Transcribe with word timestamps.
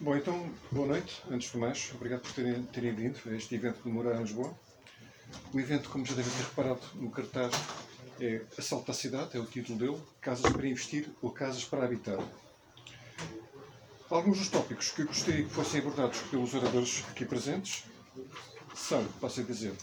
Bom, 0.00 0.14
então, 0.14 0.48
boa 0.70 0.86
noite, 0.86 1.20
antes 1.28 1.50
de 1.50 1.58
mais. 1.58 1.90
Obrigado 1.92 2.20
por 2.20 2.30
terem, 2.30 2.62
terem 2.66 2.94
vindo 2.94 3.18
a 3.26 3.34
este 3.34 3.56
evento 3.56 3.82
do 3.82 3.90
Morar 3.90 4.14
em 4.14 4.22
Lisboa. 4.22 4.56
O 5.52 5.58
evento, 5.58 5.90
como 5.90 6.06
já 6.06 6.14
devem 6.14 6.30
ter 6.30 6.44
reparado 6.44 6.80
no 6.94 7.10
cartaz, 7.10 7.52
é 8.20 8.42
Assalto 8.56 8.92
à 8.92 8.94
Cidade, 8.94 9.36
é 9.36 9.40
o 9.40 9.44
título 9.44 9.76
dele, 9.76 9.98
Casas 10.20 10.52
para 10.52 10.68
Investir 10.68 11.08
ou 11.20 11.32
Casas 11.32 11.64
para 11.64 11.84
Habitar. 11.84 12.16
Alguns 14.08 14.38
dos 14.38 14.48
tópicos 14.48 14.92
que 14.92 15.02
eu 15.02 15.06
gostaria 15.06 15.42
que 15.42 15.50
fossem 15.50 15.80
abordados 15.80 16.20
pelos 16.30 16.54
oradores 16.54 17.04
aqui 17.10 17.24
presentes 17.24 17.82
são, 18.76 19.04
passo 19.20 19.40
a 19.40 19.42
dizer, 19.42 19.74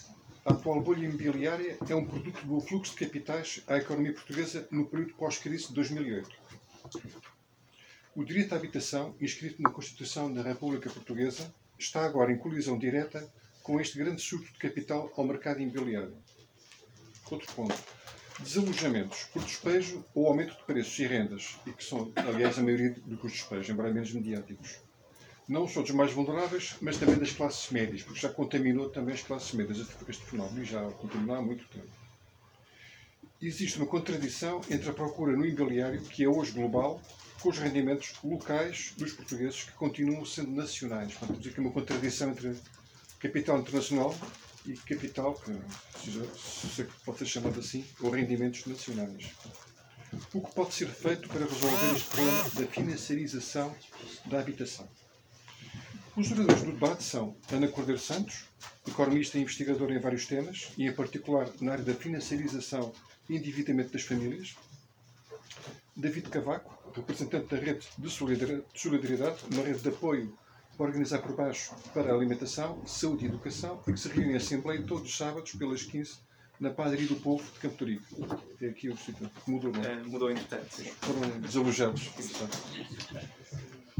a 0.46 0.54
atual 0.54 0.80
bolha 0.80 1.04
imobiliária 1.04 1.76
é 1.86 1.94
um 1.94 2.06
produto 2.06 2.42
do 2.46 2.58
fluxo 2.62 2.94
de 2.96 3.04
capitais 3.04 3.62
à 3.66 3.76
economia 3.76 4.14
portuguesa 4.14 4.66
no 4.70 4.86
período 4.86 5.12
pós-crise 5.12 5.68
de 5.68 5.74
2008. 5.74 6.36
O 8.16 8.24
direito 8.24 8.54
à 8.54 8.56
habitação, 8.56 9.14
inscrito 9.20 9.60
na 9.60 9.68
Constituição 9.68 10.32
da 10.32 10.40
República 10.40 10.88
Portuguesa, 10.88 11.54
está 11.78 12.02
agora 12.02 12.32
em 12.32 12.38
colisão 12.38 12.78
direta 12.78 13.30
com 13.62 13.78
este 13.78 13.98
grande 13.98 14.22
surto 14.22 14.50
de 14.50 14.58
capital 14.58 15.12
ao 15.14 15.22
mercado 15.26 15.60
imobiliário. 15.60 16.16
Outro 17.30 17.52
ponto. 17.52 17.76
Desalojamentos 18.40 19.24
por 19.24 19.44
despejo 19.44 20.02
ou 20.14 20.28
aumento 20.28 20.56
de 20.56 20.64
preços 20.64 20.98
e 20.98 21.06
rendas, 21.06 21.58
e 21.66 21.72
que 21.72 21.84
são, 21.84 22.10
aliás, 22.16 22.58
a 22.58 22.62
maioria 22.62 22.96
do 23.04 23.18
custo 23.18 23.36
de 23.36 23.42
despejo, 23.42 23.72
embora 23.74 23.92
menos 23.92 24.10
mediáticos. 24.10 24.80
Não 25.46 25.68
só 25.68 25.82
dos 25.82 25.90
mais 25.90 26.10
vulneráveis, 26.10 26.74
mas 26.80 26.96
também 26.96 27.18
das 27.18 27.32
classes 27.32 27.70
médias, 27.70 28.02
porque 28.02 28.20
já 28.20 28.30
contaminou 28.30 28.88
também 28.88 29.14
as 29.14 29.20
classes 29.20 29.52
médias 29.52 29.86
este 30.08 30.24
fenómeno, 30.24 30.62
e 30.62 30.64
já 30.64 30.82
contaminou 30.92 31.36
há 31.36 31.42
muito 31.42 31.68
tempo. 31.68 31.92
Existe 33.42 33.76
uma 33.76 33.86
contradição 33.86 34.62
entre 34.70 34.88
a 34.88 34.94
procura 34.94 35.36
no 35.36 35.44
imobiliário, 35.44 36.00
que 36.00 36.24
é 36.24 36.28
hoje 36.28 36.52
global, 36.52 37.02
com 37.46 37.50
os 37.50 37.58
rendimentos 37.58 38.12
locais 38.24 38.92
dos 38.96 39.12
portugueses 39.12 39.62
que 39.62 39.72
continuam 39.74 40.24
sendo 40.24 40.50
nacionais. 40.50 41.14
Portanto, 41.14 41.38
temos 41.38 41.46
aqui 41.46 41.60
uma 41.60 41.70
contradição 41.70 42.30
entre 42.30 42.56
capital 43.20 43.60
internacional 43.60 44.12
e 44.66 44.72
capital, 44.78 45.32
que 45.34 46.12
se 46.36 46.82
pode 47.04 47.18
ser 47.18 47.26
chamado 47.26 47.60
assim, 47.60 47.86
ou 48.00 48.10
rendimentos 48.10 48.66
nacionais. 48.66 49.30
O 50.34 50.40
que 50.40 50.54
pode 50.56 50.74
ser 50.74 50.88
feito 50.88 51.28
para 51.28 51.46
resolver 51.46 51.94
este 51.94 52.10
problema 52.10 52.50
da 52.50 52.66
financiarização 52.66 53.76
da 54.24 54.40
habitação? 54.40 54.88
Os 56.16 56.32
oradores 56.32 56.62
do 56.64 56.72
debate 56.72 57.04
são 57.04 57.36
Ana 57.52 57.68
Cordeiro 57.68 58.00
Santos, 58.00 58.42
economista 58.88 59.38
e 59.38 59.42
investigadora 59.42 59.94
em 59.94 60.00
vários 60.00 60.26
temas, 60.26 60.72
e 60.76 60.84
em 60.84 60.92
particular 60.92 61.48
na 61.60 61.74
área 61.74 61.84
da 61.84 61.94
financiarização 61.94 62.92
e 63.30 63.36
endividamento 63.36 63.92
das 63.92 64.02
famílias. 64.02 64.56
David 65.96 66.28
Cavaco, 66.28 66.75
representante 66.96 67.54
da 67.54 67.56
rede 67.56 67.86
de 67.98 68.10
solidariedade, 68.10 69.38
uma 69.52 69.62
rede 69.62 69.80
de 69.80 69.88
apoio 69.88 70.32
para 70.76 70.86
organizar 70.86 71.20
por 71.20 71.34
baixo 71.34 71.74
para 71.92 72.12
a 72.12 72.14
alimentação, 72.14 72.84
saúde 72.86 73.24
e 73.24 73.28
educação, 73.28 73.80
e 73.86 73.92
que 73.92 74.00
se 74.00 74.08
reúne 74.08 74.32
em 74.32 74.36
Assembleia 74.36 74.82
todos 74.82 75.04
os 75.04 75.16
sábados 75.16 75.52
pelas 75.52 75.82
15 75.82 76.18
na 76.60 76.70
Padaria 76.70 77.06
do 77.06 77.16
Povo 77.16 77.44
de 77.52 77.58
Campo 77.58 77.76
Torico. 77.76 78.04
É 78.60 78.68
aqui 78.68 78.88
o 78.88 78.96
que 78.96 79.14
mudou, 79.46 79.72
não 79.72 79.82
é? 79.82 80.02
Mudou 80.02 80.30
entretanto, 80.30 80.74
sim. 80.74 80.90
Foram 81.00 81.40
desalojados. 81.40 82.10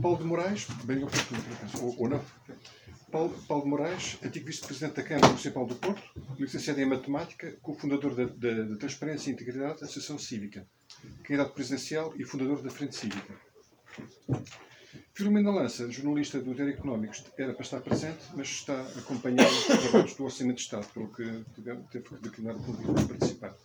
Paulo 0.00 0.18
de 0.18 0.24
Moraes, 0.24 0.66
bem 0.84 1.02
oportuno, 1.02 1.40
ou, 1.80 2.02
ou 2.02 2.08
não. 2.08 2.22
Paulo, 3.10 3.34
Paulo 3.48 3.64
de 3.64 3.70
Moraes, 3.70 4.18
antigo 4.22 4.46
vice-presidente 4.46 4.96
da 4.96 5.02
Câmara 5.02 5.28
Municipal 5.28 5.66
do 5.66 5.74
Porto, 5.76 6.02
licenciado 6.38 6.80
em 6.80 6.86
Matemática, 6.86 7.56
cofundador 7.62 8.14
da, 8.14 8.24
da, 8.24 8.62
da 8.64 8.76
Transparência 8.76 9.30
e 9.30 9.32
Integridade 9.32 9.80
da 9.80 9.86
Associação 9.86 10.18
Cívica, 10.18 10.66
candidato 11.22 11.52
presidencial 11.52 12.14
e 12.16 12.24
fundador 12.24 12.62
da 12.62 12.70
Frente 12.70 12.96
Cívica. 12.96 13.34
Filomena 15.12 15.50
Lança, 15.50 15.90
jornalista 15.90 16.40
do 16.40 16.54
Diário 16.54 16.74
Económicos, 16.74 17.24
era 17.38 17.54
para 17.54 17.62
estar 17.62 17.80
presente, 17.80 18.22
mas 18.34 18.48
está 18.48 18.78
acompanhando 18.98 19.48
os 19.48 19.64
trabalhos 19.64 20.14
do 20.14 20.24
Orçamento 20.24 20.56
de 20.56 20.62
Estado, 20.62 20.86
pelo 20.92 21.08
que 21.08 21.44
teve 21.90 22.04
que 22.04 22.14
declinar 22.16 22.54
o 22.54 22.62
convite 22.62 22.92
para 22.92 23.06
participar. 23.06 23.56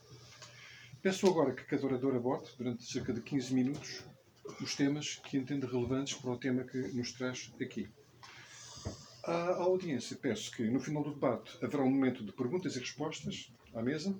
Peço 1.02 1.28
agora 1.28 1.54
que 1.54 1.66
cada 1.66 1.86
orador 1.86 2.16
aborde, 2.16 2.50
durante 2.58 2.86
cerca 2.86 3.12
de 3.12 3.22
15 3.22 3.54
minutos, 3.54 4.04
os 4.62 4.76
temas 4.76 5.16
que 5.16 5.38
entende 5.38 5.66
relevantes 5.66 6.14
para 6.14 6.32
o 6.32 6.38
tema 6.38 6.64
que 6.64 6.78
nos 6.78 7.12
traz 7.12 7.52
aqui. 7.60 7.90
À 9.24 9.56
audiência, 9.56 10.16
peço 10.16 10.52
que 10.52 10.64
no 10.64 10.80
final 10.80 11.04
do 11.04 11.14
debate 11.14 11.58
haverá 11.62 11.84
um 11.84 11.92
momento 11.92 12.24
de 12.24 12.32
perguntas 12.32 12.76
e 12.76 12.80
respostas 12.80 13.52
à 13.74 13.82
mesa. 13.82 14.16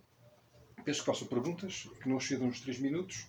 Peço 0.84 1.02
que 1.02 1.06
façam 1.06 1.28
perguntas, 1.28 1.88
que 2.02 2.10
não 2.10 2.18
excedam 2.18 2.48
os 2.48 2.60
3 2.60 2.80
minutos, 2.80 3.28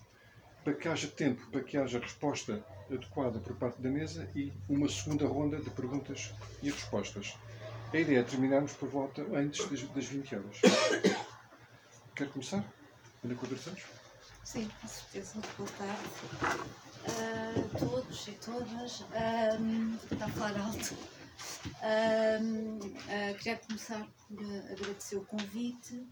para 0.63 0.73
que 0.73 0.87
haja 0.87 1.07
tempo 1.07 1.45
para 1.51 1.61
que 1.61 1.77
haja 1.77 1.99
resposta 1.99 2.65
adequada 2.89 3.39
por 3.39 3.55
parte 3.55 3.81
da 3.81 3.89
mesa 3.89 4.29
e 4.35 4.51
uma 4.69 4.87
segunda 4.89 5.27
ronda 5.27 5.59
de 5.59 5.69
perguntas 5.69 6.33
e 6.61 6.69
respostas. 6.69 7.35
A 7.93 7.97
ideia 7.97 8.19
é 8.19 8.23
terminarmos 8.23 8.73
por 8.73 8.89
volta 8.89 9.21
antes 9.35 9.67
das, 9.69 10.05
20 10.05 10.35
horas. 10.35 10.61
Quer 12.15 12.29
começar? 12.29 12.63
Ana 13.23 13.35
Cordeiro 13.35 13.61
Santos? 13.61 13.83
Sim, 14.43 14.69
com 14.81 14.87
certeza. 14.87 15.39
Boa 15.57 15.69
tarde 15.77 16.01
a 17.05 17.79
todos 17.79 18.27
e 18.27 18.31
todas. 18.33 19.05
Está 20.11 20.25
a 20.25 20.29
falar 20.29 20.59
alto. 20.59 20.95
Uh, 21.83 23.37
queria 23.37 23.57
começar 23.57 24.07
por 24.27 24.43
agradecer 24.71 25.17
o 25.17 25.25
convite 25.25 26.05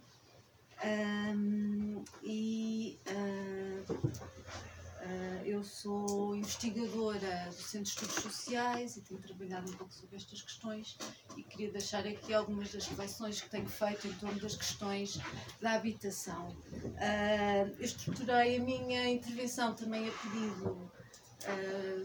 um, 0.83 2.03
e 2.23 2.99
uh, 3.09 3.93
uh, 3.93 5.45
eu 5.45 5.63
sou 5.63 6.35
investigadora 6.35 7.47
do 7.49 7.61
Centro 7.61 7.83
de 7.83 7.89
Estudos 7.89 8.15
Sociais 8.15 8.97
e 8.97 9.01
tenho 9.01 9.19
trabalhado 9.19 9.71
um 9.71 9.75
pouco 9.75 9.93
sobre 9.93 10.15
estas 10.15 10.41
questões 10.41 10.97
e 11.37 11.43
queria 11.43 11.71
deixar 11.71 12.05
aqui 12.07 12.33
algumas 12.33 12.71
das 12.71 12.87
reflexões 12.87 13.41
que 13.41 13.49
tenho 13.49 13.67
feito 13.67 14.07
em 14.07 14.13
torno 14.13 14.39
das 14.39 14.55
questões 14.55 15.19
da 15.61 15.73
habitação. 15.73 16.49
Uh, 16.49 17.75
eu 17.77 17.85
estruturei 17.85 18.57
a 18.57 18.63
minha 18.63 19.09
intervenção 19.09 19.73
também 19.75 20.07
a 20.07 20.11
pedido 20.11 20.91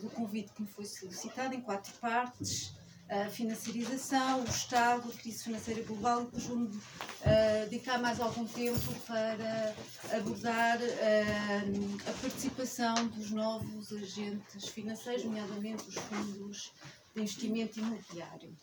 do 0.01 0.09
convite 0.09 0.51
que 0.55 0.63
me 0.63 0.69
foi 0.69 0.87
solicitado 0.87 1.55
em 1.55 1.61
quatro 1.61 1.93
partes 2.01 2.75
a 3.09 3.29
financiarização, 3.29 4.41
o 4.41 4.45
Estado, 4.45 5.09
a 5.09 5.13
crise 5.13 5.45
financeira 5.45 5.83
global 5.83 6.23
e 6.23 6.25
depois 6.25 6.45
vou-me 6.45 6.67
uh, 6.67 7.71
dedicar 7.71 7.99
mais 7.99 8.21
algum 8.21 8.47
tempo 8.47 8.93
para 9.07 9.75
abordar 10.17 10.79
uh, 10.79 12.09
a 12.09 12.13
participação 12.21 13.07
dos 13.09 13.31
novos 13.31 13.93
agentes 13.93 14.69
financeiros, 14.69 15.25
nomeadamente 15.25 15.89
os 15.89 15.95
fundos 15.95 16.73
de 17.15 17.23
investimento 17.23 17.79
imobiliário. 17.79 18.57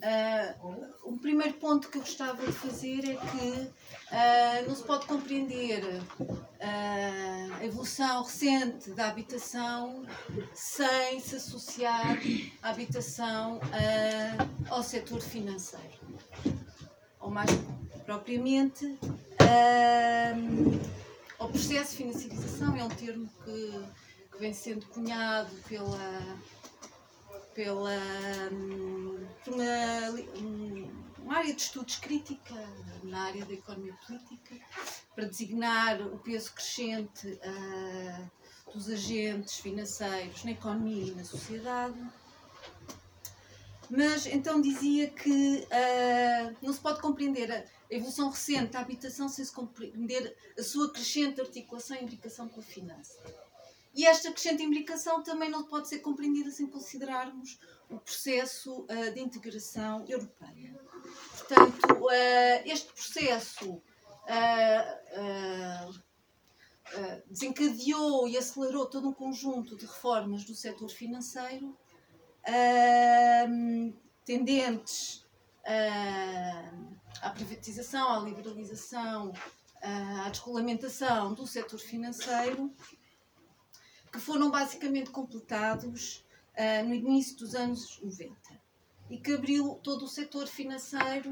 Uh, 0.00 0.86
o 1.04 1.18
primeiro 1.18 1.52
ponto 1.54 1.88
que 1.90 1.98
eu 1.98 2.00
gostava 2.00 2.46
de 2.46 2.52
fazer 2.52 3.00
é 3.00 3.16
que 3.16 3.50
uh, 3.50 4.66
não 4.66 4.74
se 4.74 4.82
pode 4.82 5.04
compreender 5.04 5.84
uh, 6.18 7.54
a 7.58 7.64
evolução 7.64 8.22
recente 8.22 8.92
da 8.92 9.08
habitação 9.08 10.06
sem 10.54 11.20
se 11.20 11.36
associar 11.36 12.18
a 12.62 12.70
habitação 12.70 13.60
ao 14.70 14.82
setor 14.82 15.20
financeiro. 15.20 16.00
Ou 17.20 17.30
mais 17.30 17.50
propriamente, 18.06 18.98
ao 21.38 21.48
processo 21.50 21.90
de 21.90 21.96
financiarização 21.98 22.74
é 22.74 22.84
um 22.84 22.88
termo 22.88 23.28
que, 23.44 23.84
que 24.32 24.38
vem 24.38 24.54
sendo 24.54 24.86
cunhado 24.86 25.54
pela 25.68 26.38
pela 27.54 27.98
por 29.44 29.54
uma, 29.54 29.64
uma 31.22 31.36
área 31.36 31.54
de 31.54 31.62
estudos 31.62 31.96
crítica 31.96 32.54
na 33.02 33.22
área 33.22 33.44
da 33.44 33.52
economia 33.52 33.94
política 34.06 34.56
para 35.14 35.26
designar 35.26 36.00
o 36.00 36.18
peso 36.18 36.52
crescente 36.52 37.26
uh, 37.28 38.72
dos 38.72 38.88
agentes 38.88 39.54
financeiros 39.60 40.44
na 40.44 40.52
economia 40.52 41.06
e 41.06 41.14
na 41.14 41.24
sociedade. 41.24 41.98
Mas 43.90 44.26
então 44.26 44.60
dizia 44.60 45.10
que 45.10 45.66
uh, 45.66 46.56
não 46.62 46.72
se 46.72 46.80
pode 46.80 47.00
compreender 47.00 47.50
a 47.50 47.64
evolução 47.90 48.30
recente 48.30 48.72
da 48.72 48.80
habitação 48.80 49.28
sem 49.28 49.44
se 49.44 49.52
compreender 49.52 50.36
a 50.56 50.62
sua 50.62 50.92
crescente 50.92 51.40
articulação 51.40 51.96
e 51.96 52.02
imbricação 52.02 52.48
com 52.48 52.60
a 52.60 52.62
finança. 52.62 53.18
E 53.94 54.06
esta 54.06 54.30
crescente 54.30 54.62
imbricação 54.62 55.22
também 55.22 55.50
não 55.50 55.64
pode 55.64 55.88
ser 55.88 55.98
compreendida 55.98 56.50
sem 56.50 56.66
considerarmos 56.66 57.58
o 57.88 57.98
processo 57.98 58.82
uh, 58.82 59.12
de 59.12 59.20
integração 59.20 60.04
europeia. 60.08 60.78
Portanto, 61.36 61.92
uh, 61.94 62.62
este 62.64 62.92
processo 62.92 63.72
uh, 63.72 63.82
desencadeou 67.26 68.28
e 68.28 68.38
acelerou 68.38 68.86
todo 68.86 69.08
um 69.08 69.12
conjunto 69.12 69.76
de 69.76 69.86
reformas 69.86 70.44
do 70.44 70.54
setor 70.54 70.88
financeiro 70.88 71.76
tendentes 74.24 75.24
à 77.22 77.30
privatização, 77.30 78.10
à 78.12 78.18
liberalização, 78.18 79.32
à 79.80 80.28
desregulamentação 80.30 81.32
do 81.32 81.46
setor 81.46 81.78
financeiro 81.78 82.74
que 84.12 84.18
foram 84.18 84.50
basicamente 84.50 85.10
completados 85.10 86.24
uh, 86.56 86.86
no 86.86 86.94
início 86.94 87.36
dos 87.36 87.54
anos 87.54 88.00
90 88.02 88.34
e 89.08 89.18
que 89.18 89.32
abriu 89.32 89.78
todo 89.82 90.04
o 90.04 90.08
setor 90.08 90.46
financeiro 90.46 91.30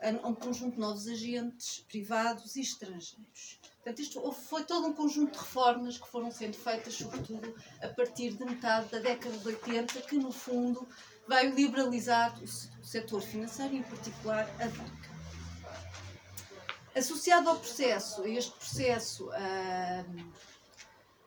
a 0.00 0.28
um 0.28 0.34
conjunto 0.34 0.74
de 0.74 0.80
novos 0.80 1.08
agentes 1.08 1.84
privados 1.88 2.54
e 2.56 2.60
estrangeiros. 2.60 3.58
Portanto, 3.76 4.00
isto 4.00 4.32
foi 4.32 4.64
todo 4.64 4.88
um 4.88 4.92
conjunto 4.92 5.32
de 5.32 5.38
reformas 5.38 5.96
que 5.96 6.06
foram 6.08 6.30
sendo 6.30 6.56
feitas, 6.56 6.94
sobretudo 6.94 7.54
a 7.82 7.88
partir 7.88 8.34
de 8.34 8.44
metade 8.44 8.90
da 8.90 8.98
década 8.98 9.36
de 9.38 9.48
80, 9.48 10.02
que 10.02 10.18
no 10.18 10.30
fundo 10.30 10.86
vai 11.26 11.48
liberalizar 11.48 12.38
o 12.42 12.84
setor 12.84 13.22
financeiro, 13.22 13.74
em 13.74 13.82
particular 13.82 14.48
a 14.60 14.66
banca. 14.66 15.16
Associado 16.94 17.48
ao 17.48 17.58
processo, 17.58 18.22
a 18.22 18.28
este 18.28 18.52
processo 18.52 19.28
uh, 19.28 20.32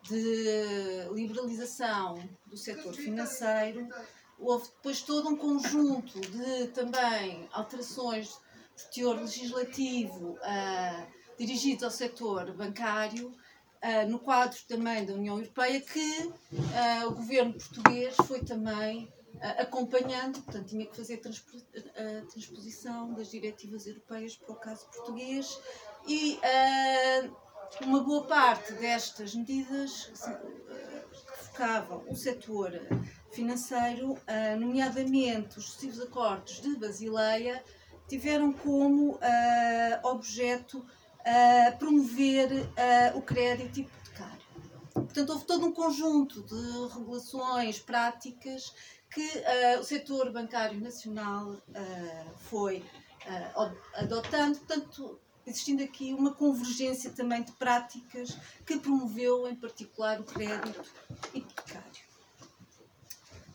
de 0.10 1.10
liberalização 1.14 2.18
do 2.48 2.58
setor 2.58 2.94
financeiro, 2.94 3.88
houve 4.40 4.68
depois 4.68 5.02
todo 5.02 5.30
um 5.30 5.36
conjunto 5.36 6.20
de 6.20 6.68
também 6.70 7.48
alterações 7.52 8.40
de 8.76 8.92
teor 8.92 9.18
legislativo 9.18 10.32
uh, 10.32 11.08
dirigidos 11.38 11.84
ao 11.84 11.92
setor 11.92 12.52
bancário, 12.54 13.28
uh, 13.30 14.10
no 14.10 14.18
quadro 14.20 14.58
também 14.68 15.06
da 15.06 15.14
União 15.14 15.38
Europeia, 15.38 15.80
que 15.82 16.24
uh, 16.24 17.08
o 17.08 17.12
governo 17.12 17.54
português 17.54 18.16
foi 18.26 18.44
também 18.44 19.12
acompanhando, 19.58 20.42
portanto, 20.42 20.68
tinha 20.68 20.86
que 20.86 20.98
fazer 20.98 21.14
a 21.14 22.26
transposição 22.30 23.14
das 23.14 23.32
diretivas 23.32 23.88
europeias 23.88 24.36
para 24.36 24.52
o 24.52 24.56
caso 24.56 24.86
português 24.88 25.58
e 26.06 26.38
uma 27.82 28.04
boa 28.04 28.24
parte 28.26 28.74
destas 28.74 29.34
medidas 29.34 30.06
que 30.06 31.46
focavam 31.46 32.04
o 32.08 32.16
setor 32.16 32.72
financeiro, 33.32 34.18
nomeadamente 34.60 35.58
os 35.60 35.66
sucessivos 35.66 36.02
acordos 36.02 36.62
de 36.62 36.76
Basileia, 36.78 37.64
tiveram 38.08 38.52
como 38.52 39.12
uh, 39.12 39.20
objeto 40.04 40.80
uh, 40.80 41.78
promover 41.78 42.50
o 43.16 43.22
crédito 43.22 43.82
hipotecário. 43.82 44.42
Portanto, 44.94 45.30
houve 45.30 45.46
todo 45.46 45.66
um 45.68 45.72
conjunto 45.72 46.42
de 46.44 46.94
regulações 46.94 47.80
práticas 47.80 48.74
que 49.12 49.28
o 49.80 49.84
setor 49.84 50.32
bancário 50.32 50.80
nacional 50.80 51.56
foi 52.38 52.84
adotando, 53.96 54.58
portanto, 54.60 55.20
existindo 55.50 55.84
aqui 55.84 56.14
uma 56.14 56.34
convergência 56.34 57.10
também 57.12 57.44
de 57.44 57.52
práticas 57.54 58.38
que 58.66 58.78
promoveu, 58.78 59.48
em 59.48 59.56
particular, 59.56 60.20
o 60.20 60.24
crédito 60.24 60.84
hipotecário. 61.34 62.10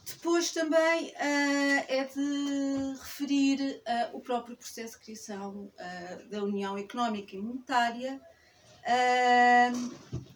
Depois 0.05 0.53
também 0.53 1.09
uh, 1.09 1.85
é 1.89 2.05
de 2.05 2.99
referir 2.99 3.83
uh, 3.87 4.17
o 4.17 4.21
próprio 4.21 4.57
processo 4.57 4.99
de 4.99 5.05
criação 5.05 5.71
uh, 5.79 6.29
da 6.31 6.43
União 6.43 6.77
Económica 6.77 7.37
e 7.37 7.41
Monetária, 7.41 8.21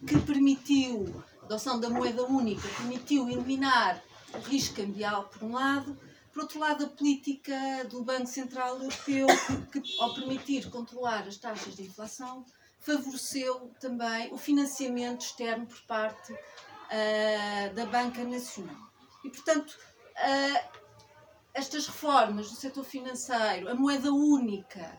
que 0.07 0.19
permitiu, 0.21 1.23
a 1.41 1.45
adoção 1.45 1.79
da 1.79 1.87
moeda 1.87 2.23
única, 2.23 2.67
permitiu 2.77 3.29
eliminar 3.29 4.01
o 4.33 4.39
risco 4.39 4.75
cambial, 4.75 5.25
por 5.25 5.43
um 5.43 5.53
lado, 5.53 5.95
por 6.39 6.43
outro 6.43 6.59
lado, 6.59 6.85
a 6.85 6.87
política 6.87 7.83
do 7.89 8.01
Banco 8.01 8.27
Central 8.27 8.77
Europeu, 8.77 9.27
que, 9.73 9.81
ao 9.99 10.13
permitir 10.13 10.69
controlar 10.69 11.27
as 11.27 11.35
taxas 11.35 11.75
de 11.75 11.83
inflação, 11.83 12.45
favoreceu 12.79 13.69
também 13.81 14.33
o 14.33 14.37
financiamento 14.37 15.19
externo 15.19 15.67
por 15.67 15.81
parte 15.81 16.33
da 17.75 17.85
Banca 17.87 18.23
Nacional. 18.23 18.89
E, 19.25 19.29
portanto, 19.29 19.71
uh, 19.71 20.79
estas 21.53 21.87
reformas 21.87 22.49
do 22.49 22.55
setor 22.55 22.85
financeiro, 22.85 23.67
a 23.67 23.75
moeda 23.75 24.09
única, 24.09 24.97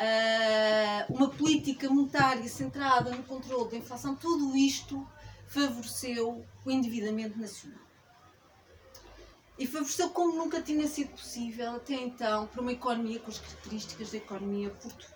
uh, 0.00 1.14
uma 1.14 1.30
política 1.30 1.88
monetária 1.88 2.48
centrada 2.48 3.12
no 3.12 3.22
controle 3.22 3.70
da 3.70 3.76
inflação, 3.76 4.16
tudo 4.16 4.56
isto 4.56 5.06
favoreceu 5.46 6.44
o 6.64 6.70
endividamento 6.72 7.38
nacional. 7.38 7.81
E 9.58 9.66
favoreceu 9.66 10.10
como 10.10 10.36
nunca 10.36 10.62
tinha 10.62 10.88
sido 10.88 11.10
possível 11.10 11.72
até 11.72 11.94
então 11.94 12.46
para 12.46 12.60
uma 12.60 12.72
economia 12.72 13.20
com 13.20 13.30
as 13.30 13.38
características 13.38 14.10
da 14.10 14.16
economia 14.16 14.70
portuguesa. 14.70 15.12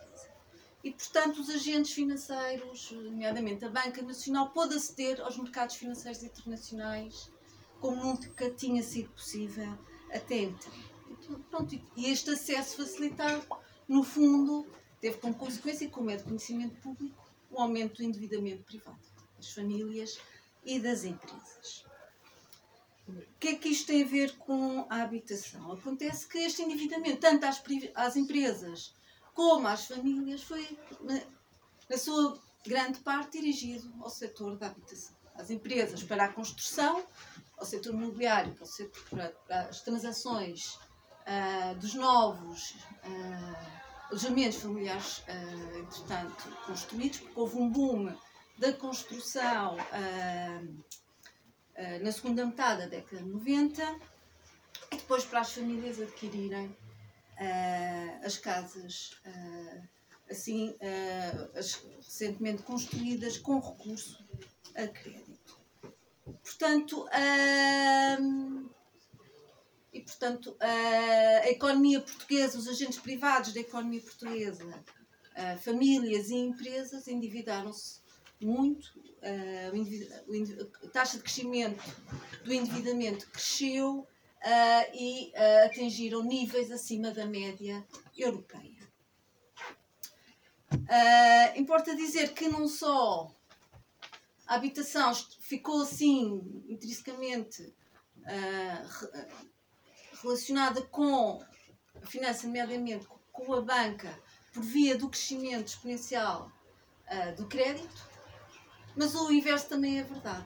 E, 0.84 0.90
portanto, 0.92 1.40
os 1.40 1.48
agentes 1.48 1.92
financeiros, 1.92 2.92
nomeadamente 2.92 3.64
a 3.64 3.68
Banca 3.68 4.02
Nacional, 4.02 4.50
pôde 4.50 4.74
aceder 4.74 5.20
aos 5.20 5.36
mercados 5.36 5.76
financeiros 5.76 6.22
internacionais 6.22 7.30
como 7.80 8.04
nunca 8.04 8.50
tinha 8.50 8.82
sido 8.82 9.10
possível 9.10 9.78
até 10.12 10.42
então. 10.42 10.72
Pronto, 11.50 11.74
e 11.96 12.06
este 12.06 12.30
acesso 12.30 12.76
facilitado, 12.76 13.44
no 13.88 14.02
fundo, 14.04 14.66
teve 15.00 15.18
como 15.18 15.34
consequência, 15.34 15.88
como 15.88 16.10
é 16.10 16.16
de 16.16 16.24
conhecimento 16.24 16.76
público, 16.80 17.24
o 17.50 17.60
aumento 17.60 17.96
do 17.96 18.04
endividamento 18.04 18.62
privado 18.64 18.98
das 19.36 19.52
famílias 19.52 20.18
e 20.64 20.78
das 20.78 21.04
empresas. 21.04 21.85
O 23.08 23.38
que 23.38 23.48
é 23.48 23.54
que 23.54 23.68
isto 23.68 23.86
tem 23.86 24.02
a 24.02 24.06
ver 24.06 24.36
com 24.36 24.84
a 24.90 25.02
habitação? 25.02 25.72
Acontece 25.72 26.26
que 26.26 26.38
este 26.38 26.62
endividamento, 26.62 27.20
tanto 27.20 27.44
às, 27.44 27.62
às 27.94 28.16
empresas 28.16 28.92
como 29.32 29.68
às 29.68 29.86
famílias, 29.86 30.42
foi, 30.42 30.76
na, 31.00 31.20
na 31.88 31.98
sua 31.98 32.36
grande 32.66 32.98
parte, 33.00 33.38
dirigido 33.38 33.92
ao 34.02 34.10
setor 34.10 34.56
da 34.56 34.66
habitação. 34.66 35.14
Às 35.36 35.50
empresas 35.50 36.02
para 36.02 36.24
a 36.24 36.32
construção, 36.32 37.04
ao 37.56 37.64
setor 37.64 37.94
imobiliário, 37.94 38.52
para, 38.54 38.66
setor, 38.66 39.02
para, 39.08 39.28
para 39.46 39.60
as 39.68 39.82
transações 39.82 40.74
uh, 40.74 41.74
dos 41.78 41.94
novos 41.94 42.70
uh, 43.04 44.10
alojamentos 44.10 44.58
familiares, 44.58 45.18
uh, 45.18 45.78
entretanto, 45.78 46.50
construídos, 46.66 47.20
porque 47.20 47.38
houve 47.38 47.56
um 47.56 47.70
boom 47.70 48.12
da 48.58 48.72
construção 48.72 49.76
na 52.02 52.10
segunda 52.12 52.44
metade 52.46 52.82
da 52.82 52.88
década 52.88 53.22
de 53.22 53.28
90 53.28 54.00
e 54.92 54.96
depois 54.96 55.24
para 55.24 55.40
as 55.40 55.52
famílias 55.52 56.00
adquirirem 56.00 56.76
as 58.24 58.38
casas 58.38 59.20
assim 60.30 60.76
as 61.54 61.74
recentemente 61.98 62.62
construídas 62.62 63.36
com 63.38 63.58
recurso 63.58 64.24
a 64.74 64.86
crédito. 64.86 65.58
Portanto, 66.42 67.06
hum, 68.20 68.68
e 69.92 70.00
portanto, 70.02 70.56
a 70.60 71.48
economia 71.48 72.00
portuguesa, 72.00 72.58
os 72.58 72.68
agentes 72.68 72.98
privados 72.98 73.54
da 73.54 73.60
economia 73.60 74.02
portuguesa, 74.02 74.84
famílias 75.62 76.28
e 76.28 76.34
empresas 76.34 77.08
endividaram-se 77.08 78.00
muito, 78.40 78.92
a 80.84 80.88
taxa 80.88 81.16
de 81.16 81.22
crescimento 81.22 81.82
do 82.44 82.52
endividamento 82.52 83.28
cresceu 83.30 84.06
e 84.94 85.32
atingiram 85.64 86.22
níveis 86.22 86.70
acima 86.70 87.10
da 87.10 87.26
média 87.26 87.84
europeia. 88.16 88.86
importa 91.56 91.96
dizer 91.96 92.32
que 92.34 92.48
não 92.48 92.68
só 92.68 93.30
a 94.46 94.54
habitação 94.54 95.12
ficou 95.40 95.82
assim, 95.82 96.64
intrinsecamente 96.68 97.74
relacionada 100.22 100.82
com 100.82 101.42
a 102.02 102.06
finança, 102.06 102.46
nomeadamente 102.46 103.06
com 103.32 103.52
a 103.54 103.60
banca, 103.60 104.18
por 104.52 104.62
via 104.62 104.96
do 104.96 105.08
crescimento 105.08 105.68
exponencial 105.68 106.50
do 107.36 107.46
crédito, 107.46 108.15
mas 108.96 109.14
o 109.14 109.30
inverso 109.30 109.68
também 109.68 109.98
é 109.98 110.02
verdade. 110.02 110.44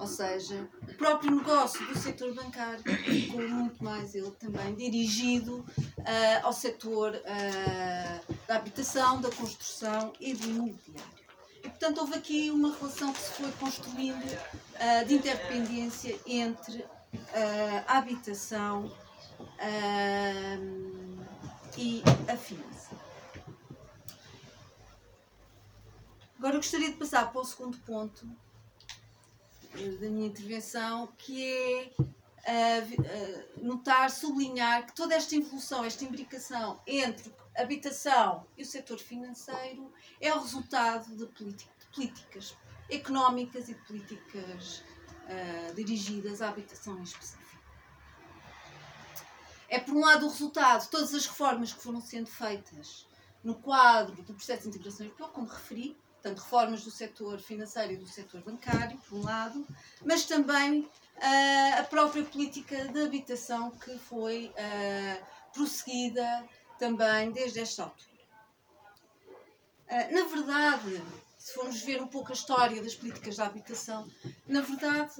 Ou 0.00 0.06
seja, 0.06 0.66
o 0.82 0.94
próprio 0.94 1.30
negócio 1.30 1.84
do 1.86 1.98
setor 1.98 2.34
bancário 2.34 2.82
ficou 3.04 3.46
muito 3.46 3.84
mais 3.84 4.14
ele 4.14 4.30
também 4.32 4.74
dirigido 4.74 5.58
uh, 5.58 6.04
ao 6.42 6.54
setor 6.54 7.14
uh, 7.14 8.34
da 8.48 8.56
habitação, 8.56 9.20
da 9.20 9.30
construção 9.30 10.12
e 10.18 10.32
do 10.32 10.48
imobiliário. 10.48 11.20
Portanto, 11.62 11.98
houve 11.98 12.14
aqui 12.14 12.50
uma 12.50 12.74
relação 12.74 13.12
que 13.12 13.20
se 13.20 13.30
foi 13.32 13.52
construindo 13.52 14.24
uh, 14.24 15.04
de 15.06 15.14
interdependência 15.14 16.18
entre 16.26 16.84
a 17.86 17.98
habitação 17.98 18.90
e 21.76 22.02
a 22.28 22.36
finança. 22.36 22.90
Agora 26.40 26.54
eu 26.54 26.60
gostaria 26.60 26.90
de 26.90 26.96
passar 26.96 27.30
para 27.30 27.42
o 27.42 27.44
segundo 27.44 27.76
ponto 27.80 28.26
da 29.74 30.08
minha 30.08 30.26
intervenção, 30.26 31.08
que 31.18 31.92
é 32.46 32.82
notar, 33.58 34.10
sublinhar 34.10 34.86
que 34.86 34.94
toda 34.94 35.14
esta 35.14 35.36
evolução, 35.36 35.84
esta 35.84 36.02
imbricação 36.02 36.80
entre 36.86 37.30
habitação 37.54 38.46
e 38.56 38.62
o 38.62 38.64
setor 38.64 38.98
financeiro 38.98 39.92
é 40.18 40.34
o 40.34 40.40
resultado 40.40 41.14
de, 41.14 41.52
de 41.52 41.68
políticas 41.94 42.56
económicas 42.88 43.68
e 43.68 43.74
políticas 43.74 44.82
uh, 45.26 45.74
dirigidas 45.74 46.40
à 46.40 46.48
habitação 46.48 46.98
em 47.00 47.02
específico. 47.02 47.62
É, 49.68 49.78
por 49.78 49.94
um 49.94 50.00
lado, 50.00 50.24
o 50.24 50.30
resultado 50.30 50.84
de 50.84 50.88
todas 50.88 51.12
as 51.12 51.26
reformas 51.26 51.74
que 51.74 51.82
foram 51.82 52.00
sendo 52.00 52.30
feitas 52.30 53.06
no 53.44 53.56
quadro 53.56 54.22
do 54.22 54.32
processo 54.32 54.62
de 54.62 54.68
integração 54.68 55.04
europeu, 55.04 55.28
como 55.28 55.46
referi, 55.46 55.98
portanto, 56.20 56.38
reformas 56.38 56.84
do 56.84 56.90
setor 56.90 57.38
financeiro 57.38 57.94
e 57.94 57.96
do 57.96 58.06
setor 58.06 58.42
bancário, 58.42 58.98
por 58.98 59.18
um 59.18 59.24
lado, 59.24 59.66
mas 60.04 60.24
também 60.24 60.80
uh, 60.80 61.80
a 61.80 61.82
própria 61.84 62.22
política 62.22 62.88
de 62.88 63.02
habitação 63.02 63.70
que 63.70 63.98
foi 63.98 64.48
uh, 64.48 65.24
prosseguida 65.52 66.46
também 66.78 67.30
desde 67.32 67.60
esta 67.60 67.84
altura. 67.84 68.10
Uh, 69.88 70.14
na 70.14 70.28
verdade, 70.28 71.02
se 71.38 71.54
formos 71.54 71.80
ver 71.82 72.02
um 72.02 72.06
pouco 72.06 72.30
a 72.30 72.34
história 72.34 72.82
das 72.82 72.94
políticas 72.94 73.36
da 73.36 73.46
habitação, 73.46 74.06
na 74.46 74.60
verdade, 74.60 75.14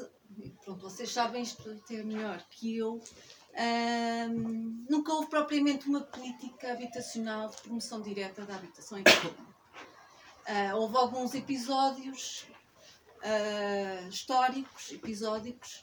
pronto, 0.63 0.83
vocês 0.83 1.11
sabem 1.11 1.43
isto 1.43 1.71
até 1.71 2.03
melhor 2.03 2.45
que 2.51 2.77
eu, 2.77 3.03
um, 3.57 4.87
nunca 4.89 5.13
houve 5.13 5.29
propriamente 5.29 5.89
uma 5.89 6.03
política 6.03 6.73
habitacional 6.73 7.49
de 7.49 7.57
promoção 7.63 8.01
direta 8.01 8.45
da 8.45 8.55
habitação 8.55 8.99
em 8.99 9.03
Portugal. 9.03 9.60
Uh, 10.49 10.77
houve 10.77 10.97
alguns 10.97 11.35
episódios 11.35 12.47
uh, 13.19 14.09
históricos, 14.09 14.91
episódicos, 14.91 15.83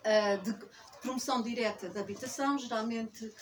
uh, 0.00 0.42
de, 0.42 0.52
de, 0.52 0.66
promoção 1.02 1.42
direta 1.42 1.88
da 1.88 2.00
habitação, 2.00 2.58
geralmente 2.58 3.32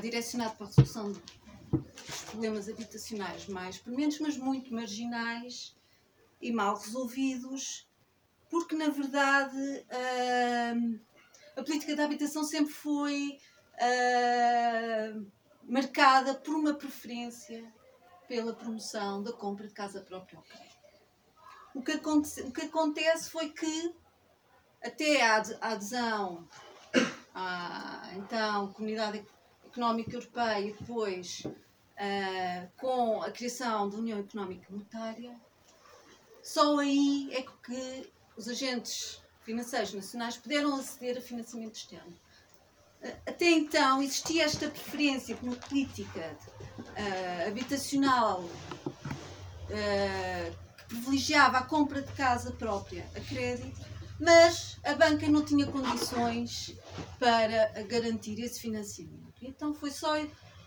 direcionado 0.00 0.56
para 0.56 0.64
a 0.64 0.68
resolução 0.70 1.12
dos 1.12 2.20
problemas 2.30 2.66
habitacionais 2.66 3.46
mais 3.46 3.76
prementes, 3.76 4.20
mas 4.20 4.38
muito 4.38 4.72
marginais 4.72 5.76
e 6.40 6.50
mal 6.50 6.78
resolvidos, 6.78 7.86
porque 8.48 8.74
na 8.74 8.88
verdade 8.88 9.84
a 11.54 11.62
política 11.62 11.94
da 11.94 12.06
habitação 12.06 12.42
sempre 12.42 12.72
foi 12.72 13.38
marcada 15.68 16.34
por 16.34 16.54
uma 16.54 16.72
preferência 16.72 17.70
pela 18.28 18.54
promoção 18.54 19.22
da 19.22 19.32
compra 19.32 19.66
de 19.66 19.74
casa 19.74 20.00
própria 20.00 20.38
ao 20.38 20.44
crédito. 20.44 20.74
O 21.74 21.82
que, 21.82 21.92
acontece, 21.92 22.42
o 22.42 22.52
que 22.52 22.62
acontece 22.62 23.30
foi 23.30 23.50
que, 23.50 23.94
até 24.82 25.22
a 25.22 25.42
adesão 25.60 26.48
à 27.34 28.10
então, 28.16 28.72
Comunidade 28.72 29.24
Económica 29.64 30.12
Europeia 30.12 30.60
e 30.60 30.72
depois 30.72 31.42
uh, 31.44 32.70
com 32.78 33.22
a 33.22 33.30
criação 33.30 33.88
da 33.88 33.96
União 33.96 34.20
Económica 34.20 34.66
Monetária, 34.70 35.38
só 36.42 36.78
aí 36.78 37.28
é 37.32 37.42
que 37.42 38.12
os 38.36 38.48
agentes 38.48 39.22
financeiros 39.42 39.92
nacionais 39.92 40.36
puderam 40.36 40.74
aceder 40.76 41.18
a 41.18 41.20
financiamento 41.20 41.74
externo. 41.74 42.14
Até 43.26 43.50
então 43.50 44.02
existia 44.02 44.44
esta 44.44 44.70
preferência 44.70 45.36
por 45.36 45.48
uma 45.48 45.56
política 45.56 46.34
uh, 46.78 47.48
habitacional 47.48 48.40
uh, 48.40 50.56
que 50.78 50.84
privilegiava 50.86 51.58
a 51.58 51.64
compra 51.64 52.00
de 52.00 52.10
casa 52.12 52.50
própria 52.52 53.06
a 53.14 53.20
crédito, 53.20 53.78
mas 54.18 54.78
a 54.82 54.94
banca 54.94 55.28
não 55.28 55.44
tinha 55.44 55.66
condições 55.66 56.74
para 57.18 57.82
garantir 57.82 58.40
esse 58.40 58.58
financiamento. 58.58 59.34
Então 59.42 59.74
foi 59.74 59.90
só 59.90 60.14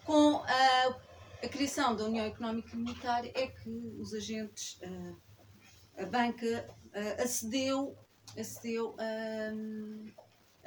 com 0.05 0.35
a, 0.35 0.95
a 1.43 1.49
criação 1.49 1.95
da 1.95 2.05
União 2.05 2.25
Económica 2.25 2.69
e 2.71 2.77
Monetária 2.77 3.31
é 3.33 3.47
que 3.47 3.95
os 3.99 4.13
agentes, 4.13 4.79
uh, 4.83 5.17
a 5.97 6.05
banca 6.05 6.69
acedeu, 7.19 7.95
acedeu 8.35 8.95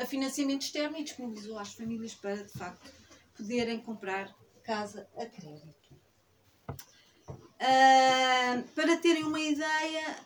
a 0.00 0.06
financiamento 0.06 0.62
externo 0.62 0.96
e 0.96 1.04
disponibilizou 1.04 1.58
às 1.58 1.74
famílias 1.74 2.14
para, 2.14 2.42
de 2.42 2.52
facto, 2.52 2.90
poderem 3.36 3.80
comprar 3.80 4.34
casa 4.64 5.06
a 5.16 5.26
crédito. 5.26 5.90
Uh, 7.60 8.62
para 8.74 8.96
terem 8.96 9.24
uma 9.24 9.40
ideia 9.40 10.16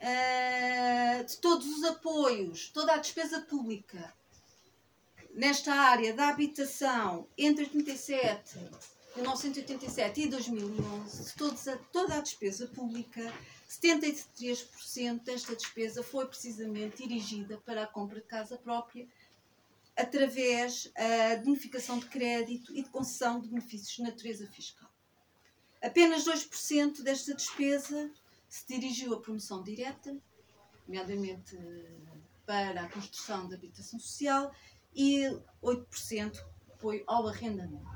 uh, 0.00 1.24
de 1.24 1.36
todos 1.36 1.66
os 1.66 1.84
apoios, 1.84 2.70
toda 2.70 2.94
a 2.94 2.96
despesa 2.96 3.42
pública 3.42 4.14
nesta 5.34 5.74
área 5.74 6.14
da 6.14 6.28
habitação 6.28 7.28
entre 7.36 7.64
87, 7.64 8.58
1987 9.16 10.22
e 10.22 10.28
2011, 10.28 11.34
todos 11.36 11.68
a, 11.68 11.76
toda 11.92 12.14
a 12.16 12.20
despesa 12.22 12.66
pública 12.68 13.30
73% 13.68 15.22
desta 15.24 15.56
despesa 15.56 16.02
foi 16.02 16.26
precisamente 16.26 17.06
dirigida 17.06 17.58
para 17.58 17.82
a 17.82 17.86
compra 17.86 18.20
de 18.20 18.26
casa 18.26 18.56
própria 18.56 19.06
através 19.96 20.92
da 20.94 21.42
bonificação 21.42 21.98
de 21.98 22.06
crédito 22.06 22.76
e 22.76 22.82
de 22.82 22.90
concessão 22.90 23.40
de 23.40 23.48
benefícios 23.48 23.96
de 23.96 24.02
natureza 24.02 24.46
fiscal. 24.46 24.88
Apenas 25.82 26.24
2% 26.24 27.02
desta 27.02 27.34
despesa 27.34 28.10
se 28.48 28.66
dirigiu 28.68 29.14
à 29.14 29.20
promoção 29.20 29.62
direta, 29.62 30.16
nomeadamente 30.86 31.58
para 32.44 32.82
a 32.82 32.88
construção 32.88 33.48
de 33.48 33.54
habitação 33.54 33.98
social, 33.98 34.54
e 34.94 35.24
8% 35.62 36.38
foi 36.78 37.02
ao 37.06 37.26
arrendamento. 37.26 37.86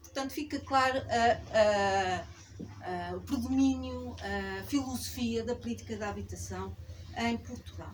Portanto, 0.00 0.32
fica 0.32 0.60
claro 0.60 0.98
a, 0.98 2.20
a 2.20 2.22
uh, 2.22 2.35
o 3.14 3.20
predomínio, 3.20 4.16
a 4.20 4.62
filosofia 4.64 5.44
da 5.44 5.54
política 5.54 5.96
da 5.96 6.08
habitação 6.08 6.76
em 7.16 7.36
Portugal. 7.36 7.92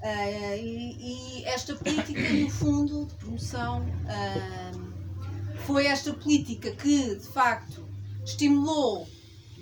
Uh, 0.00 0.56
e, 0.56 1.40
e, 1.40 1.44
esta 1.44 1.74
política, 1.74 2.20
no 2.20 2.50
fundo, 2.50 3.06
de 3.06 3.14
promoção, 3.16 3.82
uh, 3.82 5.58
foi 5.66 5.86
esta 5.86 6.12
política 6.12 6.70
que, 6.70 7.16
de 7.16 7.26
facto, 7.26 7.84
estimulou 8.24 9.08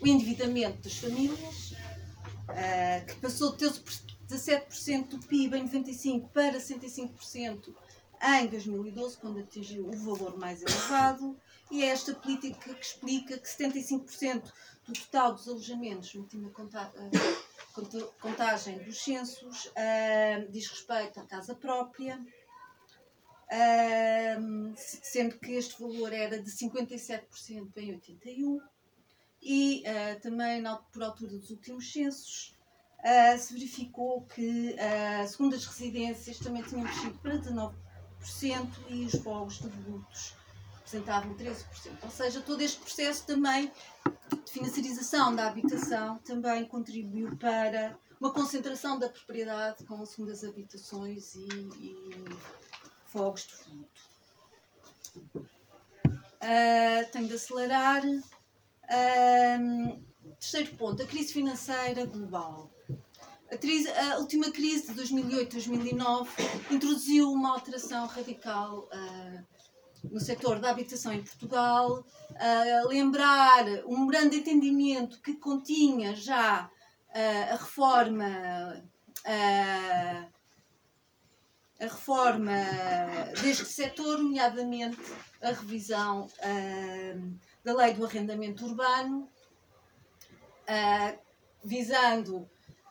o 0.02 0.06
endividamento 0.06 0.82
das 0.82 0.98
famílias, 0.98 1.72
uh, 1.72 3.06
que 3.06 3.14
passou 3.14 3.52
de 3.52 3.58
ter 3.58 3.72
17% 4.28 5.08
do 5.08 5.18
PIB 5.20 5.56
em 5.56 5.62
95 5.62 6.28
para 6.28 6.58
65% 6.58 7.74
em 8.22 8.46
2012, 8.46 9.16
quando 9.16 9.38
atingiu 9.40 9.88
o 9.88 9.96
valor 9.96 10.36
mais 10.38 10.60
elevado, 10.60 11.34
e 11.70 11.82
é 11.82 11.88
esta 11.88 12.14
política 12.14 12.74
que 12.74 12.84
explica 12.84 13.38
que 13.38 13.48
75% 13.48 14.52
do 14.86 14.92
total 14.92 15.34
dos 15.34 15.48
alojamentos, 15.48 16.14
na 16.14 16.20
última 16.20 16.48
eh, 16.48 17.10
contagem 18.20 18.78
dos 18.78 19.02
censos, 19.02 19.66
uh, 19.66 20.50
diz 20.50 20.68
respeito 20.68 21.20
à 21.20 21.24
casa 21.24 21.54
própria, 21.54 22.18
uh, 23.50 24.74
sendo 24.76 25.38
que 25.38 25.52
este 25.52 25.80
valor 25.80 26.12
era 26.12 26.40
de 26.40 26.50
57% 26.50 27.76
em 27.76 27.94
81, 27.94 28.60
e 29.42 29.82
uh, 29.82 30.20
também 30.20 30.62
por 30.92 31.02
altura 31.02 31.36
dos 31.36 31.50
últimos 31.50 31.92
censos. 31.92 32.54
se 33.38 33.52
verificou 33.52 34.22
que, 34.22 34.74
segundo 35.28 35.54
as 35.54 35.64
residências, 35.64 36.38
também 36.38 36.62
tinham 36.62 36.84
crescido 36.84 37.18
para 37.18 37.38
19% 37.38 37.74
e 38.88 39.04
os 39.04 39.14
de 39.58 39.66
adultos 39.66 40.35
representavam 40.86 41.34
13%. 41.34 41.64
Ou 42.02 42.10
seja, 42.10 42.40
todo 42.40 42.60
este 42.60 42.80
processo 42.80 43.26
também 43.26 43.72
de 44.44 44.50
financiarização 44.50 45.34
da 45.34 45.48
habitação 45.48 46.18
também 46.18 46.64
contribuiu 46.64 47.36
para 47.36 47.98
uma 48.20 48.32
concentração 48.32 48.98
da 48.98 49.08
propriedade 49.08 49.84
com 49.84 50.04
segundas 50.06 50.44
habitações 50.44 51.34
e, 51.34 51.48
e 51.80 52.24
fogos 53.06 53.46
de 53.46 53.54
fluto. 53.54 54.00
Uh, 56.36 57.10
tenho 57.12 57.28
de 57.28 57.34
acelerar. 57.34 58.02
Uh, 58.04 60.04
terceiro 60.38 60.76
ponto, 60.76 61.02
a 61.02 61.06
crise 61.06 61.32
financeira 61.32 62.06
global. 62.06 62.70
A, 63.50 64.12
a 64.12 64.18
última 64.18 64.50
crise 64.50 64.92
de 64.92 65.02
2008-2009 65.02 66.28
introduziu 66.70 67.30
uma 67.30 67.52
alteração 67.52 68.06
radical 68.06 68.88
uh, 68.92 69.55
no 70.10 70.20
setor 70.20 70.58
da 70.58 70.70
habitação 70.70 71.12
em 71.12 71.22
Portugal, 71.22 72.04
uh, 72.30 72.88
lembrar 72.88 73.64
um 73.86 74.06
grande 74.06 74.36
entendimento 74.36 75.20
que 75.20 75.34
continha 75.34 76.14
já 76.14 76.70
uh, 77.10 77.52
a 77.52 77.56
reforma 77.56 78.84
uh, 79.24 80.36
a 81.78 81.84
reforma 81.84 82.54
deste 83.42 83.66
setor, 83.66 84.18
nomeadamente 84.18 84.98
a 85.42 85.48
revisão 85.48 86.26
da 87.62 87.74
lei 87.74 87.92
do 87.92 88.06
arrendamento 88.06 88.64
urbano, 88.64 89.28
visando, 91.62 92.48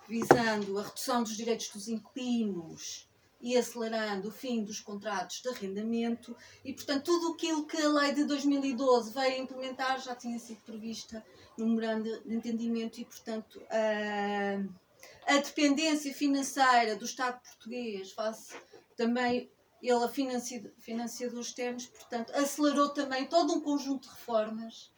visando 0.07 0.77
a 0.77 0.83
redução 0.83 1.23
dos 1.23 1.35
direitos 1.35 1.69
dos 1.69 1.87
inquilinos 1.87 3.09
e 3.45 3.55
acelerando 3.55 4.29
o 4.29 4.31
fim 4.31 4.63
dos 4.63 4.79
contratos 4.79 5.39
de 5.39 5.49
arrendamento 5.49 6.35
e, 6.63 6.73
portanto, 6.73 7.03
tudo 7.03 7.33
aquilo 7.33 7.67
que 7.67 7.77
a 7.77 7.87
lei 7.89 8.11
de 8.11 8.23
2012 8.23 9.13
veio 9.13 9.43
implementar 9.43 10.01
já 10.01 10.15
tinha 10.15 10.39
sido 10.39 10.61
prevista 10.61 11.23
no 11.55 11.67
memorando 11.67 12.23
de 12.23 12.33
entendimento 12.33 12.99
e, 12.99 13.05
portanto, 13.05 13.61
a, 13.69 15.31
a 15.31 15.37
dependência 15.37 16.11
financeira 16.11 16.95
do 16.95 17.05
Estado 17.05 17.39
português 17.39 18.11
face 18.13 18.55
também 18.97 19.47
ele 19.79 20.03
a 20.03 20.09
financia, 20.09 20.73
financiadores 20.79 21.45
externos, 21.45 21.85
portanto, 21.85 22.33
acelerou 22.33 22.89
também 22.89 23.27
todo 23.27 23.53
um 23.53 23.61
conjunto 23.61 24.07
de 24.07 24.15
reformas 24.15 24.91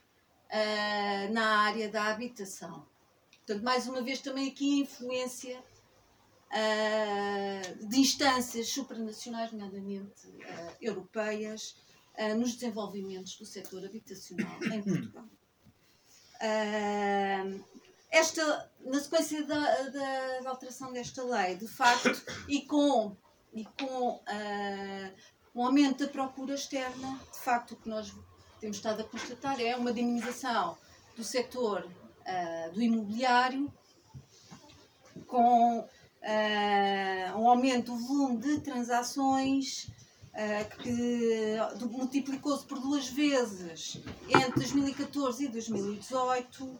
uh, 0.46 1.32
na 1.34 1.64
área 1.64 1.90
da 1.90 2.04
habitação. 2.04 2.86
Portanto, 3.46 3.62
mais 3.62 3.86
uma 3.86 4.00
vez, 4.00 4.22
também 4.22 4.48
aqui 4.48 4.80
a 4.80 4.84
influência 4.84 5.62
uh, 6.52 7.88
de 7.88 7.98
instâncias 7.98 8.68
supranacionais, 8.68 9.52
nomeadamente 9.52 10.26
uh, 10.26 10.76
europeias, 10.80 11.76
nos 12.36 12.54
desenvolvimentos 12.54 13.36
do 13.36 13.46
setor 13.46 13.84
habitacional 13.84 14.58
em 14.64 14.82
Portugal. 14.82 15.24
esta, 18.10 18.72
na 18.80 18.98
sequência 18.98 19.44
da, 19.44 19.82
da, 19.84 20.40
da 20.40 20.50
alteração 20.50 20.92
desta 20.92 21.22
lei, 21.22 21.54
de 21.54 21.68
facto, 21.68 22.20
e 22.48 22.62
com 22.62 23.16
e 23.52 23.64
com 23.64 24.10
uh, 24.10 25.12
o 25.54 25.64
aumento 25.64 26.04
da 26.04 26.12
procura 26.12 26.54
externa, 26.54 27.18
de 27.32 27.38
facto, 27.38 27.72
o 27.72 27.76
que 27.76 27.88
nós 27.88 28.14
temos 28.60 28.76
estado 28.76 29.00
a 29.00 29.04
constatar 29.04 29.60
é 29.60 29.76
uma 29.76 29.92
dinamização 29.92 30.76
do 31.16 31.24
setor 31.24 31.84
uh, 31.84 32.72
do 32.72 32.82
imobiliário, 32.82 33.72
com 35.26 35.88
uh, 36.28 37.38
um 37.38 37.48
aumento 37.48 37.92
do 37.92 38.06
volume 38.06 38.38
de 38.38 38.60
transações 38.60 39.90
que 40.82 41.56
multiplicou-se 41.90 42.64
por 42.64 42.78
duas 42.78 43.08
vezes 43.08 44.00
entre 44.28 44.60
2014 44.60 45.46
e 45.46 45.48
2018 45.48 46.78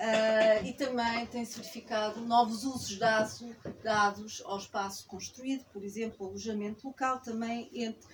Uh, 0.00 0.64
e 0.64 0.72
também 0.72 1.26
tem-se 1.26 1.58
verificado 1.58 2.22
novos 2.22 2.64
usos 2.64 2.96
dados, 2.96 3.44
dados 3.82 4.42
ao 4.46 4.56
espaço 4.56 5.06
construído, 5.06 5.62
por 5.74 5.84
exemplo, 5.84 6.26
alojamento 6.26 6.86
local, 6.86 7.20
também 7.20 7.68
entre 7.74 8.08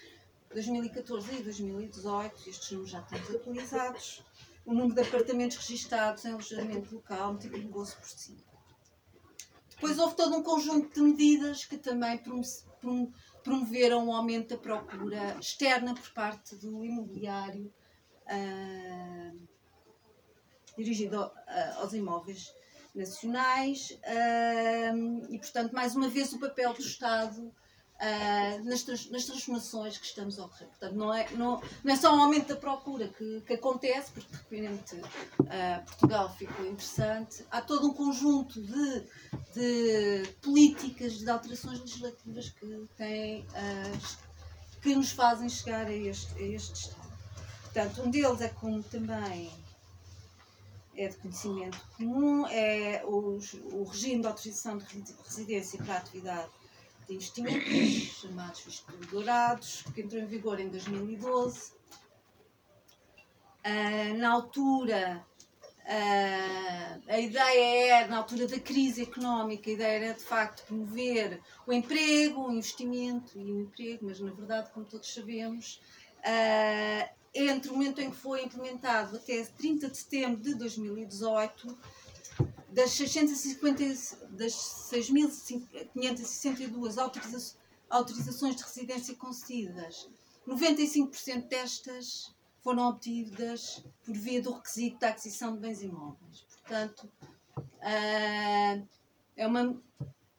2014 0.52 1.32
e 1.32 1.42
2018, 1.44 2.48
estes 2.48 2.72
números 2.72 2.90
já 2.90 3.00
estão 3.00 3.36
atualizados, 3.36 4.24
o 4.64 4.74
número 4.74 4.94
de 4.94 5.02
apartamentos 5.02 5.58
registados 5.58 6.24
em 6.24 6.32
alojamento 6.32 6.92
local 6.92 7.32
multiplicou-se 7.32 7.94
por 7.94 8.08
5. 8.08 8.55
Depois 9.76 9.98
houve 9.98 10.16
todo 10.16 10.36
um 10.36 10.42
conjunto 10.42 10.92
de 10.92 11.00
medidas 11.00 11.64
que 11.64 11.78
também 11.78 12.20
promoveram 13.42 14.08
o 14.08 14.12
aumento 14.12 14.48
da 14.48 14.58
procura 14.58 15.38
externa 15.38 15.94
por 15.94 16.10
parte 16.12 16.56
do 16.56 16.84
imobiliário. 16.84 17.72
Uh, 18.26 19.46
dirigido 20.76 21.22
uh, 21.22 21.32
aos 21.78 21.92
imóveis 21.94 22.52
nacionais 22.94 23.90
uh, 23.90 25.32
e, 25.32 25.38
portanto, 25.38 25.72
mais 25.72 25.96
uma 25.96 26.08
vez 26.08 26.32
o 26.32 26.38
papel 26.38 26.72
do 26.74 26.80
Estado 26.80 27.52
uh, 28.00 28.64
nas, 28.64 28.84
nas, 29.10 29.24
transformações 29.24 29.98
que 29.98 30.06
estamos 30.06 30.38
a 30.38 30.44
ocorrer. 30.44 30.68
Portanto, 30.68 30.94
não 30.94 31.12
é, 31.12 31.30
não, 31.32 31.60
não 31.82 31.92
é 31.92 31.96
só 31.96 32.14
um 32.14 32.20
aumento 32.20 32.48
da 32.48 32.56
procura 32.56 33.08
que, 33.08 33.40
que 33.42 33.54
acontece, 33.54 34.12
porque 34.12 34.30
de 34.30 34.36
repente 34.36 35.00
Portugal 35.86 36.34
ficou 36.36 36.66
interessante, 36.66 37.44
há 37.50 37.60
todo 37.60 37.88
um 37.88 37.94
conjunto 37.94 38.60
de, 38.60 39.04
de 39.54 40.28
políticas, 40.42 41.18
de 41.18 41.30
alterações 41.30 41.80
legislativas 41.80 42.50
que, 42.50 42.88
têm, 42.96 43.46
que 44.82 44.94
nos 44.94 45.10
fazem 45.10 45.48
chegar 45.48 45.86
a 45.86 45.92
este, 45.92 46.34
a 46.38 46.46
este 46.46 46.74
estado. 46.74 47.06
Portanto, 47.62 48.02
um 48.02 48.10
deles 48.10 48.40
é 48.40 48.48
como 48.48 48.82
também 48.82 49.50
é 50.96 51.08
de 51.08 51.16
conhecimento 51.16 51.78
comum, 51.96 52.46
é 52.46 53.04
os, 53.04 53.52
o 53.52 53.84
regime 53.84 54.22
de 54.22 54.26
autorização 54.26 54.78
de 54.78 54.84
residência 55.24 55.82
para 55.82 55.94
a 55.94 55.98
atividade 55.98 56.48
investimentos, 57.14 57.68
chamados 58.20 58.60
vistos 58.60 59.06
dourados, 59.06 59.84
que 59.94 60.02
entrou 60.02 60.22
em 60.22 60.26
vigor 60.26 60.60
em 60.60 60.68
2012. 60.68 61.70
Uh, 61.70 61.74
ah, 63.64 64.14
na 64.16 64.30
altura, 64.30 65.26
uh, 65.86 67.02
a 67.08 67.18
ideia 67.18 67.94
era, 67.94 68.08
na 68.08 68.18
altura 68.18 68.46
da 68.46 68.60
crise 68.60 69.02
económica, 69.02 69.68
a 69.68 69.72
ideia 69.72 70.04
era 70.04 70.14
de 70.14 70.24
facto 70.24 70.64
promover 70.66 71.40
o 71.66 71.72
emprego, 71.72 72.46
o 72.46 72.52
investimento 72.52 73.38
e 73.38 73.52
o 73.52 73.60
emprego, 73.62 74.06
mas 74.06 74.20
na 74.20 74.32
verdade, 74.32 74.70
como 74.72 74.86
todos 74.86 75.12
sabemos, 75.12 75.80
uh, 76.18 77.16
entre 77.34 77.70
o 77.70 77.74
momento 77.74 78.00
em 78.00 78.10
que 78.10 78.16
foi 78.16 78.44
implementado 78.44 79.16
até 79.16 79.44
30 79.44 79.90
de 79.90 79.96
setembro 79.96 80.42
de 80.42 80.54
2018, 80.54 81.76
das 82.70 82.92
650, 82.92 84.28
das 84.30 84.52
6.562 84.52 86.98
autoriza 86.98 87.56
autorizações 87.88 88.56
de 88.56 88.64
residência 88.64 89.14
concedidas, 89.14 90.10
95% 90.46 91.48
destas 91.48 92.34
foram 92.60 92.88
obtidas 92.88 93.82
por 94.04 94.16
via 94.16 94.42
do 94.42 94.52
requisito 94.52 94.98
da 94.98 95.08
aquisição 95.08 95.54
de 95.54 95.60
bens 95.60 95.82
imóveis. 95.82 96.44
Portanto, 96.50 97.08
uh, 97.56 98.88
é 99.36 99.46
uma, 99.46 99.80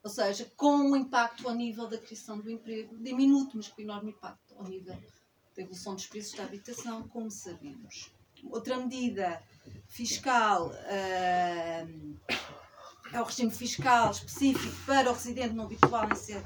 ou 0.04 0.10
seja, 0.10 0.52
com 0.58 0.76
um 0.76 0.96
impacto 0.96 1.48
ao 1.48 1.56
nível 1.56 1.88
da 1.88 1.98
criação 1.98 2.40
do 2.40 2.52
emprego, 2.52 2.98
diminuto, 2.98 3.56
mas 3.56 3.70
com 3.70 3.82
enorme 3.82 4.12
impacto 4.12 4.54
ao 4.58 4.66
nível 4.66 4.94
da 5.56 5.62
evolução 5.62 5.96
dos 5.96 6.06
preços 6.06 6.34
da 6.34 6.44
habitação, 6.44 7.08
como 7.08 7.32
sabemos. 7.32 8.12
Outra 8.46 8.78
medida 8.78 9.42
fiscal 9.88 10.68
uh, 10.68 12.18
é 13.14 13.22
o 13.22 13.24
regime 13.24 13.52
fiscal 13.52 14.12
específico 14.12 14.76
para 14.86 15.10
o 15.10 15.14
residente 15.14 15.54
não 15.54 15.66
habitual 15.66 16.10
em 16.12 16.16
ser 16.16 16.44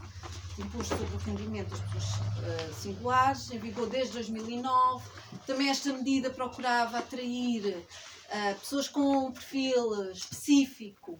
imposto 0.59 0.95
sobre 0.97 1.15
o 1.15 1.19
rendimento 1.19 1.69
das 1.69 1.79
pessoas 1.79 2.19
uh, 2.19 2.73
singulares, 2.73 3.51
em 3.51 3.59
vigor 3.59 3.89
desde 3.89 4.13
2009. 4.13 5.03
Também 5.47 5.69
esta 5.69 5.91
medida 5.93 6.29
procurava 6.29 6.99
atrair 6.99 7.77
uh, 7.77 8.59
pessoas 8.59 8.87
com 8.87 9.27
um 9.27 9.31
perfil 9.31 10.11
específico 10.11 11.19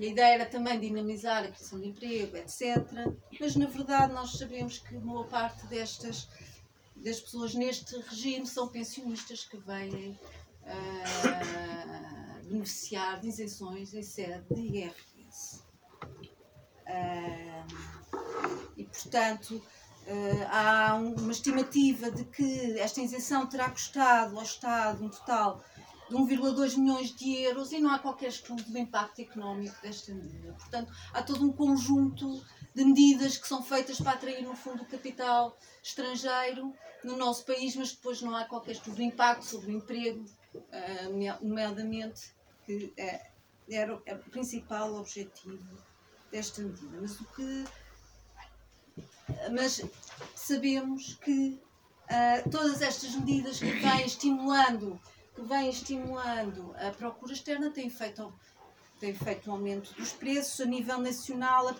a 0.00 0.04
ideia 0.04 0.34
era 0.34 0.46
também 0.46 0.78
dinamizar 0.78 1.44
a 1.44 1.48
criação 1.48 1.80
de 1.80 1.88
emprego, 1.88 2.36
etc. 2.36 2.76
Mas, 3.40 3.56
na 3.56 3.66
verdade, 3.66 4.12
nós 4.12 4.38
sabemos 4.38 4.78
que 4.78 4.94
boa 4.96 5.24
parte 5.24 5.66
destas 5.66 6.28
das 7.04 7.20
pessoas 7.20 7.54
neste 7.54 7.96
regime 7.96 8.46
são 8.46 8.68
pensionistas 8.68 9.44
que 9.44 9.56
vêm 9.58 10.18
uh, 10.62 12.44
beneficiar 12.48 13.20
de 13.20 13.28
isenções 13.28 13.94
em 13.94 14.02
sede 14.02 14.44
de 14.50 14.60
IRS. 14.60 15.62
Uh, 16.86 17.66
e, 18.76 18.84
portanto, 18.84 19.56
uh, 19.56 20.46
há 20.50 20.94
uma 20.94 21.32
estimativa 21.32 22.10
de 22.10 22.24
que 22.24 22.78
esta 22.78 23.00
isenção 23.00 23.46
terá 23.46 23.70
custado 23.70 24.36
ao 24.36 24.42
Estado 24.42 25.04
um 25.04 25.08
total 25.08 25.62
de 26.08 26.14
1,2 26.14 26.76
milhões 26.76 27.14
de 27.14 27.42
euros 27.42 27.72
e 27.72 27.80
não 27.80 27.90
há 27.90 27.98
qualquer 27.98 28.28
estudo 28.28 28.62
do 28.62 28.78
impacto 28.78 29.20
económico 29.20 29.76
desta 29.82 30.12
medida. 30.14 30.52
Portanto, 30.52 30.92
há 31.12 31.22
todo 31.22 31.44
um 31.44 31.52
conjunto 31.52 32.42
de 32.74 32.84
medidas 32.84 33.36
que 33.36 33.46
são 33.46 33.62
feitas 33.62 34.00
para 34.00 34.12
atrair, 34.12 34.42
no 34.42 34.54
fundo, 34.54 34.82
o 34.82 34.86
capital 34.86 35.56
estrangeiro 35.82 36.74
no 37.04 37.16
nosso 37.16 37.44
país, 37.44 37.76
mas 37.76 37.92
depois 37.92 38.22
não 38.22 38.34
há 38.36 38.44
qualquer 38.44 38.72
estudo 38.72 38.96
de 38.96 39.04
impacto 39.04 39.44
sobre 39.44 39.72
o 39.72 39.76
emprego, 39.76 40.24
uh, 40.54 41.42
nomeadamente, 41.42 42.32
que 42.64 42.92
é, 42.96 43.30
era 43.70 43.94
o 43.94 44.30
principal 44.30 44.94
objetivo 44.94 45.78
desta 46.30 46.62
medida. 46.62 46.98
Mas 47.00 47.20
o 47.20 47.24
que. 47.24 47.64
Mas 49.52 49.82
sabemos 50.34 51.14
que 51.16 51.60
uh, 52.04 52.50
todas 52.50 52.80
estas 52.82 53.14
medidas 53.14 53.58
que 53.58 53.70
vêm 53.70 54.06
estimulando, 54.06 55.00
que 55.38 55.44
vêm 55.44 55.70
estimulando 55.70 56.74
a 56.76 56.90
procura 56.90 57.32
externa 57.32 57.70
têm 57.70 57.88
feito 57.88 58.32
tem 58.98 59.14
feito 59.14 59.48
um 59.48 59.52
aumento 59.52 59.94
dos 59.94 60.12
preços 60.12 60.60
a 60.60 60.64
nível 60.64 60.98
nacional 60.98 61.72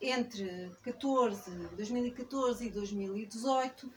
entre 0.00 0.72
14, 0.82 1.50
2014 1.76 2.66
e 2.66 2.70
2018 2.70 3.92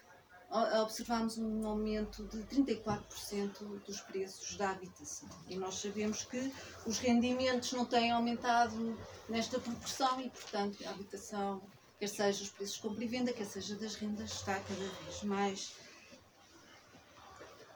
observamos 0.84 1.40
um 1.40 1.66
aumento 1.66 2.24
de 2.26 2.38
34% 2.44 3.82
dos 3.88 4.02
preços 4.02 4.56
da 4.56 4.70
habitação. 4.70 5.28
E 5.50 5.56
nós 5.56 5.82
sabemos 5.82 6.24
que 6.26 6.54
os 6.86 7.00
rendimentos 7.00 7.72
não 7.72 7.86
têm 7.86 8.12
aumentado 8.12 8.96
nesta 9.28 9.58
proporção 9.58 10.22
e, 10.22 10.30
portanto, 10.30 10.78
a 10.86 10.92
habitação, 10.92 11.60
quer 11.98 12.08
seja 12.08 12.44
os 12.44 12.50
preços 12.52 12.76
de 12.76 12.82
compra 12.84 13.04
e 13.04 13.08
venda, 13.08 13.34
quer 13.34 13.48
seja 13.48 13.76
das 13.76 13.96
rendas, 13.96 14.32
está 14.32 14.60
cada 14.60 14.76
vez 14.76 15.24
mais 15.24 15.74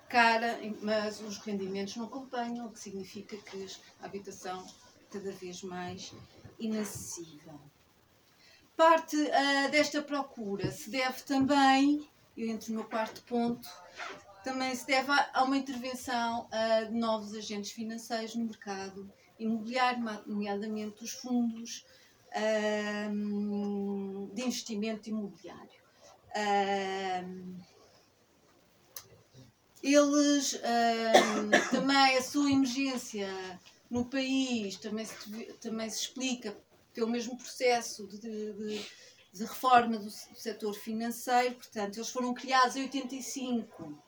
cara, 0.09 0.59
mas 0.81 1.21
os 1.21 1.37
rendimentos 1.37 1.95
não 1.95 2.05
acompanham, 2.05 2.67
o 2.67 2.71
que 2.71 2.79
significa 2.79 3.37
que 3.37 3.67
a 4.01 4.05
habitação 4.05 4.65
cada 5.11 5.31
vez 5.31 5.63
mais 5.63 6.13
inacessível. 6.59 7.59
Parte 8.75 9.15
uh, 9.15 9.71
desta 9.71 10.01
procura 10.01 10.71
se 10.71 10.89
deve 10.89 11.21
também, 11.23 12.07
eu 12.37 12.47
entro 12.47 12.73
no 12.73 12.83
quarto 12.83 13.21
ponto, 13.23 13.67
também 14.43 14.75
se 14.75 14.85
deve 14.85 15.11
a 15.33 15.43
uma 15.43 15.57
intervenção 15.57 16.47
uh, 16.47 16.87
de 16.87 16.93
novos 16.93 17.33
agentes 17.33 17.71
financeiros 17.71 18.35
no 18.35 18.45
mercado 18.45 19.11
imobiliário, 19.39 20.03
nomeadamente 20.25 21.03
os 21.03 21.11
fundos 21.11 21.85
uh, 22.31 24.31
de 24.33 24.41
investimento 24.41 25.09
imobiliário. 25.09 25.77
Uh, 26.29 27.76
eles 29.93 30.59
também 31.71 32.17
a 32.17 32.21
sua 32.21 32.51
emergência 32.51 33.27
no 33.89 34.05
país 34.05 34.77
também 34.77 35.05
se, 35.05 35.53
também 35.61 35.89
se 35.89 36.01
explica 36.01 36.55
pelo 36.93 37.07
mesmo 37.07 37.37
processo 37.37 38.07
de, 38.07 38.19
de, 38.19 38.85
de 39.33 39.43
reforma 39.43 39.97
do, 39.97 40.05
do 40.05 40.35
setor 40.35 40.73
financeiro, 40.73 41.55
portanto, 41.55 41.97
eles 41.97 42.09
foram 42.09 42.33
criados 42.33 42.75
em 42.75 42.83
85 42.83 44.07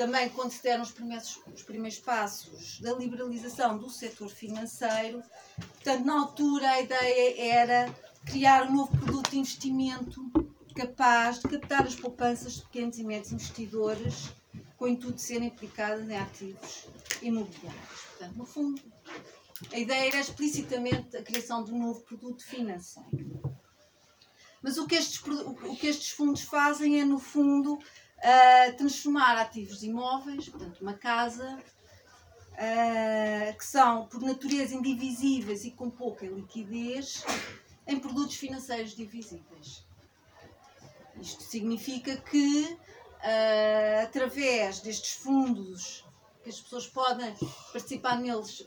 também 0.00 0.30
quando 0.30 0.50
se 0.50 0.62
deram 0.62 0.82
os 0.82 0.92
primeiros, 0.92 1.38
os 1.52 1.62
primeiros 1.62 1.98
passos 1.98 2.80
da 2.80 2.94
liberalização 2.94 3.76
do 3.76 3.90
setor 3.90 4.30
financeiro. 4.30 5.22
Portanto, 5.74 6.06
na 6.06 6.20
altura 6.20 6.70
a 6.70 6.80
ideia 6.80 7.52
era 7.52 7.94
criar 8.24 8.66
um 8.66 8.76
novo 8.76 8.96
produto 8.96 9.30
de 9.30 9.38
investimento 9.38 10.39
capaz 10.80 11.40
de 11.40 11.48
captar 11.48 11.86
as 11.86 11.94
poupanças 11.94 12.54
de 12.54 12.62
pequenos 12.62 12.96
e 12.98 13.04
médios 13.04 13.32
investidores 13.32 14.32
com 14.78 14.86
o 14.86 14.88
intuito 14.88 15.16
de 15.16 15.22
serem 15.22 15.48
aplicadas 15.48 16.08
em 16.08 16.16
ativos 16.16 16.86
imobiliários. 17.20 18.00
Portanto, 18.08 18.36
no 18.36 18.46
fundo, 18.46 18.82
a 19.70 19.78
ideia 19.78 20.08
era 20.08 20.20
explicitamente 20.20 21.18
a 21.18 21.22
criação 21.22 21.62
de 21.62 21.70
um 21.70 21.78
novo 21.78 22.00
produto 22.00 22.42
financeiro. 22.42 23.42
Mas 24.62 24.78
o 24.78 24.86
que 24.86 24.94
estes, 24.94 25.20
o 25.22 25.76
que 25.76 25.86
estes 25.86 26.10
fundos 26.10 26.42
fazem 26.42 26.98
é, 26.98 27.04
no 27.04 27.18
fundo, 27.18 27.74
uh, 27.74 28.76
transformar 28.78 29.36
ativos 29.36 29.82
imóveis, 29.82 30.48
portanto, 30.48 30.80
uma 30.80 30.94
casa, 30.94 31.58
uh, 32.52 33.58
que 33.58 33.64
são 33.66 34.06
por 34.06 34.22
natureza 34.22 34.74
indivisíveis 34.74 35.64
e 35.64 35.72
com 35.72 35.90
pouca 35.90 36.26
liquidez, 36.26 37.22
em 37.86 37.98
produtos 37.98 38.36
financeiros 38.36 38.94
divisíveis. 38.94 39.89
Isto 41.20 41.42
significa 41.42 42.16
que, 42.16 42.64
uh, 42.64 44.04
através 44.04 44.80
destes 44.80 45.12
fundos, 45.12 46.04
que 46.42 46.48
as 46.48 46.60
pessoas 46.60 46.86
podem 46.86 47.34
participar 47.72 48.18
neles 48.18 48.66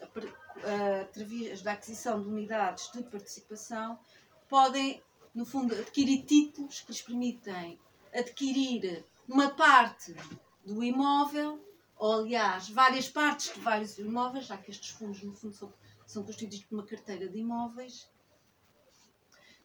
através 1.10 1.62
da 1.64 1.72
aquisição 1.72 2.22
de 2.22 2.28
unidades 2.28 2.92
de 2.92 3.02
participação, 3.04 4.00
podem, 4.48 5.02
no 5.34 5.46
fundo, 5.46 5.74
adquirir 5.74 6.26
títulos 6.26 6.82
que 6.82 6.92
lhes 6.92 7.02
permitem 7.02 7.80
adquirir 8.14 9.04
uma 9.28 9.50
parte 9.50 10.16
do 10.64 10.84
imóvel, 10.84 11.60
ou 11.98 12.20
aliás, 12.20 12.70
várias 12.70 13.10
partes 13.10 13.52
de 13.54 13.60
vários 13.62 13.98
imóveis, 13.98 14.46
já 14.46 14.58
que 14.58 14.70
estes 14.70 14.92
fundos, 14.92 15.24
no 15.24 15.34
fundo, 15.34 15.56
são, 15.56 15.74
são 16.06 16.24
constituídos 16.24 16.66
por 16.66 16.76
uma 16.76 16.86
carteira 16.86 17.28
de 17.28 17.40
imóveis, 17.40 18.08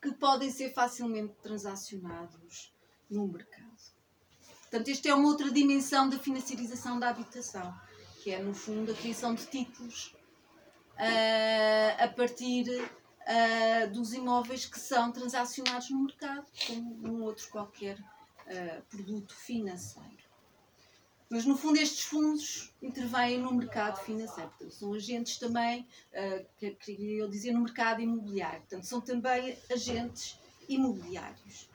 que 0.00 0.12
podem 0.12 0.50
ser 0.50 0.72
facilmente 0.72 1.34
transacionados 1.42 2.72
no 3.10 3.26
mercado. 3.28 3.68
Portanto, 4.62 4.88
esta 4.90 5.08
é 5.08 5.14
uma 5.14 5.28
outra 5.28 5.50
dimensão 5.50 6.10
da 6.10 6.18
financiarização 6.18 6.98
da 6.98 7.08
habitação, 7.08 7.74
que 8.22 8.30
é, 8.30 8.42
no 8.42 8.52
fundo, 8.52 8.92
a 8.92 8.94
criação 8.94 9.34
de 9.34 9.46
títulos 9.46 10.14
uh, 10.98 12.04
a 12.04 12.08
partir 12.08 12.68
uh, 12.68 13.90
dos 13.90 14.12
imóveis 14.12 14.66
que 14.66 14.78
são 14.78 15.10
transacionados 15.10 15.88
no 15.88 16.04
mercado, 16.04 16.46
como 16.66 17.08
um 17.08 17.22
outro 17.22 17.48
qualquer 17.48 17.98
uh, 17.98 18.82
produto 18.90 19.34
financeiro. 19.34 20.28
Mas, 21.30 21.46
no 21.46 21.56
fundo, 21.56 21.78
estes 21.78 22.02
fundos 22.02 22.70
intervêm 22.82 23.38
no 23.38 23.54
mercado 23.54 23.98
financeiro. 24.02 24.50
Portanto, 24.50 24.74
são 24.74 24.92
agentes 24.94 25.38
também, 25.38 25.86
que 26.56 26.70
queria 26.70 27.18
eu 27.18 27.28
dizer, 27.28 27.52
no 27.52 27.60
mercado 27.60 28.00
imobiliário. 28.00 28.60
Portanto, 28.60 28.84
são 28.84 28.98
também 28.98 29.58
agentes 29.70 30.38
imobiliários. 30.66 31.67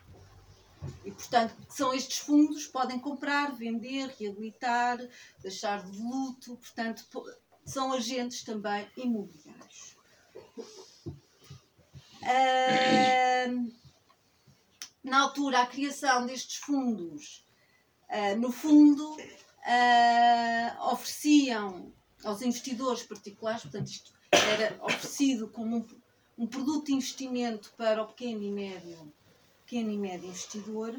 E, 1.05 1.11
portanto, 1.11 1.55
são 1.69 1.93
estes 1.93 2.19
fundos 2.19 2.67
podem 2.67 2.99
comprar, 2.99 3.51
vender, 3.53 4.13
reabilitar, 4.19 4.97
deixar 5.41 5.83
de 5.83 5.97
luto. 5.97 6.55
Portanto, 6.57 7.05
são 7.65 7.93
agentes 7.93 8.43
também 8.43 8.87
imobiliários. 8.97 9.95
Na 15.03 15.21
altura, 15.21 15.61
a 15.61 15.67
criação 15.67 16.25
destes 16.25 16.55
fundos, 16.55 17.45
uh, 18.09 18.39
no 18.39 18.51
fundo, 18.51 19.17
uh, 19.17 20.91
ofereciam 20.91 21.91
aos 22.23 22.41
investidores 22.41 23.03
particulares, 23.03 23.63
portanto, 23.63 23.87
isto 23.87 24.13
era 24.31 24.79
oferecido 24.81 25.49
como 25.49 25.77
um, 25.77 25.87
um, 26.37 26.47
produto 26.47 26.85
de 26.85 26.93
investimento 26.93 27.73
para 27.77 28.01
o 28.01 28.07
pequeno 28.07 28.43
e 28.43 28.51
médio, 28.51 29.13
pequeno 29.65 29.91
e 29.91 29.97
médio 29.97 30.30
investidor. 30.30 30.95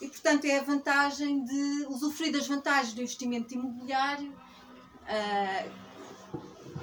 E, 0.00 0.08
portanto, 0.08 0.44
é 0.44 0.58
a 0.58 0.62
vantagem 0.62 1.44
de 1.44 1.86
usufruir 1.88 2.30
das 2.30 2.46
vantagens 2.46 2.92
do 2.92 3.00
investimento 3.00 3.54
imobiliário, 3.54 4.30
uh, 4.30 5.70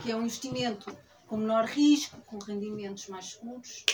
que 0.01 0.11
é 0.11 0.15
um 0.15 0.23
investimento 0.23 0.91
com 1.27 1.37
menor 1.37 1.65
risco, 1.65 2.19
com 2.21 2.39
rendimentos 2.39 3.07
mais 3.07 3.33
seguros 3.33 3.85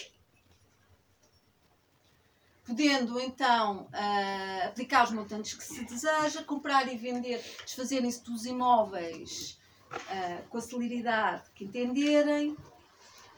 podendo 2.69 3.19
então 3.19 3.87
uh, 3.91 4.67
aplicar 4.67 5.05
os 5.05 5.11
montantes 5.11 5.55
que 5.55 5.63
se 5.63 5.83
deseja, 5.85 6.43
comprar 6.43 6.87
e 6.87 6.95
vender, 6.95 7.43
desfazerem-se 7.65 8.23
dos 8.23 8.45
imóveis 8.45 9.59
uh, 9.91 10.47
com 10.49 10.59
a 10.59 10.61
celeridade 10.61 11.49
que 11.55 11.65
entenderem, 11.65 12.55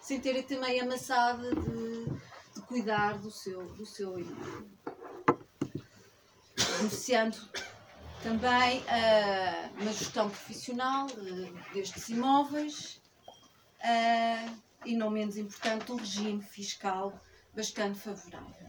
sem 0.01 0.19
terem 0.19 0.43
também 0.43 0.81
a 0.81 0.85
maçada 0.85 1.55
de, 1.55 2.05
de, 2.55 2.61
cuidar 2.61 3.17
do 3.17 3.31
seu, 3.31 3.65
do 3.73 3.85
seu 3.85 4.19
imóvel. 4.19 4.67
Beneficiando 6.77 7.37
também 8.23 8.79
uh, 8.79 9.81
uma 9.81 9.91
gestão 9.91 10.29
profissional 10.29 11.07
destes 11.73 12.09
imóveis 12.09 13.01
e, 14.85 14.95
não 14.95 15.09
menos 15.09 15.37
importante, 15.37 15.91
um 15.91 15.95
regime 15.95 16.41
fiscal 16.41 17.19
bastante 17.55 17.99
favorável. 17.99 18.67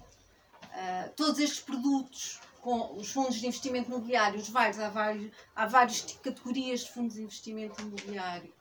Uh, 0.62 1.10
todos 1.14 1.38
estes 1.38 1.60
produtos, 1.60 2.40
com 2.60 2.96
os 2.96 3.10
fundos 3.10 3.36
de 3.36 3.46
investimento 3.46 3.90
imobiliário, 3.90 4.38
os 4.38 4.48
vários, 4.48 4.78
há, 4.78 4.88
vários, 4.88 5.30
há 5.54 5.66
várias 5.66 6.00
categorias 6.00 6.80
de 6.80 6.92
fundos 6.92 7.14
de 7.14 7.22
investimento 7.22 7.82
imobiliário, 7.82 8.52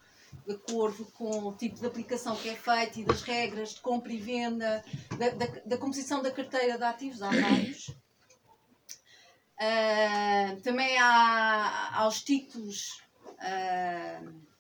de 0.46 0.54
acordo 0.54 1.06
com 1.14 1.48
o 1.48 1.54
tipo 1.54 1.80
de 1.80 1.86
aplicação 1.86 2.36
que 2.36 2.50
é 2.50 2.56
feito 2.56 3.00
e 3.00 3.06
das 3.06 3.22
regras 3.22 3.76
de 3.76 3.82
compra 3.82 4.12
e 4.12 4.18
venda, 4.18 4.84
da, 5.18 5.30
da, 5.30 5.46
da 5.66 5.78
composição 5.78 6.22
da 6.22 6.32
carteira 6.32 6.78
de 6.78 6.84
ativos, 6.84 7.22
há 7.22 7.30
vários. 7.30 7.90
Uh, 9.60 10.60
também 10.64 10.98
há, 10.98 11.92
há 11.94 12.08
os 12.08 12.24
títulos. 12.24 13.02
Uh, 13.38 14.52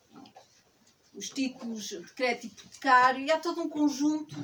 os 1.13 1.30
títulos 1.30 1.89
de 1.89 2.13
crédito 2.13 2.46
hipotecário 2.46 3.26
e 3.26 3.32
há 3.32 3.38
todo 3.38 3.62
um 3.62 3.70
conjunto 3.70 4.36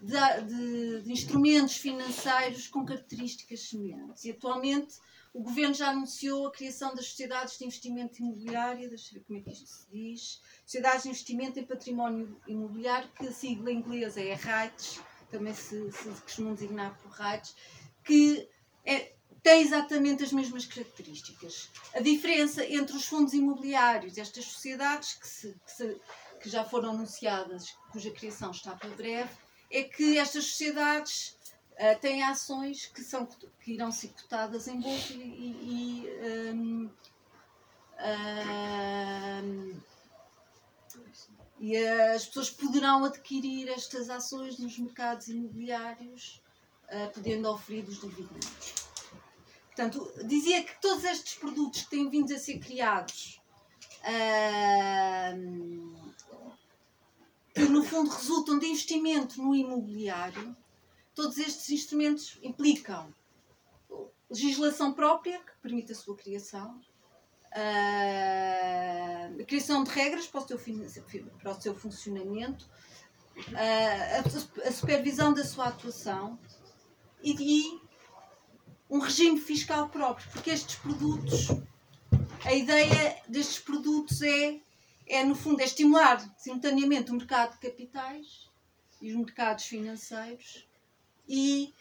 de, 0.00 0.42
de, 0.44 1.02
de, 1.02 1.12
instrumentos 1.12 1.76
financeiros 1.76 2.68
com 2.68 2.86
características 2.86 3.68
semelhantes. 3.68 4.24
E 4.24 4.30
atualmente 4.30 4.94
o 5.36 5.42
Governo 5.42 5.74
já 5.74 5.90
anunciou 5.90 6.46
a 6.46 6.50
criação 6.50 6.94
das 6.94 7.08
sociedades 7.08 7.58
de 7.58 7.66
investimento 7.66 8.22
imobiliário, 8.22 8.88
deixa 8.88 9.10
eu 9.10 9.18
ver 9.18 9.24
como 9.26 9.38
é 9.38 9.42
que 9.42 9.50
isto 9.50 9.68
se 9.68 9.86
diz, 9.90 10.40
sociedades 10.64 11.02
de 11.02 11.10
investimento 11.10 11.60
em 11.60 11.64
património 11.66 12.40
imobiliário, 12.48 13.10
que 13.10 13.28
a 13.28 13.32
sigla 13.32 13.70
inglesa 13.70 14.18
é 14.18 14.32
REITs, 14.32 14.98
também 15.30 15.52
se, 15.52 15.92
se 15.92 16.08
costumam 16.22 16.54
designar 16.54 16.98
por 17.00 17.10
REITs, 17.10 17.54
que 18.02 18.48
é, 18.82 19.12
tem 19.42 19.60
exatamente 19.60 20.24
as 20.24 20.32
mesmas 20.32 20.64
características. 20.64 21.68
A 21.94 22.00
diferença 22.00 22.64
entre 22.64 22.96
os 22.96 23.04
fundos 23.04 23.34
imobiliários, 23.34 24.16
estas 24.16 24.46
sociedades 24.46 25.12
que, 25.14 25.28
se, 25.28 25.54
que, 25.66 25.70
se, 25.70 26.00
que 26.40 26.48
já 26.48 26.64
foram 26.64 26.92
anunciadas, 26.92 27.76
cuja 27.92 28.10
criação 28.10 28.52
está 28.52 28.74
por 28.74 28.88
breve, 28.96 29.30
é 29.70 29.82
que 29.82 30.16
estas 30.16 30.44
sociedades 30.44 31.35
uh, 31.78 32.00
têm 32.00 32.22
ações 32.22 32.86
que, 32.86 33.02
são, 33.02 33.26
que 33.60 33.72
irão 33.72 33.92
ser 33.92 34.08
cotadas 34.08 34.68
em 34.68 34.80
bolsa 34.80 35.12
e, 35.14 35.18
e 35.18 36.52
um, 36.52 36.90
um, 39.42 39.80
e 41.58 41.76
as 41.76 42.26
pessoas 42.26 42.50
poderão 42.50 43.04
adquirir 43.04 43.68
estas 43.68 44.10
ações 44.10 44.58
nos 44.58 44.78
mercados 44.78 45.28
imobiliários, 45.28 46.42
uh, 46.84 47.10
podendo 47.12 47.50
oferir 47.50 47.88
os 47.88 48.00
dividendos. 48.00 48.86
Portanto, 49.66 50.12
dizia 50.24 50.62
que 50.64 50.80
todos 50.80 51.04
estes 51.04 51.34
produtos 51.34 51.82
que 51.82 51.90
têm 51.90 52.08
vindo 52.08 52.32
a 52.34 52.38
ser 52.38 52.58
criados 52.58 53.40
uh, 54.02 54.46
que 57.54 57.62
no 57.62 57.82
fundo, 57.82 58.10
resultam 58.10 58.58
de 58.58 58.66
investimento 58.66 59.42
no 59.42 59.54
imobiliário, 59.54 60.54
todos 61.16 61.38
estes 61.38 61.70
instrumentos 61.70 62.38
implicam 62.42 63.12
legislação 64.30 64.92
própria, 64.92 65.38
que 65.38 65.52
permite 65.62 65.92
a 65.92 65.94
sua 65.94 66.14
criação, 66.14 66.78
a 67.52 69.44
criação 69.44 69.82
de 69.82 69.90
regras 69.90 70.26
para 70.26 70.42
o 70.42 70.46
seu, 70.46 70.58
para 71.38 71.52
o 71.52 71.60
seu 71.60 71.74
funcionamento, 71.74 72.68
a, 74.64 74.70
supervisão 74.70 75.32
da 75.32 75.42
sua 75.42 75.68
atuação 75.68 76.38
e, 77.22 77.32
e 77.32 77.80
um 78.90 78.98
regime 78.98 79.40
fiscal 79.40 79.88
próprio, 79.88 80.30
porque 80.32 80.50
estes 80.50 80.76
produtos, 80.76 81.48
a 82.44 82.52
ideia 82.52 83.22
destes 83.26 83.58
produtos 83.58 84.20
é, 84.20 84.60
é 85.06 85.24
no 85.24 85.34
fundo, 85.34 85.62
é 85.62 85.64
estimular 85.64 86.20
simultaneamente 86.36 87.10
o 87.10 87.14
mercado 87.14 87.52
de 87.52 87.58
capitais 87.58 88.50
e 89.00 89.10
os 89.10 89.16
mercados 89.16 89.64
financeiros 89.64 90.65
e 91.28 91.74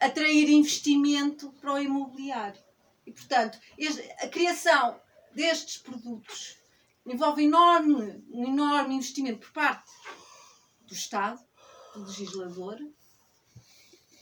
atrair 0.00 0.48
investimento 0.50 1.52
para 1.60 1.74
o 1.74 1.78
imobiliário. 1.78 2.62
E, 3.06 3.12
portanto, 3.12 3.58
a 4.20 4.28
criação 4.28 5.00
destes 5.34 5.78
produtos 5.78 6.56
envolve 7.06 7.44
enorme, 7.44 8.24
um 8.30 8.46
enorme 8.46 8.94
investimento 8.94 9.40
por 9.40 9.52
parte 9.52 9.90
do 10.86 10.94
Estado, 10.94 11.40
do 11.94 12.04
legislador, 12.04 12.78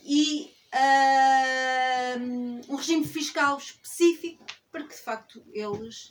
e 0.03 0.53
uh, 0.73 2.71
um 2.71 2.75
regime 2.75 3.05
fiscal 3.05 3.57
específico 3.57 4.45
para 4.69 4.83
que 4.83 4.95
de 4.95 5.01
facto 5.01 5.43
eles 5.53 6.09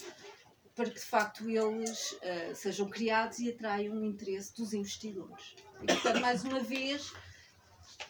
para 0.75 0.89
que 0.89 0.99
de 0.99 1.05
facto 1.05 1.51
eles 1.51 2.13
uh, 2.13 2.55
sejam 2.55 2.89
criados 2.89 3.39
e 3.41 3.51
atraiam 3.51 3.95
o 3.95 4.05
interesse 4.05 4.55
dos 4.57 4.73
investidores. 4.73 5.55
E, 5.83 5.87
portanto, 5.87 6.21
mais 6.21 6.45
uma 6.45 6.61
vez, 6.61 7.13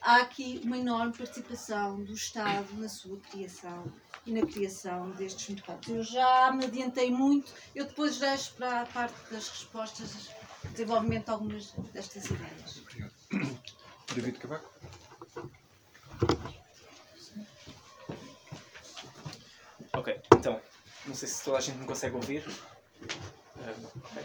há 0.00 0.16
aqui 0.22 0.60
uma 0.64 0.78
enorme 0.78 1.12
participação 1.16 2.02
do 2.02 2.12
Estado 2.12 2.68
na 2.74 2.88
sua 2.88 3.18
criação 3.18 3.84
e 4.26 4.32
na 4.32 4.46
criação 4.46 5.10
destes 5.10 5.48
mercados. 5.48 5.88
Eu 5.88 6.02
já 6.02 6.52
me 6.52 6.64
adiantei 6.64 7.10
muito, 7.10 7.52
eu 7.74 7.84
depois 7.84 8.18
deixo 8.18 8.54
para 8.54 8.82
a 8.82 8.86
parte 8.86 9.14
das 9.30 9.48
respostas 9.48 10.30
desenvolvimento 10.70 11.26
de 11.26 11.30
algumas 11.30 11.72
destas 11.92 12.24
ideias. 12.26 12.82
Obrigado. 12.82 13.12
David 14.14 14.38
Cavaco. 14.38 14.70
Ok, 19.94 20.20
então, 20.34 20.60
não 21.06 21.14
sei 21.14 21.28
se 21.28 21.44
toda 21.44 21.58
a 21.58 21.60
gente 21.60 21.78
me 21.78 21.86
consegue 21.86 22.16
ouvir. 22.16 22.44
okay. 23.58 24.24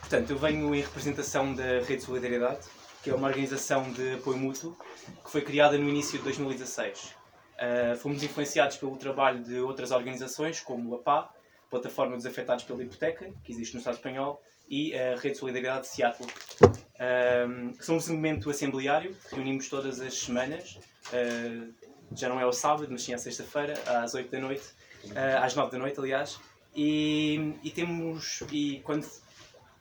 Portanto, 0.00 0.30
eu 0.30 0.38
venho 0.38 0.74
em 0.74 0.80
representação 0.80 1.54
da 1.54 1.80
Rede 1.82 2.02
Solidariedade, 2.02 2.66
que 3.08 3.12
é 3.12 3.16
uma 3.16 3.28
organização 3.28 3.90
de 3.90 4.16
apoio 4.16 4.36
mútuo 4.36 4.76
que 5.24 5.30
foi 5.30 5.40
criada 5.40 5.78
no 5.78 5.88
início 5.88 6.18
de 6.18 6.24
2016. 6.24 7.04
Uh, 7.04 7.14
ah, 7.58 7.96
fomos 7.96 8.22
influenciados 8.22 8.76
pelo 8.76 8.94
trabalho 8.98 9.42
de 9.42 9.58
outras 9.60 9.92
organizações, 9.92 10.60
como 10.60 10.94
a 10.94 10.98
PA, 10.98 11.32
Plataforma 11.70 12.16
dos 12.16 12.26
Afetados 12.26 12.64
pela 12.64 12.82
Hipoteca, 12.82 13.32
que 13.42 13.50
existe 13.50 13.72
no 13.72 13.78
Estado 13.78 13.94
Espanhol, 13.94 14.42
e 14.68 14.94
a 14.94 15.16
Rede 15.16 15.30
de 15.30 15.38
Solidariedade 15.38 15.82
de 15.82 15.88
Seattle. 15.88 16.28
Um, 16.60 17.72
somos 17.80 18.10
um 18.10 18.12
movimento 18.12 18.50
assembleário, 18.50 19.16
reunimos 19.30 19.70
todas 19.70 20.02
as 20.02 20.12
semanas, 20.12 20.78
uh, 21.06 21.72
já 22.14 22.28
não 22.28 22.38
é 22.38 22.42
ao 22.42 22.52
sábado, 22.52 22.88
mas 22.90 23.04
sim 23.04 23.14
à 23.14 23.18
sexta-feira, 23.18 23.72
às 23.86 24.12
8 24.12 24.30
da 24.30 24.38
noite, 24.38 24.66
uh, 25.06 25.42
às 25.42 25.54
9 25.54 25.72
da 25.72 25.78
noite, 25.78 25.98
aliás, 25.98 26.38
e, 26.76 27.54
e, 27.62 27.70
temos, 27.70 28.42
e 28.52 28.82
quando, 28.84 29.08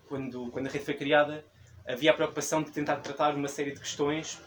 quando, 0.07 0.49
quando 0.49 0.67
a 0.67 0.69
rede 0.69 0.85
foi 0.85 0.93
criada, 0.93 1.43
havia 1.87 2.11
a 2.11 2.13
preocupação 2.13 2.61
de 2.61 2.71
tentar 2.71 2.97
tratar 2.97 3.33
uma 3.35 3.47
série 3.47 3.71
de 3.71 3.79
questões, 3.79 4.39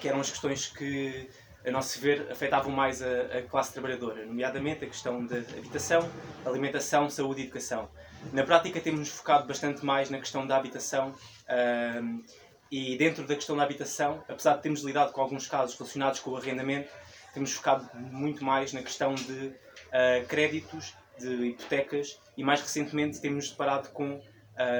que 0.00 0.08
eram 0.08 0.20
as 0.20 0.30
questões 0.30 0.66
que, 0.66 1.28
a 1.64 1.70
nosso 1.70 2.00
ver, 2.00 2.26
afetavam 2.30 2.72
mais 2.72 3.02
a, 3.02 3.38
a 3.38 3.42
classe 3.42 3.72
trabalhadora, 3.72 4.24
nomeadamente 4.24 4.84
a 4.84 4.88
questão 4.88 5.24
da 5.24 5.36
habitação, 5.36 6.08
alimentação, 6.44 7.08
saúde 7.08 7.42
e 7.42 7.44
educação. 7.44 7.88
Na 8.32 8.44
prática, 8.44 8.80
temos-nos 8.80 9.10
focado 9.10 9.46
bastante 9.46 9.84
mais 9.84 10.08
na 10.10 10.18
questão 10.18 10.46
da 10.46 10.56
habitação 10.56 11.14
um, 12.00 12.22
e, 12.70 12.96
dentro 12.96 13.26
da 13.26 13.34
questão 13.34 13.56
da 13.56 13.64
habitação, 13.64 14.24
apesar 14.28 14.56
de 14.56 14.62
termos 14.62 14.82
lidado 14.82 15.12
com 15.12 15.20
alguns 15.20 15.46
casos 15.46 15.76
relacionados 15.76 16.20
com 16.20 16.30
o 16.30 16.36
arrendamento, 16.36 16.90
temos 17.34 17.52
focado 17.52 17.88
muito 17.94 18.44
mais 18.44 18.72
na 18.72 18.82
questão 18.82 19.14
de 19.14 19.48
uh, 19.48 20.26
créditos, 20.28 20.94
de 21.18 21.48
hipotecas 21.48 22.18
e, 22.36 22.42
mais 22.42 22.60
recentemente, 22.60 23.20
temos-nos 23.20 23.50
deparado 23.50 23.90
com, 23.90 24.22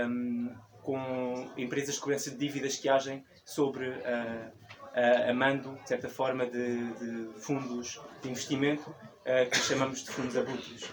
um, 0.08 0.54
com 0.82 1.50
empresas 1.56 1.94
de 1.94 2.00
cobrança 2.00 2.30
de 2.30 2.36
dívidas 2.36 2.76
que 2.76 2.88
agem 2.88 3.24
sobre. 3.44 3.88
Uh, 3.88 4.62
uh, 4.92 5.30
a 5.30 5.34
mando, 5.34 5.78
de 5.82 5.88
certa 5.88 6.08
forma, 6.08 6.46
de, 6.46 6.92
de 6.94 7.40
fundos 7.40 8.00
de 8.22 8.30
investimento 8.30 8.90
uh, 8.90 9.50
que 9.50 9.58
chamamos 9.58 10.04
de 10.04 10.10
fundos 10.10 10.36
abutres. 10.36 10.84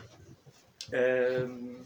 Uh, 0.88 1.80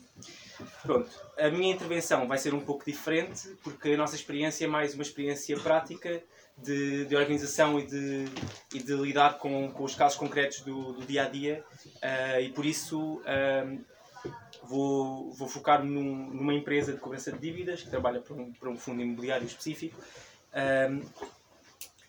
Pronto, 0.81 1.09
a 1.37 1.49
minha 1.49 1.73
intervenção 1.73 2.27
vai 2.27 2.37
ser 2.37 2.53
um 2.53 2.59
pouco 2.59 2.85
diferente, 2.85 3.57
porque 3.63 3.89
a 3.89 3.97
nossa 3.97 4.15
experiência 4.15 4.65
é 4.65 4.67
mais 4.67 4.93
uma 4.93 5.01
experiência 5.01 5.59
prática 5.59 6.23
de, 6.57 7.05
de 7.05 7.15
organização 7.15 7.79
e 7.79 7.87
de, 7.87 8.25
e 8.73 8.81
de 8.81 8.93
lidar 8.93 9.39
com, 9.39 9.71
com 9.71 9.83
os 9.83 9.95
casos 9.95 10.17
concretos 10.17 10.61
do, 10.61 10.93
do 10.93 11.05
dia 11.05 11.23
a 11.23 11.29
dia, 11.29 11.65
e 12.39 12.49
por 12.49 12.65
isso 12.65 13.21
vou, 14.63 15.31
vou 15.31 15.47
focar-me 15.47 15.89
num, 15.89 16.29
numa 16.31 16.53
empresa 16.53 16.93
de 16.93 16.99
cobrança 16.99 17.31
de 17.31 17.39
dívidas 17.39 17.83
que 17.83 17.89
trabalha 17.89 18.19
para 18.19 18.35
um, 18.35 18.51
para 18.53 18.69
um 18.69 18.77
fundo 18.77 19.01
imobiliário 19.01 19.45
específico 19.45 19.99
uh, 19.99 21.05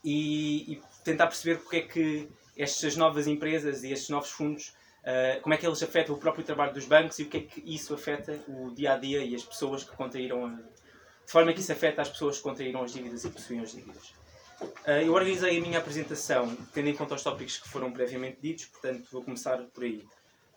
e, 0.04 0.72
e 0.72 0.82
tentar 1.04 1.26
perceber 1.26 1.58
porque 1.58 1.76
é 1.76 1.82
que 1.82 2.28
estas 2.56 2.96
novas 2.96 3.26
empresas 3.26 3.82
e 3.82 3.92
estes 3.92 4.08
novos 4.08 4.30
fundos 4.30 4.72
Uh, 5.04 5.38
como 5.42 5.54
é 5.54 5.58
que 5.58 5.66
eles 5.66 5.82
afetam 5.82 6.14
o 6.14 6.18
próprio 6.18 6.42
trabalho 6.42 6.72
dos 6.72 6.86
bancos 6.86 7.18
e 7.18 7.24
o 7.24 7.28
que 7.28 7.36
é 7.36 7.40
que 7.40 7.62
isso 7.66 7.92
afeta 7.92 8.42
o 8.48 8.70
dia 8.74 8.94
a 8.94 8.96
dia 8.96 9.22
e 9.22 9.34
as 9.34 9.42
pessoas 9.42 9.84
que 9.84 9.94
contraíram, 9.94 10.46
a, 10.46 10.52
de 10.52 11.30
forma 11.30 11.52
que 11.52 11.60
isso 11.60 11.72
afeta 11.72 12.00
as 12.00 12.08
pessoas 12.08 12.38
que 12.38 12.42
contraíram 12.42 12.82
as 12.82 12.94
dívidas 12.94 13.22
e 13.22 13.28
possuem 13.28 13.60
as 13.60 13.72
dívidas. 13.72 14.14
Uh, 14.62 15.02
eu 15.04 15.12
organizei 15.12 15.58
a 15.58 15.60
minha 15.60 15.78
apresentação 15.78 16.56
tendo 16.72 16.88
em 16.88 16.96
conta 16.96 17.14
os 17.14 17.22
tópicos 17.22 17.58
que 17.58 17.68
foram 17.68 17.92
previamente 17.92 18.38
ditos, 18.40 18.64
portanto 18.64 19.06
vou 19.12 19.22
começar 19.22 19.58
por 19.74 19.84
aí. 19.84 20.02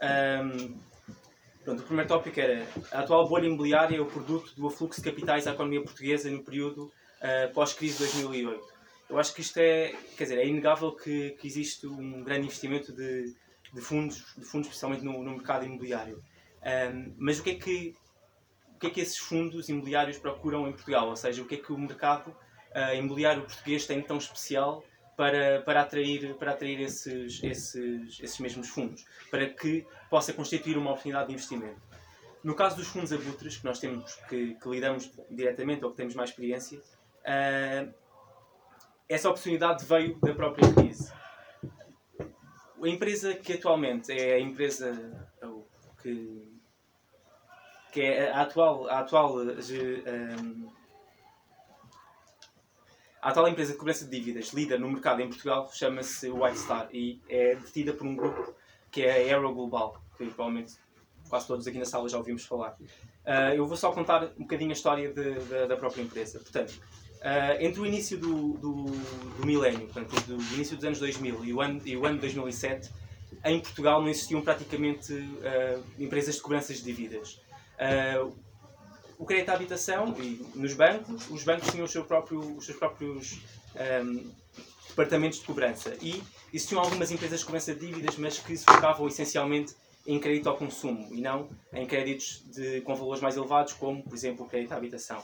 Um, 0.02 0.78
pronto, 1.67 1.82
o 1.82 1.86
primeiro 1.86 2.08
tópico 2.08 2.39
era 2.39 2.65
a 2.91 2.99
atual 2.99 3.27
bolha 3.27 3.45
imobiliária 3.45 3.97
é 3.97 4.01
o 4.01 4.06
produto 4.06 4.56
do 4.56 4.67
afluxo 4.67 5.01
de 5.01 5.10
capitais 5.10 5.47
à 5.47 5.51
economia 5.51 5.84
portuguesa 5.84 6.32
no 6.32 6.43
período 6.43 6.86
uh, 6.86 7.53
pós-crise 7.53 7.93
de 7.93 7.99
2008. 7.99 8.77
Eu 9.10 9.19
acho 9.19 9.34
que 9.34 9.41
isto 9.41 9.58
é, 9.58 9.93
quer 10.17 10.23
dizer, 10.23 10.39
é 10.39 10.47
inegável 10.47 10.93
que, 10.93 11.32
que 11.32 11.47
existe 11.47 11.86
um 11.88 12.23
grande 12.23 12.45
investimento 12.45 12.93
de 12.93 13.36
de 13.73 13.82
fundos, 13.82 14.23
de 14.38 14.45
fundos 14.45 14.67
especialmente 14.67 15.03
no, 15.03 15.23
no 15.23 15.32
mercado 15.32 15.65
imobiliário. 15.65 16.23
Um, 16.93 17.15
mas 17.17 17.39
o 17.39 17.43
que, 17.43 17.51
é 17.51 17.56
que, 17.56 17.95
o 18.75 18.80
que 18.80 18.88
é 18.88 18.89
que 18.89 19.01
esses 19.01 19.17
fundos 19.17 19.69
imobiliários 19.69 20.17
procuram 20.17 20.67
em 20.67 20.71
Portugal? 20.71 21.10
Ou 21.10 21.15
seja, 21.15 21.41
o 21.41 21.45
que 21.45 21.56
é 21.56 21.58
que 21.58 21.71
o 21.71 21.77
mercado 21.77 22.30
uh, 22.30 22.95
imobiliário 22.95 23.43
português 23.43 23.86
tem 23.86 24.01
tão 24.01 24.17
especial 24.17 24.84
para, 25.17 25.62
para 25.63 25.82
atrair, 25.82 26.36
para 26.36 26.51
atrair 26.51 26.80
esses, 26.80 27.43
esses, 27.43 28.19
esses 28.21 28.39
mesmos 28.39 28.69
fundos? 28.69 29.03
Para 29.30 29.49
que 29.49 29.86
possa 30.10 30.32
constituir 30.32 30.77
uma 30.77 30.91
oportunidade 30.91 31.27
de 31.27 31.34
investimento. 31.34 31.82
No 32.41 32.56
caso 32.56 32.77
dos 32.77 32.88
fundos 32.88 33.12
abutres, 33.12 33.58
que 33.58 33.65
nós 33.65 33.80
temos, 33.80 34.15
que, 34.30 34.53
que 34.53 34.69
lidamos 34.69 35.12
diretamente 35.30 35.84
ou 35.84 35.91
que 35.91 35.97
temos 35.97 36.15
mais 36.15 36.30
experiência, 36.30 36.80
uh, 36.80 37.93
essa 39.10 39.30
oportunidade 39.30 39.84
veio 39.86 40.17
da 40.21 40.34
própria 40.34 40.71
crise 40.73 41.12
a 42.84 42.88
empresa 42.88 43.34
que 43.34 43.53
atualmente 43.53 44.12
é 44.12 44.36
a 44.36 44.39
empresa 44.39 45.27
que, 46.01 46.43
que 47.91 48.01
é 48.01 48.32
a 48.32 48.41
atual, 48.41 48.88
a 48.88 48.99
atual, 48.99 49.38
um, 49.38 50.67
a 53.21 53.30
atual 53.30 53.47
empresa 53.47 53.73
de 53.73 53.77
cobrança 53.77 54.06
de 54.06 54.12
dívidas 54.12 54.53
líder 54.53 54.80
no 54.80 54.89
mercado 54.89 55.21
em 55.21 55.27
Portugal 55.27 55.69
chama-se 55.73 56.30
White 56.30 56.60
Star 56.60 56.89
e 56.91 57.21
é 57.27 57.56
detida 57.56 57.93
por 57.93 58.06
um 58.06 58.15
grupo 58.15 58.53
que 58.91 59.03
é 59.03 59.12
a 59.12 59.15
Aero 59.15 59.53
Global, 59.53 60.01
que 60.17 60.25
provavelmente 60.25 60.75
quase 61.30 61.47
todos 61.47 61.67
aqui 61.67 61.77
na 61.77 61.86
sala 61.86 62.08
já 62.08 62.17
ouvimos 62.17 62.45
falar. 62.45 62.77
Uh, 63.25 63.53
eu 63.56 63.65
vou 63.65 63.75
só 63.75 63.91
contar 63.91 64.32
um 64.38 64.43
bocadinho 64.43 64.69
a 64.69 64.73
história 64.73 65.12
de, 65.12 65.34
de, 65.34 65.67
da 65.67 65.75
própria 65.75 66.01
empresa. 66.01 66.39
Portanto, 66.39 66.80
Uh, 67.17 67.58
entre 67.60 67.82
o 67.82 67.86
início 67.86 68.15
do, 68.15 68.53
do, 68.53 68.84
do 68.84 69.45
milénio, 69.45 69.88
portanto, 69.88 70.13
do 70.27 70.36
início 70.53 70.75
dos 70.75 70.86
anos 70.86 70.99
2000 70.99 71.45
e 71.45 71.51
o 71.53 71.62
ano, 71.62 71.82
e 71.84 71.97
o 71.97 72.06
ano 72.06 72.19
2007, 72.19 72.91
em 73.43 73.60
Portugal 73.60 74.01
não 74.01 74.08
existiam 74.08 74.39
praticamente 74.41 75.13
uh, 75.13 75.84
empresas 75.97 76.36
de 76.36 76.41
cobranças 76.41 76.77
de 76.77 76.84
dívidas. 76.84 77.41
Uh, 77.73 78.36
o 79.17 79.25
crédito 79.25 79.49
à 79.49 79.53
habitação 79.53 80.15
e 80.19 80.45
nos 80.56 80.73
bancos, 80.73 81.30
os 81.30 81.43
bancos 81.43 81.71
tinham 81.71 81.88
seu 81.88 82.06
próprio, 82.06 82.39
os 82.56 82.65
seus 82.65 82.77
próprios 82.77 83.39
um, 84.03 84.32
departamentos 84.89 85.39
de 85.39 85.45
cobrança 85.45 85.95
e 86.01 86.21
existiam 86.53 86.82
algumas 86.82 87.12
empresas 87.12 87.39
de 87.39 87.45
cobrança 87.45 87.73
de 87.73 87.86
dívidas, 87.86 88.15
mas 88.17 88.39
que 88.39 88.56
se 88.56 88.63
focavam 88.63 89.08
essencialmente 89.08 89.75
em 90.06 90.19
crédito 90.19 90.47
ao 90.47 90.56
consumo 90.56 91.13
e 91.13 91.19
não 91.19 91.49
em 91.73 91.86
créditos 91.86 92.43
de, 92.45 92.82
com 92.82 92.95
valores 92.95 93.21
mais 93.21 93.36
elevados, 93.36 93.73
como, 93.73 94.01
por 94.03 94.13
exemplo, 94.13 94.45
o 94.45 94.49
crédito 94.49 94.71
à 94.71 94.77
habitação. 94.77 95.21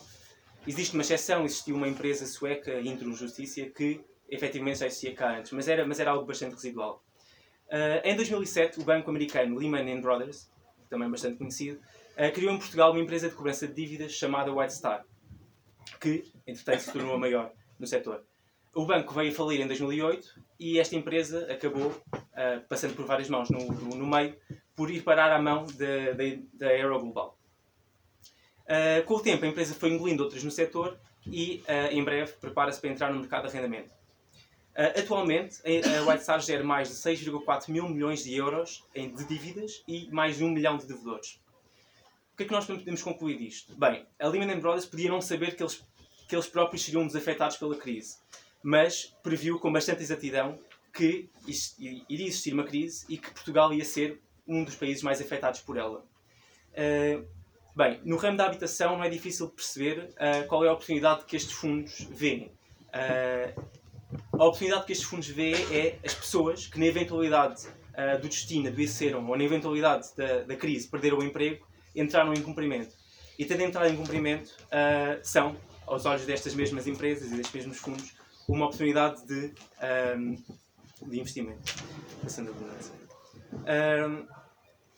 Existe 0.68 0.94
uma 0.94 1.02
exceção, 1.02 1.46
existiu 1.46 1.76
uma 1.76 1.88
empresa 1.88 2.26
sueca, 2.26 2.80
Intrum 2.82 3.14
Justicia, 3.16 3.70
que 3.70 4.02
efetivamente 4.30 4.80
já 4.80 4.88
existia 4.88 5.14
cá 5.14 5.38
antes, 5.38 5.52
mas 5.52 5.68
era, 5.68 5.86
mas 5.86 6.00
era 6.00 6.12
algo 6.12 6.26
bastante 6.26 6.54
residual. 6.54 7.04
Uh, 7.68 8.06
em 8.06 8.16
2007, 8.16 8.80
o 8.80 8.84
banco 8.84 9.10
americano 9.10 9.58
Lehman 9.58 10.02
Brothers, 10.02 10.50
também 10.90 11.10
bastante 11.10 11.38
conhecido, 11.38 11.80
criou 12.34 12.54
em 12.54 12.58
Portugal 12.58 12.92
uma 12.92 13.02
empresa 13.02 13.30
de 13.30 13.36
cobrança 13.36 13.68
de 13.68 13.74
dívidas 13.74 14.12
chamada 14.12 14.54
White 14.54 14.74
Star, 14.74 15.06
que, 16.00 16.24
entretanto, 16.46 16.80
se 16.82 16.92
tornou 16.92 17.16
a 17.16 17.18
maior 17.18 17.52
no 17.80 17.88
setor. 17.88 18.24
O 18.76 18.86
banco 18.86 19.14
veio 19.14 19.32
a 19.32 19.36
falir 19.36 19.62
em 19.62 19.68
2008 19.68 20.42
e 20.60 20.80
esta 20.80 20.96
empresa 20.96 21.52
acabou 21.52 21.90
uh, 21.90 22.68
passando 22.68 22.96
por 22.96 23.06
várias 23.06 23.30
mãos 23.30 23.50
no, 23.50 23.60
no, 23.96 24.08
meio, 24.08 24.36
por 24.76 24.90
ir 24.90 25.04
parar 25.04 25.32
à 25.32 25.40
mão 25.40 25.68
da 26.56 26.68
Aero 26.68 27.00
Global. 27.00 27.38
Uh, 28.62 29.06
com 29.06 29.16
o 29.16 29.20
tempo, 29.20 29.46
a 29.46 29.48
empresa 29.48 29.76
foi 29.76 29.92
engolindo 29.92 30.24
outras 30.24 30.44
no 30.44 30.50
setor 30.50 30.98
e, 31.28 31.64
uh, 31.68 31.92
em 31.92 32.04
breve, 32.04 32.32
prepara-se 32.34 32.82
para 32.82 32.90
entrar 32.90 33.14
no 33.14 33.20
mercado 33.20 33.44
de 33.44 33.50
arrendamento. 33.50 33.94
Atualmente, 34.76 35.62
a 35.64 36.10
White 36.10 36.24
Star 36.24 36.42
gera 36.42 36.64
mais 36.64 36.90
de 36.90 36.96
6,4 36.96 37.70
mil 37.70 37.88
milhões 37.88 38.24
de 38.24 38.34
euros 38.34 38.84
em, 38.96 39.14
de 39.14 39.24
dívidas 39.26 39.84
e 39.88 40.10
mais 40.10 40.38
de 40.38 40.44
um 40.44 40.50
milhão 40.50 40.78
de 40.78 40.88
devedores. 40.88 41.40
O 42.34 42.36
que 42.36 42.44
é 42.44 42.46
que 42.48 42.52
nós 42.52 42.66
podemos 42.66 43.04
concluir 43.04 43.38
disto? 43.38 43.76
Bem, 43.76 44.08
a 44.20 44.28
Lehman 44.28 44.60
Brothers 44.60 44.88
podia 44.88 45.10
não 45.10 45.22
saber 45.22 45.56
que 45.56 45.62
eles, 45.62 45.84
que 46.28 46.36
eles 46.36 46.48
próprios 46.48 46.84
seriam 46.84 47.06
desafetados 47.06 47.58
pela 47.58 47.76
crise, 47.78 48.18
mas 48.64 49.16
previu 49.22 49.60
com 49.60 49.72
bastante 49.72 50.02
exatidão 50.02 50.58
que 50.92 51.30
iria 52.10 52.28
existir 52.28 52.54
uma 52.54 52.64
crise 52.64 53.06
e 53.08 53.20
que 53.20 53.30
Portugal 53.30 53.72
ia 53.72 53.86
ser 53.86 54.20
um 54.48 54.64
dos 54.64 54.76
países 54.76 55.04
mais 55.04 55.22
afetados 55.22 55.62
por 55.62 55.78
ela. 55.78 56.04
Uh, 56.72 57.24
bem, 57.76 58.02
no 58.04 58.18
ramo 58.18 58.36
da 58.36 58.48
habitação 58.48 58.98
não 58.98 59.04
é 59.04 59.10
difícil 59.10 59.48
perceber 59.50 60.10
uh, 60.14 60.48
qual 60.48 60.66
é 60.66 60.70
a 60.70 60.74
oportunidade 60.74 61.26
que 61.26 61.36
estes 61.36 61.54
fundos 61.54 62.08
veem. 62.10 62.52
Uh, 62.90 63.64
a 64.34 64.46
oportunidade 64.46 64.86
que 64.86 64.92
estes 64.92 65.08
fundos 65.08 65.28
veem 65.28 65.56
é 65.72 66.00
as 66.04 66.16
pessoas 66.16 66.66
que, 66.66 66.80
na 66.80 66.88
eventualidade 66.88 67.68
do 68.22 68.28
destino 68.28 68.70
adoeceram 68.70 69.24
ou 69.30 69.38
na 69.38 69.44
eventualidade 69.44 70.16
da, 70.18 70.42
da, 70.42 70.56
crise 70.56 70.88
perderam 70.88 71.20
o 71.20 71.24
emprego, 71.24 71.64
entraram 71.96 72.34
em 72.34 72.42
cumprimento. 72.42 72.96
E 73.38 73.46
tendo 73.46 73.64
entrado 73.64 73.92
em 73.92 73.96
cumprimento, 73.96 74.56
são, 75.24 75.56
aos 75.88 76.06
olhos 76.06 76.26
destas 76.26 76.54
mesmas 76.54 76.88
empresas 76.88 77.32
e 77.32 77.36
destes 77.36 77.54
mesmos 77.54 77.78
fundos, 77.78 78.14
uma 78.48 78.66
oportunidade 78.66 79.26
de, 79.26 79.54
um, 80.16 80.38
de 81.08 81.20
investimento. 81.20 81.74
Passando 82.22 82.52
a 82.52 84.08
um, 84.08 84.28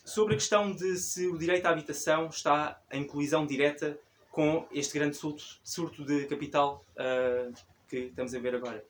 sobre 0.04 0.36
a 0.36 0.38
questão 0.38 0.72
de 0.72 0.98
se 0.98 1.28
o 1.28 1.38
direito 1.38 1.66
à 1.66 1.72
habitação 1.72 2.28
está 2.28 2.80
em 2.92 3.04
colisão 3.04 3.46
direta 3.46 3.98
com 4.32 4.68
este 4.72 4.94
grande 4.94 5.18
surto, 5.18 5.44
surto 5.64 6.06
de 6.06 6.26
capital 6.26 6.86
uh, 6.92 7.54
que 7.88 7.98
estamos 7.98 8.36
a 8.36 8.40
ver 8.40 8.56
agora. 8.56 8.84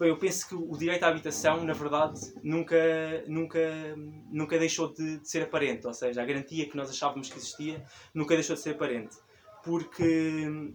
Bem, 0.00 0.08
eu 0.08 0.16
penso 0.16 0.48
que 0.48 0.54
o 0.54 0.78
direito 0.78 1.04
à 1.04 1.08
habitação, 1.08 1.62
na 1.62 1.74
verdade, 1.74 2.18
nunca, 2.42 3.22
nunca, 3.26 3.60
nunca 4.30 4.58
deixou 4.58 4.90
de, 4.90 5.18
de, 5.18 5.28
ser 5.28 5.42
aparente. 5.42 5.86
Ou 5.86 5.92
seja, 5.92 6.22
a 6.22 6.24
garantia 6.24 6.66
que 6.66 6.74
nós 6.74 6.88
achávamos 6.88 7.28
que 7.28 7.36
existia 7.36 7.84
nunca 8.14 8.34
deixou 8.34 8.56
de 8.56 8.62
ser 8.62 8.70
aparente. 8.70 9.14
Porque 9.62 10.72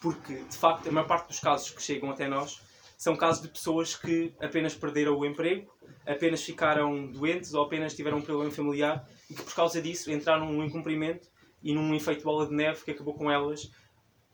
porque 0.00 0.36
de 0.36 0.56
facto 0.56 0.88
a 0.88 0.92
maior 0.92 1.06
parte 1.06 1.28
dos 1.28 1.38
casos 1.38 1.70
que 1.70 1.82
chegam 1.82 2.10
até 2.10 2.28
nós 2.28 2.62
são 2.96 3.14
casos 3.14 3.42
de 3.42 3.48
pessoas 3.48 3.94
que 3.94 4.32
apenas 4.40 4.74
perderam 4.74 5.18
o 5.18 5.26
emprego, 5.26 5.70
apenas 6.06 6.42
ficaram 6.42 7.06
doentes 7.12 7.52
ou 7.52 7.62
apenas 7.62 7.94
tiveram 7.94 8.18
um 8.18 8.22
problema 8.22 8.50
familiar 8.50 9.06
e 9.28 9.34
que 9.34 9.42
por 9.42 9.54
causa 9.54 9.82
disso 9.82 10.10
entraram 10.10 10.50
num 10.50 10.64
incumprimento 10.64 11.28
e 11.62 11.74
num 11.74 11.94
efeito 11.94 12.24
bola 12.24 12.46
de 12.46 12.54
neve 12.54 12.84
que 12.84 12.90
acabou 12.90 13.12
com 13.12 13.30
elas 13.30 13.70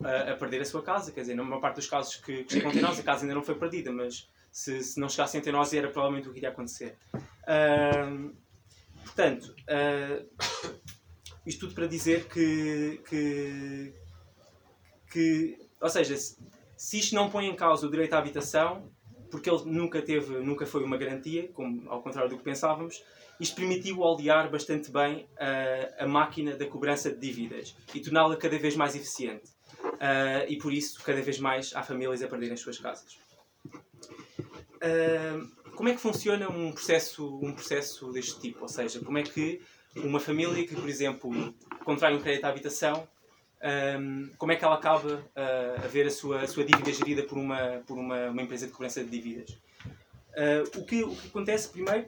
a, 0.02 0.32
a 0.32 0.36
perder 0.36 0.60
a 0.60 0.64
sua 0.64 0.82
casa. 0.82 1.12
Quer 1.12 1.22
dizer, 1.22 1.34
na 1.34 1.42
maior 1.42 1.60
parte 1.60 1.76
dos 1.76 1.86
casos 1.86 2.16
que, 2.16 2.44
que 2.44 2.52
chegam 2.52 2.70
até 2.70 2.80
nós, 2.80 2.98
a 2.98 3.02
casa 3.02 3.22
ainda 3.22 3.34
não 3.34 3.42
foi 3.42 3.54
perdida, 3.54 3.90
mas 3.90 4.28
se, 4.50 4.82
se 4.82 5.00
não 5.00 5.08
chegassem 5.08 5.40
até 5.40 5.50
nós 5.50 5.72
era 5.72 5.88
provavelmente 5.88 6.28
o 6.28 6.32
que 6.32 6.38
iria 6.38 6.50
acontecer. 6.50 6.96
Uh, 7.14 8.34
portanto, 9.04 9.54
uh, 9.68 10.28
isto 11.46 11.60
tudo 11.60 11.74
para 11.74 11.86
dizer 11.86 12.28
que, 12.28 13.00
que 13.08 13.94
que, 15.12 15.58
ou 15.80 15.90
seja, 15.90 16.16
se, 16.16 16.38
se 16.76 16.98
isto 16.98 17.14
não 17.14 17.30
põe 17.30 17.46
em 17.46 17.54
causa 17.54 17.86
o 17.86 17.90
direito 17.90 18.14
à 18.14 18.18
habitação, 18.18 18.90
porque 19.30 19.48
ele 19.48 19.62
nunca 19.66 20.00
teve, 20.00 20.38
nunca 20.38 20.66
foi 20.66 20.82
uma 20.82 20.96
garantia, 20.96 21.48
como 21.48 21.88
ao 21.90 22.02
contrário 22.02 22.30
do 22.30 22.38
que 22.38 22.42
pensávamos, 22.42 23.04
isto 23.38 23.56
permitiu 23.56 24.00
olear 24.00 24.50
bastante 24.50 24.90
bem 24.90 25.28
uh, 25.32 25.94
a 26.04 26.06
máquina 26.06 26.56
da 26.56 26.66
cobrança 26.66 27.10
de 27.10 27.18
dívidas 27.18 27.76
e 27.94 28.00
torná-la 28.00 28.36
cada 28.36 28.58
vez 28.58 28.74
mais 28.74 28.94
eficiente. 28.96 29.51
Uh, 30.02 30.44
e 30.48 30.58
por 30.58 30.72
isso, 30.72 31.00
cada 31.04 31.22
vez 31.22 31.38
mais 31.38 31.72
há 31.76 31.82
famílias 31.82 32.22
a 32.22 32.26
perderem 32.26 32.54
as 32.54 32.60
suas 32.60 32.78
casas. 32.78 33.18
Uh, 34.82 35.48
como 35.76 35.88
é 35.88 35.94
que 35.94 36.00
funciona 36.00 36.48
um 36.50 36.72
processo, 36.72 37.38
um 37.40 37.52
processo 37.52 38.10
deste 38.12 38.40
tipo? 38.40 38.62
Ou 38.62 38.68
seja, 38.68 38.98
como 39.00 39.16
é 39.18 39.22
que 39.22 39.62
uma 39.94 40.18
família 40.18 40.66
que, 40.66 40.74
por 40.74 40.88
exemplo, 40.88 41.54
contrai 41.84 42.14
um 42.14 42.20
crédito 42.20 42.44
à 42.44 42.48
habitação 42.48 43.06
um, 43.62 44.30
como 44.36 44.50
é 44.50 44.56
que 44.56 44.64
ela 44.64 44.74
acaba 44.74 45.14
uh, 45.18 45.84
a 45.84 45.86
ver 45.86 46.06
a 46.06 46.10
sua, 46.10 46.40
a 46.40 46.48
sua 46.48 46.64
dívida 46.64 46.92
gerida 46.92 47.22
por 47.22 47.38
uma, 47.38 47.82
por 47.86 47.96
uma, 47.96 48.28
uma 48.28 48.42
empresa 48.42 48.66
de 48.66 48.72
cobrança 48.72 49.04
de 49.04 49.10
dívidas. 49.10 49.50
Uh, 50.30 50.80
o, 50.80 50.84
que, 50.84 51.04
o 51.04 51.14
que 51.14 51.28
acontece 51.28 51.68
primeiro 51.68 52.06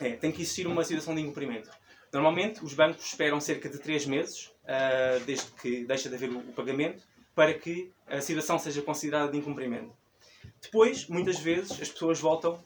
é 0.00 0.10
tem 0.12 0.32
que 0.32 0.40
existir 0.40 0.66
uma 0.66 0.82
situação 0.82 1.14
de 1.14 1.20
incumprimento. 1.20 1.68
Normalmente, 2.12 2.62
os 2.64 2.74
bancos 2.74 3.06
esperam 3.06 3.40
cerca 3.40 3.68
de 3.68 3.78
3 3.78 4.06
meses, 4.06 4.46
uh, 4.64 5.24
desde 5.24 5.50
que 5.52 5.84
deixa 5.84 6.08
de 6.08 6.14
haver 6.14 6.30
o, 6.30 6.52
pagamento, 6.52 7.02
para 7.34 7.54
que 7.54 7.90
a 8.06 8.20
situação 8.20 8.58
seja 8.58 8.82
considerada 8.82 9.32
de 9.32 9.38
incumprimento. 9.38 9.92
Depois, 10.60 11.06
muitas 11.08 11.38
vezes, 11.38 11.72
as 11.80 11.88
pessoas 11.88 12.20
voltam, 12.20 12.62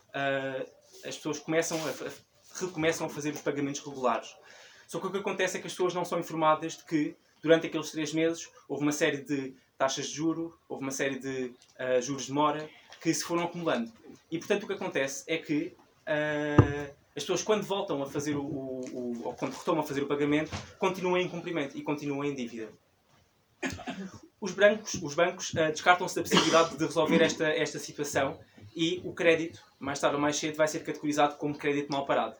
as 1.04 1.16
pessoas 1.16 1.38
começam 1.38 1.78
a, 1.86 1.90
a, 1.90 2.64
recomeçam 2.64 3.06
a 3.06 3.10
fazer 3.10 3.32
os 3.32 3.40
pagamentos 3.40 3.80
regulares. 3.80 4.34
Só 4.86 4.98
que 5.00 5.06
o 5.06 5.10
que 5.10 5.18
acontece 5.18 5.56
é 5.56 5.60
que 5.60 5.66
as 5.66 5.72
pessoas 5.72 5.94
não 5.94 6.04
são 6.04 6.18
informadas 6.18 6.76
de 6.78 6.84
que 6.84 7.16
durante 7.42 7.66
aqueles 7.66 7.90
três 7.90 8.12
meses 8.12 8.48
houve 8.68 8.82
uma 8.82 8.92
série 8.92 9.18
de 9.18 9.54
taxas 9.78 10.06
de 10.06 10.14
juro, 10.14 10.58
houve 10.68 10.82
uma 10.82 10.90
série 10.90 11.18
de 11.18 11.52
uh, 11.78 12.00
juros 12.02 12.26
de 12.26 12.32
mora 12.32 12.68
que 13.00 13.12
se 13.12 13.24
foram 13.24 13.44
acumulando. 13.44 13.92
E 14.30 14.38
portanto 14.38 14.64
o 14.64 14.66
que 14.66 14.72
acontece 14.72 15.24
é 15.26 15.38
que 15.38 15.74
uh, 16.06 16.94
as 17.16 17.22
pessoas 17.22 17.42
quando 17.42 17.62
voltam 17.62 18.02
a 18.02 18.06
fazer 18.06 18.36
o, 18.36 18.42
o, 18.42 19.22
ou 19.24 19.32
quando 19.32 19.54
retomam 19.54 19.82
a 19.82 19.86
fazer 19.86 20.02
o 20.02 20.06
pagamento 20.06 20.50
continuam 20.78 21.16
em 21.16 21.26
cumprimento 21.28 21.76
e 21.76 21.82
continuam 21.82 22.22
em 22.24 22.34
dívida. 22.34 22.68
Os 24.38 24.52
bancos, 24.52 24.94
os 25.02 25.14
bancos 25.14 25.50
uh, 25.54 25.72
descartam-se 25.72 26.14
da 26.14 26.22
possibilidade 26.22 26.76
de 26.76 26.84
resolver 26.84 27.22
esta, 27.22 27.48
esta 27.48 27.78
situação 27.78 28.38
e 28.76 29.00
o 29.02 29.14
crédito, 29.14 29.62
mais 29.78 29.98
tarde 29.98 30.16
ou 30.16 30.20
mais 30.20 30.36
cedo, 30.36 30.56
vai 30.56 30.68
ser 30.68 30.80
categorizado 30.80 31.36
como 31.36 31.56
crédito 31.56 31.90
mal 31.90 32.04
parado. 32.04 32.36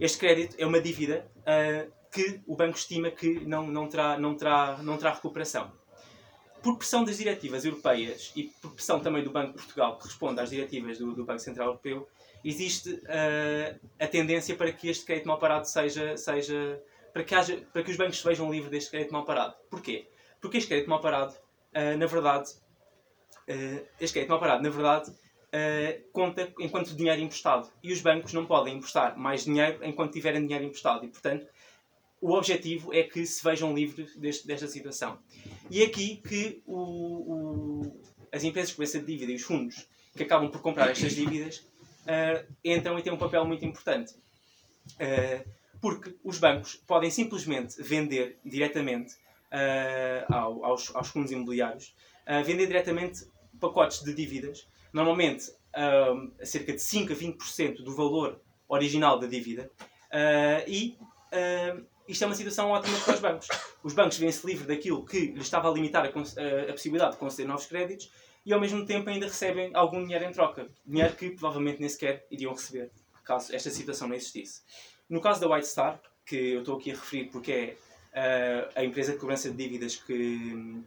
Este 0.00 0.16
crédito 0.18 0.56
é 0.58 0.64
uma 0.64 0.80
dívida 0.80 1.30
uh, 1.40 1.92
que 2.10 2.40
o 2.46 2.56
banco 2.56 2.78
estima 2.78 3.10
que 3.10 3.40
não, 3.46 3.66
não, 3.66 3.86
terá, 3.86 4.18
não, 4.18 4.34
terá, 4.34 4.78
não 4.82 4.96
terá 4.96 5.12
recuperação. 5.12 5.70
Por 6.62 6.78
pressão 6.78 7.04
das 7.04 7.18
diretivas 7.18 7.66
europeias 7.66 8.32
e 8.34 8.44
por 8.44 8.72
pressão 8.72 8.98
também 8.98 9.22
do 9.22 9.30
Banco 9.30 9.52
de 9.52 9.58
Portugal, 9.58 9.98
que 9.98 10.06
responde 10.06 10.40
às 10.40 10.48
diretivas 10.48 10.98
do, 10.98 11.12
do 11.12 11.24
Banco 11.24 11.40
Central 11.40 11.68
Europeu, 11.68 12.08
existe 12.48 12.90
uh, 12.90 13.80
a 13.98 14.06
tendência 14.06 14.54
para 14.54 14.70
que 14.70 14.88
este 14.88 15.04
crédito 15.04 15.26
mal 15.26 15.38
parado 15.38 15.66
seja, 15.66 16.16
seja 16.16 16.80
para, 17.12 17.24
que 17.24 17.34
haja, 17.34 17.56
para 17.72 17.82
que 17.82 17.90
os 17.90 17.96
bancos 17.96 18.18
se 18.18 18.24
vejam 18.24 18.50
livres 18.50 18.70
deste 18.70 18.90
crédito 18.90 19.12
mal 19.12 19.24
parado. 19.24 19.54
Porquê? 19.68 20.08
Porque 20.40 20.58
este 20.58 20.68
crédito 20.68 20.88
mal 20.88 21.00
parado, 21.00 21.34
uh, 21.34 21.98
na 21.98 22.06
verdade, 22.06 22.50
uh, 23.48 23.86
este 24.00 24.14
crédito 24.14 24.30
mal 24.30 24.38
parado, 24.38 24.62
na 24.62 24.70
verdade, 24.70 25.12
conta 26.12 26.52
enquanto 26.60 26.94
dinheiro 26.94 27.22
emprestado. 27.22 27.72
E 27.82 27.90
os 27.90 28.02
bancos 28.02 28.32
não 28.34 28.44
podem 28.44 28.76
emprestar 28.76 29.18
mais 29.18 29.44
dinheiro 29.44 29.78
enquanto 29.82 30.12
tiverem 30.12 30.42
dinheiro 30.42 30.66
emprestado. 30.66 31.04
E, 31.06 31.08
portanto, 31.08 31.46
o 32.20 32.34
objetivo 32.34 32.92
é 32.92 33.02
que 33.02 33.24
se 33.24 33.42
vejam 33.42 33.74
livres 33.74 34.14
deste, 34.16 34.46
desta 34.46 34.68
situação. 34.68 35.18
E 35.70 35.82
é 35.82 35.86
aqui 35.86 36.16
que 36.16 36.62
o, 36.66 36.76
o, 36.76 38.00
as 38.30 38.44
empresas 38.44 38.74
com 38.74 38.82
essa 38.82 39.00
dívida 39.00 39.32
e 39.32 39.36
os 39.36 39.42
fundos 39.42 39.88
que 40.14 40.24
acabam 40.24 40.50
por 40.50 40.60
comprar 40.60 40.90
estas 40.90 41.14
dívidas 41.14 41.66
uh, 42.06 42.54
entram 42.64 42.98
e 42.98 43.02
têm 43.02 43.12
um 43.12 43.18
papel 43.18 43.44
muito 43.44 43.64
importante. 43.64 44.14
Uh, 44.94 45.48
porque 45.80 46.16
os 46.24 46.38
bancos 46.38 46.76
podem 46.86 47.10
simplesmente 47.10 47.82
vender 47.82 48.38
diretamente 48.44 49.14
uh, 49.52 50.32
aos, 50.32 50.94
aos, 50.94 51.08
fundos 51.08 51.30
imobiliários, 51.30 51.94
vender 52.44 52.66
diretamente 52.66 53.24
pacotes 53.60 54.02
de 54.02 54.12
dívidas, 54.12 54.66
normalmente 54.92 55.52
cerca 56.42 56.72
de 56.72 56.80
5 56.80 57.12
a 57.12 57.16
20% 57.16 57.84
do 57.84 57.94
valor 57.94 58.40
original 58.66 59.18
da 59.18 59.28
dívida, 59.28 59.70
e 60.66 60.96
isto 62.08 62.24
é 62.24 62.26
uma 62.26 62.34
situação 62.34 62.70
ótima 62.70 62.98
para 62.98 63.14
os 63.14 63.20
bancos. 63.20 63.48
Os 63.84 63.92
bancos 63.92 64.18
vêm-se 64.18 64.44
livre 64.44 64.66
daquilo 64.66 65.04
que 65.04 65.26
lhes 65.26 65.44
estava 65.44 65.70
a 65.70 65.72
limitar 65.72 66.04
a, 66.04 66.08
a, 66.08 66.72
possibilidade 66.72 67.12
de 67.12 67.18
conceder 67.18 67.46
novos 67.46 67.66
créditos 67.66 68.10
e 68.46 68.52
ao 68.52 68.60
mesmo 68.60 68.86
tempo 68.86 69.10
ainda 69.10 69.26
recebem 69.26 69.74
algum 69.74 70.00
dinheiro 70.00 70.24
em 70.24 70.30
troca. 70.30 70.68
Dinheiro 70.86 71.14
que 71.16 71.30
provavelmente 71.30 71.80
nem 71.80 71.88
sequer 71.88 72.24
iriam 72.30 72.52
receber 72.52 72.90
caso 73.26 73.54
esta 73.54 73.68
situação 73.70 74.08
não 74.08 74.14
existisse. 74.14 74.62
No 75.10 75.20
caso 75.20 75.40
da 75.40 75.52
White 75.52 75.66
Star, 75.66 76.00
que 76.24 76.36
eu 76.52 76.60
estou 76.60 76.78
aqui 76.78 76.92
a 76.92 76.94
referir 76.94 77.24
porque 77.24 77.76
é 78.14 78.66
uh, 78.66 78.72
a 78.76 78.84
empresa 78.84 79.12
de 79.12 79.18
cobrança 79.18 79.50
de 79.50 79.56
dívidas 79.56 79.96
que, 79.96 80.82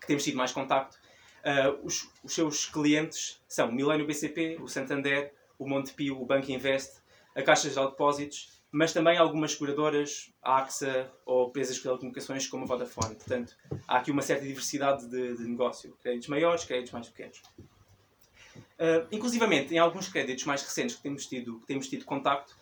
que 0.00 0.06
temos 0.06 0.24
tido 0.24 0.36
mais 0.36 0.52
contacto, 0.52 0.98
uh, 1.44 1.86
os, 1.86 2.10
os, 2.22 2.34
seus 2.34 2.66
clientes 2.66 3.40
são 3.48 3.68
o 3.68 3.72
Milênio 3.72 4.06
BCP, 4.06 4.58
o 4.60 4.68
Santander, 4.68 5.32
o 5.58 5.68
Montepio, 5.68 6.20
o 6.20 6.26
Banco 6.26 6.50
Invest, 6.50 6.98
a 7.34 7.42
Caixa 7.42 7.68
de 7.68 7.74
Depósitos, 7.74 8.57
mas 8.78 8.92
também 8.92 9.18
algumas 9.18 9.54
seguradoras, 9.54 10.32
AXA 10.40 11.10
ou 11.26 11.48
empresas 11.48 11.74
de 11.74 11.82
telecomunicações 11.82 12.46
como 12.46 12.62
a 12.62 12.66
Vodafone. 12.68 13.16
Portanto, 13.16 13.56
há 13.88 13.98
aqui 13.98 14.12
uma 14.12 14.22
certa 14.22 14.46
diversidade 14.46 15.08
de, 15.08 15.36
de 15.36 15.42
negócio. 15.48 15.98
Créditos 16.00 16.28
maiores, 16.28 16.62
créditos 16.62 16.92
mais 16.92 17.08
pequenos. 17.08 17.42
Uh, 17.58 19.04
inclusivamente, 19.10 19.74
em 19.74 19.78
alguns 19.78 20.06
créditos 20.06 20.44
mais 20.44 20.62
recentes 20.62 20.94
que 20.94 21.02
temos 21.02 21.26
tido, 21.26 21.58
que 21.58 21.66
temos 21.66 21.88
tido 21.88 22.04
contacto, 22.04 22.56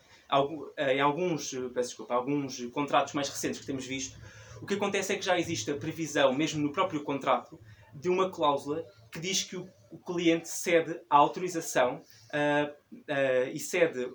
em 0.79 1.01
alguns, 1.03 1.51
peço 1.75 1.91
desculpa, 1.91 2.15
alguns 2.15 2.65
contratos 2.71 3.13
mais 3.13 3.29
recentes 3.29 3.61
que 3.61 3.67
temos 3.67 3.85
visto, 3.85 4.19
o 4.63 4.67
que 4.67 4.73
acontece 4.73 5.13
é 5.13 5.17
que 5.17 5.25
já 5.25 5.39
existe 5.39 5.71
a 5.71 5.77
previsão, 5.77 6.33
mesmo 6.33 6.63
no 6.63 6.73
próprio 6.73 7.03
contrato, 7.03 7.61
de 7.95 8.09
uma 8.09 8.31
cláusula 8.31 8.83
que 9.13 9.21
diz 9.21 9.45
que 9.45 9.57
o 9.57 9.99
cliente 9.99 10.49
cede 10.49 10.99
a 11.11 11.17
autorização 11.19 11.97
uh, 12.33 12.73
uh, 12.93 13.49
e 13.53 13.61
cede. 13.61 14.11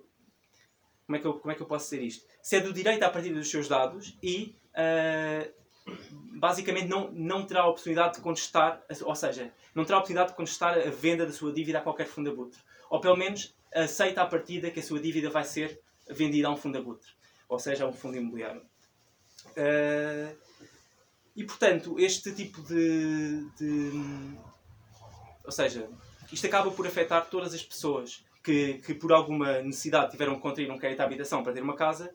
Como 1.12 1.18
é, 1.18 1.20
que 1.20 1.28
eu, 1.28 1.34
como 1.34 1.52
é 1.52 1.56
que 1.56 1.62
eu 1.62 1.68
posso 1.68 1.90
dizer 1.90 2.02
isto? 2.02 2.26
Cede 2.42 2.70
o 2.70 2.74
direito 2.74 3.04
à 3.04 3.10
partilha 3.10 3.36
dos 3.36 3.52
seus 3.52 3.68
dados 3.68 4.18
e 4.24 4.56
uh, 4.72 5.92
basicamente 6.40 6.88
não, 6.88 7.12
não 7.12 7.46
terá 7.46 7.64
a 7.64 7.68
oportunidade 7.68 8.16
de 8.16 8.22
contestar, 8.22 8.82
ou 9.04 9.14
seja, 9.14 9.52
não 9.76 9.84
terá 9.84 9.98
a 9.98 10.00
oportunidade 10.00 10.30
de 10.30 10.38
contestar 10.38 10.78
a 10.78 10.90
venda 10.90 11.26
da 11.26 11.34
sua 11.34 11.52
dívida 11.52 11.80
a 11.80 11.82
qualquer 11.82 12.08
fundo 12.08 12.30
abutre. 12.30 12.62
Ou 12.90 13.02
pelo 13.02 13.18
menos 13.18 13.54
aceita 13.76 14.22
a 14.22 14.26
partida 14.26 14.72
que 14.72 14.80
a 14.80 14.84
sua 14.84 15.02
dívida 15.02 15.30
vai 15.30 15.44
ser 15.44 15.82
vendida 16.10 16.48
a 16.48 16.52
um 16.52 16.56
fundo 16.56 16.78
abutre, 16.78 17.12
ou 17.50 17.60
seja, 17.60 17.84
a 17.84 17.88
um 17.90 17.94
fundo 17.94 18.16
imobiliário. 18.16 18.62
Uh, 19.48 20.34
e 21.36 21.44
portanto, 21.44 22.00
este 22.00 22.34
tipo 22.34 22.62
de, 22.62 23.50
de, 23.58 23.92
Ou 25.44 25.52
seja, 25.52 25.90
isto 26.32 26.48
acaba 26.48 26.72
por 26.72 26.88
afetar 26.88 27.30
todas 27.30 27.54
as 27.54 27.64
pessoas 27.64 28.24
que, 28.44 28.76
que 28.86 28.94
por 28.94 29.12
alguma 29.12 29.62
necessidade 29.62 30.12
tiveram 30.12 30.36
que 30.36 30.42
contrair 30.42 30.70
um 30.72 30.78
crédito 30.78 31.02
à 31.02 31.04
habitação 31.06 31.44
para 31.44 31.54
ter 31.54 31.62
uma 31.62 31.76
casa, 31.76 32.14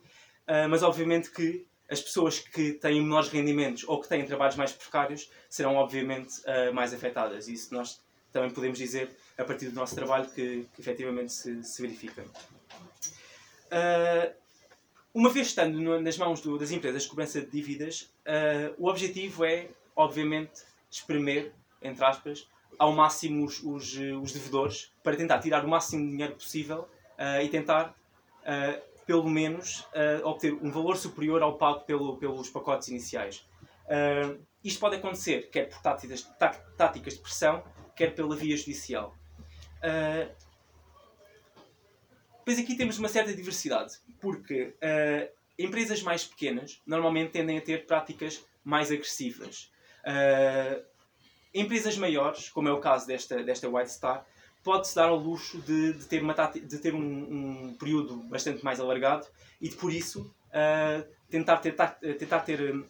uh, 0.49 0.69
mas 0.69 0.83
obviamente 0.83 1.31
que 1.31 1.67
as 1.89 2.01
pessoas 2.01 2.41
que 2.41 2.73
têm 2.73 3.01
menores 3.01 3.29
rendimentos 3.29 3.85
ou 3.87 4.01
que 4.01 4.09
têm 4.09 4.25
trabalhos 4.25 4.57
mais 4.57 4.73
precários 4.73 5.31
serão 5.49 5.77
obviamente 5.77 6.41
uh, 6.41 6.75
mais 6.75 6.93
afetadas. 6.93 7.49
Isso 7.49 7.73
nós 7.73 8.01
também 8.33 8.51
podemos 8.51 8.79
dizer 8.79 9.11
a 9.39 9.45
partir 9.45 9.69
do 9.69 9.75
nosso 9.75 9.95
trabalho 9.95 10.29
que, 10.31 10.67
que 10.75 10.81
efetivamente 10.81 11.33
se, 11.33 11.63
se 11.63 11.81
verifica. 11.83 12.23
Uh, 13.67 14.35
uma 15.15 15.31
vez 15.31 15.47
estando 15.49 15.81
no, 15.81 16.01
nas 16.01 16.19
mãos 16.19 16.41
do, 16.41 16.59
das 16.59 16.71
empresas 16.71 17.05
de 17.05 17.09
cobrança 17.09 17.41
de 17.41 17.51
dívidas, 17.51 18.13
uh, 18.27 18.75
o 18.79 18.89
objetivo 18.89 19.45
é, 19.45 19.69
obviamente, 19.95 20.63
espremer, 20.91 21.53
entre 21.81 22.05
aspas, 22.05 22.47
ao 22.79 22.93
máximo 22.93 23.45
os, 23.45 23.63
os, 23.63 23.97
os 24.23 24.33
devedores 24.33 24.93
para 25.03 25.17
tentar 25.17 25.39
tirar 25.39 25.65
o 25.65 25.69
máximo 25.69 26.05
de 26.05 26.11
dinheiro 26.11 26.35
possível 26.35 26.89
uh, 27.19 27.43
e 27.43 27.49
tentar, 27.49 27.95
pelo 29.05 29.29
menos, 29.29 29.85
obter 30.23 30.53
um 30.55 30.71
valor 30.71 30.97
superior 30.97 31.43
ao 31.43 31.57
pago 31.59 31.81
pelo, 31.81 32.17
pelos 32.17 32.49
pacotes 32.49 32.89
iniciais. 32.89 33.45
isto 34.63 34.79
pode 34.79 34.97
acontecer 34.97 35.51
quer 35.51 35.69
por 35.69 35.81
táticas, 35.83 36.23
táticas 36.77 37.15
de 37.15 37.21
pressão, 37.21 37.65
quer 37.97 38.15
pela 38.15 38.37
via 38.37 38.57
judicial. 38.57 39.15
Uh, 39.79 40.33
Pois 42.47 42.61
aqui 42.61 42.77
temos 42.77 42.97
uma 42.97 43.09
certa 43.09 43.35
diversidade, 43.35 43.95
porque 44.21 44.73
uh, 44.77 45.29
empresas 45.59 46.01
mais 46.01 46.25
pequenas 46.25 46.81
normalmente 46.87 47.33
tendem 47.33 47.59
a 47.59 47.61
ter 47.61 47.87
práticas 47.87 48.47
mais 48.63 48.93
agressivas. 48.93 49.69
Uh, 50.05 50.81
empresas 51.61 51.97
maiores, 51.97 52.49
como 52.51 52.69
é 52.69 52.73
o 52.73 52.81
caso 52.81 53.07
desta, 53.07 53.43
desta 53.43 53.69
White 53.69 53.93
Star, 53.93 54.25
pode-se 54.63 54.95
dar 54.95 55.09
ao 55.09 55.17
luxo 55.17 55.59
de, 55.61 55.93
de 55.93 56.05
ter, 56.07 56.23
uma 56.23 56.35
de 56.35 56.79
ter 56.79 56.93
um, 56.93 56.99
um, 56.99 57.77
período 57.79 58.17
bastante 58.25 58.65
mais 58.65 58.81
alargado 58.81 59.27
e 59.61 59.69
de, 59.69 59.77
por 59.77 59.93
isso, 59.93 60.23
uh, 60.49 61.07
tentar 61.31 61.59
ter, 61.59 61.73
tentar 62.19 62.41
ter 62.41 62.85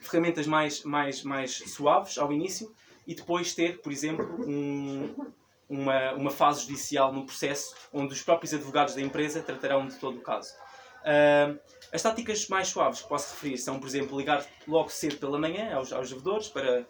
ferramentas 0.00 0.46
mais, 0.46 0.84
mais, 0.84 1.22
mais 1.22 1.56
suaves 1.56 2.18
ao 2.18 2.32
início 2.32 2.72
e 3.06 3.14
depois 3.14 3.54
ter, 3.54 3.80
por 3.80 3.90
exemplo, 3.90 4.26
um, 4.46 5.32
uma, 5.68 6.12
uma 6.12 6.30
fase 6.30 6.62
judicial 6.62 7.12
no 7.12 7.24
processo 7.24 7.74
onde 7.92 8.12
os 8.12 8.22
próprios 8.22 8.52
advogados 8.52 8.94
da 8.94 9.00
empresa 9.00 9.40
tratarão 9.42 9.86
de 9.86 9.96
todo 9.96 10.18
o 10.18 10.20
caso. 10.20 10.52
Uh, 11.00 11.58
as 11.92 12.02
táticas 12.02 12.46
mais 12.48 12.68
suaves 12.68 13.00
que 13.00 13.08
posso 13.08 13.32
referir 13.32 13.58
são, 13.58 13.78
por 13.78 13.86
exemplo, 13.86 14.18
ligar 14.18 14.44
logo 14.66 14.90
cedo 14.90 15.16
pela 15.16 15.38
manhã 15.38 15.74
aos, 15.74 15.92
aos 15.92 16.10
devedores 16.10 16.48
para, 16.48 16.84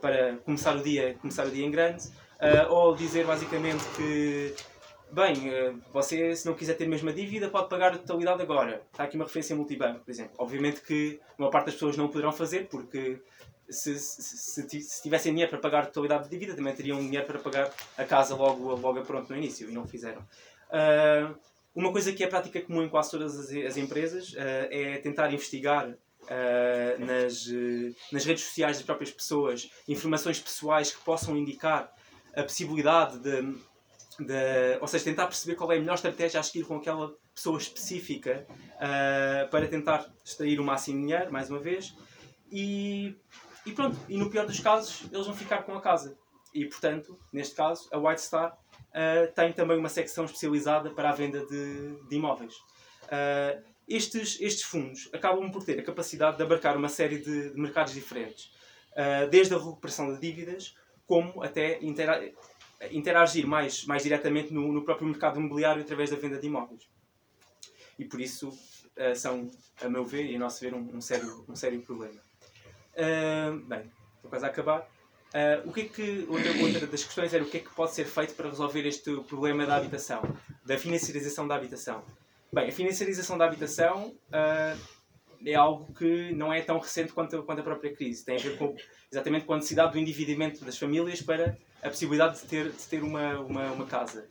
para 0.00 0.36
começar, 0.38 0.76
o 0.76 0.82
dia, 0.82 1.16
começar 1.20 1.46
o 1.46 1.50
dia 1.50 1.64
em 1.64 1.70
grande, 1.70 2.06
uh, 2.08 2.72
ou 2.72 2.94
dizer 2.94 3.26
basicamente 3.26 3.84
que, 3.96 4.54
bem, 5.12 5.50
uh, 5.50 5.80
você 5.92 6.34
se 6.34 6.46
não 6.46 6.54
quiser 6.54 6.74
ter 6.74 6.84
a 6.84 6.88
mesma 6.88 7.12
dívida 7.12 7.48
pode 7.48 7.68
pagar 7.68 7.92
a 7.92 7.98
totalidade 7.98 8.42
agora. 8.42 8.82
Está 8.90 9.04
aqui 9.04 9.16
uma 9.16 9.24
referência 9.24 9.54
multibanco, 9.54 10.00
por 10.00 10.10
exemplo. 10.10 10.32
Obviamente 10.38 10.80
que 10.82 11.20
a 11.30 11.34
maior 11.38 11.50
parte 11.50 11.66
das 11.66 11.74
pessoas 11.74 11.96
não 11.96 12.06
o 12.06 12.08
poderão 12.08 12.32
fazer 12.32 12.68
porque 12.68 13.20
se, 13.70 13.98
se, 13.98 14.82
se, 14.82 15.02
tivessem 15.02 15.32
dinheiro 15.32 15.50
para 15.50 15.60
pagar 15.60 15.84
a 15.84 15.86
totalidade 15.86 16.24
de 16.24 16.30
dívida, 16.30 16.54
também 16.54 16.74
teriam 16.74 16.98
dinheiro 16.98 17.26
para 17.26 17.38
pagar 17.38 17.70
a 17.96 18.04
casa 18.04 18.34
logo, 18.34 18.74
logo 18.74 19.00
pronto 19.02 19.30
no 19.30 19.36
início, 19.36 19.70
e 19.70 19.72
não 19.72 19.86
fizeram. 19.86 20.20
Uh, 20.70 21.34
uma 21.74 21.92
coisa 21.92 22.12
que 22.12 22.24
é 22.24 22.26
prática 22.26 22.60
comum 22.60 22.82
em 22.82 22.88
quase 22.88 23.12
todas 23.12 23.38
as, 23.38 23.50
as 23.52 23.76
empresas 23.76 24.32
uh, 24.32 24.68
é 24.70 24.98
tentar 24.98 25.32
investigar 25.32 25.94
uh, 26.24 27.04
nas, 27.04 27.46
nas 28.12 28.24
redes 28.24 28.44
sociais 28.44 28.76
das 28.76 28.86
próprias 28.86 29.10
pessoas 29.10 29.70
informações 29.88 30.40
pessoais 30.40 30.90
que 30.92 31.02
possam 31.02 31.36
indicar 31.36 31.92
a 32.34 32.42
possibilidade 32.42 33.18
de, 33.18 33.42
de, 34.18 34.78
ou 34.80 34.86
seja, 34.86 35.04
tentar 35.04 35.26
perceber 35.26 35.56
qual 35.56 35.72
é 35.72 35.76
a 35.76 35.80
melhor 35.80 35.94
estratégia 35.94 36.40
a 36.40 36.42
seguir 36.42 36.64
com 36.64 36.76
aquela 36.76 37.12
pessoa 37.34 37.58
específica 37.58 38.46
para 39.50 39.66
tentar 39.66 40.12
extrair 40.24 40.60
o 40.60 40.64
máximo 40.64 40.98
de 40.98 41.06
dinheiro, 41.06 41.32
mais 41.32 41.50
uma 41.50 41.58
vez, 41.58 41.94
e 42.52 43.16
e 43.64 43.72
pronto, 43.72 43.98
e 44.08 44.16
no 44.16 44.30
pior 44.30 44.46
dos 44.46 44.58
casos, 44.60 45.04
eles 45.12 45.26
vão 45.26 45.36
ficar 45.36 45.62
com 45.62 45.74
a 45.74 45.80
casa. 45.80 46.16
E 46.54 46.64
portanto, 46.64 47.18
neste 47.32 47.54
caso, 47.54 47.88
a 47.92 47.98
White 47.98 48.22
Star 48.22 48.52
uh, 48.52 49.32
tem 49.34 49.52
também 49.52 49.78
uma 49.78 49.88
secção 49.88 50.24
especializada 50.24 50.90
para 50.90 51.10
a 51.10 51.12
venda 51.12 51.44
de, 51.46 52.08
de 52.08 52.16
imóveis. 52.16 52.54
Uh, 53.04 53.62
estes, 53.90 54.38
estes 54.40 54.62
fundos 54.62 55.08
acabam 55.12 55.50
por 55.50 55.64
ter 55.64 55.78
a 55.78 55.82
capacidade 55.82 56.36
de 56.36 56.42
abarcar 56.42 56.76
uma 56.76 56.88
série 56.88 57.18
de, 57.18 57.50
de 57.50 57.60
mercados 57.60 57.92
diferentes, 57.92 58.52
uh, 58.92 59.28
desde 59.28 59.54
a 59.54 59.58
recuperação 59.58 60.14
de 60.14 60.20
dívidas, 60.20 60.74
como 61.06 61.42
até 61.42 61.82
intera 61.82 62.32
interagir 62.90 63.46
mais, 63.46 63.84
mais 63.84 64.02
diretamente 64.02 64.54
no, 64.54 64.72
no, 64.72 64.82
próprio 64.82 65.06
mercado 65.06 65.38
imobiliário 65.38 65.82
através 65.82 66.08
da 66.08 66.16
venda 66.16 66.38
de 66.38 66.46
imóveis. 66.46 66.88
E 67.98 68.04
por 68.04 68.20
isso 68.20 68.56
são, 69.14 69.50
a 69.82 69.88
meu 69.88 70.04
ver 70.04 70.24
e 70.30 70.36
a 70.36 70.38
nosso 70.38 70.60
ver, 70.60 70.72
um, 70.72 70.96
um 70.96 71.00
sério, 71.00 71.44
um 71.48 71.54
sério 71.54 71.82
problema. 71.82 72.20
Uh, 72.94 73.58
bem, 73.66 73.90
estou 74.16 74.30
quase 74.30 74.44
a 74.44 74.48
acabar. 74.48 74.80
Uh, 75.32 75.68
o 75.68 75.72
que 75.72 75.82
é 75.82 75.84
que, 75.84 76.26
outra, 76.28 76.52
outra 76.62 76.86
das 76.86 77.04
questões 77.04 77.32
era 77.32 77.42
o 77.42 77.46
que 77.46 77.58
é 77.58 77.60
que 77.60 77.70
pode 77.70 77.94
ser 77.94 78.04
feito 78.04 78.34
para 78.34 78.48
resolver 78.48 78.84
este 78.86 79.14
problema 79.22 79.64
da 79.64 79.76
habitação, 79.76 80.22
da 80.64 80.76
financiarização 80.76 81.46
da 81.46 81.54
habitação. 81.54 82.04
Bem, 82.52 82.68
a 82.68 82.72
financiarização 82.72 83.38
da 83.38 83.44
habitação 83.44 84.08
uh, 84.08 84.80
é 85.44 85.54
algo 85.54 85.92
que 85.94 86.32
não 86.34 86.52
é 86.52 86.60
tão 86.60 86.78
recente 86.78 87.12
quanto, 87.12 87.42
quanto 87.44 87.60
a 87.60 87.62
própria 87.62 87.94
crise. 87.94 88.24
Tem 88.24 88.36
a 88.36 88.40
ver 88.40 88.58
com, 88.58 88.74
exatamente 89.10 89.44
com 89.44 89.54
a 89.54 89.56
necessidade 89.56 89.92
do 89.92 89.98
endividamento 89.98 90.64
das 90.64 90.76
famílias 90.76 91.22
para 91.22 91.56
a 91.82 91.88
possibilidade 91.88 92.40
de 92.40 92.46
ter, 92.46 92.70
de 92.70 92.82
ter 92.84 93.02
uma, 93.02 93.38
uma, 93.40 93.72
uma 93.72 93.86
casa. 93.86 94.26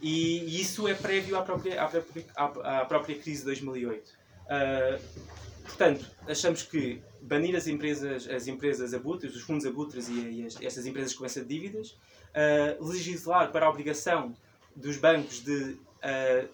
E, 0.00 0.40
e, 0.40 0.60
isso 0.60 0.86
é 0.86 0.94
prévio 0.94 1.36
à 1.38 1.42
própria, 1.42 1.82
à 1.82 1.88
própria, 1.88 2.24
à, 2.36 2.80
à 2.80 2.84
própria 2.84 3.18
crise 3.18 3.40
de 3.40 3.46
2008. 3.46 4.08
Uh, 4.08 5.42
Portanto, 5.64 6.10
achamos 6.26 6.62
que 6.62 7.00
banir 7.20 7.54
as 7.56 7.66
empresas, 7.66 8.28
as 8.28 8.46
empresas 8.46 8.92
abutres, 8.92 9.34
os 9.34 9.42
fundos 9.42 9.64
abutres 9.64 10.08
e, 10.08 10.12
e 10.12 10.46
as, 10.46 10.60
estas 10.60 10.86
empresas 10.86 11.14
com 11.14 11.24
essa 11.24 11.44
dívidas, 11.44 11.90
uh, 11.90 12.84
legislar 12.84 13.50
para 13.52 13.66
a 13.66 13.70
obrigação 13.70 14.34
dos 14.74 14.96
bancos 14.96 15.42
de 15.42 15.72
uh, 15.72 16.48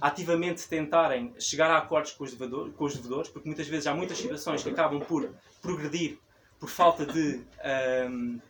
ativamente 0.00 0.68
tentarem 0.68 1.34
chegar 1.38 1.70
a 1.70 1.78
acordos 1.78 2.12
com 2.12 2.24
os, 2.24 2.32
devedores, 2.32 2.74
com 2.74 2.84
os 2.84 2.96
devedores, 2.96 3.30
porque 3.30 3.48
muitas 3.48 3.68
vezes 3.68 3.86
há 3.86 3.94
muitas 3.94 4.18
situações 4.18 4.62
que 4.62 4.70
acabam 4.70 5.00
por 5.00 5.30
progredir 5.62 6.18
por 6.58 6.68
falta 6.68 7.04
de. 7.04 7.42
Um, 8.08 8.40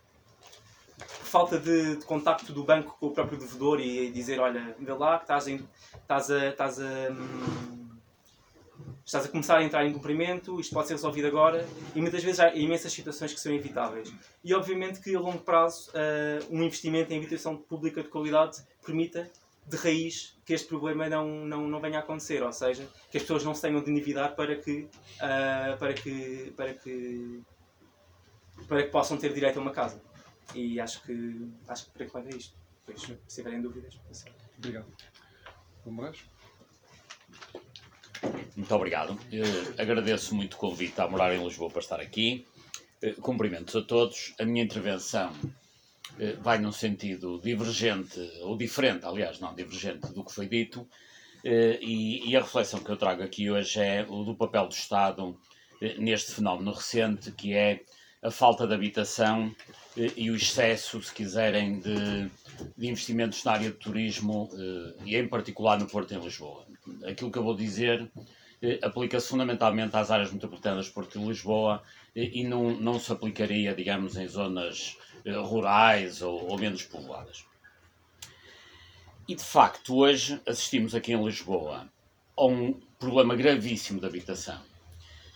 por 0.96 1.26
falta 1.26 1.58
de, 1.58 1.96
de, 1.96 2.04
contacto 2.06 2.52
do 2.52 2.64
banco 2.64 2.96
com 2.98 3.08
o 3.08 3.10
próprio 3.10 3.38
devedor 3.38 3.80
e, 3.80 4.10
dizer, 4.10 4.40
olha, 4.40 4.74
vê 4.78 4.92
lá 4.94 5.18
que 5.18 5.24
estás, 5.24 5.46
em, 5.46 5.68
estás 5.94 6.30
a, 6.30 6.48
estás 6.48 6.80
a 6.80 6.84
um, 7.10 7.86
estás 9.04 9.26
a 9.26 9.28
começar 9.28 9.58
a 9.58 9.62
entrar 9.62 9.86
em 9.86 9.92
cumprimento, 9.92 10.58
isto 10.58 10.72
pode 10.72 10.88
ser 10.88 10.94
resolvido 10.94 11.26
agora, 11.26 11.66
e 11.94 12.00
muitas 12.00 12.24
vezes 12.24 12.40
há 12.40 12.54
imensas 12.54 12.92
situações 12.92 13.32
que 13.32 13.38
são 13.38 13.52
evitáveis. 13.52 14.12
E 14.42 14.54
obviamente 14.54 15.00
que 15.00 15.14
a 15.14 15.20
longo 15.20 15.38
prazo 15.38 15.90
uh, 15.90 16.46
um 16.50 16.62
investimento 16.62 17.12
em 17.12 17.18
habitação 17.18 17.56
pública 17.56 18.02
de 18.02 18.08
qualidade 18.08 18.62
permita 18.84 19.30
de 19.66 19.76
raiz 19.76 20.36
que 20.44 20.54
este 20.54 20.68
problema 20.68 21.08
não, 21.08 21.26
não, 21.44 21.66
não 21.66 21.80
venha 21.80 21.98
a 21.98 22.00
acontecer, 22.00 22.42
ou 22.42 22.52
seja, 22.52 22.88
que 23.10 23.16
as 23.16 23.22
pessoas 23.22 23.44
não 23.44 23.54
se 23.54 23.62
tenham 23.62 23.82
de 23.82 23.90
endividar 23.90 24.36
para 24.36 24.56
que, 24.56 24.88
uh, 25.16 25.76
para 25.78 25.92
que, 25.92 26.52
para 26.56 26.74
que 26.74 27.42
para 28.68 28.82
que 28.84 28.90
possam 28.90 29.16
ter 29.16 29.32
direito 29.32 29.58
a 29.58 29.62
uma 29.62 29.72
casa. 29.72 30.00
E 30.54 30.80
acho 30.80 31.02
que 31.02 31.48
acho 31.68 31.86
que 31.86 31.90
por 31.90 32.02
aí 32.02 32.08
vai 32.08 32.32
é 32.32 32.36
isto. 32.36 32.56
Depois, 32.86 33.18
se 33.26 33.36
tiverem 33.36 33.60
dúvidas, 33.60 33.94
pensem. 34.06 34.32
Obrigado. 34.58 34.86
Vamos 35.84 36.04
mais? 36.04 36.24
Muito 38.56 38.74
obrigado. 38.74 39.18
Eh, 39.32 39.82
agradeço 39.82 40.34
muito 40.34 40.54
o 40.54 40.56
convite 40.56 41.00
a 41.00 41.08
morar 41.08 41.34
em 41.34 41.44
Lisboa 41.44 41.70
para 41.70 41.80
estar 41.80 42.00
aqui. 42.00 42.46
Eh, 43.02 43.12
cumprimentos 43.14 43.74
a 43.76 43.82
todos. 43.82 44.34
A 44.38 44.44
minha 44.44 44.64
intervenção 44.64 45.32
vai 46.40 46.58
num 46.58 46.72
sentido 46.72 47.40
divergente, 47.40 48.20
ou 48.42 48.56
diferente, 48.56 49.04
aliás, 49.04 49.40
não 49.40 49.54
divergente 49.54 50.12
do 50.12 50.24
que 50.24 50.32
foi 50.32 50.48
dito. 50.48 50.88
Eh, 51.44 51.78
e, 51.80 52.30
e, 52.30 52.36
a 52.36 52.40
reflexão 52.40 52.80
que 52.80 52.90
eu 52.90 52.96
trago 52.96 53.22
aqui 53.22 53.48
hoje 53.48 53.80
é 53.80 54.04
o 54.08 54.24
do 54.24 54.34
papel 54.34 54.66
do 54.66 54.74
Estado 54.74 55.38
eh, 55.80 55.94
neste 55.96 56.32
fenómeno 56.32 56.72
recente, 56.72 57.30
que 57.30 57.54
é 57.54 57.82
a 58.20 58.30
falta 58.32 58.66
de 58.66 58.74
habitação 58.74 59.54
eh, 59.96 60.10
e 60.16 60.30
o 60.30 60.34
excesso, 60.34 61.00
se 61.00 61.12
quiserem, 61.14 61.78
de, 61.78 62.28
de 62.76 62.88
investimentos 62.88 63.44
na 63.44 63.52
área 63.52 63.70
de 63.70 63.76
turismo 63.76 64.50
eh, 64.54 64.94
e, 65.04 65.16
em 65.16 65.28
particular, 65.28 65.78
no 65.78 65.86
Porto 65.86 66.12
em 66.14 66.20
Lisboa. 66.20 66.66
Aquilo 67.04 67.30
que 67.30 67.38
eu 67.38 67.44
vou 67.44 67.54
dizer 67.54 68.10
eh, 68.60 68.80
aplica-se 68.82 69.28
fundamentalmente 69.28 69.96
às 69.96 70.10
áreas 70.10 70.32
metropolitanas 70.32 70.86
de 70.86 70.92
Porto 70.92 71.18
e 71.18 71.24
Lisboa 71.24 71.82
e 72.16 72.42
não, 72.42 72.70
não 72.80 72.98
se 72.98 73.12
aplicaria, 73.12 73.74
digamos, 73.74 74.16
em 74.16 74.26
zonas 74.26 74.96
rurais 75.44 76.22
ou, 76.22 76.48
ou 76.50 76.58
menos 76.58 76.82
povoadas. 76.82 77.44
E 79.28 79.34
de 79.34 79.44
facto, 79.44 79.96
hoje 79.96 80.40
assistimos 80.46 80.94
aqui 80.94 81.12
em 81.12 81.22
Lisboa 81.22 81.86
a 82.36 82.46
um 82.46 82.80
problema 82.98 83.36
gravíssimo 83.36 84.00
de 84.00 84.06
habitação 84.06 84.60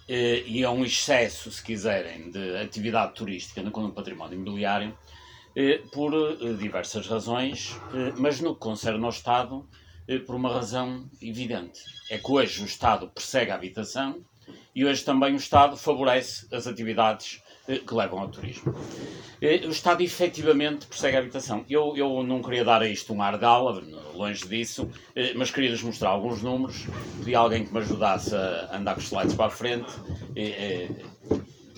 e 0.09 0.65
a 0.65 0.71
um 0.71 0.85
excesso, 0.85 1.53
se 1.53 1.63
quiserem, 1.63 2.31
de 2.31 2.57
atividade 2.57 3.15
turística 3.15 3.63
no 3.63 3.93
património 3.93 4.41
imobiliário 4.41 4.97
por 5.93 6.13
diversas 6.57 7.07
razões, 7.07 7.77
mas 8.17 8.41
no 8.41 8.55
que 8.55 8.61
concerne 8.61 9.05
ao 9.05 9.11
Estado, 9.11 9.69
por 10.27 10.35
uma 10.35 10.53
razão 10.53 11.09
evidente. 11.21 11.81
É 12.09 12.19
que 12.19 12.31
hoje 12.31 12.63
o 12.63 12.65
Estado 12.65 13.09
persegue 13.09 13.51
a 13.51 13.55
habitação 13.55 14.25
e 14.75 14.85
hoje 14.85 15.05
também 15.05 15.35
o 15.35 15.37
Estado 15.37 15.77
favorece 15.77 16.47
as 16.53 16.67
atividades 16.67 17.43
eh, 17.69 17.79
que 17.79 17.95
levam 17.95 18.21
ao 18.21 18.29
turismo. 18.29 18.75
Eh, 19.41 19.67
o 19.67 19.71
Estado 19.71 20.03
efetivamente 20.03 20.87
persegue 20.87 21.17
a 21.17 21.21
habitação. 21.21 21.65
Eu, 21.69 21.97
eu 21.97 22.23
não 22.23 22.43
queria 22.43 22.65
dar 22.65 22.83
a 22.83 22.89
isto 22.89 23.13
um 23.13 23.23
ar 23.23 23.39
de 23.39 23.45
aula, 23.45 23.83
longe 24.15 24.47
disso, 24.47 24.91
eh, 25.15 25.33
mas 25.35 25.51
queria-lhes 25.51 25.83
mostrar 25.83 26.11
alguns 26.11 26.43
números. 26.43 26.87
Pedi 27.19 27.35
alguém 27.35 27.65
que 27.65 27.73
me 27.73 27.79
ajudasse 27.79 28.35
a 28.35 28.77
andar 28.77 28.95
com 28.95 29.01
os 29.01 29.07
slides 29.07 29.35
para 29.35 29.47
a 29.47 29.51
frente. 29.51 29.93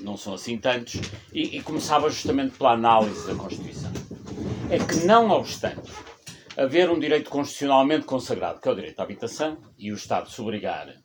Não 0.01 0.17
são 0.17 0.35
assim 0.35 0.59
tantos. 0.59 1.01
E, 1.33 1.59
e 1.59 1.63
começava 1.63 2.09
justamente 2.09 2.57
pela 2.57 2.73
análise 2.73 3.27
da 3.27 3.35
Constituição. 3.35 3.93
É 4.71 4.79
que, 4.79 5.05
não 5.05 5.31
obstante 5.31 5.93
haver 6.57 6.91
um 6.91 6.99
direito 6.99 7.31
constitucionalmente 7.31 8.05
consagrado, 8.05 8.61
que 8.61 8.69
é 8.69 8.73
o 8.73 8.75
direito 8.75 9.01
à 9.01 9.05
habitação, 9.05 9.59
e 9.79 9.93
o 9.93 9.95
Estado 9.95 10.31
se 10.31 10.41
obrigar 10.41 11.02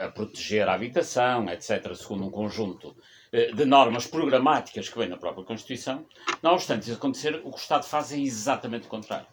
a 0.00 0.08
proteger 0.08 0.68
a 0.68 0.74
habitação, 0.74 1.48
etc., 1.50 1.94
segundo 1.94 2.26
um 2.26 2.30
conjunto 2.30 2.96
eh, 3.32 3.52
de 3.52 3.64
normas 3.64 4.06
programáticas 4.06 4.88
que 4.88 4.98
vem 4.98 5.08
na 5.08 5.16
própria 5.16 5.44
Constituição, 5.44 6.06
não 6.42 6.54
obstante 6.54 6.84
isso 6.84 6.94
acontecer, 6.94 7.36
o 7.44 7.50
que 7.50 7.58
o 7.58 7.60
Estado 7.60 7.84
faz 7.84 8.12
é 8.12 8.18
exatamente 8.18 8.86
o 8.86 8.90
contrário. 8.90 9.26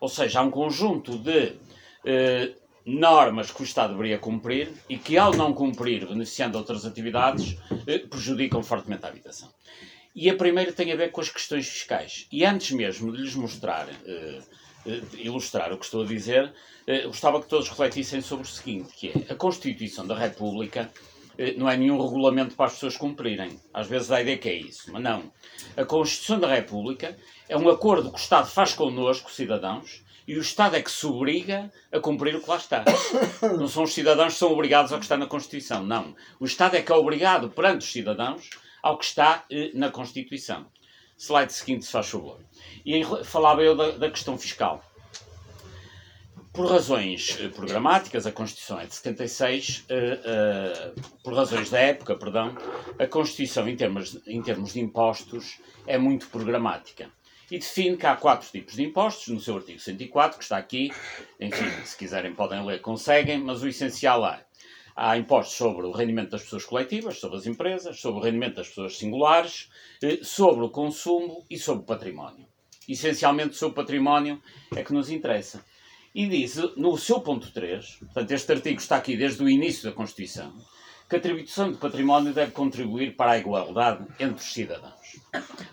Ou 0.00 0.08
seja, 0.08 0.40
há 0.40 0.42
um 0.42 0.50
conjunto 0.50 1.18
de 1.18 1.52
eh, 2.04 2.52
normas 2.84 3.50
que 3.50 3.62
o 3.62 3.64
Estado 3.64 3.92
deveria 3.92 4.18
cumprir 4.18 4.70
e 4.88 4.98
que, 4.98 5.16
ao 5.16 5.32
não 5.32 5.52
cumprir, 5.52 6.06
beneficiando 6.06 6.58
outras 6.58 6.84
atividades, 6.84 7.56
eh, 7.86 7.98
prejudicam 7.98 8.62
fortemente 8.62 9.04
a 9.04 9.08
habitação. 9.08 9.50
E 10.14 10.30
a 10.30 10.36
primeira 10.36 10.72
tem 10.72 10.92
a 10.92 10.96
ver 10.96 11.10
com 11.10 11.20
as 11.20 11.28
questões 11.28 11.68
fiscais. 11.68 12.28
E 12.30 12.44
antes 12.44 12.70
mesmo 12.70 13.12
de 13.12 13.22
lhes 13.22 13.34
mostrar, 13.34 13.88
eh, 13.88 13.94
eh 14.06 14.42
ilustrar 15.14 15.72
o 15.72 15.78
que 15.78 15.84
estou 15.84 16.02
a 16.02 16.06
dizer, 16.06 16.52
eh, 16.86 17.06
gostava 17.06 17.40
que 17.40 17.48
todos 17.48 17.68
refletissem 17.68 18.20
sobre 18.20 18.44
o 18.44 18.48
seguinte, 18.48 18.92
que 18.94 19.08
é 19.08 19.32
a 19.32 19.34
Constituição 19.34 20.06
da 20.06 20.16
República 20.16 20.90
eh, 21.38 21.54
não 21.56 21.68
é 21.68 21.76
nenhum 21.76 22.00
regulamento 22.00 22.54
para 22.54 22.66
as 22.66 22.74
pessoas 22.74 22.96
cumprirem. 22.96 23.58
Às 23.72 23.86
vezes 23.86 24.10
a 24.10 24.20
ideia 24.20 24.38
que 24.38 24.48
é 24.48 24.54
isso, 24.54 24.92
mas 24.92 25.02
não. 25.02 25.32
A 25.76 25.84
Constituição 25.84 26.38
da 26.38 26.48
República 26.48 27.16
é 27.48 27.56
um 27.56 27.68
acordo 27.68 28.10
que 28.10 28.16
o 28.16 28.20
Estado 28.20 28.46
faz 28.46 28.72
connosco, 28.72 29.30
cidadãos, 29.30 30.04
e 30.26 30.36
o 30.36 30.40
Estado 30.40 30.76
é 30.76 30.82
que 30.82 30.90
se 30.90 31.06
obriga 31.06 31.70
a 31.92 32.00
cumprir 32.00 32.34
o 32.34 32.40
que 32.40 32.48
lá 32.48 32.56
está. 32.56 32.84
Não 33.58 33.68
são 33.68 33.82
os 33.82 33.92
cidadãos 33.92 34.32
que 34.34 34.38
são 34.38 34.52
obrigados 34.52 34.90
ao 34.90 34.98
que 34.98 35.04
está 35.04 35.16
na 35.16 35.26
Constituição, 35.26 35.84
não. 35.84 36.14
O 36.40 36.46
Estado 36.46 36.76
é 36.76 36.82
que 36.82 36.90
é 36.90 36.94
obrigado 36.94 37.50
perante 37.50 37.84
os 37.84 37.92
cidadãos 37.92 38.48
ao 38.82 38.96
que 38.96 39.04
está 39.04 39.44
eh, 39.50 39.70
na 39.74 39.90
Constituição. 39.90 40.66
Slide 41.16 41.52
seguinte, 41.52 41.84
se 41.84 41.92
faz 41.92 42.08
favor. 42.08 42.40
E 42.84 42.94
aí, 42.94 43.04
falava 43.24 43.62
eu 43.62 43.76
da, 43.76 43.92
da 43.92 44.10
questão 44.10 44.36
fiscal. 44.36 44.84
Por 46.52 46.70
razões 46.70 47.36
eh, 47.40 47.48
programáticas, 47.48 48.26
a 48.26 48.32
Constituição 48.32 48.78
é 48.78 48.86
de 48.86 48.94
76, 48.94 49.86
uh, 49.90 50.92
uh, 50.92 51.20
por 51.24 51.34
razões 51.34 51.68
da 51.68 51.80
época, 51.80 52.14
perdão, 52.14 52.56
a 52.96 53.06
Constituição, 53.08 53.68
em 53.68 53.74
termos, 53.74 54.20
em 54.24 54.40
termos 54.40 54.72
de 54.72 54.80
impostos, 54.80 55.58
é 55.84 55.98
muito 55.98 56.28
programática. 56.28 57.10
E 57.50 57.58
define 57.58 57.96
que 57.96 58.06
há 58.06 58.14
quatro 58.14 58.48
tipos 58.48 58.74
de 58.74 58.84
impostos, 58.84 59.34
no 59.34 59.40
seu 59.40 59.56
artigo 59.56 59.80
104, 59.80 60.38
que 60.38 60.44
está 60.44 60.56
aqui, 60.56 60.92
enfim, 61.40 61.68
se 61.84 61.96
quiserem 61.96 62.32
podem 62.32 62.64
ler, 62.64 62.80
conseguem, 62.80 63.38
mas 63.38 63.62
o 63.62 63.68
essencial 63.68 64.24
é 64.24 64.44
Há 64.96 65.16
impostos 65.16 65.56
sobre 65.56 65.86
o 65.86 65.90
rendimento 65.90 66.30
das 66.30 66.42
pessoas 66.42 66.64
coletivas, 66.64 67.18
sobre 67.18 67.38
as 67.38 67.46
empresas, 67.46 68.00
sobre 68.00 68.20
o 68.20 68.22
rendimento 68.22 68.56
das 68.56 68.68
pessoas 68.68 68.96
singulares, 68.96 69.68
eh, 70.02 70.20
sobre 70.22 70.64
o 70.64 70.70
consumo 70.70 71.44
e 71.50 71.58
sobre 71.58 71.82
o 71.82 71.86
património. 71.86 72.46
Essencialmente, 72.88 73.56
sobre 73.56 73.72
o 73.72 73.76
património 73.76 74.40
é 74.74 74.84
que 74.84 74.92
nos 74.92 75.10
interessa. 75.10 75.64
E 76.14 76.28
diz, 76.28 76.56
no 76.76 76.96
seu 76.96 77.20
ponto 77.20 77.50
3, 77.50 77.96
portanto, 78.00 78.30
este 78.30 78.52
artigo 78.52 78.78
está 78.78 78.96
aqui 78.96 79.16
desde 79.16 79.42
o 79.42 79.48
início 79.48 79.90
da 79.90 79.96
Constituição, 79.96 80.52
que 81.08 81.16
a 81.16 81.20
tribuição 81.20 81.72
de 81.72 81.78
património 81.78 82.32
deve 82.32 82.52
contribuir 82.52 83.16
para 83.16 83.32
a 83.32 83.38
igualdade 83.38 84.06
entre 84.20 84.36
os 84.36 84.52
cidadãos. 84.52 85.20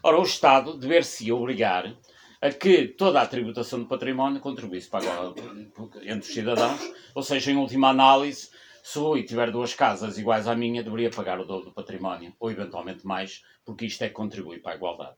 Ora, 0.01 0.19
o 0.19 0.23
Estado 0.23 0.75
dever-se 0.75 1.31
obrigar 1.31 1.95
a 2.41 2.49
que 2.49 2.87
toda 2.87 3.21
a 3.21 3.27
tributação 3.27 3.79
de 3.81 3.85
património 3.85 4.41
contribuísse 4.41 4.89
para 4.89 5.01
a 5.01 5.03
igualdade 5.03 5.71
entre 6.01 6.27
os 6.27 6.33
cidadãos, 6.33 6.91
ou 7.13 7.21
seja, 7.21 7.51
em 7.51 7.57
última 7.57 7.89
análise, 7.89 8.49
se 8.83 8.99
o 8.99 9.23
tiver 9.23 9.51
duas 9.51 9.73
casas 9.73 10.17
iguais 10.17 10.47
à 10.47 10.55
minha, 10.55 10.83
deveria 10.83 11.09
pagar 11.09 11.39
o 11.39 11.45
dobro 11.45 11.65
do 11.65 11.73
património, 11.73 12.33
ou 12.39 12.51
eventualmente 12.51 13.05
mais, 13.05 13.43
porque 13.63 13.85
isto 13.85 14.03
é 14.03 14.07
que 14.07 14.13
contribui 14.13 14.59
para 14.59 14.73
a 14.73 14.75
igualdade. 14.75 15.15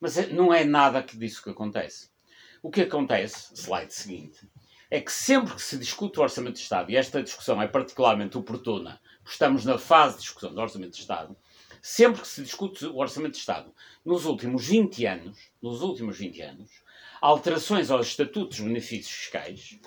Mas 0.00 0.16
é, 0.16 0.26
não 0.28 0.52
é 0.52 0.64
nada 0.64 1.02
disso 1.02 1.42
que 1.42 1.50
acontece. 1.50 2.10
O 2.62 2.70
que 2.70 2.82
acontece, 2.82 3.54
slide 3.54 3.92
seguinte, 3.92 4.48
é 4.90 5.00
que 5.00 5.12
sempre 5.12 5.54
que 5.54 5.62
se 5.62 5.78
discute 5.78 6.18
o 6.18 6.22
Orçamento 6.22 6.54
de 6.54 6.60
Estado, 6.60 6.90
e 6.90 6.96
esta 6.96 7.22
discussão 7.22 7.60
é 7.60 7.66
particularmente 7.66 8.36
oportuna, 8.36 9.00
porque 9.18 9.32
estamos 9.32 9.64
na 9.64 9.78
fase 9.78 10.16
de 10.16 10.22
discussão 10.22 10.52
do 10.52 10.60
Orçamento 10.60 10.92
de 10.92 11.00
Estado, 11.00 11.36
sempre 11.80 12.20
que 12.20 12.28
se 12.28 12.42
discute 12.42 12.86
o 12.86 12.98
Orçamento 12.98 13.32
de 13.32 13.38
Estado, 13.38 13.72
nos 14.04 14.24
últimos 14.24 14.66
20 14.66 15.06
anos, 15.06 15.38
nos 15.62 15.80
últimos 15.82 16.18
20 16.18 16.42
anos, 16.42 16.70
alterações 17.20 17.90
aos 17.90 18.08
estatutos 18.08 18.56
de 18.56 18.64
benefícios 18.64 19.14
fiscais 19.14 19.78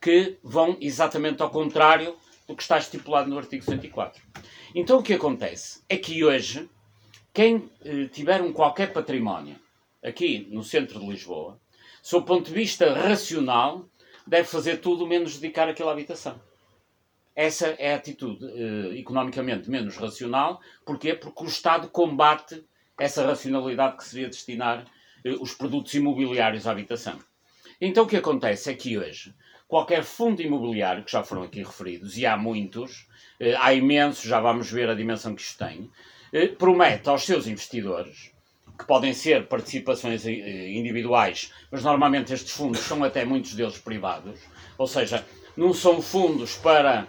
que 0.00 0.38
vão 0.42 0.76
exatamente 0.80 1.42
ao 1.42 1.50
contrário 1.50 2.16
do 2.46 2.54
que 2.54 2.62
está 2.62 2.78
estipulado 2.78 3.28
no 3.28 3.38
artigo 3.38 3.64
104. 3.64 4.22
Então 4.74 4.98
o 4.98 5.02
que 5.02 5.14
acontece 5.14 5.82
é 5.88 5.96
que 5.96 6.24
hoje, 6.24 6.68
quem 7.32 7.70
eh, 7.84 8.06
tiver 8.06 8.40
um 8.40 8.52
qualquer 8.52 8.92
património 8.92 9.58
aqui 10.02 10.48
no 10.50 10.62
centro 10.62 11.00
de 11.00 11.06
Lisboa, 11.06 11.60
sob 12.02 12.26
ponto 12.26 12.46
de 12.46 12.54
vista 12.54 12.92
racional, 12.92 13.88
deve 14.26 14.48
fazer 14.48 14.78
tudo 14.78 15.06
menos 15.06 15.38
dedicar 15.38 15.68
aquela 15.68 15.92
habitação. 15.92 16.40
Essa 17.34 17.68
é 17.78 17.92
a 17.92 17.96
atitude 17.96 18.44
eh, 18.44 18.98
economicamente 18.98 19.68
menos 19.68 19.96
racional. 19.96 20.60
Porquê? 20.84 21.14
Porque 21.14 21.44
o 21.44 21.46
Estado 21.46 21.88
combate 21.88 22.64
essa 22.98 23.26
racionalidade 23.26 23.96
que 23.96 24.04
seria 24.04 24.28
destinar 24.28 24.86
eh, 25.24 25.36
os 25.40 25.52
produtos 25.52 25.92
imobiliários 25.94 26.66
à 26.66 26.70
habitação. 26.70 27.18
Então 27.80 28.04
o 28.04 28.06
que 28.06 28.16
acontece 28.16 28.70
é 28.70 28.74
que 28.74 28.96
hoje 28.96 29.34
qualquer 29.68 30.04
fundo 30.04 30.42
imobiliário, 30.42 31.04
que 31.04 31.12
já 31.12 31.22
foram 31.22 31.42
aqui 31.42 31.62
referidos, 31.62 32.16
e 32.16 32.24
há 32.24 32.36
muitos, 32.36 33.06
eh, 33.40 33.56
há 33.58 33.74
imensos, 33.74 34.24
já 34.24 34.40
vamos 34.40 34.70
ver 34.70 34.88
a 34.88 34.94
dimensão 34.94 35.34
que 35.34 35.42
isto 35.42 35.58
tem, 35.58 35.90
eh, 36.32 36.48
promete 36.48 37.08
aos 37.08 37.24
seus 37.24 37.46
investidores 37.46 38.32
que 38.78 38.86
podem 38.86 39.12
ser 39.12 39.46
participações 39.46 40.26
eh, 40.26 40.70
individuais, 40.70 41.52
mas 41.70 41.82
normalmente 41.82 42.32
estes 42.32 42.52
fundos 42.52 42.80
são 42.80 43.02
até 43.02 43.24
muitos 43.24 43.54
deles 43.54 43.78
privados, 43.78 44.40
ou 44.78 44.86
seja, 44.86 45.24
não 45.56 45.72
são 45.72 46.00
fundos 46.02 46.56
para 46.56 47.08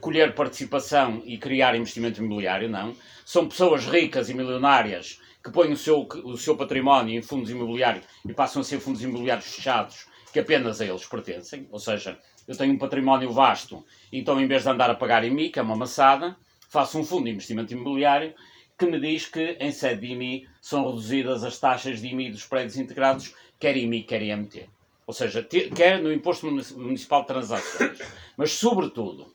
colher 0.00 0.36
participação 0.36 1.20
e 1.24 1.36
criar 1.36 1.74
investimento 1.74 2.22
imobiliário, 2.22 2.68
não. 2.68 2.94
São 3.24 3.48
pessoas 3.48 3.84
ricas 3.86 4.30
e 4.30 4.34
milionárias 4.34 5.20
que 5.42 5.50
põem 5.50 5.72
o 5.72 5.76
seu, 5.76 6.06
o 6.24 6.36
seu 6.36 6.56
património 6.56 7.18
em 7.18 7.22
fundos 7.22 7.50
imobiliários 7.50 8.04
e 8.24 8.32
passam 8.32 8.62
a 8.62 8.64
ser 8.64 8.78
fundos 8.78 9.02
imobiliários 9.02 9.52
fechados 9.52 10.06
que 10.34 10.40
apenas 10.40 10.80
a 10.80 10.84
eles 10.84 11.06
pertencem, 11.06 11.68
ou 11.70 11.78
seja, 11.78 12.18
eu 12.48 12.56
tenho 12.56 12.74
um 12.74 12.76
património 12.76 13.32
vasto, 13.32 13.84
então 14.12 14.40
em 14.40 14.48
vez 14.48 14.64
de 14.64 14.68
andar 14.68 14.90
a 14.90 14.94
pagar 14.96 15.22
em 15.22 15.30
mim, 15.30 15.48
que 15.48 15.60
é 15.60 15.62
uma 15.62 15.76
maçada, 15.76 16.36
faço 16.68 16.98
um 16.98 17.04
fundo 17.04 17.26
de 17.26 17.30
investimento 17.30 17.72
imobiliário 17.72 18.34
que 18.76 18.84
me 18.84 18.98
diz 18.98 19.26
que 19.26 19.56
em 19.60 19.70
sede 19.70 20.00
de 20.00 20.12
IMI 20.12 20.48
são 20.60 20.86
reduzidas 20.86 21.44
as 21.44 21.56
taxas 21.60 22.00
de 22.00 22.08
IMI 22.08 22.32
dos 22.32 22.44
prédios 22.44 22.76
integrados, 22.76 23.32
quer 23.60 23.76
IMI, 23.76 24.02
quer 24.02 24.22
IMT. 24.22 24.68
Ou 25.06 25.14
seja, 25.14 25.40
quer 25.40 26.02
no 26.02 26.12
Imposto 26.12 26.50
Municipal 26.50 27.20
de 27.20 27.28
Transações. 27.28 27.98
Mas, 28.36 28.50
sobretudo, 28.50 29.32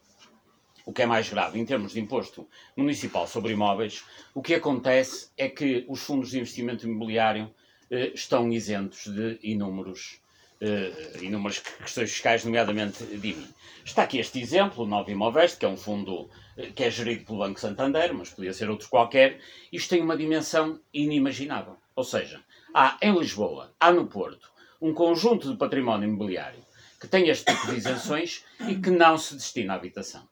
o 0.85 0.91
que 0.91 1.03
é 1.03 1.05
mais 1.05 1.29
grave, 1.29 1.57
em 1.57 1.65
termos 1.65 1.93
de 1.93 2.01
imposto 2.01 2.45
municipal 2.75 3.25
sobre 3.25 3.53
imóveis, 3.53 4.03
o 4.33 4.41
que 4.41 4.53
acontece 4.53 5.29
é 5.37 5.47
que 5.47 5.85
os 5.87 6.01
fundos 6.01 6.31
de 6.31 6.39
investimento 6.39 6.85
imobiliário 6.85 7.49
eh, 7.89 8.11
estão 8.13 8.51
isentos 8.51 9.07
de 9.07 9.39
inúmeros, 9.41 10.19
eh, 10.62 10.91
inúmeras 11.22 11.60
questões 11.60 12.12
fiscais, 12.12 12.43
nomeadamente 12.43 13.03
de. 13.05 13.36
Está 13.86 14.03
aqui 14.03 14.20
este 14.20 14.39
exemplo, 14.41 14.84
o 14.84 14.88
Nova 14.88 15.10
Imóveis, 15.10 15.55
que 15.55 15.66
é 15.66 15.70
um 15.70 15.78
fundo 15.78 16.30
eh, 16.57 16.68
que 16.76 16.84
é 16.84 16.91
gerido 16.91 17.26
pelo 17.26 17.39
Banco 17.39 17.60
Santander, 17.60 18.14
mas 18.14 18.30
podia 18.30 18.53
ser 18.53 18.70
outro 18.70 18.89
qualquer. 18.89 19.39
Isto 19.72 19.91
tem 19.91 20.01
uma 20.01 20.18
dimensão 20.18 20.80
inimaginável. 20.93 21.78
Ou 21.95 22.03
seja, 22.03 22.41
há 22.74 22.97
em 23.01 23.18
Lisboa, 23.18 23.74
há 23.80 23.91
no 23.91 24.07
Porto, 24.07 24.51
um 24.82 24.93
conjunto 24.93 25.51
de 25.51 25.57
património 25.57 26.07
imobiliário 26.07 26.64
que 26.99 27.07
tem 27.07 27.30
este 27.30 27.53
tipo 27.53 27.68
de 27.68 27.78
isenções 27.78 28.43
e 28.68 28.76
que 28.76 28.89
não 28.89 29.18
se 29.18 29.36
destina 29.36 29.74
à 29.74 29.76
habitação. 29.78 30.28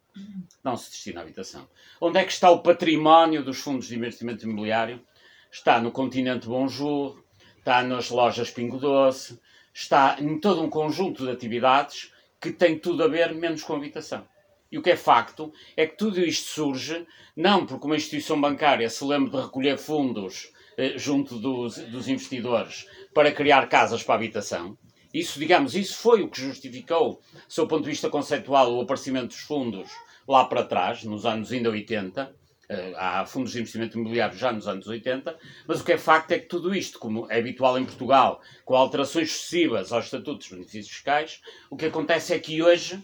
Não 0.63 0.75
se 0.75 0.89
destina 0.91 1.21
à 1.21 1.23
habitação. 1.23 1.67
Onde 2.01 2.19
é 2.19 2.25
que 2.25 2.31
está 2.31 2.51
o 2.51 2.59
património 2.61 3.43
dos 3.43 3.59
fundos 3.59 3.87
de 3.87 3.95
investimento 3.95 4.43
imobiliário? 4.43 5.01
Está 5.49 5.79
no 5.79 5.91
continente 5.91 6.47
Bonjour, 6.47 7.23
está 7.57 7.81
nas 7.83 8.09
lojas 8.09 8.51
Pingo 8.51 8.77
Doce, 8.77 9.39
está 9.79 10.17
em 10.19 10.39
todo 10.39 10.63
um 10.63 10.69
conjunto 10.71 11.23
de 11.23 11.31
atividades 11.31 12.11
que 12.41 12.51
tem 12.51 12.79
tudo 12.79 13.03
a 13.03 13.07
ver 13.07 13.35
menos 13.35 13.61
com 13.61 13.75
habitação. 13.75 14.27
E 14.71 14.77
o 14.77 14.81
que 14.81 14.89
é 14.89 14.97
facto 14.97 15.53
é 15.75 15.85
que 15.85 15.95
tudo 15.95 16.19
isto 16.19 16.49
surge 16.49 17.05
não 17.35 17.63
porque 17.63 17.85
uma 17.85 17.95
instituição 17.95 18.41
bancária 18.41 18.89
se 18.89 19.05
lembre 19.05 19.29
de 19.29 19.37
recolher 19.37 19.77
fundos 19.77 20.51
eh, 20.77 20.97
junto 20.97 21.37
dos, 21.37 21.77
dos 21.77 22.07
investidores 22.07 22.87
para 23.13 23.31
criar 23.31 23.67
casas 23.67 24.01
para 24.01 24.15
habitação, 24.15 24.75
isso, 25.13 25.39
digamos, 25.39 25.75
isso 25.75 25.95
foi 25.97 26.23
o 26.23 26.27
que 26.27 26.41
justificou, 26.41 27.21
do 27.31 27.53
seu 27.53 27.67
ponto 27.67 27.83
de 27.83 27.91
vista 27.91 28.09
conceitual, 28.09 28.73
o 28.73 28.81
aparecimento 28.81 29.27
dos 29.27 29.39
fundos 29.39 29.89
lá 30.27 30.43
para 30.45 30.63
trás, 30.63 31.03
nos 31.03 31.25
anos 31.25 31.51
ainda 31.51 31.69
80. 31.69 32.35
Eh, 32.69 32.93
há 32.97 33.25
fundos 33.25 33.53
de 33.53 33.59
investimento 33.59 33.97
imobiliário 33.97 34.37
já 34.37 34.51
nos 34.51 34.67
anos 34.67 34.87
80, 34.87 35.37
mas 35.65 35.79
o 35.79 35.85
que 35.85 35.93
é 35.93 35.97
facto 35.97 36.31
é 36.31 36.39
que 36.39 36.47
tudo 36.47 36.75
isto, 36.75 36.99
como 36.99 37.25
é 37.31 37.39
habitual 37.39 37.79
em 37.79 37.85
Portugal, 37.85 38.41
com 38.65 38.75
alterações 38.75 39.31
sucessivas 39.31 39.93
aos 39.93 40.05
estatutos 40.05 40.47
de 40.47 40.55
benefícios 40.55 40.89
fiscais, 40.89 41.41
o 41.69 41.77
que 41.77 41.85
acontece 41.85 42.33
é 42.33 42.39
que 42.39 42.61
hoje 42.61 43.01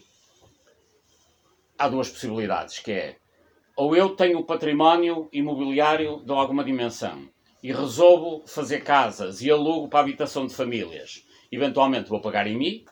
há 1.78 1.88
duas 1.88 2.10
possibilidades, 2.10 2.78
que 2.78 2.92
é 2.92 3.16
ou 3.76 3.96
eu 3.96 4.10
tenho 4.10 4.44
património 4.44 5.28
imobiliário 5.32 6.22
de 6.24 6.30
alguma 6.30 6.62
dimensão 6.62 7.28
e 7.62 7.72
resolvo 7.72 8.46
fazer 8.46 8.84
casas 8.84 9.40
e 9.40 9.50
alugo 9.50 9.88
para 9.88 10.00
a 10.00 10.02
habitação 10.02 10.46
de 10.46 10.54
famílias, 10.54 11.26
eventualmente 11.50 12.10
vou 12.10 12.20
pagar 12.20 12.46
em 12.46 12.56
mim, 12.56 12.84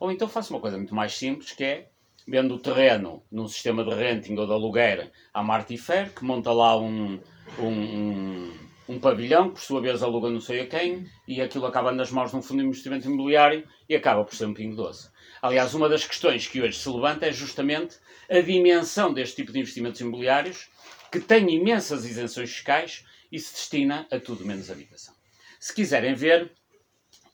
ou 0.00 0.10
então 0.10 0.26
faço 0.26 0.54
uma 0.54 0.60
coisa 0.60 0.78
muito 0.78 0.94
mais 0.94 1.14
simples, 1.14 1.52
que 1.52 1.62
é 1.62 1.90
vendo 2.26 2.54
o 2.54 2.58
terreno 2.58 3.22
num 3.30 3.46
sistema 3.46 3.84
de 3.84 3.94
renting 3.94 4.36
ou 4.36 4.46
de 4.46 4.52
aluguer 4.52 5.12
à 5.32 5.42
Martifer, 5.42 6.12
que 6.12 6.24
monta 6.24 6.52
lá 6.52 6.76
um, 6.76 7.20
um, 7.58 7.66
um, 7.68 8.52
um, 8.88 8.98
pavilhão, 8.98 9.48
que 9.48 9.54
por 9.54 9.60
sua 9.60 9.80
vez 9.80 10.02
aluga 10.02 10.28
não 10.28 10.40
sei 10.40 10.60
a 10.60 10.66
quem, 10.66 11.06
e 11.28 11.40
aquilo 11.40 11.66
acaba 11.66 11.92
nas 11.92 12.10
mãos 12.10 12.30
de 12.30 12.36
um 12.36 12.42
fundo 12.42 12.60
de 12.60 12.66
investimento 12.66 13.06
imobiliário 13.06 13.66
e 13.88 13.94
acaba 13.94 14.24
por 14.24 14.34
ser 14.34 14.46
um 14.46 14.54
pingo 14.54 14.74
doce. 14.74 15.08
Aliás, 15.40 15.74
uma 15.74 15.88
das 15.88 16.04
questões 16.04 16.46
que 16.46 16.60
hoje 16.60 16.78
se 16.78 16.88
levanta 16.88 17.26
é 17.26 17.32
justamente 17.32 17.96
a 18.28 18.40
dimensão 18.40 19.12
deste 19.12 19.36
tipo 19.36 19.52
de 19.52 19.60
investimentos 19.60 20.00
imobiliários, 20.00 20.68
que 21.12 21.20
tem 21.20 21.48
imensas 21.54 22.04
isenções 22.04 22.50
fiscais 22.50 23.04
e 23.30 23.38
se 23.38 23.52
destina 23.52 24.06
a 24.10 24.18
tudo 24.18 24.44
menos 24.44 24.70
habitação. 24.70 25.14
Se 25.60 25.74
quiserem 25.74 26.14
ver, 26.14 26.50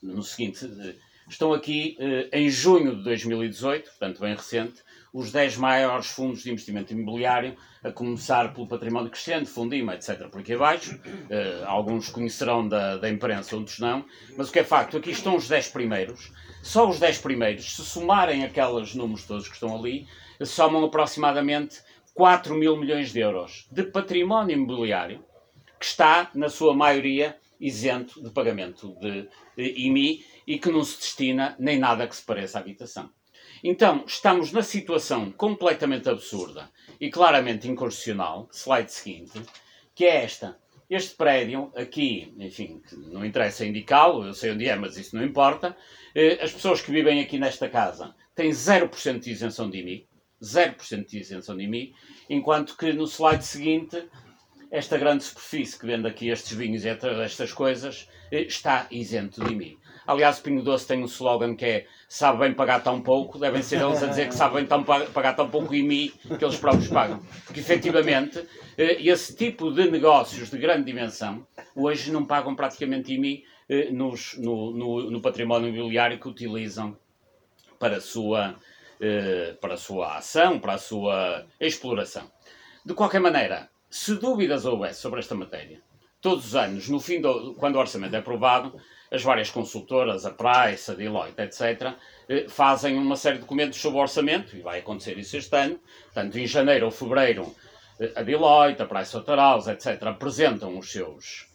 no 0.01 0.21
seguinte, 0.21 0.67
estão 1.27 1.53
aqui 1.53 1.97
eh, 1.99 2.29
em 2.31 2.49
junho 2.49 2.95
de 2.95 3.03
2018, 3.03 3.89
portanto 3.89 4.19
bem 4.19 4.35
recente, 4.35 4.83
os 5.13 5.31
10 5.31 5.57
maiores 5.57 6.07
fundos 6.07 6.41
de 6.41 6.51
investimento 6.51 6.91
imobiliário, 6.91 7.55
a 7.83 7.91
começar 7.91 8.51
pelo 8.51 8.67
património 8.67 9.11
crescente, 9.11 9.47
Fundima, 9.47 9.93
etc., 9.93 10.27
por 10.27 10.41
aqui 10.41 10.53
abaixo. 10.53 10.95
Uh, 10.95 11.65
alguns 11.67 12.09
conhecerão 12.09 12.67
da, 12.67 12.97
da 12.97 13.07
imprensa, 13.07 13.55
outros 13.55 13.77
não. 13.77 14.03
Mas 14.35 14.49
o 14.49 14.51
que 14.51 14.59
é 14.59 14.63
facto, 14.63 14.97
aqui 14.97 15.11
estão 15.11 15.35
os 15.35 15.47
10 15.47 15.67
primeiros. 15.67 16.31
Só 16.63 16.89
os 16.89 16.99
10 16.99 17.19
primeiros, 17.19 17.75
se 17.75 17.85
somarem 17.85 18.43
aqueles 18.43 18.95
números 18.95 19.25
todos 19.25 19.47
que 19.47 19.53
estão 19.53 19.77
ali, 19.77 20.07
somam 20.41 20.83
aproximadamente 20.83 21.81
4 22.15 22.55
mil 22.55 22.75
milhões 22.75 23.13
de 23.13 23.19
euros 23.19 23.67
de 23.71 23.83
património 23.83 24.55
imobiliário 24.55 25.23
que 25.79 25.85
está, 25.85 26.31
na 26.33 26.49
sua 26.49 26.73
maioria, 26.73 27.37
isento 27.59 28.23
de 28.23 28.29
pagamento 28.29 28.95
de, 28.99 29.27
de 29.57 29.79
IMI 29.81 30.23
e 30.45 30.57
que 30.57 30.71
não 30.71 30.83
se 30.83 30.97
destina 30.97 31.55
nem 31.59 31.77
nada 31.77 32.07
que 32.07 32.15
se 32.15 32.23
pareça 32.23 32.57
à 32.57 32.61
habitação. 32.61 33.09
Então, 33.63 34.03
estamos 34.05 34.51
na 34.51 34.61
situação 34.61 35.31
completamente 35.31 36.09
absurda 36.09 36.69
e 36.99 37.09
claramente 37.09 37.67
inconstitucional, 37.67 38.49
slide 38.51 38.91
seguinte, 38.91 39.41
que 39.95 40.05
é 40.05 40.23
esta. 40.23 40.57
Este 40.89 41.15
prédio 41.15 41.71
aqui, 41.75 42.33
enfim, 42.37 42.81
não 43.11 43.25
interessa 43.25 43.65
indicá-lo, 43.65 44.25
eu 44.25 44.33
sei 44.33 44.51
onde 44.51 44.67
é, 44.67 44.75
mas 44.75 44.97
isso 44.97 45.15
não 45.15 45.23
importa. 45.23 45.75
Eh, 46.13 46.39
as 46.41 46.51
pessoas 46.51 46.81
que 46.81 46.91
vivem 46.91 47.21
aqui 47.21 47.39
nesta 47.39 47.69
casa 47.69 48.13
têm 48.35 48.51
0% 48.51 49.19
de 49.19 49.31
isenção 49.31 49.69
de 49.69 49.79
IMI, 49.79 50.07
0% 50.41 51.07
de 51.07 51.19
isenção 51.19 51.55
de 51.55 51.63
IMI, 51.63 51.93
enquanto 52.29 52.75
que 52.75 52.91
no 52.91 53.07
slide 53.07 53.45
seguinte 53.45 54.07
esta 54.69 54.97
grande 54.97 55.23
superfície 55.23 55.79
que 55.79 55.85
vende 55.85 56.07
aqui 56.07 56.29
estes 56.29 56.51
vinhos 56.57 56.83
e 56.83 56.89
estas 56.89 57.53
coisas 57.53 58.09
eh, 58.31 58.41
está 58.41 58.87
isento 58.91 59.43
de 59.43 59.53
IMI. 59.53 59.77
Aliás, 60.05 60.39
o 60.39 60.43
Pingo 60.43 60.61
Doce 60.61 60.87
tem 60.87 61.01
um 61.01 61.05
slogan 61.05 61.55
que 61.55 61.65
é 61.65 61.87
sabe 62.07 62.39
bem 62.39 62.53
pagar 62.53 62.83
tão 62.83 63.01
pouco, 63.01 63.39
devem 63.39 63.61
ser 63.61 63.81
eles 63.81 64.03
a 64.03 64.07
dizer 64.07 64.27
que 64.27 64.35
sabem 64.35 64.65
tão, 64.65 64.83
pagar 64.83 65.33
tão 65.33 65.49
pouco 65.49 65.73
IMI 65.73 66.09
que 66.09 66.43
eles 66.43 66.57
próprios 66.57 66.87
pagam. 66.89 67.19
Porque 67.45 67.59
efetivamente 67.59 68.45
eh, 68.77 69.01
esse 69.01 69.35
tipo 69.35 69.71
de 69.71 69.89
negócios 69.89 70.49
de 70.49 70.57
grande 70.57 70.85
dimensão 70.85 71.45
hoje 71.75 72.11
não 72.11 72.25
pagam 72.25 72.55
praticamente 72.55 73.13
IMI 73.13 73.43
eh, 73.69 73.89
nos, 73.91 74.37
no, 74.37 74.71
no, 74.71 75.11
no 75.11 75.21
património 75.21 75.69
imobiliário 75.69 76.19
que 76.19 76.27
utilizam 76.27 76.97
para 77.79 77.97
a 77.97 78.01
sua, 78.01 78.55
para 79.59 79.73
a 79.73 79.77
sua 79.77 80.17
ação, 80.17 80.57
para 80.57 80.75
a 80.75 80.77
sua 80.77 81.45
exploração. 81.59 82.31
De 82.85 82.93
qualquer 82.93 83.19
maneira, 83.19 83.69
se 83.89 84.15
dúvidas 84.15 84.65
houvesse 84.65 85.01
sobre 85.01 85.19
esta 85.19 85.35
matéria, 85.35 85.81
todos 86.19 86.47
os 86.47 86.55
anos, 86.55 86.87
no 86.87 86.99
fim 86.99 87.21
do, 87.21 87.53
quando 87.55 87.75
o 87.75 87.79
orçamento 87.79 88.15
é 88.15 88.19
aprovado, 88.19 88.73
as 89.13 89.21
várias 89.21 89.51
consultoras, 89.51 90.25
a 90.25 90.31
Price, 90.31 90.89
a 90.89 90.95
Deloitte, 90.95 91.39
etc., 91.39 91.93
eh, 92.27 92.45
fazem 92.49 92.97
uma 92.97 93.15
série 93.15 93.35
de 93.35 93.41
documentos 93.41 93.79
sobre 93.79 93.99
orçamento, 93.99 94.57
e 94.57 94.61
vai 94.61 94.79
acontecer 94.79 95.19
isso 95.19 95.37
este 95.37 95.55
ano. 95.55 95.79
Portanto, 96.05 96.35
em 96.35 96.47
janeiro 96.47 96.87
ou 96.87 96.91
fevereiro, 96.91 97.55
eh, 97.99 98.11
a 98.15 98.23
Deloitte, 98.23 98.81
a 98.81 98.87
Price 98.87 99.13
Waterhouse, 99.13 99.69
etc., 99.69 100.01
apresentam 100.07 100.79
os 100.79 100.91
seus, 100.91 101.47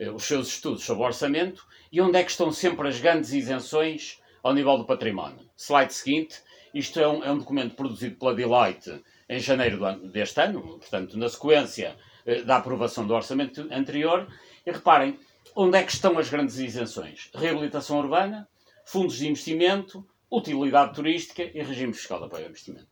eh, 0.00 0.10
os 0.10 0.24
seus 0.24 0.48
estudos 0.48 0.82
sobre 0.82 1.04
orçamento 1.04 1.64
e 1.92 2.00
onde 2.00 2.18
é 2.18 2.24
que 2.24 2.32
estão 2.32 2.50
sempre 2.50 2.88
as 2.88 2.98
grandes 2.98 3.32
isenções 3.32 4.20
ao 4.42 4.52
nível 4.52 4.76
do 4.76 4.84
património. 4.84 5.38
Slide 5.56 5.94
seguinte, 5.94 6.42
isto 6.74 6.98
é 6.98 7.06
um, 7.06 7.22
é 7.22 7.30
um 7.30 7.38
documento 7.38 7.76
produzido 7.76 8.16
pela 8.16 8.34
Deloitte 8.34 9.00
em 9.28 9.38
janeiro 9.38 9.78
deste 10.10 10.40
ano, 10.40 10.60
portanto, 10.62 11.16
na 11.16 11.28
sequência 11.28 11.96
da 12.44 12.56
aprovação 12.56 13.06
do 13.06 13.14
orçamento 13.14 13.68
anterior. 13.70 14.26
E 14.66 14.72
reparem, 14.72 15.18
onde 15.54 15.78
é 15.78 15.82
que 15.82 15.92
estão 15.92 16.18
as 16.18 16.28
grandes 16.28 16.58
isenções? 16.58 17.30
Reabilitação 17.34 17.98
urbana, 17.98 18.48
fundos 18.84 19.16
de 19.16 19.28
investimento, 19.28 20.06
utilidade 20.30 20.94
turística 20.94 21.42
e 21.42 21.62
regime 21.62 21.92
fiscal 21.92 22.18
de 22.18 22.26
apoio 22.26 22.44
ao 22.44 22.50
investimento. 22.50 22.88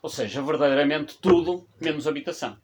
Ou 0.00 0.08
seja, 0.08 0.40
verdadeiramente 0.40 1.18
tudo 1.18 1.68
menos 1.80 2.06
habitação. 2.06 2.56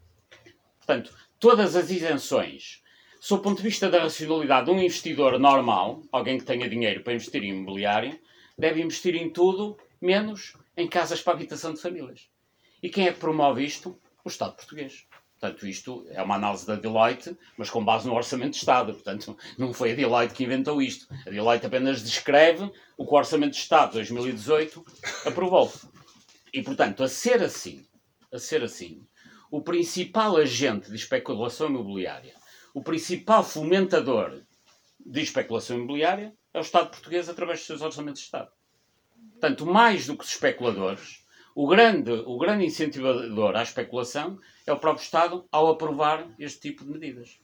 Portanto, 0.78 1.12
todas 1.40 1.74
as 1.74 1.90
isenções, 1.90 2.82
sob 3.20 3.40
o 3.40 3.42
ponto 3.42 3.56
de 3.56 3.64
vista 3.64 3.90
da 3.90 4.02
racionalidade 4.02 4.66
de 4.66 4.72
um 4.72 4.80
investidor 4.80 5.38
normal, 5.38 6.02
alguém 6.12 6.38
que 6.38 6.44
tenha 6.44 6.68
dinheiro 6.68 7.02
para 7.02 7.14
investir 7.14 7.42
em 7.42 7.50
imobiliário, 7.50 8.18
deve 8.56 8.80
investir 8.80 9.16
em 9.16 9.30
tudo 9.30 9.76
menos 10.00 10.56
em 10.76 10.88
casas 10.88 11.20
para 11.20 11.34
habitação 11.34 11.74
de 11.74 11.80
famílias. 11.80 12.28
E 12.82 12.88
quem 12.88 13.06
é 13.06 13.12
que 13.12 13.18
promove 13.18 13.64
isto? 13.64 13.98
O 14.24 14.28
Estado 14.28 14.54
português. 14.54 15.06
Portanto, 15.42 15.66
isto 15.66 16.06
é 16.10 16.22
uma 16.22 16.36
análise 16.36 16.64
da 16.64 16.76
Deloitte, 16.76 17.36
mas 17.58 17.68
com 17.68 17.84
base 17.84 18.06
no 18.06 18.14
Orçamento 18.14 18.52
de 18.52 18.58
Estado. 18.58 18.92
Portanto, 18.92 19.36
não 19.58 19.74
foi 19.74 19.90
a 19.90 19.94
Deloitte 19.96 20.34
que 20.34 20.44
inventou 20.44 20.80
isto. 20.80 21.12
A 21.26 21.30
Deloitte 21.30 21.66
apenas 21.66 22.00
descreve 22.00 22.70
o 22.96 23.04
que 23.04 23.12
o 23.12 23.16
Orçamento 23.16 23.50
de 23.50 23.56
Estado 23.56 23.88
de 23.88 23.94
2018 23.96 24.86
aprovou. 25.26 25.72
E, 26.54 26.62
portanto, 26.62 27.02
a 27.02 27.08
ser 27.08 27.42
assim, 27.42 27.84
a 28.32 28.38
ser 28.38 28.62
assim, 28.62 29.04
o 29.50 29.60
principal 29.60 30.36
agente 30.36 30.88
de 30.88 30.94
especulação 30.94 31.66
imobiliária, 31.66 32.34
o 32.72 32.80
principal 32.80 33.42
fomentador 33.42 34.42
de 35.04 35.20
especulação 35.22 35.76
imobiliária 35.76 36.32
é 36.54 36.58
o 36.58 36.62
Estado 36.62 36.90
português 36.90 37.28
através 37.28 37.58
dos 37.58 37.66
seus 37.66 37.82
orçamentos 37.82 38.20
de 38.20 38.26
Estado. 38.26 38.52
Portanto, 39.32 39.66
mais 39.66 40.06
do 40.06 40.16
que 40.16 40.22
os 40.22 40.30
especuladores, 40.30 41.21
o 41.54 41.66
grande, 41.66 42.10
o 42.10 42.38
grande 42.38 42.64
incentivador 42.64 43.56
à 43.56 43.62
especulação 43.62 44.38
é 44.66 44.72
o 44.72 44.78
próprio 44.78 45.04
Estado 45.04 45.44
ao 45.52 45.68
aprovar 45.68 46.26
este 46.38 46.60
tipo 46.60 46.84
de 46.84 46.90
medidas. 46.90 47.38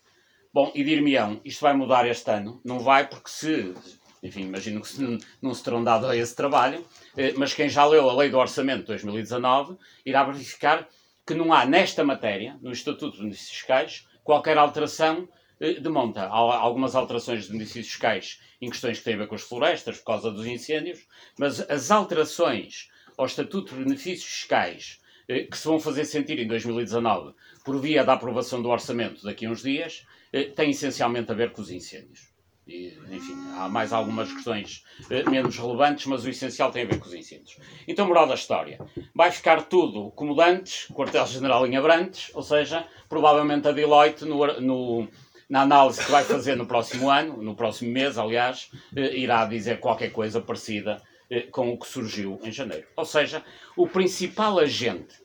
Bom, 0.52 0.72
e 0.74 0.82
dir-me-ão, 0.82 1.40
isto 1.44 1.61
vai 1.61 1.74
mudar 1.74 2.09
este 2.09 2.30
ano? 2.30 2.61
Não 2.64 2.78
vai, 2.78 3.06
porque 3.06 3.28
se, 3.28 3.74
enfim, 4.22 4.42
imagino 4.42 4.80
que 4.80 4.88
se, 4.88 5.18
não 5.42 5.52
se 5.52 5.62
terão 5.62 5.84
dado 5.84 6.06
a 6.06 6.16
esse 6.16 6.34
trabalho, 6.34 6.84
eh, 7.16 7.34
mas 7.36 7.52
quem 7.52 7.68
já 7.68 7.84
leu 7.84 8.09
a 8.09 8.14
Lei 8.14 8.30
do 8.30 8.38
Orçamento 8.38 8.80
de 8.80 8.86
2019 8.86 9.76
irá 10.06 10.24
verificar 10.24 10.88
que 11.26 11.34
não 11.34 11.52
há 11.52 11.66
nesta 11.66 12.02
matéria, 12.02 12.56
no 12.62 12.72
Estatuto 12.72 13.16
de 13.16 13.22
Benefícios 13.22 13.59
Fiscais, 13.59 14.09
qualquer 14.24 14.56
alteração 14.56 15.28
eh, 15.61 15.74
de 15.74 15.88
monta. 15.90 16.22
Há 16.22 16.56
algumas 16.56 16.94
alterações 16.94 17.44
de 17.44 17.52
benefícios 17.52 17.88
fiscais 17.88 18.40
em 18.61 18.70
questões 18.70 18.98
que 18.98 19.04
têm 19.04 19.14
a 19.14 19.18
ver 19.18 19.28
com 19.28 19.34
as 19.34 19.42
florestas, 19.42 19.98
por 19.98 20.06
causa 20.06 20.30
dos 20.30 20.46
incêndios, 20.46 21.06
mas 21.38 21.61
as 21.70 21.90
alterações 21.90 22.88
ao 23.18 23.26
Estatuto 23.26 23.74
de 23.74 23.84
Benefícios 23.84 24.24
Fiscais 24.24 25.00
eh, 25.28 25.42
que 25.42 25.58
se 25.58 25.66
vão 25.66 25.78
fazer 25.78 26.06
sentir 26.06 26.38
em 26.38 26.46
2019 26.46 27.34
por 27.64 27.78
via 27.80 28.04
da 28.04 28.14
aprovação 28.14 28.62
do 28.62 28.70
orçamento 28.70 29.22
daqui 29.24 29.44
a 29.44 29.50
uns 29.50 29.62
dias, 29.62 30.06
eh, 30.32 30.44
têm 30.44 30.70
essencialmente 30.70 31.30
a 31.30 31.34
ver 31.34 31.50
com 31.50 31.60
os 31.60 31.70
incêndios. 31.70 32.28
E, 32.66 32.98
enfim, 33.10 33.34
há 33.56 33.68
mais 33.68 33.92
algumas 33.92 34.32
questões 34.32 34.84
eh, 35.10 35.28
menos 35.28 35.58
relevantes, 35.58 36.06
mas 36.06 36.24
o 36.24 36.30
essencial 36.30 36.70
tem 36.70 36.84
a 36.84 36.86
ver 36.86 36.98
com 36.98 37.06
os 37.06 37.14
incêndios. 37.14 37.58
Então, 37.86 38.06
moral 38.06 38.26
da 38.26 38.34
história. 38.34 38.78
Vai 39.14 39.30
ficar 39.30 39.62
tudo 39.64 40.10
como 40.12 40.40
antes, 40.40 40.86
quartel-general 40.92 41.66
em 41.66 41.76
Abrantes, 41.76 42.30
ou 42.34 42.42
seja, 42.42 42.86
provavelmente 43.08 43.66
a 43.68 43.72
Deloitte, 43.72 44.24
no, 44.24 44.46
no, 44.60 45.08
na 45.48 45.62
análise 45.62 46.04
que 46.04 46.10
vai 46.10 46.24
fazer 46.24 46.56
no 46.56 46.66
próximo 46.66 47.10
ano, 47.10 47.42
no 47.42 47.54
próximo 47.54 47.90
mês, 47.90 48.16
aliás, 48.16 48.70
irá 48.94 49.44
dizer 49.44 49.80
qualquer 49.80 50.10
coisa 50.10 50.40
parecida 50.40 51.02
com 51.50 51.72
o 51.72 51.78
que 51.78 51.86
surgiu 51.86 52.40
em 52.42 52.50
janeiro. 52.50 52.86
Ou 52.96 53.04
seja, 53.04 53.44
o 53.76 53.86
principal 53.86 54.58
agente 54.58 55.16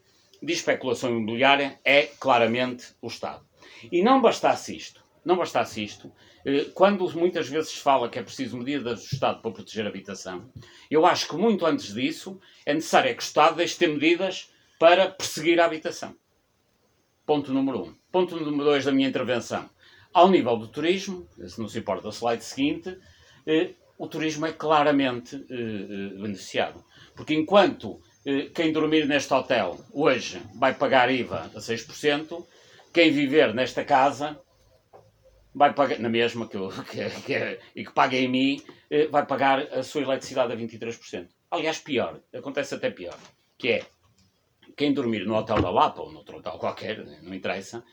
de 0.42 0.52
especulação 0.52 1.10
imobiliária 1.10 1.80
é 1.84 2.04
claramente 2.04 2.88
o 3.02 3.08
Estado. 3.08 3.46
E 3.92 4.04
não 4.04 4.22
bastasse 4.22 4.76
isto, 4.76 5.04
não 5.24 5.38
bastasse 5.38 5.84
isto, 5.84 6.12
eh, 6.46 6.66
quando 6.74 7.10
muitas 7.18 7.48
vezes 7.48 7.72
se 7.72 7.80
fala 7.80 8.10
que 8.10 8.20
é 8.20 8.24
preciso 8.24 8.58
medidas 8.58 9.00
do 9.00 9.14
Estado 9.14 9.42
para 9.42 9.52
proteger 9.52 9.86
a 9.86 9.90
habitação, 9.90 10.50
eu 10.92 11.06
acho 11.06 11.28
que 11.30 11.36
muito 11.38 11.66
antes 11.66 11.94
disso 11.94 12.40
é 12.66 12.74
necessário 12.74 13.16
que 13.16 13.24
o 13.24 13.26
Estado 13.26 13.56
deixe 13.56 13.74
de 13.74 13.80
ter 13.80 13.88
medidas 13.88 14.52
para 14.78 15.10
perseguir 15.10 15.60
a 15.62 15.66
habitação. 15.66 16.14
Ponto 17.26 17.54
número 17.54 17.84
um. 17.84 17.96
Ponto 18.12 18.36
número 18.36 18.66
dois 18.66 18.84
da 18.84 18.92
minha 18.92 19.08
intervenção. 19.08 19.70
Ao 20.14 20.30
nível 20.30 20.58
do 20.58 20.68
turismo, 20.68 21.28
se 21.48 21.60
não 21.60 21.70
se 21.70 21.80
importa 21.80 22.10
o 22.10 22.12
slide 22.12 22.44
seguinte, 22.44 22.98
eh, 23.48 23.74
o 24.04 24.08
turismo 24.08 24.46
é 24.46 24.52
claramente 24.52 25.38
uh, 25.38 26.22
beneficiado. 26.22 26.84
Porque 27.16 27.34
enquanto 27.34 27.92
uh, 27.94 28.50
quem 28.54 28.74
dormir 28.74 29.08
neste 29.08 29.34
hotel 29.34 29.80
hoje 29.94 30.42
vai 30.56 30.74
pagar 30.74 31.10
IVA 31.10 31.50
a 31.56 31.60
6%, 31.60 32.46
quem 32.94 33.12
viver 33.12 33.54
nesta 33.54 33.86
casa 33.86 34.38
vai 35.56 35.74
pagar, 35.74 36.00
na 36.00 36.10
mesma 36.10 36.50
que, 36.50 36.58
eu, 36.58 36.68
que, 36.92 37.10
que 37.22 37.34
é, 37.34 37.60
e 37.74 37.86
que 37.86 37.94
paga 37.94 38.18
em 38.18 38.28
mim, 38.28 38.62
vai 39.10 39.26
pagar 39.26 39.62
a 39.72 39.82
sua 39.84 40.02
eletricidade 40.02 40.52
a 40.52 40.58
23%. 40.58 41.30
Aliás, 41.50 41.80
pior, 41.80 42.20
acontece 42.36 42.76
até 42.76 42.90
pior, 42.90 43.18
que 43.58 43.70
é 43.70 43.86
quem 44.76 44.94
dormir 44.94 45.26
no 45.26 45.36
hotel 45.36 45.62
da 45.62 45.70
Lapa 45.70 46.02
ou 46.02 46.12
noutro 46.12 46.40
hotel 46.40 46.58
qualquer, 46.58 47.06
não 47.22 47.34
interessa, 47.34 47.84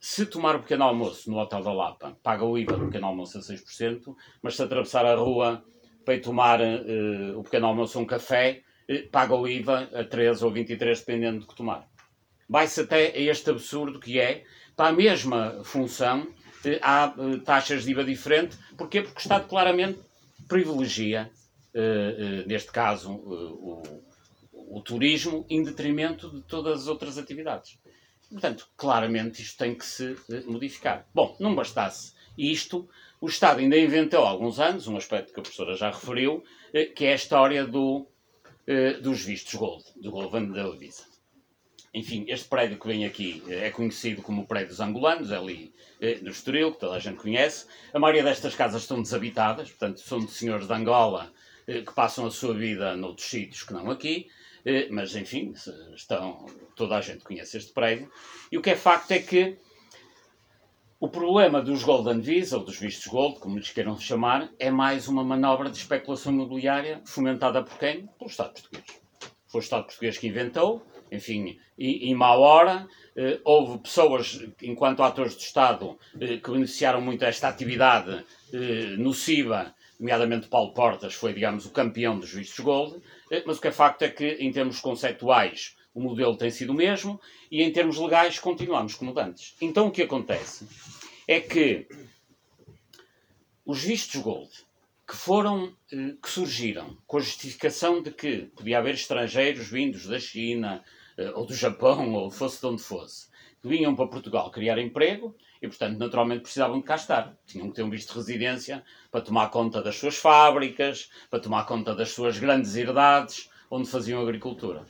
se 0.00 0.24
tomar 0.24 0.56
o 0.56 0.60
pequeno 0.60 0.84
almoço 0.84 1.30
no 1.30 1.38
Hotel 1.38 1.62
da 1.62 1.72
Lapa, 1.74 2.16
paga 2.22 2.42
o 2.42 2.56
IVA 2.56 2.74
do 2.78 2.86
pequeno 2.86 3.08
almoço 3.08 3.36
a 3.36 3.42
6%, 3.42 4.16
mas 4.42 4.56
se 4.56 4.62
atravessar 4.62 5.04
a 5.04 5.14
rua 5.14 5.62
para 6.06 6.14
ir 6.14 6.22
tomar 6.22 6.58
uh, 6.58 7.38
o 7.38 7.42
pequeno 7.42 7.66
almoço 7.66 8.00
um 8.00 8.06
café, 8.06 8.62
uh, 8.88 9.10
paga 9.10 9.34
o 9.34 9.46
IVA 9.46 9.90
a 9.92 10.02
13 10.02 10.42
ou 10.42 10.50
23, 10.50 11.00
dependendo 11.00 11.40
do 11.40 11.46
que 11.46 11.54
tomar. 11.54 11.86
Vai-se 12.48 12.80
até 12.80 13.08
a 13.08 13.18
este 13.18 13.50
absurdo 13.50 14.00
que 14.00 14.18
é, 14.18 14.42
para 14.74 14.88
a 14.88 14.92
mesma 14.92 15.62
função, 15.64 16.22
uh, 16.22 16.78
há 16.80 17.14
taxas 17.44 17.84
de 17.84 17.90
IVA 17.90 18.02
diferente. 18.02 18.56
Porquê? 18.78 19.02
Porque 19.02 19.18
o 19.18 19.20
Estado 19.20 19.46
claramente 19.48 20.00
privilegia, 20.48 21.30
neste 22.46 22.72
caso, 22.72 23.12
o, 23.12 23.82
o 24.52 24.80
turismo, 24.80 25.46
em 25.48 25.62
detrimento 25.62 26.28
de 26.28 26.42
todas 26.42 26.80
as 26.80 26.88
outras 26.88 27.18
atividades. 27.18 27.78
Portanto, 28.30 28.68
claramente 28.76 29.42
isto 29.42 29.58
tem 29.58 29.74
que 29.74 29.84
se 29.84 30.16
eh, 30.30 30.42
modificar. 30.46 31.06
Bom, 31.12 31.36
não 31.40 31.54
bastasse 31.54 32.12
isto, 32.38 32.88
o 33.20 33.26
Estado 33.26 33.58
ainda 33.58 33.76
inventou 33.76 34.24
há 34.24 34.28
alguns 34.28 34.60
anos, 34.60 34.86
um 34.86 34.96
aspecto 34.96 35.34
que 35.34 35.40
a 35.40 35.42
professora 35.42 35.74
já 35.76 35.90
referiu, 35.90 36.44
eh, 36.72 36.84
que 36.84 37.06
é 37.06 37.12
a 37.12 37.16
história 37.16 37.66
do, 37.66 38.06
eh, 38.68 38.94
dos 38.94 39.24
vistos 39.24 39.54
Gold, 39.54 39.84
do 39.96 40.12
Gold 40.12 40.52
da 40.52 40.68
Levisa. 40.68 41.02
Enfim, 41.92 42.24
este 42.28 42.48
prédio 42.48 42.78
que 42.78 42.86
vem 42.86 43.04
aqui 43.04 43.42
é 43.48 43.68
conhecido 43.70 44.22
como 44.22 44.42
o 44.42 44.46
prédio 44.46 44.68
dos 44.68 44.80
angolanos, 44.80 45.32
é 45.32 45.36
ali 45.36 45.74
no 46.22 46.30
Estoril, 46.30 46.72
que 46.72 46.78
toda 46.78 46.94
a 46.94 47.00
gente 47.00 47.16
conhece. 47.16 47.66
A 47.92 47.98
maioria 47.98 48.22
destas 48.22 48.54
casas 48.54 48.82
estão 48.82 49.02
desabitadas, 49.02 49.70
portanto, 49.70 49.98
são 49.98 50.20
de 50.20 50.30
senhores 50.30 50.68
de 50.68 50.72
Angola 50.72 51.32
que 51.66 51.92
passam 51.92 52.26
a 52.26 52.30
sua 52.30 52.54
vida 52.54 52.96
noutros 52.96 53.28
sítios 53.28 53.64
que 53.64 53.72
não 53.72 53.90
aqui. 53.90 54.28
Eh, 54.64 54.88
mas 54.90 55.14
enfim, 55.14 55.52
estão, 55.94 56.46
toda 56.76 56.96
a 56.96 57.00
gente 57.00 57.24
conhece 57.24 57.56
este 57.56 57.72
prédio. 57.72 58.10
E 58.50 58.58
o 58.58 58.62
que 58.62 58.70
é 58.70 58.76
facto 58.76 59.12
é 59.12 59.18
que 59.18 59.58
o 60.98 61.08
problema 61.08 61.62
dos 61.62 61.82
Golden 61.82 62.20
Visa, 62.20 62.58
ou 62.58 62.64
dos 62.64 62.78
vistos 62.78 63.06
Gold, 63.06 63.40
como 63.40 63.56
lhes 63.56 63.70
queiram 63.70 63.98
chamar, 63.98 64.50
é 64.58 64.70
mais 64.70 65.08
uma 65.08 65.24
manobra 65.24 65.70
de 65.70 65.78
especulação 65.78 66.30
imobiliária 66.30 67.00
fomentada 67.06 67.62
por 67.62 67.78
quem? 67.78 68.06
Pelo 68.18 68.30
Estado 68.30 68.52
português. 68.52 68.84
Foi 69.46 69.60
o 69.60 69.64
Estado 69.64 69.84
português 69.84 70.18
que 70.18 70.28
inventou, 70.28 70.86
enfim, 71.10 71.58
em 71.78 72.14
má 72.14 72.34
hora. 72.36 72.86
Eh, 73.16 73.40
houve 73.44 73.78
pessoas, 73.78 74.46
enquanto 74.62 75.02
atores 75.02 75.34
do 75.34 75.40
Estado, 75.40 75.98
eh, 76.20 76.36
que 76.36 76.50
beneficiaram 76.50 77.00
muito 77.00 77.20
desta 77.20 77.48
atividade 77.48 78.22
eh, 78.52 78.96
nociva, 78.98 79.74
nomeadamente 80.00 80.48
Paulo 80.48 80.72
Portas, 80.72 81.14
foi, 81.14 81.34
digamos, 81.34 81.66
o 81.66 81.70
campeão 81.70 82.18
dos 82.18 82.32
vistos 82.32 82.58
Gold. 82.58 83.00
Eh, 83.30 83.44
mas 83.46 83.58
o 83.58 83.60
que 83.60 83.68
é 83.68 83.72
facto 83.72 84.02
é 84.02 84.08
que, 84.08 84.24
em 84.40 84.50
termos 84.50 84.80
conceptuais, 84.80 85.76
o 85.94 86.00
modelo 86.00 86.36
tem 86.36 86.50
sido 86.50 86.70
o 86.70 86.74
mesmo 86.74 87.20
e, 87.50 87.62
em 87.62 87.70
termos 87.70 87.98
legais, 87.98 88.38
continuamos 88.38 88.94
como 88.94 89.16
antes. 89.18 89.54
Então, 89.60 89.88
o 89.88 89.90
que 89.90 90.02
acontece 90.02 90.66
é 91.28 91.38
que 91.38 91.86
os 93.64 93.84
vistos 93.84 94.20
gold 94.22 94.50
que 95.06 95.14
foram, 95.14 95.76
eh, 95.92 96.14
que 96.22 96.30
surgiram 96.30 96.96
com 97.06 97.18
a 97.18 97.20
justificação 97.20 98.02
de 98.02 98.10
que 98.10 98.46
podia 98.56 98.78
haver 98.78 98.94
estrangeiros 98.94 99.68
vindos 99.68 100.06
da 100.06 100.18
China 100.18 100.82
eh, 101.18 101.30
ou 101.34 101.44
do 101.44 101.54
Japão 101.54 102.14
ou 102.14 102.30
fosse 102.30 102.58
de 102.58 102.66
onde 102.66 102.82
fosse, 102.82 103.28
que 103.60 103.68
vinham 103.68 103.94
para 103.94 104.06
Portugal 104.06 104.50
criar 104.50 104.78
emprego 104.78 105.36
e, 105.60 105.68
portanto, 105.68 105.98
naturalmente 105.98 106.42
precisavam 106.42 106.78
de 106.78 106.84
cá 106.84 106.94
estar. 106.94 107.36
Tinham 107.46 107.68
que 107.68 107.74
ter 107.74 107.82
um 107.82 107.90
visto 107.90 108.12
de 108.12 108.18
residência 108.18 108.82
para 109.10 109.20
tomar 109.20 109.50
conta 109.50 109.82
das 109.82 109.96
suas 109.96 110.16
fábricas, 110.16 111.10
para 111.28 111.40
tomar 111.40 111.64
conta 111.64 111.94
das 111.94 112.10
suas 112.10 112.38
grandes 112.38 112.74
herdades, 112.76 113.50
onde 113.70 113.88
faziam 113.88 114.22
agricultura. 114.22 114.84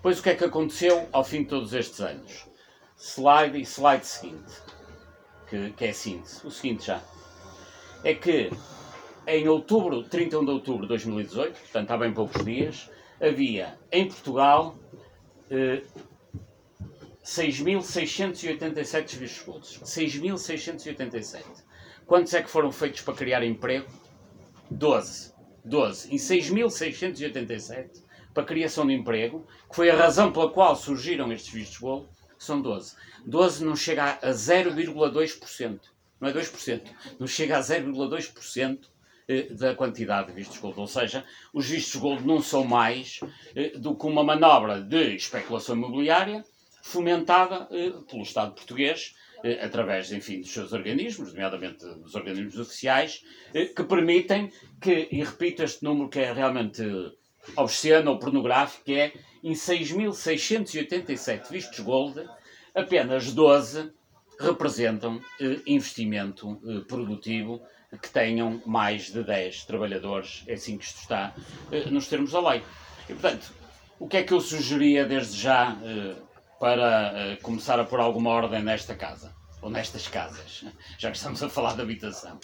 Pois 0.00 0.18
o 0.18 0.22
que 0.22 0.30
é 0.30 0.34
que 0.34 0.44
aconteceu 0.44 1.08
ao 1.12 1.24
fim 1.24 1.42
de 1.42 1.48
todos 1.48 1.72
estes 1.72 2.00
anos? 2.00 2.46
Slide 2.96 3.58
e 3.58 3.62
slide 3.62 4.06
seguinte, 4.06 4.52
que, 5.48 5.70
que 5.70 5.84
é 5.84 5.92
síntese. 5.92 6.46
O 6.46 6.50
seguinte 6.50 6.86
já. 6.86 7.00
É 8.04 8.14
que 8.14 8.50
em 9.26 9.48
outubro, 9.48 10.02
31 10.04 10.44
de 10.44 10.50
outubro 10.50 10.82
de 10.82 10.88
2018, 10.88 11.58
portanto 11.58 11.90
há 11.90 11.96
bem 11.96 12.12
poucos 12.12 12.44
dias, 12.44 12.90
havia 13.20 13.78
em 13.90 14.08
Portugal 14.08 14.76
eh, 15.50 15.82
6.687 17.24 19.16
vistos 19.16 19.44
gold. 19.44 19.66
6.687. 19.66 21.44
Quantos 22.06 22.34
é 22.34 22.42
que 22.42 22.50
foram 22.50 22.72
feitos 22.72 23.02
para 23.02 23.14
criar 23.14 23.44
emprego? 23.44 23.86
12. 24.70 25.32
12. 25.64 26.12
Em 26.12 26.16
6.687 26.16 28.02
para 28.34 28.44
criação 28.44 28.86
de 28.86 28.94
emprego, 28.94 29.46
que 29.68 29.76
foi 29.76 29.90
a 29.90 29.96
razão 29.96 30.32
pela 30.32 30.50
qual 30.50 30.74
surgiram 30.74 31.32
estes 31.32 31.52
vistos 31.52 31.78
gold, 31.78 32.08
são 32.38 32.60
12. 32.60 32.96
12 33.26 33.64
não 33.64 33.76
chega 33.76 34.18
a 34.20 34.30
0,2%. 34.30 35.80
Não 36.20 36.28
é 36.28 36.32
2%. 36.32 36.82
Não 37.20 37.26
chega 37.26 37.58
a 37.58 37.60
0,2% 37.60 38.78
eh, 39.28 39.42
da 39.54 39.74
quantidade 39.74 40.28
de 40.28 40.34
vistos 40.34 40.58
gold. 40.58 40.80
Ou 40.80 40.86
seja, 40.86 41.24
os 41.52 41.68
vistos 41.68 42.00
gold 42.00 42.26
não 42.26 42.42
são 42.42 42.64
mais 42.64 43.20
eh, 43.54 43.78
do 43.78 43.94
que 43.94 44.06
uma 44.06 44.24
manobra 44.24 44.80
de 44.80 45.14
especulação 45.14 45.76
imobiliária 45.76 46.44
fomentada 46.82 47.68
eh, 47.70 47.92
pelo 48.10 48.22
Estado 48.22 48.52
português, 48.52 49.14
eh, 49.44 49.64
através, 49.64 50.12
enfim, 50.12 50.40
dos 50.40 50.50
seus 50.50 50.72
organismos, 50.72 51.32
nomeadamente 51.32 51.86
dos 51.86 52.14
organismos 52.14 52.58
oficiais, 52.58 53.24
eh, 53.54 53.66
que 53.66 53.84
permitem 53.84 54.50
que, 54.80 55.08
e 55.10 55.22
repito 55.22 55.62
este 55.62 55.84
número 55.84 56.08
que 56.10 56.18
é 56.18 56.32
realmente 56.32 56.82
obsceno 57.56 58.10
ou 58.10 58.18
pornográfico, 58.18 58.90
é 58.90 59.12
em 59.42 59.52
6.687 59.52 61.50
vistos 61.50 61.80
gold, 61.80 62.20
apenas 62.74 63.32
12 63.32 63.92
representam 64.38 65.20
investimento 65.66 66.60
produtivo 66.88 67.60
que 68.00 68.08
tenham 68.08 68.62
mais 68.64 69.12
de 69.12 69.22
10 69.22 69.64
trabalhadores, 69.66 70.42
é 70.46 70.54
assim 70.54 70.78
que 70.78 70.84
isto 70.84 71.00
está 71.00 71.34
nos 71.90 72.08
termos 72.08 72.32
da 72.32 72.50
lei. 72.50 72.62
E, 73.08 73.12
portanto, 73.12 73.52
o 73.98 74.08
que 74.08 74.16
é 74.16 74.22
que 74.22 74.32
eu 74.32 74.40
sugeria 74.40 75.04
desde 75.04 75.40
já 75.40 75.76
para 76.62 77.12
eh, 77.16 77.36
começar 77.42 77.80
a 77.80 77.84
pôr 77.84 77.98
alguma 77.98 78.30
ordem 78.30 78.62
nesta 78.62 78.94
casa, 78.94 79.34
ou 79.60 79.68
nestas 79.68 80.06
casas, 80.06 80.64
já 80.96 81.10
que 81.10 81.16
estamos 81.16 81.42
a 81.42 81.48
falar 81.48 81.74
de 81.74 81.82
habitação. 81.82 82.38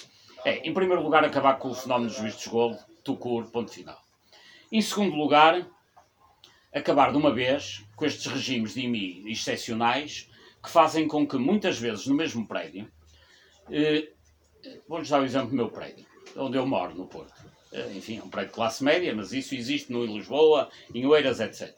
É, 0.45 0.57
em 0.69 0.75
primeiro 0.75 1.01
lugar, 1.05 1.25
acabar 1.25 1.57
com 1.57 1.69
o 1.69 1.75
fenómeno 1.75 2.11
dos 2.11 2.19
vistos 2.19 2.49
gold, 2.49 2.77
tucur, 3.05 3.49
ponto 3.53 3.71
final. 3.71 4.03
Em 4.73 4.83
segundo 4.83 5.15
lugar, 5.15 5.65
acabar 6.75 7.13
de 7.13 7.17
uma 7.17 7.33
vez 7.33 7.85
com 7.95 8.05
estes 8.05 8.27
regimes 8.27 8.75
de 8.75 8.87
IMI 8.87 9.23
excepcionais 9.31 10.29
que 10.61 10.69
fazem 10.69 11.07
com 11.07 11.25
que 11.25 11.37
muitas 11.37 11.79
vezes 11.79 12.09
no 12.09 12.17
mesmo 12.17 12.45
prédio, 12.45 12.91
eh, 13.71 14.09
vou-lhes 14.89 15.09
dar 15.09 15.21
o 15.21 15.25
exemplo 15.25 15.51
do 15.51 15.55
meu 15.55 15.71
prédio, 15.71 16.05
onde 16.37 16.59
eu 16.59 16.67
moro, 16.67 16.93
no 16.93 17.07
Porto. 17.07 17.41
Eh, 17.73 17.93
enfim, 17.95 18.19
é 18.19 18.23
um 18.25 18.29
prédio 18.29 18.51
de 18.51 18.57
classe 18.57 18.83
média, 18.83 19.15
mas 19.15 19.33
isso 19.33 19.55
existe 19.55 19.93
no 19.93 20.05
Lisboa, 20.05 20.69
em 20.93 21.07
Oeiras, 21.07 21.39
etc. 21.39 21.73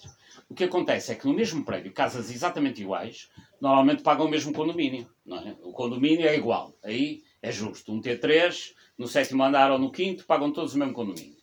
O 0.51 0.55
que 0.55 0.65
acontece 0.65 1.13
é 1.13 1.15
que 1.15 1.29
no 1.29 1.33
mesmo 1.33 1.65
prédio, 1.65 1.93
casas 1.93 2.29
exatamente 2.29 2.83
iguais, 2.83 3.31
normalmente 3.61 4.03
pagam 4.03 4.27
o 4.27 4.29
mesmo 4.29 4.53
condomínio. 4.53 5.09
É? 5.29 5.55
O 5.63 5.73
condomínio 5.73 6.27
é 6.27 6.37
igual, 6.37 6.75
aí 6.83 7.23
é 7.41 7.53
justo. 7.53 7.93
Um 7.93 8.01
T3, 8.01 8.73
no 8.99 9.07
sétimo 9.07 9.45
andar 9.45 9.71
ou 9.71 9.79
no 9.79 9.93
quinto, 9.93 10.27
pagam 10.27 10.53
todos 10.53 10.75
o 10.75 10.79
mesmo 10.79 10.93
condomínio. 10.93 11.37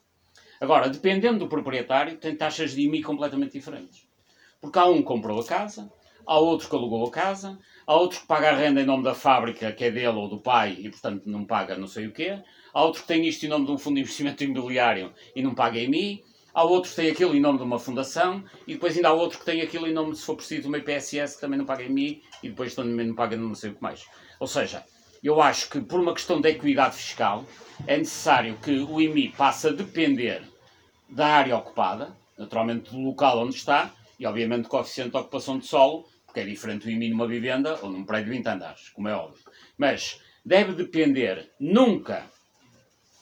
Agora, 0.60 0.90
dependendo 0.90 1.40
do 1.40 1.48
proprietário, 1.48 2.18
tem 2.18 2.36
taxas 2.36 2.72
de 2.76 2.82
IMI 2.82 3.02
completamente 3.02 3.54
diferentes. 3.54 4.06
Porque 4.60 4.78
há 4.78 4.86
um 4.86 4.98
que 4.98 5.04
comprou 5.04 5.40
a 5.40 5.46
casa, 5.46 5.90
há 6.26 6.38
outro 6.38 6.68
que 6.68 6.76
alugou 6.76 7.08
a 7.08 7.12
casa, 7.12 7.58
há 7.86 7.96
outro 7.96 8.20
que 8.20 8.28
paga 8.28 8.50
a 8.50 8.56
renda 8.56 8.82
em 8.82 8.86
nome 8.86 9.06
da 9.06 9.14
fábrica, 9.14 9.72
que 9.72 9.86
é 9.86 9.92
dele 9.92 10.18
ou 10.18 10.28
do 10.28 10.42
pai, 10.42 10.76
e 10.80 10.90
portanto 10.90 11.24
não 11.28 11.46
paga 11.46 11.78
não 11.78 11.88
sei 11.88 12.08
o 12.08 12.12
quê, 12.12 12.44
há 12.74 12.84
outro 12.84 13.04
que 13.04 13.08
tem 13.08 13.26
isto 13.26 13.46
em 13.46 13.50
nome 13.50 13.68
de 13.68 13.72
um 13.72 13.78
fundo 13.78 13.96
de 13.96 14.02
investimento 14.02 14.44
imobiliário 14.44 15.14
e 15.34 15.42
não 15.42 15.56
paga 15.56 15.80
IMI, 15.80 16.26
há 16.58 16.64
outro 16.64 16.90
que 16.90 16.96
tem 16.96 17.12
aquilo 17.12 17.36
em 17.36 17.40
nome 17.40 17.60
de 17.60 17.64
uma 17.64 17.78
fundação, 17.78 18.44
e 18.66 18.74
depois 18.74 18.96
ainda 18.96 19.10
há 19.10 19.14
outro 19.14 19.38
que 19.38 19.46
tem 19.46 19.62
aquilo 19.62 19.86
em 19.86 19.94
nome, 19.94 20.16
se 20.16 20.26
for 20.26 20.36
preciso, 20.36 20.64
de 20.64 20.68
uma 20.68 20.80
IPSS, 20.80 21.36
que 21.36 21.42
também 21.42 21.60
não 21.60 21.68
paga 21.68 21.84
IMI, 21.84 22.24
e 22.42 22.50
depois 22.50 22.74
também 22.74 23.06
não 23.06 23.14
paga 23.14 23.38
não 23.38 23.54
sei 23.54 23.70
o 23.70 23.76
que 23.76 23.84
mais. 23.84 24.08
Ou 24.40 24.48
seja, 24.48 24.84
eu 25.24 25.40
acho 25.40 25.70
que 25.70 25.80
por 25.80 26.00
uma 26.00 26.16
questão 26.16 26.42
de 26.42 26.50
equidade 26.50 26.96
fiscal, 26.96 27.46
é 27.86 27.96
necessário 27.96 28.58
que 28.58 28.72
o 28.72 29.00
IMI 29.00 29.30
passe 29.38 29.68
a 29.68 29.72
depender 29.72 30.42
da 31.08 31.28
área 31.28 31.56
ocupada, 31.56 32.18
naturalmente 32.36 32.90
do 32.90 33.02
local 33.02 33.38
onde 33.38 33.54
está, 33.56 33.94
e 34.20 34.26
obviamente 34.26 34.64
do 34.64 34.70
coeficiente 34.70 35.12
de 35.12 35.18
ocupação 35.18 35.60
de 35.60 35.68
solo, 35.68 36.08
porque 36.26 36.40
é 36.40 36.44
diferente 36.44 36.86
do 36.86 36.90
IMI 36.90 37.12
numa 37.12 37.28
vivenda 37.28 37.78
ou 37.84 37.92
num 37.92 38.04
prédio 38.04 38.32
de 38.32 38.38
20 38.40 38.48
andares, 38.48 38.90
como 38.90 39.08
é 39.08 39.14
óbvio. 39.14 39.44
Mas 39.78 40.20
deve 40.44 40.74
depender 40.74 41.52
nunca 41.60 42.26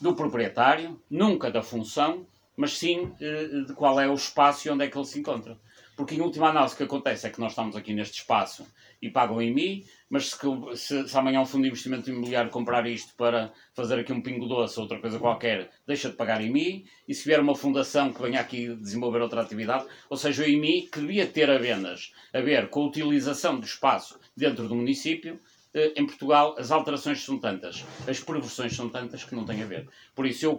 do 0.00 0.14
proprietário, 0.14 0.98
nunca 1.10 1.50
da 1.50 1.62
função, 1.62 2.26
mas 2.56 2.78
sim 2.78 3.12
eh, 3.20 3.62
de 3.66 3.72
qual 3.74 4.00
é 4.00 4.08
o 4.08 4.14
espaço 4.14 4.66
e 4.66 4.70
onde 4.70 4.84
é 4.84 4.88
que 4.88 4.96
ele 4.96 5.04
se 5.04 5.18
encontra. 5.18 5.58
Porque 5.96 6.14
em 6.14 6.20
última 6.20 6.50
análise 6.50 6.74
o 6.74 6.76
que 6.76 6.82
acontece 6.82 7.26
é 7.26 7.30
que 7.30 7.40
nós 7.40 7.52
estamos 7.52 7.74
aqui 7.74 7.94
neste 7.94 8.18
espaço 8.18 8.66
e 9.00 9.10
pagam 9.10 9.40
em 9.40 9.52
mim, 9.52 9.84
mas 10.10 10.30
se, 10.30 10.36
se, 10.74 11.08
se, 11.08 11.18
amanhã 11.18 11.40
um 11.40 11.46
fundo 11.46 11.62
de 11.62 11.68
investimento 11.68 12.10
imobiliário 12.10 12.50
comprar 12.50 12.86
isto 12.86 13.14
para 13.14 13.52
fazer 13.74 13.98
aqui 13.98 14.12
um 14.12 14.20
pingo 14.20 14.46
doce 14.46 14.78
ou 14.78 14.84
outra 14.84 14.98
coisa 15.00 15.18
qualquer, 15.18 15.70
deixa 15.86 16.10
de 16.10 16.16
pagar 16.16 16.40
em 16.42 16.50
mim, 16.50 16.84
e 17.08 17.14
se 17.14 17.24
vier 17.24 17.40
uma 17.40 17.54
fundação 17.54 18.12
que 18.12 18.20
venha 18.20 18.40
aqui 18.40 18.74
desenvolver 18.76 19.22
outra 19.22 19.40
atividade, 19.40 19.86
ou 20.08 20.16
seja, 20.16 20.42
o 20.42 20.46
IMI 20.46 20.82
que 20.82 21.00
devia 21.00 21.26
ter 21.26 21.50
apenas 21.50 22.12
a 22.32 22.40
ver 22.40 22.68
com 22.68 22.82
a 22.82 22.86
utilização 22.86 23.58
do 23.58 23.64
espaço 23.64 24.20
dentro 24.36 24.68
do 24.68 24.74
município, 24.74 25.40
eh, 25.72 25.92
em 25.96 26.06
Portugal 26.06 26.54
as 26.58 26.70
alterações 26.70 27.24
são 27.24 27.38
tantas, 27.38 27.84
as 28.06 28.20
progressões 28.20 28.74
são 28.74 28.88
tantas 28.88 29.24
que 29.24 29.34
não 29.34 29.44
têm 29.44 29.62
a 29.62 29.66
ver. 29.66 29.88
Por 30.14 30.26
isso 30.26 30.44
eu 30.44 30.58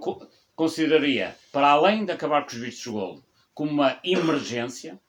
consideraria, 0.58 1.36
para 1.52 1.70
além 1.70 2.04
de 2.04 2.12
acabar 2.12 2.42
com 2.42 2.48
os 2.48 2.58
vistos 2.58 2.84
de 2.84 2.90
gold, 2.90 3.24
como 3.54 3.72
uma 3.72 4.00
emergência, 4.04 5.00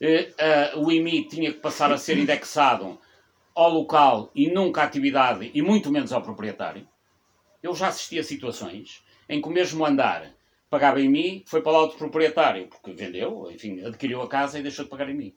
uh, 0.00 0.80
o 0.80 0.90
IMI 0.90 1.26
tinha 1.26 1.52
que 1.52 1.58
passar 1.58 1.92
a 1.92 1.98
ser 1.98 2.16
indexado 2.16 2.96
ao 3.52 3.70
local 3.70 4.30
e 4.36 4.48
nunca 4.48 4.82
à 4.82 4.84
atividade 4.84 5.50
e 5.52 5.60
muito 5.60 5.90
menos 5.90 6.12
ao 6.12 6.22
proprietário. 6.22 6.86
Eu 7.60 7.74
já 7.74 7.88
assisti 7.88 8.20
a 8.20 8.24
situações 8.24 9.02
em 9.28 9.42
que 9.42 9.48
o 9.48 9.50
mesmo 9.50 9.84
andar 9.84 10.32
pagava 10.70 11.00
mim, 11.00 11.42
foi 11.44 11.60
para 11.60 11.72
lá 11.72 11.80
outro 11.80 11.98
proprietário, 11.98 12.68
porque 12.68 12.92
vendeu, 12.92 13.50
enfim, 13.50 13.84
adquiriu 13.84 14.22
a 14.22 14.28
casa 14.28 14.60
e 14.60 14.62
deixou 14.62 14.84
de 14.84 14.90
pagar 14.92 15.08
mim. 15.08 15.34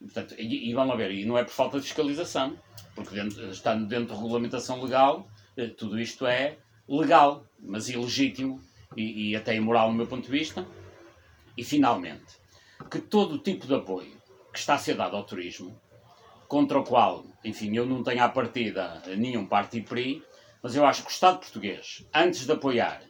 Portanto, 0.00 0.34
e, 0.36 0.70
e 0.70 0.74
vamos 0.74 0.96
ver, 0.96 1.12
e 1.12 1.24
não 1.24 1.38
é 1.38 1.44
por 1.44 1.52
falta 1.52 1.78
de 1.78 1.84
fiscalização, 1.84 2.58
porque 2.96 3.14
dentro, 3.14 3.48
estando 3.48 3.86
dentro 3.86 4.14
de 4.14 4.20
regulamentação 4.20 4.82
legal, 4.82 5.28
eh, 5.56 5.68
tudo 5.68 6.00
isto 6.00 6.26
é 6.26 6.58
legal, 6.88 7.44
mas 7.60 7.88
ilegítimo 7.88 8.60
e, 8.96 9.30
e 9.30 9.36
até 9.36 9.54
imoral 9.54 9.90
no 9.90 9.96
meu 9.96 10.06
ponto 10.06 10.24
de 10.24 10.30
vista. 10.30 10.66
E 11.56 11.64
finalmente, 11.64 12.40
que 12.90 12.98
todo 12.98 13.34
o 13.34 13.38
tipo 13.38 13.66
de 13.66 13.74
apoio 13.74 14.20
que 14.52 14.58
está 14.58 14.74
a 14.74 14.78
ser 14.78 14.96
dado 14.96 15.16
ao 15.16 15.24
turismo, 15.24 15.78
contra 16.46 16.78
o 16.78 16.84
qual, 16.84 17.24
enfim, 17.44 17.74
eu 17.74 17.86
não 17.86 18.02
tenho 18.02 18.22
à 18.22 18.28
partida 18.28 19.02
nenhum 19.16 19.46
partido 19.46 19.88
PRI, 19.88 20.22
mas 20.62 20.76
eu 20.76 20.84
acho 20.84 21.02
que 21.02 21.08
o 21.08 21.10
Estado 21.10 21.38
português, 21.38 22.06
antes 22.14 22.44
de 22.44 22.52
apoiar 22.52 23.02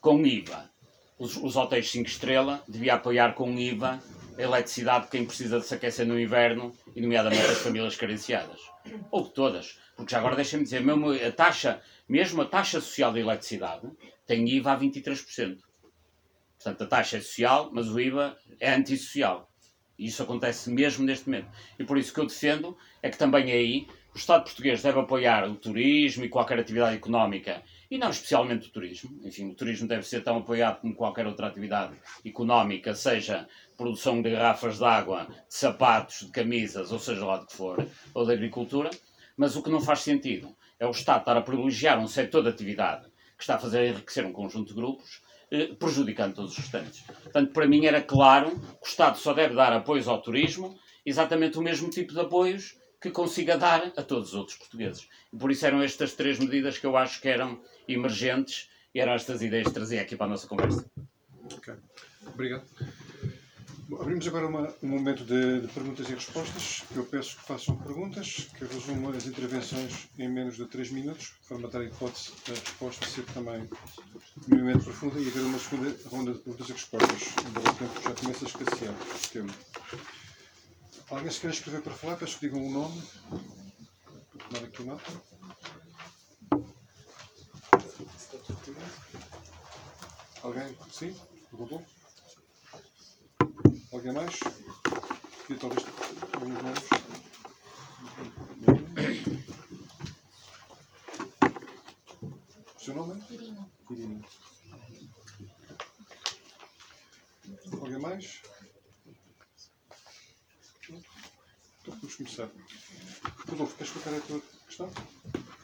com 0.00 0.24
IVA 0.24 0.70
os, 1.18 1.36
os 1.36 1.56
hotéis 1.56 1.90
5 1.90 2.08
estrelas, 2.08 2.60
devia 2.68 2.94
apoiar 2.94 3.34
com 3.34 3.50
IVA 3.58 4.00
a 4.38 4.42
eletricidade 4.42 5.06
de 5.06 5.10
quem 5.10 5.24
precisa 5.24 5.58
de 5.58 5.66
se 5.66 5.74
aquecer 5.74 6.06
no 6.06 6.20
inverno, 6.20 6.74
e 6.94 7.00
nomeadamente 7.00 7.46
as 7.46 7.58
famílias 7.58 7.96
carenciadas. 7.96 8.60
Ou 9.10 9.24
de 9.24 9.30
todas. 9.30 9.78
Porque 9.96 10.12
já 10.12 10.18
agora 10.18 10.36
deixem-me 10.36 10.64
dizer, 10.64 10.82
mesmo 10.82 11.10
a 11.10 11.32
taxa, 11.32 11.80
mesmo 12.08 12.42
a 12.42 12.46
taxa 12.46 12.80
social 12.80 13.12
da 13.12 13.20
eletricidade 13.20 13.90
tem 14.26 14.48
IVA 14.48 14.72
a 14.72 14.78
23%. 14.78 15.58
Portanto, 16.56 16.82
a 16.82 16.86
taxa 16.86 17.18
é 17.18 17.20
social, 17.20 17.70
mas 17.72 17.88
o 17.88 18.00
IVA 18.00 18.36
é 18.58 18.74
antissocial. 18.74 19.50
E 19.98 20.06
isso 20.06 20.22
acontece 20.22 20.70
mesmo 20.70 21.04
neste 21.04 21.28
momento. 21.28 21.48
E 21.78 21.84
por 21.84 21.96
isso 21.96 22.12
que 22.12 22.20
eu 22.20 22.26
defendo 22.26 22.76
é 23.02 23.08
que 23.10 23.18
também 23.18 23.50
aí 23.50 23.86
o 24.14 24.18
Estado 24.18 24.44
português 24.44 24.82
deve 24.82 24.98
apoiar 24.98 25.46
o 25.46 25.56
turismo 25.56 26.24
e 26.24 26.28
qualquer 26.28 26.58
atividade 26.58 26.96
económica, 26.96 27.62
e 27.90 27.98
não 27.98 28.08
especialmente 28.08 28.68
o 28.68 28.72
turismo. 28.72 29.10
Enfim, 29.22 29.50
o 29.50 29.54
turismo 29.54 29.86
deve 29.86 30.04
ser 30.04 30.22
tão 30.22 30.38
apoiado 30.38 30.80
como 30.80 30.94
qualquer 30.94 31.26
outra 31.26 31.48
atividade 31.48 31.94
económica, 32.24 32.94
seja 32.94 33.46
produção 33.76 34.22
de 34.22 34.30
garrafas 34.30 34.78
de 34.78 34.84
água, 34.84 35.26
de 35.26 35.54
sapatos, 35.54 36.20
de 36.20 36.32
camisas, 36.32 36.92
ou 36.92 36.98
seja 36.98 37.26
lá 37.26 37.36
do 37.36 37.46
que 37.46 37.54
for, 37.54 37.86
ou 38.14 38.24
da 38.24 38.32
agricultura. 38.32 38.88
Mas 39.36 39.54
o 39.54 39.62
que 39.62 39.68
não 39.68 39.82
faz 39.82 40.00
sentido 40.00 40.56
é 40.78 40.86
o 40.86 40.90
Estado 40.90 41.20
estar 41.20 41.36
a 41.36 41.42
privilegiar 41.42 41.98
um 41.98 42.06
setor 42.06 42.42
de 42.42 42.48
atividade 42.48 43.06
que 43.36 43.42
está 43.42 43.56
a 43.56 43.58
fazer 43.58 43.86
enriquecer 43.86 44.24
um 44.24 44.32
conjunto 44.32 44.68
de 44.68 44.74
grupos 44.74 45.22
eh, 45.50 45.74
prejudicando 45.78 46.34
todos 46.34 46.52
os 46.52 46.58
restantes. 46.58 47.02
Portanto, 47.02 47.52
para 47.52 47.66
mim 47.66 47.86
era 47.86 48.02
claro 48.02 48.50
que 48.50 48.86
o 48.86 48.88
Estado 48.88 49.18
só 49.18 49.32
deve 49.32 49.54
dar 49.54 49.72
apoios 49.72 50.08
ao 50.08 50.20
turismo, 50.20 50.78
exatamente 51.04 51.58
o 51.58 51.62
mesmo 51.62 51.88
tipo 51.90 52.12
de 52.12 52.20
apoios 52.20 52.76
que 53.00 53.10
consiga 53.10 53.56
dar 53.56 53.92
a 53.96 54.02
todos 54.02 54.30
os 54.30 54.34
outros 54.34 54.56
portugueses. 54.56 55.08
E 55.32 55.36
por 55.36 55.50
isso 55.50 55.66
eram 55.66 55.82
estas 55.82 56.14
três 56.14 56.38
medidas 56.38 56.78
que 56.78 56.86
eu 56.86 56.96
acho 56.96 57.20
que 57.20 57.28
eram 57.28 57.62
emergentes 57.86 58.68
e 58.94 59.00
eram 59.00 59.12
estas 59.12 59.42
ideias 59.42 59.68
que 59.68 59.74
trazia 59.74 60.00
aqui 60.00 60.16
para 60.16 60.26
a 60.26 60.30
nossa 60.30 60.48
conversa. 60.48 60.90
Ok, 61.54 61.74
obrigado. 62.26 62.66
Abrimos 63.92 64.26
agora 64.26 64.48
uma, 64.48 64.74
um 64.82 64.88
momento 64.88 65.24
de, 65.24 65.60
de, 65.60 65.68
perguntas 65.68 66.08
e 66.08 66.14
respostas. 66.14 66.82
Eu 66.94 67.04
peço 67.04 67.36
que 67.36 67.44
façam 67.44 67.76
perguntas, 67.76 68.48
que 68.58 68.64
resumam 68.64 69.12
as 69.16 69.26
intervenções 69.26 70.08
em 70.18 70.28
menos 70.28 70.56
de 70.56 70.66
3 70.66 70.90
minutos, 70.90 71.34
para 71.46 71.56
matar 71.58 71.80
a 71.82 71.84
hipótese 71.84 72.32
da 72.48 72.54
resposta 72.54 73.06
ser 73.06 73.24
também 73.26 73.68
minimamente 74.48 74.84
profunda 74.84 75.20
e 75.20 75.28
haver 75.28 75.42
uma 75.42 75.58
segunda 75.60 75.96
ronda 76.08 76.32
de 76.32 76.40
perguntas 76.40 76.68
e 76.68 76.72
respostas, 76.72 77.22
embora 77.46 77.70
o 77.70 77.74
tempo 77.74 78.02
já 78.02 78.14
comece 78.14 78.44
a 78.44 78.48
escassear. 78.48 78.94
Tempo. 79.32 79.54
Alguém 81.08 81.30
se 81.30 81.40
quer 81.40 81.50
escrever 81.50 81.82
para 81.82 81.94
falar, 81.94 82.16
peço 82.16 82.40
que 82.40 82.48
digam 82.48 82.66
o 82.66 82.70
nome. 82.72 83.02
Vou 83.30 83.40
tomar 84.50 84.64
aqui 84.64 84.82
o 84.82 84.86
mapa. 84.86 85.12
Alguém? 90.42 90.76
Sim? 90.90 91.14
Perguntou? 91.50 91.86
Alguém 93.92 94.12
mais? 94.12 94.40
E 95.48 95.54
talvez 95.54 95.84
alguns 96.34 96.62
nomes. 96.62 96.84
O 102.74 102.80
seu 102.80 102.94
nome 102.94 103.20
é? 103.20 103.34
Irina. 103.34 103.68
Irina. 103.90 104.24
Alguém 107.80 107.98
mais? 107.98 108.42
Então 110.82 111.00
vamos 111.86 112.14
começar. 112.16 112.50
Rodolfo, 113.48 113.76
queres 113.76 113.92
colocar 113.92 114.16
a 114.16 114.20
tua 114.20 114.42
questão? 114.66 114.88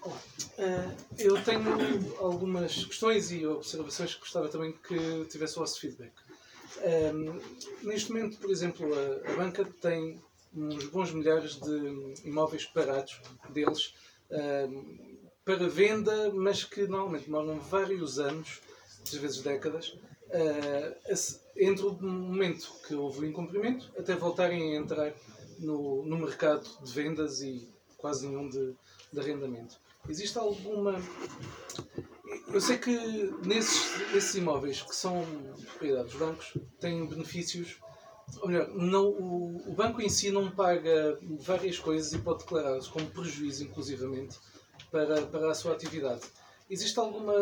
Uh, 0.04 0.96
eu 1.18 1.42
tenho 1.42 2.16
algumas 2.18 2.84
questões 2.84 3.32
e 3.32 3.44
observações 3.46 4.14
que 4.14 4.20
gostava 4.20 4.48
também 4.48 4.72
que 4.72 5.24
tivesse 5.26 5.56
o 5.56 5.60
vosso 5.60 5.80
feedback. 5.80 6.12
Um, 6.80 7.40
neste 7.82 8.12
momento, 8.12 8.38
por 8.38 8.50
exemplo, 8.50 8.88
a, 8.94 9.30
a, 9.30 9.36
banca 9.36 9.64
tem 9.80 10.20
uns 10.54 10.84
bons 10.86 11.12
milhares 11.12 11.56
de 11.56 12.14
imóveis 12.24 12.64
parados 12.66 13.20
deles 13.50 13.94
um, 14.30 15.18
para 15.44 15.68
venda, 15.68 16.32
mas 16.32 16.64
que 16.64 16.82
normalmente 16.86 17.24
demoram 17.24 17.58
vários 17.58 18.18
anos, 18.18 18.60
às 19.02 19.14
vezes 19.14 19.42
décadas, 19.42 19.88
uh, 19.88 21.42
entre 21.56 21.84
o 21.84 21.92
momento 21.92 22.72
que 22.86 22.94
houve 22.94 23.20
o 23.20 23.28
incumprimento 23.28 23.90
até 23.98 24.14
voltarem 24.14 24.76
a 24.76 24.80
entrar 24.80 25.12
no, 25.58 26.04
no 26.04 26.18
mercado 26.18 26.68
de 26.82 26.92
vendas 26.92 27.40
e 27.42 27.68
quase 27.96 28.26
nenhum 28.26 28.48
de, 28.48 28.74
de 29.12 29.20
arrendamento. 29.20 29.80
Existe 30.08 30.36
alguma. 30.38 31.00
Eu 32.48 32.60
sei 32.60 32.78
que 32.78 32.90
nesses, 33.44 34.12
nesses 34.12 34.34
imóveis 34.34 34.82
que 34.82 34.94
são 34.94 35.24
propriedade 35.66 36.08
dos 36.08 36.16
bancos 36.16 36.54
têm 36.80 37.06
benefícios. 37.06 37.76
Ou 38.40 38.48
melhor, 38.48 38.68
não, 38.68 39.08
o, 39.08 39.70
o 39.70 39.74
banco 39.74 40.00
em 40.00 40.08
si 40.08 40.30
não 40.30 40.50
paga 40.50 41.18
várias 41.40 41.78
coisas 41.78 42.12
e 42.12 42.18
pode 42.18 42.40
declará-las 42.40 42.88
como 42.88 43.06
prejuízo, 43.06 43.64
inclusivamente, 43.64 44.38
para, 44.90 45.22
para 45.22 45.50
a 45.50 45.54
sua 45.54 45.72
atividade. 45.72 46.22
Existe 46.70 46.98
alguma 46.98 47.34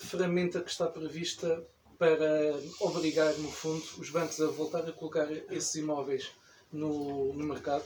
ferramenta 0.00 0.60
que 0.60 0.70
está 0.70 0.86
prevista 0.86 1.66
para 1.98 2.54
obrigar, 2.80 3.32
no 3.38 3.50
fundo, 3.50 3.84
os 3.98 4.10
bancos 4.10 4.40
a 4.40 4.46
voltar 4.46 4.88
a 4.88 4.92
colocar 4.92 5.30
esses 5.50 5.74
imóveis 5.76 6.32
no, 6.72 7.32
no 7.32 7.44
mercado? 7.44 7.84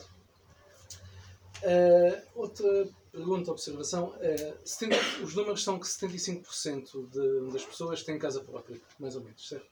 Uh, 1.62 2.22
outra 2.34 2.89
pergunta, 3.16 3.50
observação, 3.50 4.10
uh, 4.10 4.56
70, 4.64 4.96
os 5.22 5.34
números 5.34 5.64
são 5.64 5.78
que 5.78 5.86
75% 5.86 7.08
de, 7.08 7.52
das 7.52 7.64
pessoas 7.64 8.02
têm 8.02 8.18
casa 8.18 8.40
própria, 8.40 8.80
mais 8.98 9.16
ou 9.16 9.22
menos, 9.22 9.48
certo? 9.48 9.66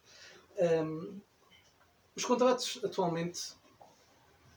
Um, 0.59 1.21
os 2.17 2.25
contratos 2.25 2.81
atualmente, 2.83 3.53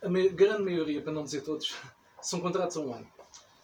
a 0.01 0.09
me, 0.09 0.29
grande 0.29 0.63
maioria, 0.63 1.01
para 1.01 1.11
não 1.11 1.23
dizer 1.23 1.41
todos, 1.41 1.75
são 2.21 2.39
contratos 2.39 2.77
a 2.77 2.79
um 2.79 2.93
ano. 2.93 3.07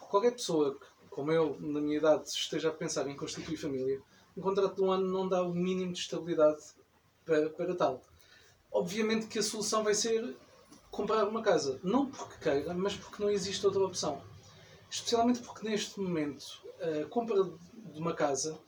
Qualquer 0.09 0.31
pessoa 0.31 0.77
como 1.13 1.31
eu, 1.31 1.55
na 1.59 1.79
minha 1.79 1.97
idade, 1.97 2.27
esteja 2.27 2.69
a 2.69 2.73
pensar 2.73 3.07
em 3.07 3.15
constituir 3.15 3.55
família, 3.55 4.01
um 4.35 4.41
contrato 4.41 4.75
de 4.75 4.81
um 4.81 4.91
ano 4.91 5.07
não 5.07 5.27
dá 5.27 5.43
o 5.43 5.53
mínimo 5.53 5.93
de 5.93 5.99
estabilidade 5.99 6.63
para, 7.23 7.49
para 7.51 7.75
tal. 7.75 8.01
Obviamente 8.71 9.27
que 9.27 9.37
a 9.37 9.43
solução 9.43 9.83
vai 9.83 9.93
ser 9.93 10.35
comprar 10.89 11.27
uma 11.27 11.41
casa. 11.41 11.79
Não 11.83 12.07
porque 12.07 12.37
queira, 12.41 12.73
mas 12.73 12.95
porque 12.95 13.21
não 13.21 13.29
existe 13.29 13.65
outra 13.65 13.83
opção. 13.83 14.21
Especialmente 14.93 15.39
porque 15.39 15.67
neste 15.67 15.99
momento 15.99 16.45
a 16.79 17.05
compra 17.05 17.43
de 17.43 17.99
uma 17.99 18.13
casa 18.13 18.59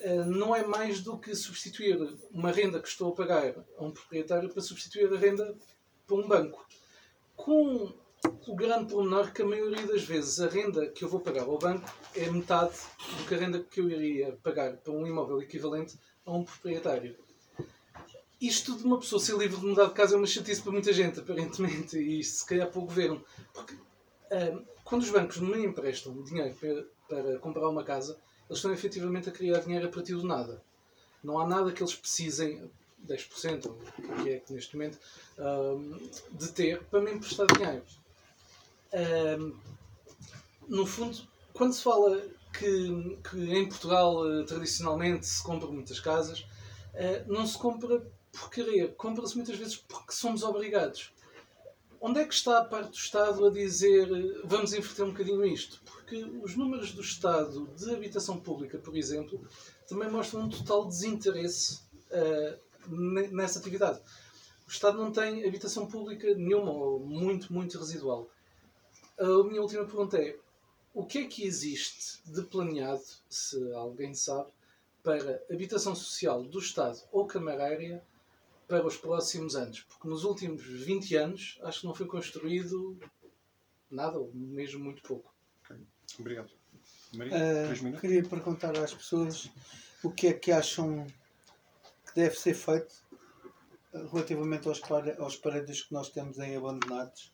eh, 0.00 0.24
não 0.24 0.56
é 0.56 0.66
mais 0.66 1.02
do 1.02 1.18
que 1.18 1.34
substituir 1.34 1.98
uma 2.30 2.50
renda 2.50 2.80
que 2.80 2.88
estou 2.88 3.12
a 3.12 3.14
pagar 3.14 3.54
a 3.76 3.84
um 3.84 3.90
proprietário 3.90 4.48
para 4.48 4.62
substituir 4.62 5.12
a 5.12 5.18
renda 5.18 5.54
para 6.06 6.16
um 6.16 6.26
banco. 6.26 6.66
Com 7.36 7.92
o 8.48 8.56
grande 8.56 8.90
pormenor 8.90 9.30
que 9.30 9.42
a 9.42 9.46
maioria 9.46 9.86
das 9.86 10.02
vezes 10.04 10.40
a 10.40 10.48
renda 10.48 10.86
que 10.86 11.04
eu 11.04 11.08
vou 11.10 11.20
pagar 11.20 11.42
ao 11.42 11.58
banco 11.58 11.86
é 12.14 12.30
metade 12.30 12.78
do 13.18 13.28
que 13.28 13.34
a 13.34 13.38
renda 13.38 13.62
que 13.62 13.78
eu 13.78 13.90
iria 13.90 14.32
pagar 14.42 14.78
para 14.78 14.92
um 14.94 15.06
imóvel 15.06 15.42
equivalente 15.42 15.98
a 16.24 16.32
um 16.32 16.44
proprietário. 16.44 17.14
Isto 18.40 18.74
de 18.74 18.84
uma 18.84 18.98
pessoa 18.98 19.20
ser 19.20 19.36
livre 19.36 19.60
de 19.60 19.66
mudar 19.66 19.84
de 19.84 19.92
casa 19.92 20.14
é 20.14 20.18
uma 20.18 20.26
chatice 20.26 20.62
para 20.62 20.72
muita 20.72 20.94
gente, 20.94 21.20
aparentemente, 21.20 21.98
e 21.98 22.24
se 22.24 22.46
calhar 22.46 22.70
para 22.70 22.80
o 22.80 22.86
governo. 22.86 23.22
Porque 23.52 23.76
quando 24.84 25.02
os 25.02 25.10
bancos 25.10 25.38
me 25.38 25.64
emprestam 25.64 26.22
dinheiro 26.22 26.54
para, 27.08 27.38
comprar 27.38 27.68
uma 27.68 27.84
casa, 27.84 28.18
eles 28.48 28.58
estão 28.58 28.72
efetivamente 28.72 29.28
a 29.28 29.32
criar 29.32 29.60
dinheiro 29.60 29.86
a 29.86 29.90
partir 29.90 30.14
do 30.14 30.26
nada. 30.26 30.62
Não 31.22 31.38
há 31.38 31.46
nada 31.46 31.72
que 31.72 31.82
eles 31.82 31.94
precisem, 31.94 32.70
10%, 33.06 33.66
o 33.66 34.22
que 34.22 34.30
é 34.30 34.38
que 34.40 34.52
neste 34.52 34.76
momento, 34.76 34.98
de 36.30 36.52
ter 36.52 36.82
para 36.84 37.00
me 37.00 37.12
emprestar 37.12 37.46
dinheiro 37.46 37.82
no 40.68 40.86
fundo, 40.86 41.18
quando 41.52 41.72
se 41.72 41.82
fala 41.82 42.22
que, 42.52 43.18
que 43.30 43.54
em 43.54 43.68
Portugal 43.68 44.16
uh, 44.16 44.44
tradicionalmente 44.44 45.26
se 45.26 45.42
compra 45.42 45.68
muitas 45.68 46.00
casas, 46.00 46.40
uh, 46.94 47.32
não 47.32 47.46
se 47.46 47.58
compra 47.58 48.02
por 48.32 48.50
querer, 48.50 48.94
compra-se 48.94 49.36
muitas 49.36 49.56
vezes 49.56 49.76
porque 49.76 50.12
somos 50.12 50.42
obrigados. 50.42 51.11
Onde 52.04 52.18
é 52.18 52.24
que 52.26 52.34
está 52.34 52.58
a 52.58 52.64
parte 52.64 52.90
do 52.90 52.96
Estado 52.96 53.46
a 53.46 53.50
dizer 53.50 54.08
vamos 54.44 54.72
inverter 54.72 55.04
um 55.04 55.12
bocadinho 55.12 55.46
isto? 55.46 55.80
Porque 55.84 56.16
os 56.42 56.56
números 56.56 56.90
do 56.90 57.00
Estado 57.00 57.68
de 57.76 57.94
habitação 57.94 58.40
pública, 58.40 58.76
por 58.76 58.96
exemplo, 58.96 59.40
também 59.86 60.10
mostram 60.10 60.40
um 60.40 60.48
total 60.48 60.84
desinteresse 60.84 61.80
uh, 62.10 62.90
nessa 63.30 63.60
atividade. 63.60 64.00
O 64.66 64.70
Estado 64.70 64.98
não 64.98 65.12
tem 65.12 65.46
habitação 65.46 65.86
pública 65.86 66.34
nenhuma, 66.34 66.72
ou 66.72 66.98
muito, 66.98 67.52
muito 67.52 67.78
residual. 67.78 68.28
A 69.16 69.44
minha 69.44 69.62
última 69.62 69.84
pergunta 69.84 70.18
é: 70.18 70.36
o 70.92 71.06
que 71.06 71.18
é 71.18 71.26
que 71.28 71.44
existe 71.44 72.20
de 72.26 72.42
planeado, 72.42 73.04
se 73.28 73.72
alguém 73.74 74.12
sabe, 74.12 74.50
para 75.04 75.40
habitação 75.48 75.94
social 75.94 76.42
do 76.42 76.58
Estado 76.58 76.98
ou 77.12 77.28
camarária 77.28 78.04
para 78.72 78.86
os 78.86 78.96
próximos 78.96 79.54
anos? 79.54 79.80
Porque 79.82 80.08
nos 80.08 80.24
últimos 80.24 80.62
20 80.62 81.14
anos 81.16 81.58
acho 81.62 81.80
que 81.80 81.86
não 81.86 81.94
foi 81.94 82.06
construído 82.06 82.98
nada, 83.90 84.18
ou 84.18 84.32
mesmo 84.32 84.82
muito 84.82 85.02
pouco. 85.02 85.30
Okay. 85.62 85.76
Obrigado. 86.18 86.50
Maria, 87.12 87.34
uh, 87.70 88.00
queria 88.00 88.22
perguntar 88.22 88.74
às 88.78 88.94
pessoas 88.94 89.50
o 90.02 90.10
que 90.10 90.28
é 90.28 90.32
que 90.32 90.50
acham 90.50 91.06
que 92.06 92.14
deve 92.14 92.34
ser 92.34 92.54
feito 92.54 92.94
relativamente 94.10 94.66
aos, 94.66 94.80
aos 95.18 95.36
prédios 95.36 95.82
que 95.82 95.92
nós 95.92 96.08
temos 96.08 96.38
em 96.38 96.56
abandonados. 96.56 97.30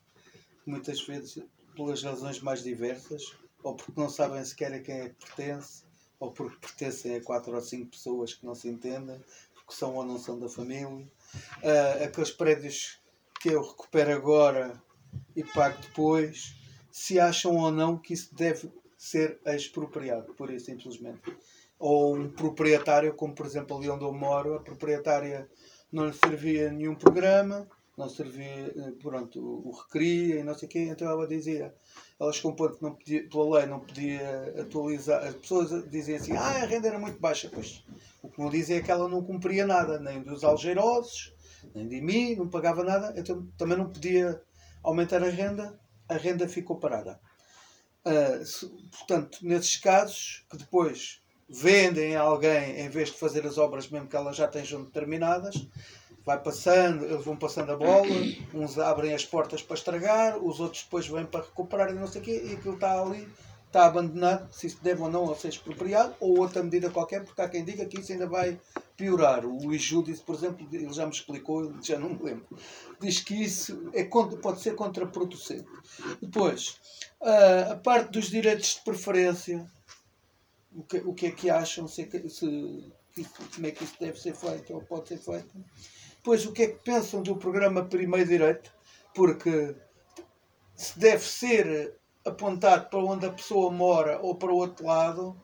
Muitas 0.66 1.00
vezes 1.06 1.40
pelas 1.76 2.02
razões 2.02 2.40
mais 2.40 2.64
diversas, 2.64 3.22
ou 3.62 3.76
porque 3.76 4.00
não 4.00 4.10
sabem 4.10 4.44
sequer 4.44 4.72
a 4.72 4.80
quem 4.80 5.02
é 5.02 5.08
que 5.10 5.24
pertence, 5.24 5.84
ou 6.18 6.32
porque 6.32 6.56
pertencem 6.56 7.14
a 7.14 7.22
quatro 7.22 7.54
ou 7.54 7.60
cinco 7.60 7.92
pessoas 7.92 8.34
que 8.34 8.44
não 8.44 8.56
se 8.56 8.68
entendem, 8.68 9.22
porque 9.54 9.72
são 9.72 9.94
ou 9.94 10.04
não 10.04 10.18
são 10.18 10.36
da 10.36 10.48
família. 10.48 11.06
Uh, 11.62 12.04
aqueles 12.04 12.30
prédios 12.30 13.00
que 13.40 13.48
eu 13.48 13.62
recupero 13.62 14.12
agora 14.12 14.80
e 15.34 15.44
pago 15.44 15.80
depois, 15.80 16.54
se 16.90 17.18
acham 17.20 17.56
ou 17.56 17.70
não 17.70 17.96
que 17.96 18.12
isso 18.12 18.34
deve 18.34 18.70
ser 18.96 19.38
expropriado, 19.46 20.34
por 20.34 20.50
isso 20.50 20.66
simplesmente. 20.66 21.36
Ou 21.78 22.16
um 22.16 22.28
proprietário, 22.28 23.14
como 23.14 23.34
por 23.34 23.46
exemplo 23.46 23.76
ali 23.76 23.88
onde 23.88 24.04
eu 24.04 24.12
moro, 24.12 24.54
a 24.54 24.60
proprietária 24.60 25.48
não 25.92 26.06
lhe 26.06 26.12
servia 26.12 26.72
nenhum 26.72 26.96
programa, 26.96 27.68
não 27.96 28.08
servia, 28.08 28.72
eh, 28.76 28.92
pronto, 29.00 29.40
o, 29.40 29.70
recria 29.72 30.40
e 30.40 30.44
não 30.44 30.54
sei 30.54 30.68
o 30.68 30.70
quê, 30.70 30.80
então 30.90 31.08
ela 31.08 31.26
dizia, 31.26 31.74
ela 32.18 32.32
chegou 32.32 32.52
um 32.52 32.56
ponto 32.56 32.76
que 32.76 32.82
não 32.82 32.94
podia, 32.94 33.28
pela 33.28 33.58
lei 33.58 33.66
não 33.66 33.80
podia 33.80 34.54
atualizar, 34.60 35.24
as 35.24 35.34
pessoas 35.34 35.90
diziam 35.90 36.16
assim, 36.16 36.36
ah, 36.36 36.62
a 36.62 36.66
renda 36.66 36.88
era 36.88 36.98
muito 36.98 37.18
baixa, 37.18 37.50
pois 37.52 37.84
o 38.22 38.28
que 38.28 38.40
não 38.40 38.50
dizia 38.50 38.78
é 38.78 38.82
que 38.82 38.90
ela 38.90 39.08
não 39.08 39.22
cumpria 39.22 39.66
nada, 39.66 39.98
nem 39.98 40.22
dos 40.22 40.44
algeirosos, 40.44 41.32
nem 41.74 41.86
de 41.88 42.00
mim, 42.00 42.34
não 42.36 42.48
pagava 42.48 42.82
nada, 42.84 43.14
então 43.16 43.46
também 43.56 43.76
não 43.76 43.90
podia 43.90 44.40
aumentar 44.82 45.22
a 45.22 45.28
renda, 45.28 45.78
a 46.08 46.14
renda 46.14 46.48
ficou 46.48 46.78
parada. 46.78 47.20
Uh, 48.04 48.44
se, 48.44 48.66
portanto, 48.90 49.38
nesses 49.42 49.76
casos, 49.76 50.46
que 50.50 50.56
depois 50.56 51.20
vendem 51.48 52.16
a 52.16 52.22
alguém 52.22 52.80
em 52.80 52.88
vez 52.88 53.08
de 53.10 53.18
fazer 53.18 53.46
as 53.46 53.56
obras 53.56 53.88
mesmo 53.88 54.08
que 54.08 54.16
elas 54.16 54.36
já 54.36 54.46
estejam 54.46 54.84
determinadas, 54.84 55.66
vai 56.24 56.38
passando, 56.38 57.04
eles 57.06 57.24
vão 57.24 57.36
passando 57.36 57.72
a 57.72 57.76
bola, 57.76 58.06
uns 58.52 58.78
abrem 58.78 59.14
as 59.14 59.24
portas 59.24 59.62
para 59.62 59.76
estragar, 59.76 60.36
os 60.36 60.60
outros 60.60 60.82
depois 60.82 61.06
vêm 61.06 61.24
para 61.24 61.44
recuperar 61.44 61.90
e 61.90 61.94
não 61.94 62.06
sei 62.06 62.20
o 62.20 62.24
quê, 62.24 62.42
e 62.44 62.52
aquilo 62.54 62.74
está 62.74 63.00
ali, 63.00 63.26
está 63.68 63.84
abandonado, 63.84 64.50
se 64.52 64.66
isso 64.66 64.78
deve 64.82 65.02
ou 65.02 65.10
não 65.10 65.34
ser 65.36 65.48
expropriado, 65.48 66.14
ou 66.20 66.38
outra 66.38 66.62
medida 66.62 66.90
qualquer, 66.90 67.22
porque 67.24 67.40
há 67.40 67.48
quem 67.48 67.64
diga 67.64 67.84
que 67.84 68.00
isso 68.00 68.12
ainda 68.12 68.26
vai 68.26 68.58
piorar. 68.96 69.44
O 69.44 69.62
Luís 69.62 69.82
Ju 69.82 70.02
disse, 70.02 70.22
por 70.22 70.34
exemplo, 70.34 70.66
ele 70.72 70.92
já 70.92 71.04
me 71.04 71.12
explicou, 71.12 71.72
já 71.82 71.98
não 71.98 72.10
me 72.10 72.22
lembro, 72.22 72.46
diz 72.98 73.20
que 73.20 73.34
isso 73.34 73.90
é, 73.92 74.04
pode 74.04 74.60
ser 74.62 74.74
contraproducente. 74.74 75.68
Depois, 76.20 76.80
a 77.70 77.76
parte 77.76 78.10
dos 78.10 78.30
direitos 78.30 78.76
de 78.76 78.80
preferência, 78.80 79.70
o 80.74 80.82
que, 80.82 80.96
o 80.98 81.12
que 81.12 81.26
é 81.26 81.30
que 81.30 81.50
acham, 81.50 81.86
se, 81.86 82.08
se, 82.30 82.84
como 83.54 83.66
é 83.66 83.70
que 83.70 83.84
isso 83.84 83.96
deve 84.00 84.18
ser 84.18 84.34
feito 84.34 84.72
ou 84.72 84.80
pode 84.80 85.08
ser 85.08 85.18
feito. 85.18 85.48
Depois, 86.16 86.46
o 86.46 86.52
que 86.52 86.62
é 86.62 86.66
que 86.68 86.82
pensam 86.82 87.22
do 87.22 87.36
programa 87.36 87.84
Primeiro 87.84 88.28
Direito? 88.28 88.72
Porque 89.14 89.74
se 90.74 90.98
deve 90.98 91.24
ser 91.24 91.98
apontado 92.24 92.88
para 92.88 92.98
onde 92.98 93.26
a 93.26 93.32
pessoa 93.32 93.70
mora 93.70 94.20
ou 94.20 94.34
para 94.34 94.52
o 94.52 94.56
outro 94.56 94.86
lado, 94.86 95.36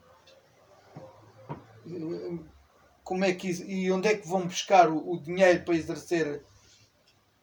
como 3.02 3.24
é 3.24 3.32
que 3.34 3.50
e 3.50 3.90
onde 3.92 4.08
é 4.08 4.16
que 4.16 4.26
vão 4.26 4.46
buscar 4.46 4.90
o, 4.90 5.12
o 5.12 5.20
dinheiro 5.20 5.64
para 5.64 5.74
exercer 5.74 6.42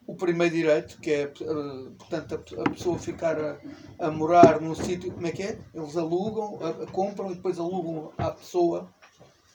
o 0.08 0.16
primeiro 0.16 0.56
direito, 0.56 1.00
que 1.00 1.12
é 1.12 1.28
portanto 1.28 2.36
a, 2.36 2.62
a 2.62 2.70
pessoa 2.72 2.98
ficar 2.98 3.40
a, 3.40 3.60
a, 4.00 4.12
morar 4.12 4.60
num 4.60 4.76
sítio, 4.76 5.12
como 5.14 5.28
é 5.28 5.32
que 5.32 5.44
é? 5.44 5.60
Eles 5.74 5.96
alugam, 5.96 6.60
a, 6.66 6.88
compram 6.92 7.32
e 7.32 7.36
depois 7.36 7.60
alugam 7.60 8.12
à 8.18 8.32
pessoa, 8.32 8.92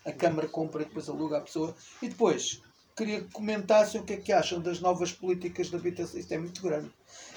a 0.05 0.13
Câmara 0.13 0.49
compra 0.49 0.83
e 0.83 0.87
depois 0.87 1.09
aluga 1.09 1.39
à 1.39 1.41
pessoa, 1.41 1.75
e 2.01 2.09
depois 2.09 2.63
queria 2.97 3.21
que 3.21 3.31
comentassem 3.31 4.01
o 4.01 4.05
que 4.05 4.15
é 4.15 4.17
que 4.17 4.33
acham 4.33 4.61
das 4.61 4.81
novas 4.81 5.13
políticas 5.13 5.69
de 5.69 5.77
habitação. 5.77 6.19
Isto 6.19 6.33
é 6.33 6.39
muito 6.39 6.63
grande. 6.63 6.91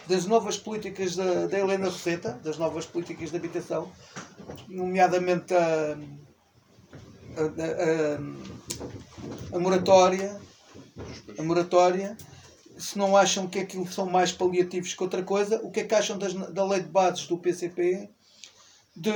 Das 0.08 0.26
novas 0.26 0.58
políticas 0.58 1.16
da, 1.16 1.48
da 1.48 1.60
Helena 1.60 1.90
Roseta, 1.90 2.40
das 2.44 2.58
novas 2.58 2.86
políticas 2.86 3.32
de 3.32 3.38
habitação, 3.38 3.92
nomeadamente 4.68 5.54
a, 5.54 5.98
a, 7.36 7.42
a, 9.54 9.58
a 9.58 9.60
moratória, 9.60 10.40
a 11.38 11.44
moratória 11.44 12.18
se 12.78 12.98
não 12.98 13.16
acham 13.18 13.46
que 13.46 13.60
aquilo 13.60 13.86
são 13.92 14.06
mais 14.06 14.32
paliativos 14.32 14.94
que 14.94 15.04
outra 15.04 15.22
coisa, 15.22 15.60
o 15.62 15.70
que 15.70 15.82
é 15.82 15.84
que 15.84 15.94
acham 15.94 16.18
das, 16.18 16.34
da 16.34 16.66
lei 16.66 16.80
de 16.80 16.88
bases 16.88 17.28
do 17.28 17.38
PCP, 17.38 18.10
de, 18.96 19.12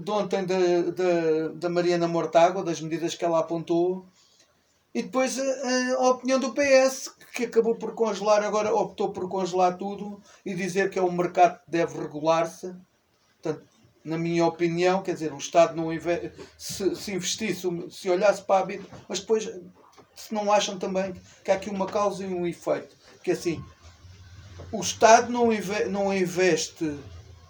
de 0.00 0.10
ontem 0.10 0.46
da, 0.46 0.56
da, 0.92 1.48
da 1.54 1.68
Mariana 1.68 2.06
Mortágua, 2.06 2.62
das 2.62 2.80
medidas 2.80 3.16
que 3.16 3.24
ela 3.24 3.40
apontou, 3.40 4.06
e 4.94 5.02
depois 5.02 5.38
a, 5.38 5.94
a 5.96 6.10
opinião 6.10 6.40
do 6.40 6.54
PS, 6.54 7.14
que 7.34 7.44
acabou 7.44 7.76
por 7.76 7.94
congelar, 7.94 8.42
agora 8.42 8.74
optou 8.74 9.12
por 9.12 9.28
congelar 9.28 9.76
tudo 9.76 10.20
e 10.44 10.54
dizer 10.54 10.90
que 10.90 10.98
é 10.98 11.02
um 11.02 11.12
mercado 11.12 11.60
que 11.64 11.70
deve 11.70 11.98
regular-se. 11.98 12.74
Portanto, 13.40 13.66
na 14.04 14.16
minha 14.16 14.46
opinião, 14.46 15.02
quer 15.02 15.12
dizer, 15.12 15.32
o 15.32 15.38
Estado 15.38 15.76
não 15.76 15.92
inve 15.92 16.32
se, 16.56 16.96
se 16.96 17.12
investisse, 17.12 17.66
se 17.90 18.08
olhasse 18.08 18.42
para 18.42 18.62
a 18.62 18.66
vida, 18.66 18.84
mas 19.08 19.20
depois 19.20 19.44
se 20.14 20.34
não 20.34 20.50
acham 20.50 20.78
também 20.78 21.14
que 21.44 21.50
há 21.50 21.54
aqui 21.54 21.70
uma 21.70 21.86
causa 21.86 22.24
e 22.24 22.34
um 22.34 22.46
efeito. 22.46 22.96
Que 23.22 23.32
assim, 23.32 23.62
o 24.72 24.80
Estado 24.80 25.30
não, 25.30 25.52
inve 25.52 25.84
não 25.84 26.12
investe, 26.12 26.98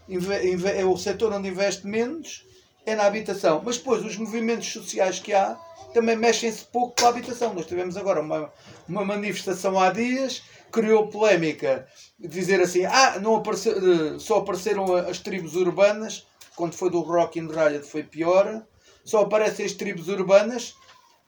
inve 0.09 0.53
inve 0.53 0.69
é 0.69 0.85
o 0.85 0.97
setor 0.97 1.33
onde 1.33 1.49
investe 1.49 1.87
menos, 1.87 2.45
é 2.89 2.97
na 2.97 3.05
habitação. 3.05 3.63
Mas 3.65 3.79
depois 3.79 4.05
os 4.05 4.17
movimentos 4.17 4.73
sociais 4.73 5.19
que 5.19 5.33
há 5.33 5.59
também 5.93 6.17
mexem-se 6.17 6.65
pouco 6.65 6.95
com 6.99 7.07
a 7.07 7.11
habitação. 7.11 7.55
Nós 7.55 7.67
tivemos 7.67 7.97
agora 7.97 8.21
uma, 8.21 8.53
uma 8.89 9.05
manifestação 9.05 9.79
há 9.79 9.91
dias, 9.91 10.43
criou 10.71 11.09
polémica, 11.09 11.87
dizer 12.19 12.61
assim, 12.61 12.85
ah, 12.85 13.19
não 13.21 13.37
apareceu, 13.37 14.19
só 14.21 14.39
apareceram 14.39 14.95
as 14.95 15.19
tribos 15.19 15.55
urbanas, 15.55 16.27
quando 16.57 16.75
foi 16.75 16.91
do 16.91 17.01
Rock 17.01 17.39
in 17.39 17.49
Rallied 17.49 17.87
foi 17.87 18.03
pior, 18.03 18.63
só 19.05 19.21
aparecem 19.21 19.65
as 19.65 19.73
tribos 19.73 20.09
urbanas, 20.09 20.75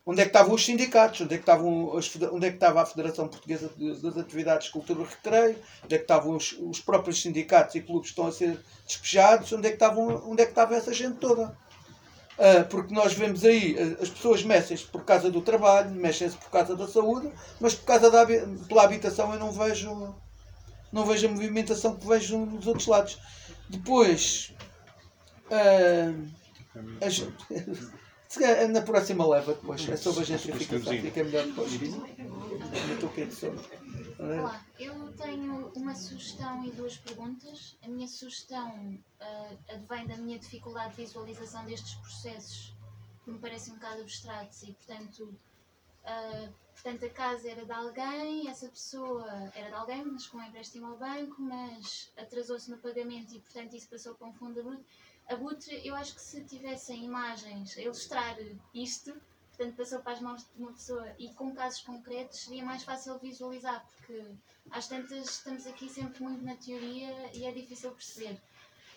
onde 0.05 0.21
é 0.21 0.25
que 0.25 0.31
estavam 0.31 0.55
os 0.55 0.65
sindicatos, 0.65 1.21
onde 1.21 1.35
é 1.35 1.37
que, 1.37 1.43
estavam 1.43 1.97
as, 1.97 2.11
onde 2.33 2.47
é 2.47 2.51
que 2.51 2.57
estava 2.57 2.83
a 2.83 2.87
Federação 2.87 3.29
Portuguesa 3.29 3.71
das 4.03 4.17
Atividades 4.17 4.67
de 4.67 4.73
Cultura 4.73 5.01
e 5.01 5.05
Recreio, 5.05 5.57
onde 5.85 5.95
é 5.95 5.99
que 5.99 6.05
estavam 6.05 6.37
os, 6.37 6.53
os 6.59 6.81
próprios 6.81 7.21
sindicatos 7.21 7.75
e 7.75 7.81
clubes 7.81 8.11
que 8.11 8.13
estão 8.13 8.27
a 8.27 8.33
ser 8.33 8.59
despejados, 8.87 9.53
onde 9.53 9.67
é 9.67 9.71
que, 9.71 9.77
estavam, 9.77 10.23
onde 10.31 10.43
é 10.43 10.47
que 10.47 10.53
estava 10.53 10.75
essa 10.75 10.93
gente 10.93 11.19
toda. 11.19 11.57
Uh, 12.39 12.65
porque 12.71 12.95
nós 12.95 13.13
vemos 13.13 13.45
aí, 13.45 13.77
as 14.01 14.09
pessoas 14.09 14.43
mexem-se 14.43 14.87
por 14.87 15.05
causa 15.05 15.31
do 15.31 15.43
trabalho, 15.43 15.91
mexem-se 15.91 16.39
por 16.39 16.51
causa 16.51 16.75
da 16.75 16.89
saúde, 16.89 17.31
mas 17.61 17.75
por 17.75 17.85
causa 17.85 18.11
da 18.11 18.25
pela 18.67 18.85
habitação 18.85 19.31
eu 19.35 19.39
não 19.39 19.53
vejo, 19.53 20.15
não 20.91 21.05
vejo 21.05 21.27
a 21.27 21.31
movimentação 21.31 21.95
que 21.97 22.07
vejo 22.07 22.39
nos 22.39 22.67
outros 22.67 22.87
lados. 22.87 23.19
Depois, 23.69 24.55
uh, 25.51 26.27
as, 27.05 27.27
na 28.71 28.83
próxima 28.83 29.27
leva 29.27 29.55
depois, 29.55 29.89
é 29.89 29.97
sobre 29.97 30.21
a 30.21 30.25
gentrificação, 30.25 30.93
fica 30.93 31.25
melhor 31.25 31.47
depois. 31.47 31.73
Olá, 34.21 34.65
eu 34.79 35.13
tenho 35.15 35.73
uma 35.75 35.95
sugestão 35.95 36.65
e 36.65 36.71
duas 36.71 36.97
perguntas. 36.97 37.77
A 37.83 37.89
minha 37.89 38.07
sugestão 38.07 39.03
uh, 39.21 39.59
advém 39.69 40.07
da 40.07 40.17
minha 40.17 40.39
dificuldade 40.39 40.95
de 40.95 41.03
visualização 41.03 41.65
destes 41.65 41.95
processos, 41.95 42.77
que 43.25 43.31
me 43.33 43.39
parecem 43.39 43.73
um 43.73 43.77
bocado 43.77 44.03
abstratos 44.03 44.63
e, 44.63 44.73
portanto, 44.75 45.35
uh, 46.05 46.53
portanto, 46.75 47.07
a 47.07 47.11
casa 47.11 47.51
era 47.51 47.65
de 47.65 47.73
alguém, 47.73 48.49
essa 48.49 48.69
pessoa 48.69 49.27
era 49.55 49.71
de 49.71 49.75
alguém, 49.75 50.05
mas 50.05 50.29
com 50.29 50.39
um 50.39 50.43
empréstimo 50.45 50.87
ao 50.87 50.99
banco, 50.99 51.37
mas 51.43 52.13
atrasou-se 52.17 52.71
no 52.71 52.79
pagamento 52.79 53.35
e, 53.35 53.41
portanto, 53.41 53.75
isso 53.75 53.89
passou 53.89 54.15
para 54.15 54.29
um 54.29 54.33
fundo 54.35 54.61
abutre. 54.61 54.85
Abutre, 55.31 55.81
eu 55.87 55.95
acho 55.95 56.17
que 56.17 56.21
se 56.21 56.43
tivessem 56.43 57.05
imagens 57.05 57.79
a 57.79 57.83
ilustrar 57.83 58.37
isto, 58.75 59.15
portanto 59.49 59.77
passou 59.77 60.01
para 60.01 60.15
as 60.15 60.21
mãos 60.21 60.43
de 60.43 60.61
uma 60.61 60.73
pessoa 60.73 61.07
e 61.21 61.33
com 61.35 61.55
casos 61.55 61.83
concretos 61.83 62.41
seria 62.41 62.65
mais 62.65 62.83
fácil 62.83 63.17
visualizar, 63.21 63.87
porque 63.87 64.25
às 64.73 64.89
tantas 64.89 65.31
estamos 65.31 65.69
aqui 65.69 65.89
sempre 65.89 66.21
muito 66.21 66.45
na 66.45 66.57
teoria 66.57 67.31
e 67.33 67.45
é 67.45 67.53
difícil 67.53 67.93
perceber. 67.93 68.41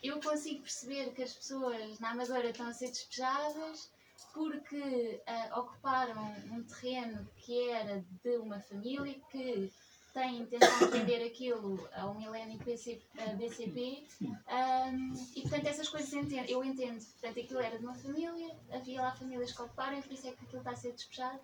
Eu 0.02 0.20
consigo 0.20 0.62
perceber 0.64 1.14
que 1.14 1.22
as 1.22 1.34
pessoas 1.34 2.00
na 2.00 2.10
Amadora 2.10 2.50
estão 2.50 2.68
a 2.68 2.74
ser 2.74 2.88
despejadas 2.88 3.92
porque 4.34 5.22
uh, 5.28 5.60
ocuparam 5.60 6.34
um 6.52 6.64
terreno 6.64 7.30
que 7.38 7.70
era 7.70 8.04
de 8.24 8.38
uma 8.38 8.60
família 8.60 9.22
que 9.30 9.72
tem 10.14 10.42
intenção 10.42 10.80
de 10.80 10.98
vender 10.98 11.26
aquilo 11.26 11.90
ao 11.96 12.14
BC, 12.14 13.02
BCP 13.38 14.06
um, 14.22 15.14
e 15.36 15.42
portanto 15.42 15.66
essas 15.66 15.90
coisas 15.90 16.14
entendo, 16.14 16.48
eu 16.50 16.64
entendo. 16.64 17.04
Portanto, 17.04 17.40
aquilo 17.40 17.60
era 17.60 17.80
de 17.80 17.86
uma 17.86 17.96
família, 17.96 18.56
havia 18.72 19.02
lá 19.02 19.16
famílias 19.16 19.52
que 19.52 19.62
ocuparam, 19.62 20.02
por 20.02 20.12
isso 20.12 20.28
é 20.28 20.32
que 20.32 20.46
aquilo 20.46 20.60
está 20.60 20.72
a 20.72 20.76
ser 20.76 20.94
despejado. 20.94 21.40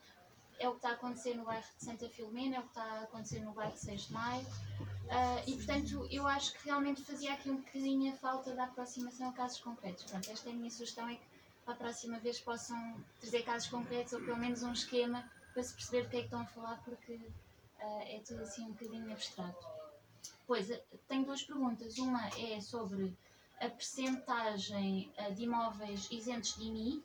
É 0.60 0.68
o 0.68 0.72
que 0.72 0.78
está 0.80 0.90
a 0.90 0.94
acontecer 0.94 1.36
no 1.36 1.46
bairro 1.46 1.64
de 1.78 1.86
Santa 1.86 2.10
Filomena, 2.10 2.58
é 2.58 2.60
o 2.60 2.64
que 2.64 2.70
está 2.70 2.84
a 2.84 3.04
acontecer 3.04 3.40
no 3.40 3.54
bairro 3.54 3.72
de 3.72 3.80
6 3.80 4.02
de 4.02 4.14
Maio. 4.14 4.46
Uh, 4.46 5.42
e 5.48 5.56
portanto, 5.56 6.08
eu 6.12 6.28
acho 6.28 6.54
que 6.54 6.66
realmente 6.66 7.02
fazia 7.02 7.34
aqui 7.34 7.50
um 7.50 7.58
bocadinho 7.58 8.14
a 8.14 8.16
falta 8.18 8.54
da 8.54 8.66
aproximação 8.66 9.30
a 9.30 9.34
casos 9.34 9.60
concretos. 9.62 10.04
Pronto, 10.04 10.30
esta 10.30 10.50
é 10.50 10.52
a 10.52 10.56
minha 10.56 10.70
sugestão: 10.70 11.08
é 11.08 11.16
que 11.16 11.26
para 11.66 11.74
a 11.74 11.78
próxima 11.78 12.20
vez 12.20 12.40
possam 12.40 13.04
trazer 13.20 13.44
casos 13.44 13.70
concretos 13.70 14.14
ou 14.14 14.20
pelo 14.20 14.38
menos 14.38 14.62
um 14.62 14.74
esquema 14.74 15.24
para 15.54 15.64
se 15.64 15.74
perceber 15.74 16.04
do 16.04 16.10
que 16.10 16.18
é 16.18 16.20
que 16.20 16.26
estão 16.26 16.42
a 16.42 16.46
falar, 16.46 16.84
porque 16.84 17.20
uh, 17.82 18.02
é 18.04 18.22
tudo 18.26 18.42
assim 18.42 18.64
um 18.64 18.72
bocadinho 18.72 19.12
abstrato. 19.12 19.66
Pois, 20.46 20.70
eh, 20.70 20.84
tenho 21.08 21.26
duas 21.26 21.44
perguntas. 21.44 21.98
Uma 21.98 22.28
é 22.38 22.60
sobre 22.60 23.16
a 23.60 23.70
percentagem 23.70 25.12
uh, 25.20 25.34
de 25.34 25.44
imóveis 25.44 26.08
isentos 26.12 26.56
de 26.56 26.64
IMI, 26.64 27.04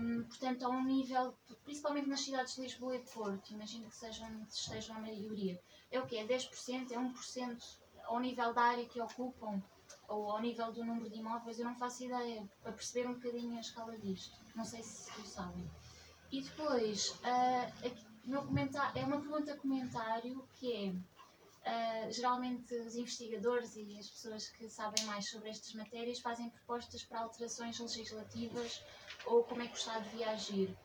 um, 0.00 0.24
portanto, 0.24 0.64
a 0.64 0.68
um 0.68 0.84
nível, 0.84 1.34
principalmente 1.64 2.08
nas 2.08 2.20
cidades 2.20 2.54
de 2.54 2.62
Lisboa 2.62 2.96
e 2.96 3.00
Porto, 3.00 3.50
imagino 3.50 3.88
que 3.88 3.96
sejam, 3.96 4.28
estejam 4.48 4.96
a 4.96 5.00
maioria, 5.00 5.60
é 5.90 6.00
o 6.00 6.06
quê? 6.06 6.16
É 6.16 6.26
10%? 6.26 6.90
É 6.90 6.96
1% 6.96 7.62
ao 8.04 8.20
nível 8.20 8.54
da 8.54 8.62
área 8.62 8.86
que 8.86 9.00
ocupam? 9.00 9.62
Ou 10.08 10.30
ao 10.30 10.40
nível 10.40 10.72
do 10.72 10.84
número 10.84 11.10
de 11.10 11.18
imóveis? 11.18 11.58
Eu 11.58 11.64
não 11.64 11.74
faço 11.74 12.04
ideia, 12.04 12.48
para 12.62 12.72
perceber 12.72 13.08
um 13.08 13.14
bocadinho 13.14 13.56
a 13.56 13.60
escala 13.60 13.96
disto. 13.98 14.36
Não 14.54 14.64
sei 14.64 14.82
se 14.82 15.10
o 15.20 15.26
sabem. 15.26 15.68
E 16.30 16.40
depois, 16.42 17.10
uh, 17.10 17.86
aqui, 17.86 18.06
meu 18.26 18.42
comentário, 18.42 19.00
é 19.00 19.04
uma 19.04 19.20
pergunta 19.20 19.56
comentário 19.56 20.46
que 20.54 20.72
é 20.72 20.88
uh, 21.66 22.12
geralmente 22.12 22.74
os 22.74 22.96
investigadores 22.96 23.76
e 23.76 23.98
as 23.98 24.08
pessoas 24.08 24.48
que 24.48 24.68
sabem 24.68 25.04
mais 25.04 25.28
sobre 25.28 25.50
estas 25.50 25.72
matérias 25.74 26.20
fazem 26.20 26.50
propostas 26.50 27.04
para 27.04 27.20
alterações 27.20 27.78
legislativas 27.78 28.82
ou 29.26 29.44
como 29.44 29.62
é 29.62 29.66
que 29.66 29.74
o 29.74 29.76
Estado 29.78 30.04
devia 30.04 30.30
agir. 30.30 30.76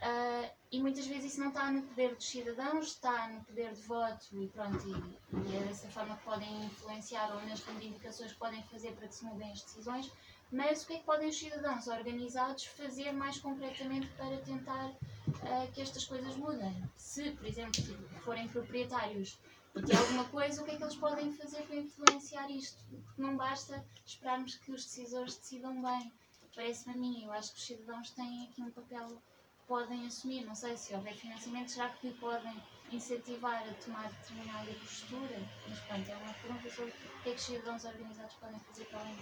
Uh, 0.00 0.48
e 0.70 0.80
muitas 0.80 1.06
vezes 1.06 1.32
isso 1.32 1.40
não 1.40 1.48
está 1.48 1.70
no 1.72 1.82
poder 1.82 2.14
dos 2.14 2.28
cidadãos, 2.28 2.86
está 2.86 3.28
no 3.28 3.42
poder 3.44 3.72
de 3.74 3.82
voto 3.82 4.26
e 4.32 4.46
pronto, 4.48 4.78
e, 4.86 5.50
e 5.50 5.56
é 5.56 5.60
dessa 5.60 5.88
forma 5.88 6.16
que 6.16 6.24
podem 6.24 6.64
influenciar 6.66 7.34
ou 7.34 7.42
nas 7.46 7.60
reivindicações 7.62 8.32
que 8.32 8.38
podem 8.38 8.62
fazer 8.64 8.92
para 8.92 9.08
que 9.08 9.14
se 9.14 9.24
mudem 9.24 9.50
as 9.50 9.62
decisões. 9.62 10.12
Mas 10.50 10.82
o 10.82 10.86
que 10.86 10.94
é 10.94 10.98
que 10.98 11.04
podem 11.04 11.28
os 11.28 11.38
cidadãos 11.38 11.88
organizados 11.88 12.64
fazer 12.64 13.12
mais 13.12 13.38
concretamente 13.38 14.08
para 14.16 14.38
tentar 14.38 14.94
uh, 15.28 15.72
que 15.72 15.80
estas 15.80 16.04
coisas 16.04 16.36
mudem. 16.36 16.82
Se, 16.96 17.30
por 17.32 17.46
exemplo, 17.46 17.82
forem 18.24 18.48
proprietários 18.48 19.38
de 19.74 19.96
alguma 19.96 20.24
coisa, 20.24 20.60
o 20.60 20.64
que 20.64 20.72
é 20.72 20.76
que 20.76 20.82
eles 20.82 20.96
podem 20.96 21.32
fazer 21.32 21.62
para 21.62 21.76
influenciar 21.76 22.50
isto? 22.50 22.82
Porque 22.90 23.22
não 23.22 23.36
basta 23.36 23.84
esperarmos 24.04 24.56
que 24.56 24.72
os 24.72 24.84
decisores 24.84 25.36
decidam 25.36 25.80
bem. 25.80 26.12
Parece-me 26.54 26.94
a 26.94 26.98
mim, 26.98 27.24
eu 27.24 27.32
acho 27.32 27.52
que 27.52 27.58
os 27.58 27.66
cidadãos 27.66 28.10
têm 28.10 28.48
aqui 28.48 28.62
um 28.62 28.70
papel 28.70 29.06
que 29.06 29.66
podem 29.68 30.06
assumir. 30.06 30.44
Não 30.44 30.54
sei 30.54 30.76
se 30.76 30.94
houver 30.94 31.14
financiamento, 31.14 31.70
será 31.70 31.90
que 31.90 32.10
podem 32.14 32.60
incentivar 32.90 33.62
a 33.68 33.74
tomar 33.74 34.10
determinada 34.10 34.72
postura? 34.72 35.40
Mas 35.68 35.78
pronto, 35.80 36.10
é 36.10 36.16
uma 36.16 36.34
pergunta 36.34 36.70
sobre 36.70 36.90
o 36.90 37.22
que 37.22 37.28
é 37.28 37.32
que 37.32 37.38
os 37.38 37.42
cidadãos 37.42 37.84
organizados 37.84 38.34
podem 38.34 38.58
fazer 38.60 38.84
para 38.86 39.14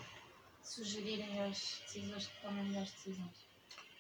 sugerirem 0.62 1.42
aos 1.42 1.82
decisores 1.84 2.26
que 2.28 2.42
tomem 2.42 2.64
melhores 2.64 2.92
decisões. 2.92 3.45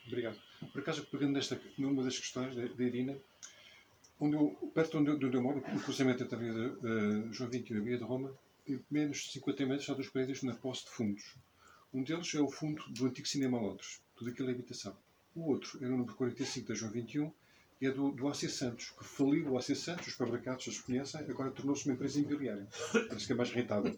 Obrigado. 0.06 0.38
Por 0.72 0.80
acaso, 0.80 1.06
pegando 1.06 1.32
nesta, 1.32 1.60
numa 1.76 2.02
das 2.02 2.18
questões 2.18 2.54
da 2.54 2.84
Irina, 2.84 3.16
onde 4.20 4.36
eu, 4.36 4.50
perto 4.74 4.98
onde 4.98 5.10
eu, 5.10 5.16
onde 5.16 5.36
eu 5.36 5.42
moro, 5.42 5.58
o 5.58 5.80
cruzamento 5.80 6.22
entre 6.22 6.36
a 6.36 6.38
Via 6.38 6.52
de, 6.52 6.60
uh, 6.60 7.32
João 7.32 7.50
21 7.50 7.76
e 7.76 7.80
a 7.80 7.82
Via 7.82 7.98
de 7.98 8.04
Roma, 8.04 8.32
tem 8.64 8.80
menos 8.90 9.18
de 9.18 9.32
50 9.32 9.66
metros 9.66 9.90
há 9.90 9.94
dois 9.94 10.08
prédios 10.08 10.42
na 10.42 10.54
posse 10.54 10.84
de 10.84 10.90
fundos. 10.90 11.34
Um 11.92 12.02
deles 12.02 12.34
é 12.34 12.40
o 12.40 12.50
fundo 12.50 12.82
do 12.88 13.06
antigo 13.06 13.26
Cinema 13.26 13.60
Londres, 13.60 14.00
tudo 14.16 14.30
aquilo 14.30 14.48
é 14.48 14.52
habitação. 14.52 14.96
O 15.34 15.50
outro 15.50 15.78
é 15.84 15.88
no 15.88 15.98
número 15.98 16.14
45 16.14 16.68
da 16.68 16.74
João 16.74 16.90
21 16.90 17.32
e 17.80 17.86
é 17.86 17.90
do, 17.90 18.10
do 18.10 18.26
AC 18.28 18.48
Santos, 18.48 18.90
que 18.90 19.04
faliu 19.04 19.52
o 19.52 19.58
AC 19.58 19.76
Santos, 19.76 20.06
os 20.06 20.14
fabricados 20.14 20.64
já 20.64 20.72
se 20.72 20.82
conhecem, 20.82 21.20
agora 21.20 21.50
tornou-se 21.50 21.84
uma 21.84 21.94
empresa 21.94 22.18
imobiliária. 22.18 22.66
Parece 23.08 23.26
que 23.26 23.32
é 23.32 23.36
mais 23.36 23.50
rentável. 23.50 23.96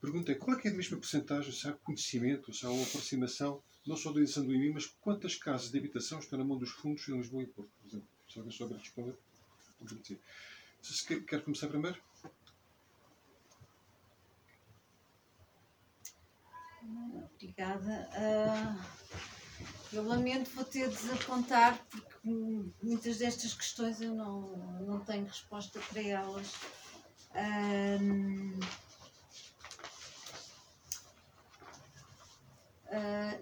Pergunta 0.00 0.32
é, 0.32 0.34
qual 0.34 0.56
é, 0.56 0.60
que 0.60 0.68
é 0.68 0.70
a 0.70 0.74
mesma 0.74 0.96
porcentagem, 0.96 1.52
se 1.52 1.68
há 1.68 1.72
conhecimento, 1.72 2.52
se 2.52 2.64
há 2.64 2.70
uma 2.70 2.82
aproximação 2.82 3.62
não 3.86 3.96
só 3.96 4.12
da 4.12 4.20
edição 4.20 4.44
do 4.44 4.54
IMI, 4.54 4.72
mas 4.72 4.86
quantas 4.86 5.34
casas 5.36 5.70
de 5.70 5.78
habitação 5.78 6.18
estão 6.18 6.38
na 6.38 6.44
mão 6.44 6.56
dos 6.56 6.70
fundos 6.70 7.08
em 7.08 7.16
Lisboa 7.16 7.42
e 7.42 7.46
Porto, 7.46 7.70
por 7.80 7.88
exemplo. 7.88 8.08
Se 8.28 8.38
alguém 8.38 8.52
souber 8.52 8.78
responder, 8.78 9.14
agradecer. 9.80 10.20
Se 10.80 11.06
quer, 11.06 11.24
quer 11.24 11.44
começar 11.44 11.68
primeiro? 11.68 12.00
Obrigada. 17.34 18.08
Uh, 18.16 19.02
eu 19.92 20.02
lamento, 20.04 20.50
vou 20.50 20.64
ter 20.64 20.88
de 20.88 20.96
desapontar, 20.96 21.78
porque 21.90 22.28
muitas 22.82 23.18
destas 23.18 23.52
questões 23.52 24.00
eu 24.00 24.14
não, 24.14 24.56
não 24.80 25.04
tenho 25.04 25.26
resposta 25.26 25.78
para 25.80 26.02
elas. 26.02 26.54
Ahm, 27.34 28.58
ah, 32.90 33.38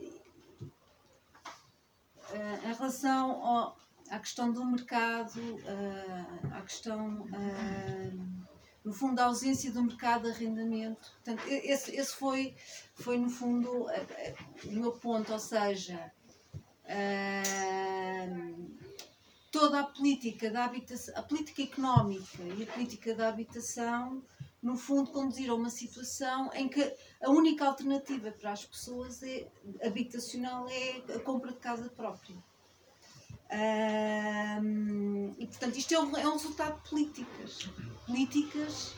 ah, 2.32 2.68
em 2.68 2.74
relação 2.74 3.44
ao- 3.44 3.76
à 4.10 4.18
questão 4.18 4.52
do 4.52 4.64
mercado, 4.64 5.40
ah, 5.66 6.58
à 6.58 6.62
questão, 6.62 7.26
ah, 7.32 8.50
no 8.84 8.92
fundo, 8.92 9.16
da 9.16 9.26
ausência 9.26 9.70
do 9.72 9.82
mercado 9.82 10.22
de 10.22 10.30
arrendamento, 10.30 11.10
portanto, 11.12 11.42
esse, 11.48 11.94
esse 11.94 12.14
foi, 12.16 12.56
foi, 12.94 13.18
no 13.18 13.28
fundo, 13.28 13.68
o 14.64 14.72
meu 14.72 14.92
ponto, 14.92 15.32
ou 15.32 15.38
seja, 15.38 16.10
toda 19.52 19.80
a 19.80 19.84
política 19.84 20.50
da 20.50 20.64
habitação, 20.64 21.14
a 21.16 21.22
política 21.22 21.62
económica 21.62 22.42
e 22.42 22.62
a 22.62 22.66
política 22.72 23.14
da 23.14 23.28
habitação, 23.28 24.22
no 24.62 24.76
fundo, 24.76 25.10
conduziram 25.10 25.54
a 25.54 25.56
uma 25.58 25.70
situação 25.70 26.50
em 26.52 26.68
que 26.68 26.82
a 27.22 27.30
única 27.30 27.64
alternativa 27.66 28.30
para 28.30 28.52
as 28.52 28.64
pessoas 28.64 29.22
é, 29.22 29.46
habitacional 29.82 30.68
é 30.68 31.02
a 31.14 31.18
compra 31.20 31.50
de 31.52 31.58
casa 31.58 31.88
própria. 31.90 32.36
E 35.38 35.46
portanto 35.46 35.76
isto 35.76 35.94
é 35.94 36.00
um, 36.00 36.16
é 36.16 36.26
um 36.28 36.32
resultado 36.32 36.80
de 36.82 36.88
políticas. 36.90 37.68
Políticas 38.06 38.94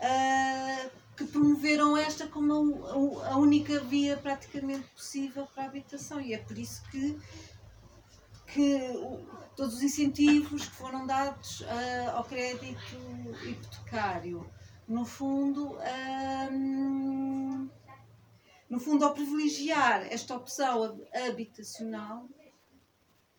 ah, 0.00 0.90
que 1.16 1.24
promoveram 1.24 1.96
esta 1.96 2.26
como 2.28 2.86
a, 3.24 3.30
a- 3.32 3.36
única 3.36 3.80
via 3.80 4.16
praticamente 4.16 4.86
possível 4.90 5.46
para 5.46 5.64
a 5.64 5.66
habitação. 5.66 6.20
E 6.20 6.34
é 6.34 6.38
por 6.38 6.56
isso 6.58 6.82
que, 6.90 7.18
que 8.52 8.78
todos 9.56 9.74
os 9.76 9.82
incentivos 9.82 10.68
que 10.68 10.74
foram 10.76 11.06
dados 11.06 11.64
ah, 11.66 12.12
ao 12.18 12.24
crédito 12.24 12.96
hipotecário, 13.44 14.48
no 14.88 15.04
fundo, 15.04 15.76
ahm, 15.80 17.68
no 18.70 18.80
fundo, 18.80 19.04
ao 19.04 19.14
privilegiar 19.14 20.06
esta 20.10 20.34
opção 20.34 20.82
hab- 20.82 21.08
habitacional, 21.28 22.26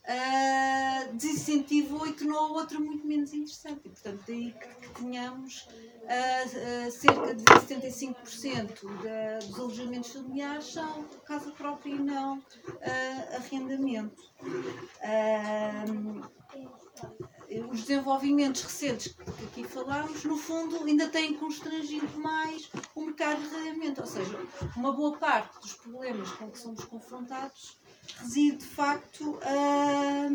ah, 0.07 1.09
desincentivou 1.13 2.07
e 2.07 2.13
tornou 2.13 2.53
outra 2.53 2.79
muito 2.79 3.05
menos 3.05 3.33
interessante. 3.33 3.81
E, 3.85 3.89
portanto, 3.89 4.23
daí 4.27 4.51
que, 4.53 4.67
que 4.87 5.01
tenhamos 5.01 5.67
ah, 6.07 6.87
ah, 6.87 6.91
cerca 6.91 7.33
de 7.35 7.43
75% 7.43 9.03
da, 9.03 9.39
dos 9.45 9.59
alojamentos 9.59 10.11
familiares 10.11 10.65
são 10.65 11.03
casa 11.25 11.51
própria 11.51 11.91
e 11.91 11.99
não 11.99 12.41
ah, 12.81 13.35
arrendamento. 13.37 14.23
Ah, 15.01 15.85
os 17.71 17.81
desenvolvimentos 17.81 18.61
recentes 18.61 19.13
que 19.13 19.45
aqui 19.45 19.63
falámos, 19.63 20.23
no 20.23 20.37
fundo, 20.37 20.83
ainda 20.83 21.07
têm 21.07 21.33
constrangido 21.33 22.19
mais 22.19 22.69
o 22.93 23.05
mercado 23.05 23.41
de 23.41 23.55
arrendamento. 23.55 24.01
Ou 24.01 24.07
seja, 24.07 24.39
uma 24.75 24.93
boa 24.93 25.17
parte 25.17 25.59
dos 25.59 25.73
problemas 25.73 26.29
com 26.31 26.51
que 26.51 26.59
somos 26.59 26.83
confrontados 26.85 27.79
reside, 28.17 28.57
de 28.57 28.65
facto, 28.65 29.39
ah, 29.41 30.29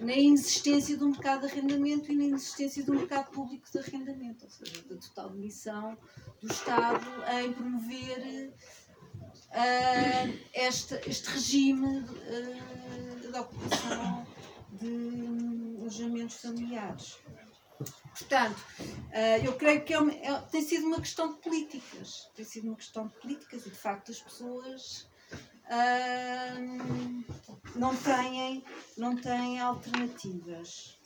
na 0.00 0.14
inexistência 0.14 0.96
do 0.96 1.08
mercado 1.08 1.46
de 1.46 1.52
arrendamento 1.52 2.10
e 2.10 2.16
na 2.16 2.24
inexistência 2.24 2.82
do 2.82 2.94
mercado 2.94 3.30
público 3.30 3.70
de 3.70 3.78
arrendamento. 3.78 4.44
Ou 4.44 4.50
seja, 4.50 4.82
da 4.82 4.96
total 4.96 5.28
omissão 5.28 5.96
do 6.42 6.52
Estado 6.52 7.06
em 7.40 7.52
promover 7.52 8.52
ah, 9.52 10.26
este, 10.54 10.94
este 11.08 11.28
regime 11.30 12.04
ah, 12.04 13.20
de 13.20 13.38
ocupação 13.38 14.27
de 14.72 15.78
alojamentos 15.78 16.36
familiares. 16.36 17.18
Portanto, 18.10 18.56
ah, 19.12 19.38
eu 19.38 19.54
creio 19.56 19.84
que 19.84 19.94
é 19.94 20.00
uma- 20.00 20.12
é- 20.12 20.40
tem 20.50 20.62
sido 20.62 20.86
uma 20.86 21.00
questão 21.00 21.32
de 21.32 21.40
políticas. 21.40 22.28
Tem 22.34 22.44
sido 22.44 22.66
uma 22.68 22.76
questão 22.76 23.06
de 23.06 23.14
políticas 23.14 23.66
e, 23.66 23.70
de 23.70 23.76
facto, 23.76 24.10
as 24.10 24.20
pessoas 24.20 25.08
ah, 25.70 26.54
não, 27.76 27.94
têm, 27.96 28.64
não 28.96 29.14
têm 29.16 29.60
alternativas. 29.60 30.98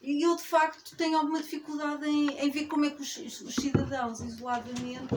E 0.00 0.22
eu, 0.22 0.36
de 0.36 0.42
facto, 0.42 0.94
tenho 0.96 1.16
alguma 1.16 1.42
dificuldade 1.42 2.06
em, 2.06 2.38
em 2.38 2.50
ver 2.50 2.66
como 2.66 2.84
é 2.84 2.90
que 2.90 3.00
os, 3.00 3.16
os 3.16 3.54
cidadãos, 3.54 4.20
isoladamente, 4.20 5.14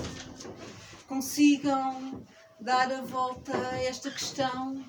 consigam 1.08 2.26
dar 2.60 2.92
a 2.92 3.02
volta 3.02 3.56
a 3.70 3.82
esta 3.84 4.10
questão 4.12 4.84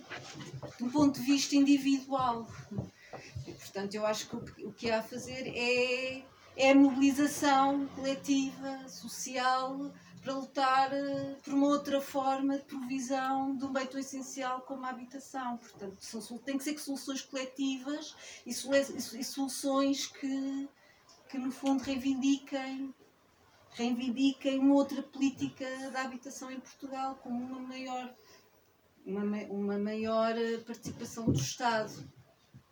do 0.78 0.90
ponto 0.90 1.20
de 1.20 1.26
vista 1.26 1.54
individual. 1.56 2.46
E, 3.46 3.52
portanto, 3.52 3.94
eu 3.94 4.06
acho 4.06 4.28
que 4.28 4.36
o, 4.64 4.72
que- 4.72 4.90
há 4.90 4.98
a 5.00 5.02
fazer 5.02 5.52
é, 5.54 6.22
é 6.56 6.70
a 6.70 6.74
mobilização 6.74 7.86
coletiva, 7.88 8.88
social, 8.88 9.92
para 10.22 10.34
lutar 10.34 10.92
eh, 10.92 11.36
por 11.44 11.54
uma 11.54 11.68
outra 11.68 12.00
forma 12.00 12.58
de 12.58 12.64
provisão 12.64 13.56
de 13.56 13.64
um 13.64 13.72
bem 13.72 13.86
tão 13.86 14.00
essencial 14.00 14.60
como 14.62 14.84
a 14.84 14.90
habitação. 14.90 15.56
Portanto, 15.58 15.96
são, 16.00 16.38
tem 16.38 16.58
que 16.58 16.64
ser 16.64 16.74
que 16.74 16.80
soluções 16.80 17.22
coletivas 17.22 18.14
e 18.44 18.52
soluções 19.24 20.06
que, 20.06 20.68
que 21.30 21.38
no 21.38 21.50
fundo, 21.52 21.82
reivindiquem 21.82 22.92
reivindiquem 23.78 24.58
uma 24.58 24.74
outra 24.74 25.02
política 25.02 25.64
da 25.92 26.02
habitação 26.02 26.50
em 26.50 26.58
Portugal 26.60 27.14
como 27.22 27.38
uma 27.44 27.60
maior 27.60 28.12
uma, 29.06 29.24
ma- 29.24 29.46
uma 29.48 29.78
maior 29.78 30.36
eh, 30.36 30.58
participação 30.58 31.26
do 31.26 31.38
Estado 31.38 31.92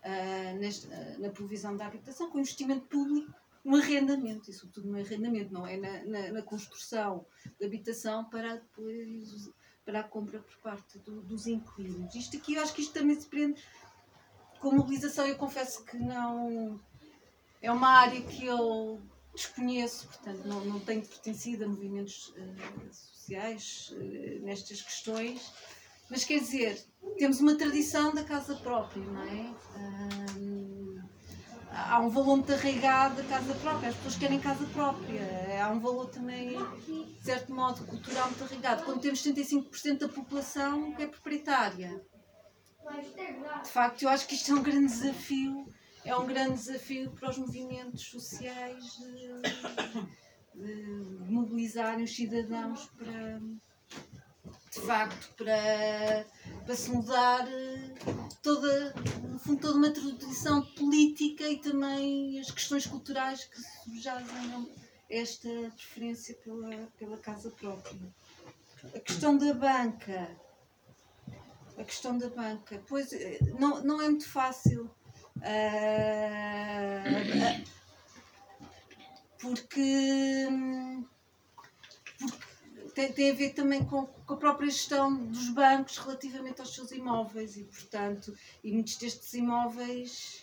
ah, 0.04 0.52
neste- 0.58 0.92
ah, 0.92 1.16
na 1.18 1.30
provisão 1.30 1.76
da 1.76 1.86
habitação, 1.86 2.28
com 2.30 2.38
investimento 2.40 2.86
público 2.88 3.32
no 3.64 3.76
arrendamento, 3.76 4.50
e 4.50 4.54
sobretudo 4.54 4.88
no 4.88 4.98
arrendamento, 4.98 5.52
não 5.52 5.66
é 5.66 5.76
na, 5.76 6.04
na, 6.04 6.32
na 6.32 6.42
construção 6.42 7.24
de 7.58 7.64
habitação 7.66 8.24
para 8.24 8.56
depois 8.56 9.50
para 9.84 10.00
a 10.00 10.04
compra 10.04 10.40
por 10.40 10.56
parte 10.58 10.98
do- 10.98 11.22
dos 11.22 11.46
inquilinos. 11.46 12.14
Isto 12.14 12.36
aqui, 12.36 12.54
eu 12.54 12.62
acho 12.62 12.74
que 12.74 12.82
isto 12.82 12.92
também 12.92 13.18
se 13.18 13.26
prende 13.28 13.62
com 14.60 14.72
mobilização, 14.74 15.24
eu 15.26 15.36
confesso 15.36 15.84
que 15.84 15.96
não 15.96 16.80
é 17.62 17.70
uma 17.70 17.88
área 17.88 18.20
que 18.20 18.44
eu 18.44 19.00
desconheço, 19.36 20.08
portanto 20.08 20.44
não, 20.46 20.64
não 20.64 20.80
tenho 20.80 21.06
pertencido 21.06 21.64
a 21.64 21.68
movimentos 21.68 22.34
eh, 22.36 22.92
sociais 22.92 23.94
eh, 24.00 24.38
nestas 24.42 24.82
questões, 24.82 25.52
mas 26.10 26.24
quer 26.24 26.40
dizer, 26.40 26.84
temos 27.18 27.40
uma 27.40 27.56
tradição 27.56 28.14
da 28.14 28.24
casa 28.24 28.56
própria, 28.56 29.04
não 29.04 29.22
é? 29.22 29.54
Há 31.70 32.00
um 32.00 32.08
valor 32.08 32.36
muito 32.36 32.52
arraigado 32.52 33.16
da 33.16 33.24
casa 33.24 33.54
própria, 33.56 33.90
as 33.90 33.96
pessoas 33.96 34.16
querem 34.16 34.40
casa 34.40 34.64
própria, 34.66 35.62
há 35.62 35.68
um 35.70 35.80
valor 35.80 36.08
também, 36.08 36.56
de 36.86 37.22
certo 37.22 37.52
modo, 37.52 37.84
cultural 37.84 38.28
muito 38.28 38.44
arraigado. 38.44 38.84
Quando 38.84 39.00
temos 39.00 39.22
75% 39.22 39.98
da 39.98 40.08
população 40.08 40.94
que 40.94 41.02
é 41.02 41.06
proprietária. 41.06 42.00
De 43.64 43.70
facto, 43.70 44.02
eu 44.02 44.08
acho 44.08 44.26
que 44.28 44.36
isto 44.36 44.52
é 44.52 44.54
um 44.54 44.62
grande 44.62 44.86
desafio, 44.86 45.66
é 46.06 46.16
um 46.16 46.26
grande 46.26 46.54
desafio 46.54 47.10
para 47.10 47.30
os 47.30 47.36
movimentos 47.36 48.02
sociais 48.04 48.84
de, 48.96 49.42
de 50.54 51.32
mobilizarem 51.32 52.04
os 52.04 52.14
cidadãos 52.14 52.86
para, 52.96 53.40
de 54.70 54.80
facto, 54.86 55.34
para, 55.34 56.24
para 56.64 56.76
se 56.76 56.90
mudar 56.90 57.48
eh, 57.48 57.90
toda, 58.40 58.94
no 59.28 59.38
fundo, 59.40 59.60
toda 59.60 59.76
uma 59.76 59.90
tradição 59.90 60.62
política 60.62 61.48
e 61.48 61.58
também 61.58 62.38
as 62.38 62.52
questões 62.52 62.86
culturais 62.86 63.44
que 63.44 63.60
subjazem 63.60 64.70
esta 65.10 65.48
preferência 65.74 66.36
pela, 66.36 66.86
pela 66.98 67.16
casa 67.18 67.50
própria. 67.50 68.14
A 68.94 69.00
questão 69.00 69.36
da 69.36 69.52
banca. 69.52 70.36
A 71.76 71.82
questão 71.82 72.16
da 72.16 72.28
banca. 72.28 72.80
Pois 72.86 73.12
eh, 73.12 73.40
não, 73.58 73.82
não 73.82 74.00
é 74.00 74.08
muito 74.08 74.28
fácil. 74.28 74.88
Ah, 75.42 77.02
ah, 77.44 77.64
porque, 79.40 80.48
porque 82.18 82.90
tem, 82.94 83.12
tem 83.12 83.30
a 83.30 83.34
ver 83.34 83.50
também 83.50 83.84
com, 83.84 84.06
com 84.06 84.34
a 84.34 84.36
própria 84.36 84.70
gestão 84.70 85.14
dos 85.26 85.50
bancos 85.50 85.98
relativamente 85.98 86.60
aos 86.60 86.74
seus 86.74 86.90
imóveis 86.90 87.56
e 87.56 87.64
portanto 87.64 88.36
e 88.64 88.72
muitos 88.72 88.96
destes 88.96 89.34
imóveis 89.34 90.42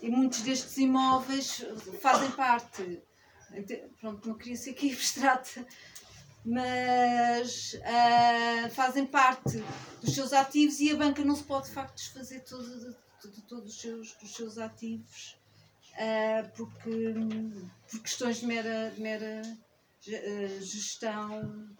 e 0.00 0.08
muitos 0.08 0.40
destes 0.40 0.76
imóveis 0.78 1.64
fazem 2.00 2.30
parte. 2.30 3.02
Pronto 4.00 4.28
não 4.28 4.36
queria 4.36 4.56
ser 4.56 4.70
aqui 4.70 4.90
abstrata 4.94 5.66
mas 6.44 7.78
ah, 7.84 8.68
fazem 8.70 9.06
parte 9.06 9.64
dos 10.02 10.14
seus 10.14 10.32
ativos 10.32 10.78
e 10.80 10.90
a 10.90 10.96
banca 10.96 11.24
não 11.24 11.34
se 11.34 11.42
pode 11.44 11.68
de 11.68 11.72
facto 11.72 11.96
desfazer 11.96 12.40
todo, 12.40 12.94
de, 13.30 13.42
todos 13.42 13.74
os 13.74 13.80
seus, 13.80 14.12
dos 14.14 14.34
seus 14.34 14.58
ativos 14.58 15.36
ah, 15.96 16.50
porque 16.56 17.14
por 17.90 18.00
questões 18.00 18.38
de 18.40 18.46
mera, 18.46 18.90
de 18.90 19.00
mera 19.00 19.42
eh, 20.08 20.58
gestão, 20.60 21.70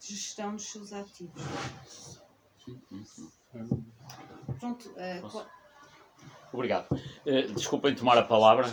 gestão 0.00 0.54
dos 0.54 0.70
seus 0.70 0.92
ativos. 0.92 1.42
Pronto, 4.60 4.92
eh, 4.96 5.20
Posso? 5.20 5.32
qual- 5.38 5.59
Obrigado. 6.52 6.88
Eh, 7.24 7.42
desculpem 7.54 7.94
tomar 7.94 8.18
a 8.18 8.22
palavra. 8.22 8.66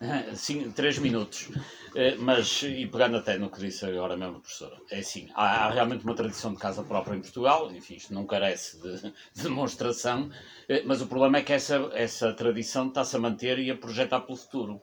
Sim, 0.34 0.72
três 0.72 0.98
minutos. 0.98 1.48
Eh, 1.94 2.16
Mas, 2.16 2.62
e 2.64 2.86
pegando 2.86 3.16
até 3.18 3.38
no 3.38 3.48
que 3.48 3.60
disse 3.60 3.86
agora 3.86 4.16
mesmo 4.16 4.40
professora, 4.40 4.76
é 4.90 4.98
assim, 4.98 5.28
há, 5.34 5.66
há 5.66 5.70
realmente 5.70 6.04
uma 6.04 6.14
tradição 6.16 6.52
de 6.52 6.58
casa 6.58 6.82
própria 6.82 7.14
em 7.14 7.20
Portugal, 7.20 7.70
enfim, 7.72 7.94
isto 7.94 8.12
não 8.12 8.26
carece 8.26 8.80
de, 8.80 9.00
de 9.34 9.42
demonstração, 9.42 10.30
eh, 10.68 10.82
mas 10.84 11.00
o 11.00 11.06
problema 11.06 11.38
é 11.38 11.42
que 11.42 11.52
essa, 11.52 11.90
essa 11.94 12.32
tradição 12.32 12.88
está-se 12.88 13.14
a 13.14 13.20
manter 13.20 13.58
e 13.60 13.70
a 13.70 13.76
projetar 13.76 14.20
pelo 14.22 14.36
futuro. 14.36 14.80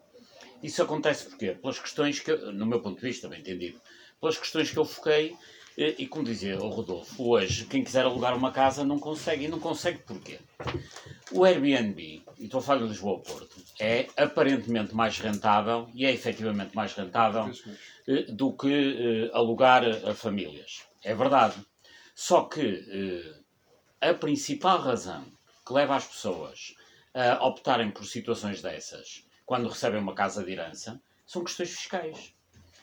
Isso 0.64 0.82
acontece 0.82 1.26
porquê? 1.30 1.52
Pelas 1.54 1.80
questões 1.80 2.20
que, 2.20 2.34
no 2.36 2.66
meu 2.66 2.82
ponto 2.82 3.00
de 3.00 3.06
vista, 3.08 3.28
bem 3.28 3.40
entendido, 3.40 3.82
pelas 4.20 4.38
questões 4.38 4.72
que 4.72 4.78
eu 4.78 4.86
foquei, 4.86 5.36
eh, 5.80 5.96
e 5.98 6.08
como 6.08 6.26
dizia 6.26 6.58
o 6.60 6.68
Rodolfo, 6.68 7.30
hoje, 7.30 7.66
quem 7.66 7.84
quiser 7.84 8.04
alugar 8.04 8.36
uma 8.36 8.52
casa 8.52 8.84
não 8.84 9.00
consegue, 9.00 9.46
e 9.46 9.48
não 9.48 9.60
consegue 9.60 10.00
porquê? 10.00 10.40
O 11.32 11.46
Airbnb, 11.46 12.22
e 12.38 12.46
estou 12.46 12.60
a 12.60 12.62
falar 12.62 12.82
de 12.82 12.88
Lisboa 12.88 13.14
ao 13.14 13.20
Porto, 13.20 13.56
é 13.80 14.08
aparentemente 14.18 14.94
mais 14.94 15.18
rentável, 15.20 15.90
e 15.94 16.06
é 16.06 16.12
efetivamente 16.12 16.76
mais 16.76 16.94
rentável, 16.94 17.50
eh, 18.08 18.24
do 18.30 18.52
que 18.52 18.68
eh, 18.68 19.32
alugar 19.34 19.84
a 19.86 20.14
famílias. 20.14 20.84
É 21.02 21.16
verdade. 21.16 21.56
Só 22.14 22.44
que 22.44 22.84
eh, 24.02 24.10
a 24.10 24.14
principal 24.14 24.80
razão 24.82 25.26
que 25.66 25.72
leva 25.72 25.96
as 25.96 26.06
pessoas 26.06 26.76
a 27.14 27.46
optarem 27.48 27.90
por 27.90 28.06
situações 28.06 28.62
dessas, 28.62 29.24
quando 29.46 29.70
recebem 29.70 30.02
uma 30.02 30.14
casa 30.14 30.44
de 30.44 30.52
herança, 30.52 31.02
são 31.26 31.44
questões 31.44 31.70
fiscais. 31.72 32.34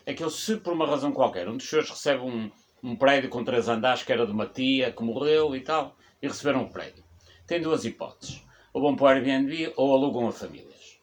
É 0.05 0.15
que 0.15 0.23
eu, 0.23 0.31
se 0.31 0.57
por 0.57 0.73
uma 0.73 0.87
razão 0.87 1.13
qualquer, 1.13 1.49
um 1.49 1.57
dos 1.57 1.69
senhores 1.69 1.91
recebe 1.91 2.23
um, 2.23 2.51
um 2.87 2.95
prédio 2.95 3.29
com 3.29 3.43
três 3.43 3.69
andares 3.69 4.05
que 4.05 4.13
era 4.13 4.25
de 4.25 4.31
uma 4.31 4.47
tia 4.47 4.93
que 4.93 5.03
morreu 5.03 5.57
e 5.57 5.61
tal, 5.61 5.97
e 6.23 6.29
receberam 6.29 6.63
o 6.63 6.71
prédio. 6.71 7.03
Tem 7.45 7.61
duas 7.61 7.85
hipóteses. 7.85 8.45
Ou 8.73 8.81
vão 8.81 8.95
para 8.95 9.05
o 9.05 9.09
Airbnb 9.09 9.73
ou 9.77 9.93
alugam 9.93 10.29
a 10.29 10.33
famílias. 10.33 10.99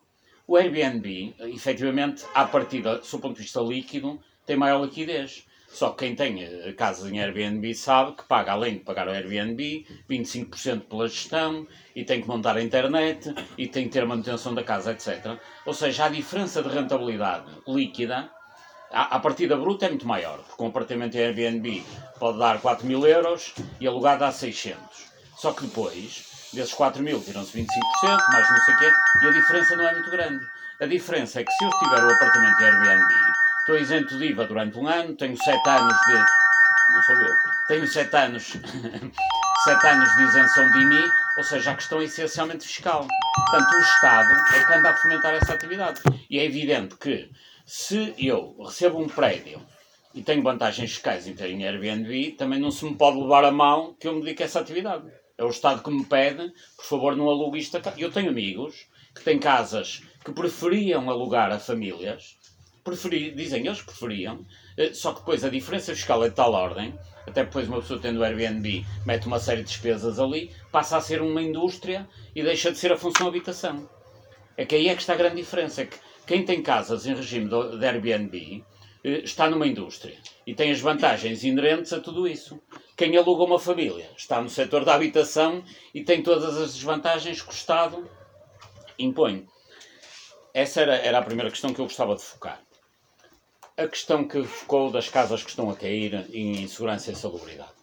O 0.48 0.56
Airbnb, 0.56 1.36
efetivamente, 1.40 2.24
à 2.34 2.46
partida, 2.46 3.00
do 3.00 3.20
ponto 3.20 3.36
de 3.36 3.42
vista 3.42 3.60
líquido, 3.60 4.20
tem 4.46 4.56
maior 4.56 4.84
liquidez. 4.84 5.46
Só 5.68 5.90
que 5.90 6.06
quem 6.06 6.16
tem 6.16 6.74
casas 6.76 7.12
em 7.12 7.20
Airbnb 7.20 7.74
sabe 7.74 8.16
que 8.16 8.24
paga, 8.24 8.52
além 8.52 8.76
de 8.76 8.82
pagar 8.82 9.08
o 9.08 9.12
Airbnb, 9.12 9.86
25% 10.08 10.82
pela 10.82 11.08
gestão, 11.08 11.68
e 11.96 12.06
tem 12.06 12.22
que 12.22 12.28
montar 12.28 12.56
a 12.56 12.62
internet, 12.62 13.34
e 13.58 13.68
tem 13.68 13.86
que 13.86 13.90
ter 13.90 14.06
manutenção 14.06 14.54
da 14.54 14.64
casa, 14.64 14.92
etc. 14.92 15.38
Ou 15.66 15.74
seja, 15.74 16.06
a 16.06 16.10
diferença 16.10 16.62
de 16.62 16.70
rentabilidade 16.70 17.50
líquida, 17.68 18.30
a, 18.94 19.16
a 19.16 19.20
partida 19.20 19.58
bruta 19.58 19.88
é 19.88 19.90
muito 19.90 20.08
maior, 20.08 20.38
porque 20.38 20.64
um 20.64 20.68
apartamento 20.68 21.16
em 21.16 21.22
Airbnb 21.22 21.84
pode 22.20 22.38
dar 22.38 22.62
4 22.62 22.86
mil 22.86 23.06
euros 23.06 23.54
e 23.80 23.88
alugado 23.88 24.20
dá 24.20 24.32
600. 24.32 24.78
Só 25.36 25.52
que 25.52 25.66
depois, 25.66 26.50
desses 26.54 26.74
4 26.74 27.02
mil 27.02 27.20
tiram-se 27.20 27.58
25%, 27.58 27.68
mais 28.32 28.50
não 28.50 28.58
sei 28.58 28.74
o 28.76 28.78
quê, 28.78 28.92
e 29.24 29.28
a 29.28 29.32
diferença 29.32 29.76
não 29.76 29.88
é 29.88 29.94
muito 29.94 30.12
grande. 30.12 30.46
A 30.80 30.86
diferença 30.86 31.42
é 31.42 31.44
que 31.44 31.52
se 31.52 31.66
eu 31.66 31.70
tiver 31.80 32.04
o 32.04 32.12
apartamento 32.12 32.62
em 32.62 32.66
Airbnb, 32.66 33.14
estou 33.60 33.78
isento 33.78 34.18
de 34.18 34.26
IVA 34.26 34.46
durante 34.46 34.78
um 34.78 34.88
ano, 34.88 35.16
tenho 35.16 35.36
7 35.36 35.70
anos 35.70 35.98
de. 36.08 36.14
Não 36.94 37.04
sou 37.04 37.16
eu. 37.16 37.34
Tenho 37.68 37.88
7 37.88 38.16
anos. 38.16 38.54
7 39.64 39.88
anos 39.88 40.16
de 40.16 40.24
isenção 40.24 40.70
de 40.72 40.80
IMI, 40.80 41.10
ou 41.38 41.44
seja, 41.44 41.72
a 41.72 41.76
questão 41.76 42.02
é 42.02 42.04
essencialmente 42.04 42.68
fiscal. 42.68 43.08
Portanto, 43.36 43.74
o 43.74 43.80
Estado 43.80 44.34
é 44.56 44.64
que 44.66 44.74
anda 44.74 44.90
a 44.90 44.96
fomentar 44.96 45.34
essa 45.34 45.54
atividade. 45.54 46.02
E 46.30 46.38
é 46.38 46.44
evidente 46.44 46.96
que, 46.98 47.32
se 47.66 48.14
eu 48.18 48.56
recebo 48.62 49.00
um 49.00 49.08
prédio 49.08 49.62
e 50.14 50.22
tenho 50.22 50.44
vantagens 50.44 50.92
fiscais 50.92 51.28
em 51.28 51.34
ter 51.34 51.50
em 51.50 51.66
Airbnb, 51.66 52.32
também 52.32 52.60
não 52.60 52.72
se 52.72 52.86
me 52.86 52.96
pode 52.96 53.18
levar 53.18 53.46
a 53.46 53.52
mão 53.52 53.96
que 54.00 54.08
eu 54.08 54.14
me 54.14 54.22
dedique 54.22 54.44
a 54.44 54.46
essa 54.46 54.60
atividade. 54.60 55.12
É 55.38 55.44
o 55.44 55.50
Estado 55.50 55.82
que 55.82 55.90
me 55.90 56.06
pede, 56.06 56.52
por 56.76 56.86
favor, 56.86 57.16
não 57.16 57.30
alugue 57.30 57.60
isto 57.60 57.78
a 57.78 57.82
casa. 57.82 58.00
Eu 58.00 58.12
tenho 58.12 58.30
amigos 58.30 58.88
que 59.16 59.24
têm 59.24 59.40
casas 59.40 60.04
que 60.24 60.32
preferiam 60.32 61.10
alugar 61.10 61.52
a 61.52 61.60
famílias, 61.60 62.38
preferi, 62.84 63.32
dizem 63.32 63.66
eles 63.66 63.80
que 63.80 63.88
preferiam, 63.88 64.46
eh, 64.78 64.94
só 64.94 65.14
que 65.14 65.20
depois 65.20 65.44
a 65.44 65.50
diferença 65.50 65.94
fiscal 65.96 66.24
é 66.24 66.30
de 66.30 66.36
tal 66.36 66.54
ordem, 66.54 66.94
até 67.26 67.44
depois 67.44 67.68
uma 67.68 67.82
pessoa 67.82 68.00
tendo 68.00 68.24
Airbnb 68.24 68.86
mete 69.06 69.28
uma 69.28 69.40
série 69.40 69.64
de 69.64 69.70
despesas 69.70 70.20
ali, 70.20 70.52
passa 70.72 70.98
a 70.98 71.02
ser 71.02 71.22
uma 71.22 71.42
indústria 71.42 72.08
e 72.36 72.44
deixa 72.44 72.72
de 72.72 72.78
ser 72.78 72.92
a 72.92 72.98
função 72.98 73.28
habitação. 73.28 73.90
É 74.58 74.66
que 74.66 74.76
aí 74.76 74.90
é 74.90 74.96
que 74.96 75.02
está 75.02 75.14
a 75.14 75.18
grande 75.18 75.38
diferença, 75.38 75.82
é 75.82 75.86
que 75.86 75.98
quem 76.26 76.46
tem 76.46 76.62
casas 76.62 77.06
em 77.06 77.14
regime 77.14 77.50
de 77.50 77.86
Airbnb 77.86 78.64
eh, 79.04 79.22
está 79.24 79.50
numa 79.50 79.68
indústria 79.68 80.18
e 80.48 80.56
tem 80.56 80.72
as 80.72 80.80
vantagens 80.80 81.44
inerentes 81.44 81.92
a 81.92 82.00
tudo 82.00 82.28
isso. 82.28 82.62
Quem 82.96 83.18
aluga 83.18 83.44
uma 83.44 83.60
família 83.60 84.10
está 84.16 84.42
no 84.42 84.50
setor 84.50 84.86
da 84.86 84.96
habitação 84.96 85.64
e 85.94 86.04
tem 86.04 86.24
todas 86.24 86.56
as 86.58 86.74
desvantagens 86.74 87.42
que 87.42 87.50
o 87.50 87.54
Estado 87.54 88.10
impõe. 88.98 89.48
Essa 90.54 90.82
era, 90.82 90.96
era 90.96 91.18
a 91.18 91.24
primeira 91.24 91.50
questão 91.50 91.74
que 91.74 91.82
eu 91.82 91.86
gostava 91.86 92.16
de 92.16 92.22
focar. 92.22 92.62
A 93.76 93.88
questão 93.88 94.28
que 94.28 94.44
focou 94.44 94.92
das 94.92 95.10
casas 95.10 95.44
que 95.44 95.50
estão 95.50 95.70
a 95.70 95.76
cair 95.76 96.28
em 96.32 96.68
segurança 96.68 97.12
e 97.12 97.16
salubridade. 97.16 97.74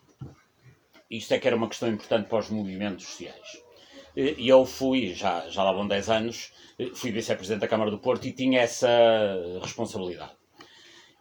Isto 1.11 1.35
é 1.35 1.39
que 1.41 1.49
era 1.49 1.57
uma 1.57 1.69
questão 1.69 1.89
importante 1.89 2.29
para 2.29 2.39
os 2.39 2.49
movimentos 2.49 3.05
sociais. 3.05 3.60
E 4.17 4.49
eu 4.49 4.67
fui, 4.67 5.15
já, 5.15 5.49
já 5.49 5.63
lá 5.63 5.73
vão 5.73 5.87
10 5.87 6.11
anos, 6.11 6.53
fui 6.95 7.13
vice-presidente 7.13 7.61
da 7.61 7.69
Câmara 7.69 7.91
do 7.91 7.99
Porto 7.99 8.27
e 8.27 8.33
tinha 8.33 8.61
essa 8.61 8.89
responsabilidade. 9.63 10.33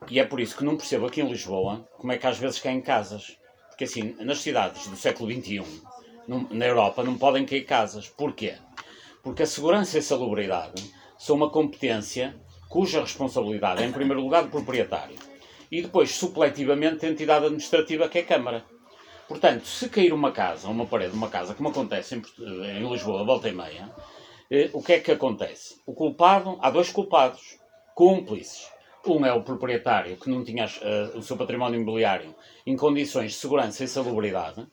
E 0.09 0.19
é 0.19 0.25
por 0.25 0.39
isso 0.39 0.57
que 0.57 0.63
não 0.63 0.77
percebo 0.77 1.05
aqui 1.05 1.21
em 1.21 1.27
Lisboa 1.27 1.87
como 1.97 2.11
é 2.11 2.17
que 2.17 2.25
às 2.25 2.37
vezes 2.37 2.59
caem 2.59 2.81
casas. 2.81 3.37
Porque 3.69 3.83
assim, 3.83 4.15
nas 4.19 4.39
cidades 4.39 4.87
do 4.87 4.95
século 4.95 5.31
XXI, 5.31 5.63
na 6.51 6.65
Europa, 6.65 7.03
não 7.03 7.17
podem 7.17 7.45
cair 7.45 7.63
casas. 7.63 8.07
Porquê? 8.07 8.55
Porque 9.23 9.43
a 9.43 9.47
segurança 9.47 9.97
e 9.97 9.99
a 9.99 10.03
salubridade 10.03 10.83
são 11.17 11.35
uma 11.35 11.49
competência 11.49 12.35
cuja 12.69 13.01
responsabilidade 13.01 13.81
é, 13.81 13.85
em 13.85 13.91
primeiro 13.91 14.21
lugar, 14.21 14.43
do 14.43 14.49
proprietário. 14.49 15.17
E 15.71 15.81
depois, 15.81 16.11
supletivamente, 16.11 17.01
da 17.01 17.07
entidade 17.07 17.45
administrativa, 17.45 18.07
que 18.07 18.19
é 18.19 18.21
a 18.21 18.25
Câmara. 18.25 18.65
Portanto, 19.29 19.67
se 19.67 19.87
cair 19.89 20.11
uma 20.11 20.31
casa, 20.31 20.67
uma 20.67 20.87
parede 20.87 21.11
de 21.11 21.17
uma 21.17 21.29
casa, 21.29 21.53
como 21.53 21.69
acontece 21.69 22.15
em, 22.15 22.23
em 22.79 22.91
Lisboa, 22.91 23.23
volta 23.23 23.47
e 23.47 23.53
meia, 23.53 23.87
eh, 24.49 24.71
o 24.73 24.81
que 24.81 24.93
é 24.93 24.99
que 24.99 25.11
acontece? 25.11 25.79
O 25.85 25.93
culpado, 25.93 26.57
há 26.59 26.71
dois 26.71 26.91
culpados, 26.91 27.59
cúmplices. 27.93 28.67
Um 29.05 29.23
é 29.23 29.31
o 29.31 29.43
proprietário 29.43 30.17
que 30.17 30.31
não 30.31 30.43
tinha 30.43 30.65
eh, 30.65 31.11
o 31.13 31.21
seu 31.21 31.37
património 31.37 31.79
imobiliário 31.79 32.33
em 32.65 32.75
condições 32.75 33.33
de 33.33 33.37
segurança 33.37 33.83
e 33.83 33.87
salubridade, 33.87 34.65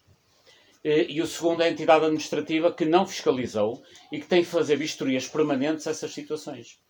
eh, 0.83 1.05
e 1.07 1.21
o 1.21 1.27
segundo 1.27 1.63
é 1.63 1.67
a 1.67 1.71
entidade 1.71 2.07
administrativa 2.07 2.73
que 2.73 2.87
não 2.87 3.07
fiscalizou 3.07 3.83
e 4.11 4.19
que 4.19 4.27
tem 4.27 4.43
que 4.43 4.49
fazer 4.49 4.77
vistorias 4.77 5.29
permanentes 5.29 5.87
a 5.87 5.91
essas 5.91 6.13
situações. 6.13 6.81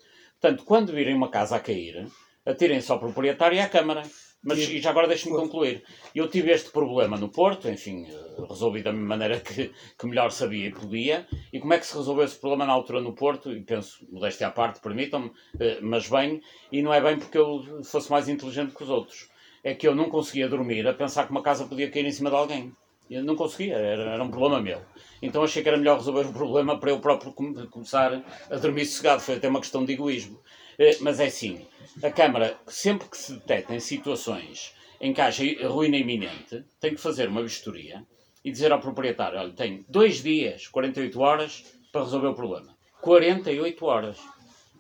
Portanto, 0.41 0.65
quando 0.65 0.93
virem 0.93 1.17
uma 1.17 1.31
casa 1.31 1.57
a 1.57 1.61
cair, 1.61 2.07
atirem-se 2.45 2.93
ao 2.93 3.01
proprietário 3.01 3.57
e 3.57 3.61
à 3.61 3.69
Câmara. 3.69 4.05
Mas 4.47 4.59
e 4.61 4.79
já 4.81 4.91
agora 4.91 5.09
deixe-me 5.09 5.35
concluir. 5.37 5.83
Eu 6.15 6.29
tive 6.29 6.53
este 6.53 6.71
problema 6.71 7.17
no 7.17 7.29
Porto, 7.29 7.69
enfim, 7.69 8.07
eh, 8.07 8.47
resolvi 8.49 8.83
da 8.83 8.93
maneira 8.93 9.41
que, 9.41 9.73
que 9.99 10.07
melhor 10.07 10.31
sabia 10.31 10.69
e 10.69 10.71
podia. 10.73 11.27
E 11.53 11.59
como 11.59 11.75
é 11.75 11.79
que 11.79 11.87
se 11.87 11.97
resolveu 11.97 12.25
esse 12.25 12.39
problema 12.39 12.65
na 12.65 12.73
altura 12.73 13.01
no 13.01 13.13
Porto? 13.13 13.53
E 13.53 13.61
penso, 13.63 14.07
modéstia 14.11 14.47
à 14.47 14.51
parte, 14.51 14.81
permitam-me, 14.81 15.33
eh, 15.59 15.79
mas 15.83 16.09
bem, 16.09 16.41
e 16.71 16.81
não 16.81 16.95
é 16.95 17.01
bem 17.01 17.19
porque 17.19 17.37
eu 17.37 17.83
fosse 17.85 18.11
mais 18.11 18.29
inteligente 18.29 18.75
que 18.75 18.83
os 18.83 18.89
outros. 18.89 19.29
É 19.65 19.75
que 19.75 19.89
eu 19.89 19.95
não 19.97 20.09
conseguia 20.09 20.49
dormir 20.49 20.87
a 20.87 20.95
pensar 20.95 21.25
que 21.25 21.33
uma 21.33 21.43
casa 21.43 21.67
podia 21.67 21.91
cair 21.91 22.07
em 22.07 22.13
cima 22.13 22.31
de 22.31 22.37
alguém. 22.37 22.73
Eu 23.11 23.25
não 23.25 23.35
conseguia, 23.37 23.75
era, 23.77 24.03
era 24.15 24.23
um 24.23 24.31
problema 24.31 24.61
meu. 24.61 24.81
Então 25.23 25.43
achei 25.43 25.63
que 25.63 25.69
era 25.69 25.79
melhor 25.79 25.97
resolver 25.99 26.27
o 26.27 26.33
problema 26.33 26.79
para 26.79 26.91
eu 26.91 27.01
próprio 27.01 27.33
come- 27.33 27.67
começar 27.69 28.23
a 28.51 28.57
dormir 28.57 28.85
sossegado. 28.85 29.21
Foi 29.23 29.37
até 29.37 29.49
uma 29.49 29.61
questão 29.61 29.85
de 29.85 29.93
egoísmo. 29.93 30.41
Eh, 30.79 30.99
Mas 31.01 31.21
é 31.21 31.27
assim, 31.27 31.67
a 32.03 32.11
Câmara, 32.11 32.59
sempre 32.67 33.09
que 33.09 33.17
se 33.17 33.33
detectem 33.33 33.81
situações 33.81 34.75
em 35.01 35.13
que 35.13 35.21
haja 35.21 35.45
ruína 35.69 35.97
iminente, 35.97 36.65
tem 36.81 36.95
que 36.95 37.01
fazer 37.01 37.29
uma 37.29 37.43
vistoria 37.43 38.05
e 38.45 38.51
dizer 38.51 38.73
ao 38.73 38.81
proprietário, 38.81 39.39
olha, 39.39 39.53
tem 39.53 39.85
dois 39.89 40.23
dias, 40.23 40.69
48 40.69 41.21
horas, 41.21 41.65
para 41.91 42.03
resolver 42.03 42.29
o 42.29 42.35
problema. 42.35 42.77
48 43.01 43.85
horas. 43.85 44.19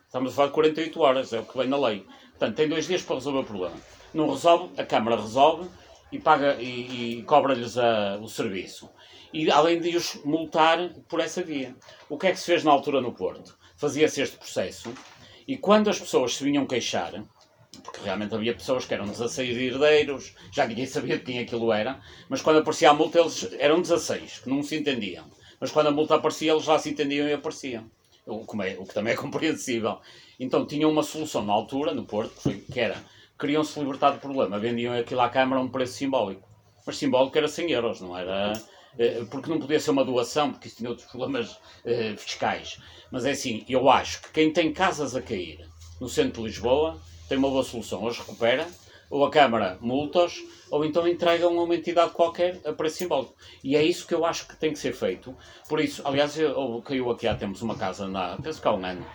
Estamos 0.04 0.32
a 0.32 0.34
falar 0.36 0.48
de 0.48 0.54
48 0.54 1.00
horas, 1.00 1.32
é 1.32 1.40
o 1.40 1.44
que 1.44 1.58
vem 1.58 1.68
na 1.68 1.78
lei. 1.78 2.04
Portanto, 2.30 2.56
tem 2.56 2.68
dois 2.68 2.86
dias 2.86 3.02
para 3.02 3.16
resolver 3.16 3.40
o 3.40 3.44
problema. 3.44 3.76
Não 4.14 4.30
resolve, 4.30 4.80
a 4.80 4.84
Câmara 4.84 5.20
resolve 5.20 5.68
e, 6.12 6.18
paga, 6.18 6.56
e, 6.60 7.18
e 7.18 7.22
cobra-lhes 7.24 7.76
o 8.20 8.28
serviço. 8.28 8.88
E 9.32 9.50
além 9.50 9.80
de 9.80 9.96
os 9.96 10.14
multar 10.24 10.90
por 11.08 11.20
essa 11.20 11.42
via. 11.42 11.74
O 12.08 12.16
que 12.16 12.28
é 12.28 12.32
que 12.32 12.38
se 12.38 12.46
fez 12.46 12.64
na 12.64 12.70
altura 12.70 13.00
no 13.00 13.12
Porto? 13.12 13.58
Fazia-se 13.76 14.22
este 14.22 14.36
processo 14.36 14.94
e 15.46 15.56
quando 15.56 15.88
as 15.88 15.98
pessoas 15.98 16.34
se 16.36 16.44
vinham 16.44 16.66
queixar, 16.66 17.12
porque 17.84 18.00
realmente 18.02 18.34
havia 18.34 18.54
pessoas 18.54 18.84
que 18.84 18.94
eram 18.94 19.06
16 19.06 19.56
herdeiros, 19.56 20.34
já 20.52 20.66
ninguém 20.66 20.86
sabia 20.86 21.18
de 21.18 21.24
quem 21.24 21.38
aquilo 21.38 21.72
era, 21.72 22.00
mas 22.28 22.40
quando 22.42 22.58
aparecia 22.58 22.90
a 22.90 22.94
multa 22.94 23.18
eles 23.20 23.48
eram 23.58 23.80
16, 23.80 24.40
que 24.40 24.48
não 24.48 24.62
se 24.62 24.76
entendiam. 24.76 25.24
Mas 25.60 25.70
quando 25.70 25.86
a 25.88 25.90
multa 25.90 26.14
aparecia 26.16 26.52
eles 26.52 26.64
já 26.64 26.78
se 26.78 26.90
entendiam 26.90 27.28
e 27.28 27.32
apareciam. 27.32 27.84
O, 28.26 28.40
como 28.40 28.62
é- 28.62 28.76
o 28.78 28.84
que 28.84 28.92
também 28.94 29.12
é 29.12 29.16
compreensível. 29.16 29.98
Então 30.38 30.66
tinham 30.66 30.90
uma 30.90 31.02
solução 31.02 31.44
na 31.44 31.52
altura, 31.52 31.94
no 31.94 32.04
Porto, 32.04 32.34
que, 32.34 32.42
foi- 32.42 32.58
que 32.72 32.80
era, 32.80 32.96
queriam 33.38 33.62
se 33.64 33.78
libertar 33.78 34.10
do 34.10 34.18
problema, 34.20 34.58
vendiam 34.58 34.92
aquilo 34.94 35.20
à 35.20 35.28
Câmara 35.28 35.60
a 35.60 35.64
um 35.64 35.68
preço 35.68 35.94
simbólico. 35.94 36.46
Mas 36.86 36.96
simbólico 36.96 37.36
era 37.38 37.48
100 37.48 37.70
euros, 37.70 38.00
não 38.00 38.16
era, 38.16 38.52
porque 39.30 39.50
não 39.50 39.58
podia 39.58 39.78
ser 39.78 39.90
uma 39.90 40.04
doação, 40.04 40.52
porque 40.52 40.68
isso 40.68 40.78
tinha 40.78 40.90
outros 40.90 41.08
problemas 41.08 41.58
eh, 41.84 42.14
fiscais. 42.16 42.78
Mas 43.10 43.24
é 43.24 43.30
assim, 43.32 43.64
eu 43.68 43.88
acho 43.88 44.22
que 44.22 44.32
quem 44.32 44.52
tem 44.52 44.72
casas 44.72 45.14
a 45.14 45.22
cair 45.22 45.66
no 46.00 46.08
centro 46.08 46.42
de 46.42 46.48
Lisboa 46.48 47.00
tem 47.28 47.38
uma 47.38 47.50
boa 47.50 47.62
solução. 47.62 48.02
Ou 48.02 48.08
as 48.08 48.18
recupera, 48.18 48.66
ou 49.10 49.24
a 49.24 49.30
Câmara 49.30 49.78
multa-os, 49.80 50.42
ou 50.70 50.84
então 50.84 51.06
entregam 51.06 51.58
a 51.58 51.62
uma 51.62 51.74
entidade 51.74 52.12
qualquer 52.12 52.60
a 52.64 52.72
preço 52.72 52.96
simbólico. 52.96 53.34
E 53.62 53.76
é 53.76 53.82
isso 53.82 54.06
que 54.06 54.14
eu 54.14 54.24
acho 54.24 54.48
que 54.48 54.56
tem 54.56 54.72
que 54.72 54.78
ser 54.78 54.92
feito. 54.92 55.36
Por 55.68 55.80
isso, 55.80 56.02
aliás, 56.04 56.38
eu, 56.38 56.82
caiu 56.84 57.10
aqui 57.10 57.26
há 57.28 57.34
tempos 57.34 57.62
uma 57.62 57.76
casa, 57.76 58.08
na, 58.08 58.36
penso 58.36 58.60
que 58.60 58.68
há 58.68 58.72
um 58.72 58.84
ano, 58.84 59.06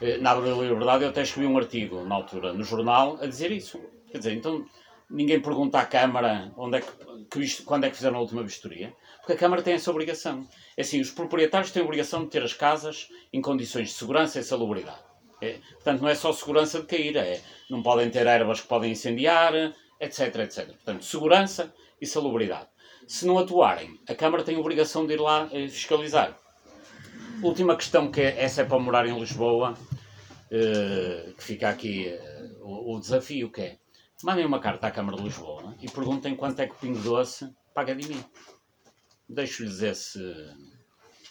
eh, 0.00 0.18
na 0.18 0.30
Abril 0.30 0.62
Liberdade, 0.62 1.04
eu 1.04 1.10
até 1.10 1.22
escrevi 1.22 1.46
um 1.46 1.58
artigo 1.58 2.04
na 2.04 2.14
altura 2.14 2.52
no 2.52 2.64
jornal 2.64 3.18
a 3.20 3.26
dizer 3.26 3.50
isso. 3.50 3.80
Quer 4.10 4.18
dizer, 4.18 4.32
então 4.32 4.64
ninguém 5.10 5.40
pergunta 5.40 5.78
à 5.78 5.84
Câmara 5.84 6.52
onde 6.56 6.78
é 6.78 6.80
que, 6.80 7.46
que 7.46 7.62
quando 7.62 7.84
é 7.84 7.90
que 7.90 7.96
fizeram 7.96 8.16
a 8.16 8.20
última 8.20 8.42
vistoria, 8.42 8.94
porque 9.24 9.32
a 9.32 9.36
Câmara 9.36 9.62
tem 9.62 9.72
essa 9.72 9.90
obrigação. 9.90 10.46
É 10.76 10.82
assim, 10.82 11.00
os 11.00 11.10
proprietários 11.10 11.70
têm 11.70 11.80
a 11.80 11.84
obrigação 11.86 12.24
de 12.24 12.30
ter 12.30 12.42
as 12.42 12.52
casas 12.52 13.08
em 13.32 13.40
condições 13.40 13.88
de 13.88 13.94
segurança 13.94 14.38
e 14.38 14.44
salubridade. 14.44 15.00
É, 15.40 15.60
portanto, 15.76 16.02
não 16.02 16.08
é 16.10 16.14
só 16.14 16.30
segurança 16.30 16.80
de 16.80 16.86
cair, 16.86 17.16
é, 17.16 17.40
não 17.70 17.82
podem 17.82 18.10
ter 18.10 18.26
ervas 18.26 18.60
que 18.60 18.68
podem 18.68 18.92
incendiar, 18.92 19.54
etc, 19.98 20.36
etc. 20.40 20.66
Portanto, 20.66 21.04
segurança 21.06 21.74
e 21.98 22.06
salubridade. 22.06 22.68
Se 23.08 23.26
não 23.26 23.38
atuarem, 23.38 23.98
a 24.06 24.14
Câmara 24.14 24.44
tem 24.44 24.56
a 24.56 24.60
obrigação 24.60 25.06
de 25.06 25.14
ir 25.14 25.20
lá 25.20 25.48
eh, 25.52 25.68
fiscalizar. 25.68 26.38
Última 27.42 27.76
questão, 27.76 28.10
que 28.10 28.20
é, 28.20 28.42
essa 28.42 28.60
é 28.60 28.64
para 28.64 28.78
morar 28.78 29.06
em 29.06 29.18
Lisboa, 29.18 29.74
eh, 30.50 31.32
que 31.36 31.44
fica 31.44 31.70
aqui 31.70 32.08
eh, 32.08 32.50
o, 32.60 32.94
o 32.94 33.00
desafio, 33.00 33.50
que 33.50 33.60
é, 33.62 33.78
mandem 34.22 34.44
uma 34.44 34.60
carta 34.60 34.86
à 34.86 34.90
Câmara 34.90 35.16
de 35.16 35.24
Lisboa 35.24 35.74
e 35.80 35.90
perguntem 35.90 36.36
quanto 36.36 36.60
é 36.60 36.66
que 36.66 36.74
o 36.74 36.76
Pingo 36.76 37.00
Doce 37.00 37.50
paga 37.74 37.94
de 37.94 38.06
mim. 38.06 38.22
Deixo-lhes 39.34 39.82
esse 39.82 40.20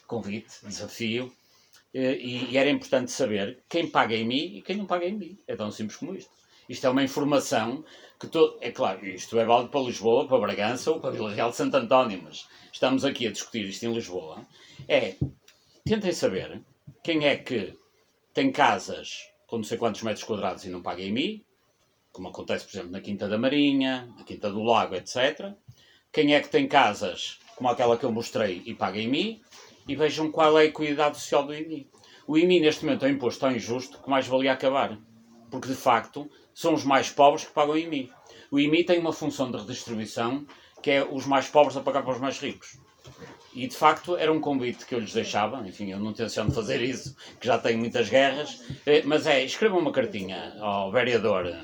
convite, 0.06 0.54
desafio, 0.64 1.32
eh, 1.94 2.18
e, 2.18 2.52
e 2.52 2.58
era 2.58 2.70
importante 2.70 3.12
saber 3.12 3.64
quem 3.70 3.90
paga 3.90 4.16
em 4.16 4.26
mim 4.26 4.58
e 4.58 4.62
quem 4.62 4.76
não 4.76 4.86
paga 4.86 5.06
em 5.06 5.18
mim. 5.18 5.40
É 5.48 5.56
tão 5.56 5.72
simples 5.72 5.98
como 5.98 6.16
isto. 6.16 6.32
Isto 6.68 6.88
é 6.88 6.90
uma 6.90 7.04
informação 7.04 7.84
que 8.20 8.28
todo, 8.28 8.58
é 8.62 8.72
claro, 8.72 9.06
isto 9.06 9.38
é 9.38 9.46
válido 9.46 9.70
para 9.70 9.82
Lisboa, 9.82 10.28
para 10.28 10.40
Bragança 10.40 10.92
ou 10.92 11.00
para 11.00 11.12
Vila 11.12 11.34
Real 11.34 11.50
de 11.50 11.58
Santo 11.58 11.76
António, 11.76 12.22
mas 12.24 12.48
estamos 12.72 13.04
aqui 13.04 13.28
a 13.28 13.32
discutir 13.32 13.66
isto 13.66 13.84
em 13.84 13.94
Lisboa. 13.94 14.46
É, 14.88 15.16
tentem 15.86 16.14
saber 16.14 16.62
quem 17.04 17.26
é 17.26 17.36
que 17.36 17.78
tem 18.34 18.52
casas 18.52 19.30
com 19.46 19.58
não 19.58 19.64
sei 19.64 19.78
quantos 19.78 20.02
metros 20.02 20.24
quadrados 20.24 20.66
e 20.66 20.70
não 20.70 20.82
paga 20.82 21.04
em 21.04 21.12
mim, 21.12 21.46
como 22.12 22.30
acontece, 22.30 22.66
por 22.66 22.72
exemplo, 22.72 22.92
na 22.92 23.02
Quinta 23.02 23.28
da 23.28 23.38
Marinha, 23.38 24.12
na 24.18 24.24
Quinta 24.24 24.50
do 24.50 24.64
Lago, 24.64 24.96
etc. 24.96 25.54
Quem 26.12 26.34
é 26.34 26.40
que 26.40 26.50
tem 26.50 26.68
casas 26.68 27.40
como 27.56 27.70
aquela 27.70 27.98
que 27.98 28.04
eu 28.04 28.12
mostrei 28.12 28.62
e 28.66 28.74
paga 28.74 29.00
mim, 29.08 29.42
e 29.88 29.96
vejam 29.96 30.32
qual 30.32 30.58
é 30.58 30.62
a 30.62 30.66
equidade 30.66 31.18
social 31.18 31.46
do 31.46 31.54
IMI. 31.54 31.88
O 32.26 32.38
IMI, 32.38 32.60
neste 32.62 32.86
momento, 32.86 33.06
é 33.06 33.10
um 33.10 33.12
imposto 33.12 33.42
tão 33.42 33.52
injusto 33.52 34.00
que 34.02 34.10
mais 34.10 34.28
valia 34.28 34.54
acabar. 34.54 34.98
Porque, 35.52 35.68
de 35.68 35.76
facto, 35.76 36.30
são 36.54 36.74
os 36.74 36.84
mais 36.84 37.10
pobres 37.10 37.46
que 37.46 37.52
pagam 37.52 37.76
o 37.76 37.78
IMI. 37.78 38.10
O 38.50 38.60
IMI 38.60 38.86
tem 38.86 39.00
uma 39.00 39.12
função 39.12 39.52
de 39.52 39.58
redistribuição 39.58 40.46
que 40.82 40.92
é 40.92 41.04
os 41.04 41.26
mais 41.26 41.48
pobres 41.48 41.78
a 41.78 41.82
pagar 41.82 42.04
para 42.04 42.14
os 42.14 42.20
mais 42.20 42.40
ricos. 42.40 42.78
E, 43.54 43.68
de 43.68 43.76
facto, 43.76 44.18
era 44.18 44.32
um 44.34 44.42
convite 44.42 44.86
que 44.86 44.94
eu 44.94 45.00
lhes 45.00 45.14
deixava. 45.14 45.66
Enfim, 45.66 45.92
eu 45.92 46.00
não 46.00 46.12
tenciono 46.12 46.52
fazer 46.52 46.82
isso, 46.82 47.16
que 47.40 47.48
já 47.48 47.58
tenho 47.58 47.80
muitas 47.80 48.10
guerras. 48.10 48.62
Eh, 48.86 49.04
Mas 49.06 49.26
é, 49.26 49.44
escrevam 49.44 49.80
uma 49.80 49.92
cartinha 49.92 50.56
ao 50.60 50.92
vereador 50.92 51.56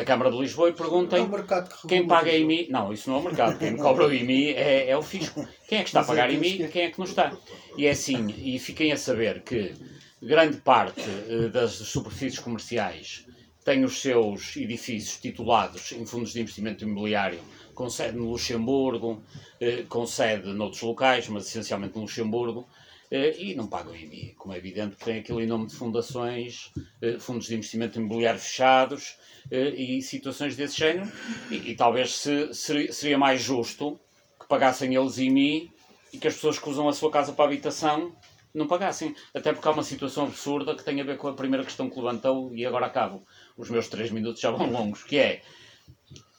da 0.00 0.04
Câmara 0.04 0.30
de 0.30 0.38
Lisboa 0.38 0.68
e 0.68 0.72
É 0.72 0.74
perguntem 0.74 1.28
que 1.28 1.88
quem 1.88 2.06
paga. 2.06 2.32
IMI, 2.34 2.68
não, 2.70 2.92
isso 2.92 3.10
não 3.10 3.16
é 3.18 3.20
o 3.20 3.22
mercado, 3.24 3.58
quem 3.58 3.76
cobra 3.76 4.06
o 4.06 4.12
IMI 4.12 4.52
é, 4.54 4.90
é 4.90 4.96
o 4.96 5.02
fisco. 5.02 5.46
Quem 5.68 5.78
é 5.78 5.82
que 5.82 5.88
está 5.90 6.00
a 6.00 6.02
é 6.02 6.06
pagar 6.06 6.32
IMI 6.32 6.56
e 6.56 6.62
é- 6.62 6.68
quem 6.68 6.82
é 6.82 6.90
que 6.90 6.98
não 6.98 7.06
está. 7.06 7.32
E 7.76 7.86
é 7.86 7.90
assim, 7.90 8.26
e 8.38 8.58
fiquem 8.58 8.92
a 8.92 8.96
saber 8.96 9.42
que 9.42 9.74
grande 10.22 10.56
parte 10.58 11.02
eh, 11.28 11.48
das 11.48 11.72
superfícies 11.72 12.38
comerciais 12.38 13.26
tem 13.64 13.84
os 13.84 14.00
seus 14.00 14.56
edifícios 14.56 15.20
titulados 15.20 15.92
em 15.92 16.06
fundos 16.06 16.32
de 16.32 16.40
investimento 16.40 16.84
imobiliário, 16.84 17.40
com 17.74 17.88
sede 17.90 18.16
no 18.16 18.30
Luxemburgo, 18.30 19.22
eh, 19.60 19.84
com 19.88 20.06
sede 20.06 20.48
noutros 20.52 20.82
locais, 20.82 21.28
mas 21.28 21.46
essencialmente 21.46 21.94
no 21.94 22.02
Luxemburgo, 22.02 22.66
e 23.10 23.54
não 23.54 23.66
pagam 23.66 23.94
IMI, 23.94 24.34
como 24.36 24.54
é 24.54 24.58
evidente, 24.58 24.96
tem 24.96 25.18
aquele 25.18 25.44
nome 25.46 25.66
de 25.66 25.74
fundações, 25.74 26.70
eh, 27.02 27.18
fundos 27.18 27.46
de 27.46 27.54
investimento 27.54 27.98
imobiliário 27.98 28.38
fechados 28.38 29.16
eh, 29.50 29.70
e 29.70 30.00
situações 30.00 30.54
desse 30.54 30.78
género, 30.78 31.10
e, 31.50 31.70
e 31.70 31.74
talvez 31.74 32.14
se, 32.14 32.54
seria, 32.54 32.92
seria 32.92 33.18
mais 33.18 33.42
justo 33.42 33.98
que 34.38 34.46
pagassem 34.46 34.94
eles 34.94 35.18
IMI 35.18 35.72
e 36.12 36.18
que 36.18 36.28
as 36.28 36.34
pessoas 36.34 36.58
que 36.58 36.68
usam 36.68 36.88
a 36.88 36.92
sua 36.92 37.10
casa 37.10 37.32
para 37.32 37.46
habitação 37.46 38.14
não 38.54 38.66
pagassem. 38.66 39.14
Até 39.34 39.52
porque 39.52 39.66
há 39.66 39.72
uma 39.72 39.82
situação 39.82 40.24
absurda 40.24 40.74
que 40.74 40.84
tem 40.84 41.00
a 41.00 41.04
ver 41.04 41.16
com 41.16 41.28
a 41.28 41.34
primeira 41.34 41.64
questão 41.64 41.88
que 41.88 41.96
levantou 41.96 42.54
e 42.54 42.64
agora 42.66 42.86
acabo. 42.86 43.22
Os 43.56 43.70
meus 43.70 43.88
três 43.88 44.10
minutos 44.10 44.40
já 44.40 44.50
vão 44.50 44.70
longos, 44.70 45.02
que 45.02 45.18
é 45.18 45.42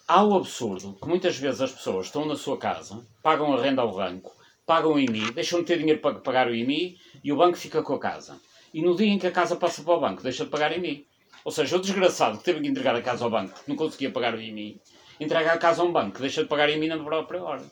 há 0.08 0.24
o 0.24 0.36
absurdo 0.36 0.98
que 1.02 1.08
muitas 1.08 1.38
vezes 1.38 1.62
as 1.62 1.72
pessoas 1.72 2.08
estão 2.08 2.26
na 2.26 2.36
sua 2.36 2.58
casa, 2.58 3.06
pagam 3.24 3.54
a 3.54 3.62
renda 3.62 3.82
ao 3.82 3.94
banco, 3.94 4.36
pagam 4.72 4.94
o 4.94 5.00
IMI, 5.00 5.34
deixam 5.34 5.60
de 5.60 5.66
ter 5.66 5.80
dinheiro 5.80 6.00
para 6.00 6.16
pagar 6.20 6.48
o 6.48 6.56
IMI 6.56 6.98
e 7.22 7.34
o 7.34 7.36
banco 7.36 7.58
fica 7.58 7.84
com 7.84 7.94
a 7.94 8.00
casa. 8.00 8.40
E 8.74 8.82
no 8.82 8.96
dia 8.96 9.08
em 9.08 9.20
que 9.20 9.28
a 9.28 9.32
casa 9.32 9.58
passa 9.58 9.84
para 9.84 9.94
o 9.94 10.00
banco, 10.00 10.24
deixa 10.24 10.46
de 10.46 10.50
pagar 10.50 10.72
IMI. 10.72 11.06
Ou 11.44 11.52
seja, 11.52 11.76
o 11.76 11.82
desgraçado 11.82 12.38
que 12.38 12.46
teve 12.46 12.62
que 12.62 12.70
entregar 12.70 12.96
a 12.96 13.02
casa 13.02 13.26
ao 13.26 13.30
banco 13.30 13.54
porque 13.54 13.70
não 13.70 13.76
conseguia 13.76 14.10
pagar 14.12 14.34
o 14.34 14.40
IMI, 14.42 14.80
entrega 15.20 15.52
a 15.52 15.58
casa 15.58 15.82
a 15.82 15.86
um 15.86 15.92
banco, 15.92 16.22
deixa 16.22 16.42
de 16.44 16.48
pagar 16.48 16.70
IMI 16.70 16.88
na 16.88 16.98
própria 17.04 17.44
hora. 17.44 17.64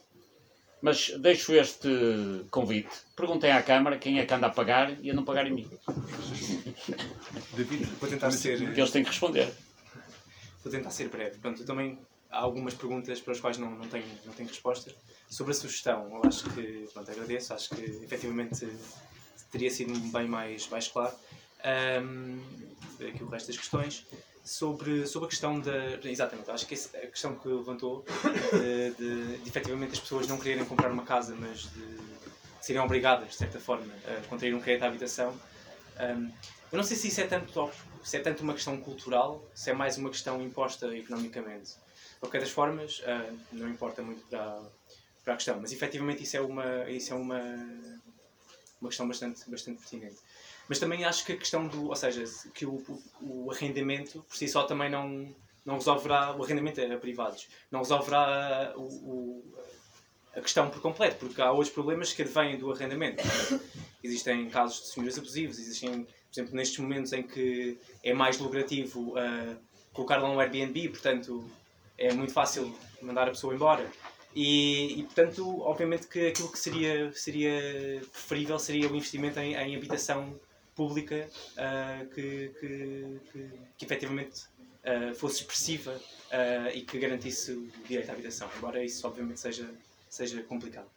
Mas 0.81 1.09
deixo 1.19 1.53
este 1.53 1.89
convite. 2.51 2.89
Perguntem 3.15 3.51
à 3.51 3.63
Câmara 3.63 3.97
quem 3.97 4.19
é 4.19 4.25
que 4.25 4.33
anda 4.33 4.47
a 4.47 4.49
pagar 4.49 4.97
e 5.01 5.09
a 5.09 5.13
não 5.13 5.23
pagar 5.23 5.47
IMI. 5.47 5.69
David, 7.55 7.85
Vou 7.97 8.09
tentar 8.09 8.31
ser, 8.31 8.57
Que 8.73 8.81
eles 8.81 8.91
têm 8.91 9.03
que 9.03 9.09
responder. 9.09 9.47
vou 10.61 10.69
tentar 10.71 10.89
ser 10.89 11.07
breve. 11.07 11.37
Pronto, 11.37 11.61
eu 11.61 11.65
também 11.65 11.97
há 12.29 12.39
algumas 12.39 12.73
perguntas 12.73 13.19
para 13.19 13.33
as 13.33 13.39
quais 13.39 13.57
não, 13.57 13.71
não, 13.71 13.87
tenho, 13.87 14.05
não 14.25 14.33
tenho 14.33 14.47
resposta. 14.47 14.93
Sobre 15.29 15.51
a 15.51 15.55
sugestão, 15.55 16.09
eu 16.11 16.21
acho 16.27 16.49
que, 16.51 16.87
pronto, 16.93 17.09
agradeço, 17.09 17.53
acho 17.53 17.69
que 17.69 17.81
efetivamente 18.03 18.67
teria 19.51 19.69
sido 19.69 19.93
bem 20.11 20.27
mais, 20.27 20.67
mais 20.69 20.87
claro. 20.87 21.15
Ahm, 21.63 22.39
aqui 23.07 23.23
o 23.23 23.27
resto 23.27 23.47
das 23.47 23.57
questões. 23.57 24.05
Sobre, 24.43 25.05
sobre 25.05 25.27
a 25.27 25.29
questão 25.29 25.59
da. 25.59 25.99
Exatamente, 26.03 26.49
acho 26.49 26.65
que 26.65 26.73
a 26.73 27.07
questão 27.07 27.35
que 27.35 27.47
levantou 27.47 28.03
de, 28.51 28.91
de, 28.95 29.37
de 29.37 29.47
efetivamente 29.49 29.93
as 29.93 29.99
pessoas 29.99 30.27
não 30.27 30.39
quererem 30.39 30.65
comprar 30.65 30.91
uma 30.91 31.03
casa, 31.03 31.35
mas 31.37 31.63
de, 31.63 31.97
de 31.97 32.65
serem 32.65 32.81
obrigadas, 32.81 33.29
de 33.29 33.35
certa 33.35 33.59
forma, 33.59 33.93
a 34.07 34.27
contrair 34.27 34.55
um 34.55 34.59
crédito 34.59 34.83
à 34.83 34.87
habitação. 34.87 35.39
Ahm, 35.99 36.31
eu 36.71 36.77
não 36.77 36.83
sei 36.83 36.97
se 36.97 37.09
isso 37.09 37.21
é 37.21 37.27
tanto, 37.27 37.69
se 38.03 38.17
é 38.17 38.19
tanto 38.21 38.41
uma 38.41 38.53
questão 38.53 38.75
cultural, 38.77 39.43
se 39.53 39.69
é 39.69 39.73
mais 39.73 39.97
uma 39.97 40.09
questão 40.09 40.41
imposta 40.41 40.95
economicamente. 40.95 41.73
De 42.19 42.27
qualquer 42.27 42.41
das 42.41 42.49
formas, 42.51 43.01
ah, 43.05 43.31
não 43.53 43.69
importa 43.69 44.01
muito 44.01 44.25
para, 44.27 44.61
para 45.23 45.33
a 45.33 45.37
questão, 45.37 45.57
mas 45.61 45.71
efetivamente 45.71 46.21
isso 46.23 46.35
é 46.35 46.41
uma, 46.41 46.89
isso 46.89 47.13
é 47.13 47.15
uma, 47.15 47.39
uma 48.81 48.89
questão 48.89 49.07
bastante, 49.07 49.49
bastante 49.49 49.79
pertinente. 49.79 50.17
Mas 50.67 50.79
também 50.79 51.05
acho 51.05 51.25
que 51.25 51.31
a 51.31 51.37
questão 51.37 51.65
do, 51.67 51.87
ou 51.87 51.95
seja, 51.95 52.23
que 52.53 52.65
o, 52.65 52.73
o, 53.21 53.45
o 53.45 53.51
arrendamento 53.51 54.21
por 54.27 54.35
si 54.35 54.49
só 54.49 54.63
também 54.63 54.89
não, 54.89 55.33
não 55.65 55.75
resolverá, 55.75 56.35
o 56.35 56.43
arrendamento 56.43 56.81
é 56.81 56.93
a 56.93 56.97
privados, 56.97 57.47
não 57.71 57.79
resolverá 57.79 58.73
o, 58.75 58.81
o- 58.83 59.53
a 60.35 60.41
questão 60.41 60.69
por 60.69 60.81
completo, 60.81 61.15
porque 61.19 61.41
há 61.41 61.51
outros 61.51 61.69
problemas 61.73 62.13
que 62.13 62.21
advêm 62.21 62.57
do 62.57 62.71
arrendamento. 62.71 63.23
Existem 64.03 64.47
casos 64.49 64.81
de 64.81 64.87
senhores 64.89 65.17
abusivos, 65.17 65.57
existem, 65.57 66.03
por 66.03 66.11
exemplo, 66.33 66.55
nestes 66.55 66.77
momentos 66.79 67.13
em 67.13 67.23
que 67.23 67.79
é 68.03 68.13
mais 68.13 68.37
lucrativo 68.39 69.15
ah, 69.17 69.55
colocar 69.93 70.17
lá 70.17 70.29
um 70.29 70.39
Airbnb, 70.39 70.89
portanto 70.89 71.49
é 71.99 72.13
muito 72.13 72.33
fácil 72.33 72.73
mandar 73.01 73.27
a 73.27 73.31
pessoa 73.31 73.53
embora. 73.53 73.85
E, 74.35 74.99
e, 74.99 75.03
portanto, 75.03 75.61
obviamente 75.61 76.07
que 76.07 76.27
aquilo 76.27 76.51
que 76.51 76.59
seria, 76.59 77.11
seria 77.13 78.01
preferível 78.11 78.59
seria 78.59 78.87
o 78.89 78.95
investimento 78.95 79.39
em, 79.39 79.55
em 79.55 79.75
habitação 79.75 80.39
pública 80.75 81.27
ah, 81.57 82.05
que, 82.13 82.51
que, 82.59 83.19
que, 83.31 83.49
que 83.77 83.85
efetivamente 83.85 84.43
ah, 84.83 85.13
fosse 85.13 85.41
expressiva 85.41 85.99
ah, 86.31 86.71
e 86.73 86.81
que 86.81 86.97
garantisse 86.99 87.51
o 87.51 87.67
direito 87.87 88.09
à 88.09 88.13
habitação, 88.13 88.49
embora 88.55 88.83
isso 88.83 89.05
obviamente 89.05 89.39
seja, 89.39 89.69
seja 90.09 90.41
complicado. 90.43 90.87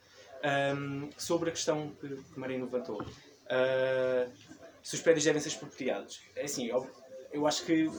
Ahm, 0.43 1.09
sobre 1.17 1.49
a 1.49 1.53
questão 1.53 1.91
que, 1.99 2.07
que 2.07 2.39
Marina 2.39 2.65
levantou, 2.65 3.05
ah, 3.49 4.27
se 4.81 4.95
os 4.95 5.01
prédios 5.01 5.25
devem 5.25 5.41
ser 5.41 5.49
expropriados, 5.49 6.21
é 6.35 6.43
assim, 6.43 6.67
eu, 6.67 6.89
eu 7.31 7.47
acho 7.47 7.65
que 7.65 7.89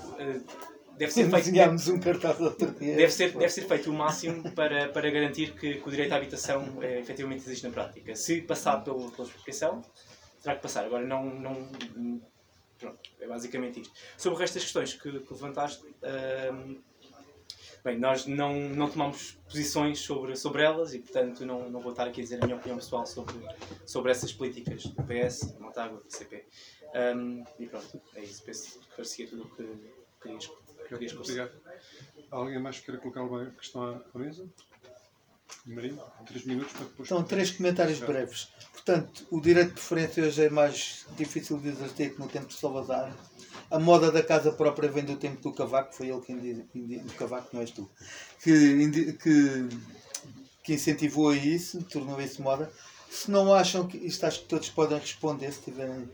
deve 0.97 1.13
ser 1.13 1.31
feito 1.31 1.45
Desenhámos 1.45 1.89
um 1.89 2.01
cartaz 2.01 2.41
outro 2.41 2.71
dia. 2.73 2.97
deve 2.97 3.13
ser, 3.13 3.33
deve 3.33 3.49
ser 3.49 3.63
feito 3.63 3.91
o 3.91 3.95
máximo 3.95 4.51
para, 4.53 4.89
para 4.89 5.11
garantir 5.11 5.55
que, 5.55 5.75
que 5.75 5.89
o 5.89 5.91
direito 5.91 6.13
à 6.13 6.17
habitação 6.17 6.83
eh, 6.83 7.01
efetivamente 7.01 7.43
existe 7.43 7.65
na 7.67 7.73
prática. 7.73 8.15
Se 8.15 8.43
passar 8.43 8.83
pelo, 8.83 9.11
pela 9.11 9.27
expropriação, 9.27 9.83
terá 10.43 10.57
que 10.57 10.63
passar. 10.63 10.85
Agora, 10.85 11.05
não. 11.05 11.25
não 11.25 11.69
pronto, 12.79 12.99
é 13.21 13.27
basicamente 13.27 13.81
isto. 13.81 13.93
Sobre 14.17 14.37
o 14.37 14.41
resto 14.41 14.55
das 14.55 14.65
questões 14.65 14.93
que, 14.95 15.21
que 15.21 15.33
levantaste, 15.33 15.85
ahm, 16.03 16.77
Bem, 17.85 17.99
nós 17.99 18.25
não, 18.25 18.55
não 18.71 18.89
tomamos 18.89 19.39
posições 19.47 20.01
sobre, 20.01 20.35
sobre 20.37 20.63
elas 20.63 20.95
e, 20.95 21.01
portanto, 21.01 21.45
não, 21.45 21.69
não 21.69 21.81
vou 21.81 21.91
estar 21.93 22.07
aqui 22.07 22.23
a 22.23 22.25
dizer 22.25 22.43
a 22.43 22.47
minha 22.47 22.57
opinião 22.57 22.79
pessoal 22.79 23.05
sobre, 23.05 23.35
sobre 23.85 24.11
essas 24.11 24.33
políticas 24.33 24.85
do 24.85 25.03
PS, 25.03 25.53
da 25.53 25.61
Montágua, 25.61 26.01
do 26.01 26.11
CP. 26.11 26.47
Um, 27.15 27.45
e 27.59 27.67
pronto, 27.67 28.01
é 28.15 28.23
isso. 28.23 28.43
Penso 28.43 28.81
que 28.81 28.87
parecia 28.97 29.29
tudo 29.29 29.43
o 29.43 29.51
que 29.51 29.69
querias, 30.19 30.51
Obrigado. 31.21 31.53
Alguém 32.31 32.59
mais 32.61 32.81
queira 32.81 33.01
colocar 33.01 33.21
alguma 33.21 33.47
questão 33.51 34.03
à 34.15 34.19
mesa? 34.19 34.47
Marinho, 35.67 36.01
três 36.27 36.45
minutos 36.45 36.73
para 36.73 36.85
depois. 36.85 37.09
Então, 37.09 37.23
três 37.25 37.51
comentários 37.51 37.99
breves. 38.01 38.49
Portanto, 38.73 39.27
o 39.31 39.41
direito 39.41 39.69
de 39.69 39.75
preferência 39.75 40.25
hoje 40.25 40.45
é 40.45 40.51
mais 40.51 41.07
difícil 41.17 41.59
de 41.59 41.69
exercer 41.69 42.13
que 42.15 42.21
no 42.21 42.29
tempo 42.29 42.49
de 42.49 42.55
Salazar. 42.55 43.15
A 43.71 43.79
moda 43.79 44.11
da 44.13 44.23
casa 44.23 44.53
própria 44.53 44.91
vem 44.91 45.05
do 45.05 45.17
tempo 45.17 45.41
do 45.41 45.53
Cavaco, 45.53 45.95
foi 45.95 46.09
ele 46.09 46.21
quem 46.21 46.37
indi- 46.75 46.97
o 47.07 47.13
Cavaco 47.15 47.49
não 47.53 47.61
és 47.63 47.71
tu, 47.71 47.89
que, 48.43 49.13
que, 49.15 49.69
que 50.63 50.75
incentivou 50.75 51.31
a 51.31 51.37
isso, 51.37 51.83
tornou 51.85 52.21
isso 52.21 52.43
moda. 52.43 52.71
Se 53.09 53.31
não 53.31 53.55
acham 53.55 53.87
que 53.87 53.97
isto 53.97 54.25
acho 54.27 54.41
que 54.41 54.49
todos 54.49 54.69
podem 54.71 54.99
responder 54.99 55.51
se 55.53 55.63
tiverem. 55.63 56.09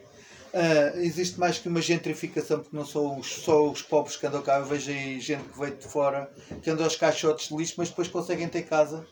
Ah, 0.53 0.93
existe 0.97 1.39
mais 1.39 1.59
que 1.59 1.69
uma 1.69 1.81
gentrificação, 1.81 2.61
porque 2.61 2.77
não 2.77 2.85
são 2.85 3.23
só 3.23 3.71
os 3.71 3.83
pobres 3.83 4.17
que 4.17 4.27
andam 4.27 4.43
cá. 4.43 4.59
Eu 4.59 4.67
vejo 4.67 4.91
aí 4.91 5.21
gente 5.21 5.45
que 5.45 5.59
veio 5.59 5.77
de 5.77 5.87
fora, 5.87 6.31
que 6.63 6.71
anda 6.71 6.85
aos 6.85 6.97
caixotes 6.97 7.49
de 7.49 7.57
lixo, 7.57 7.75
mas 7.79 7.89
depois 7.89 8.09
conseguem 8.09 8.49
ter 8.49 8.63
casa 8.63 9.07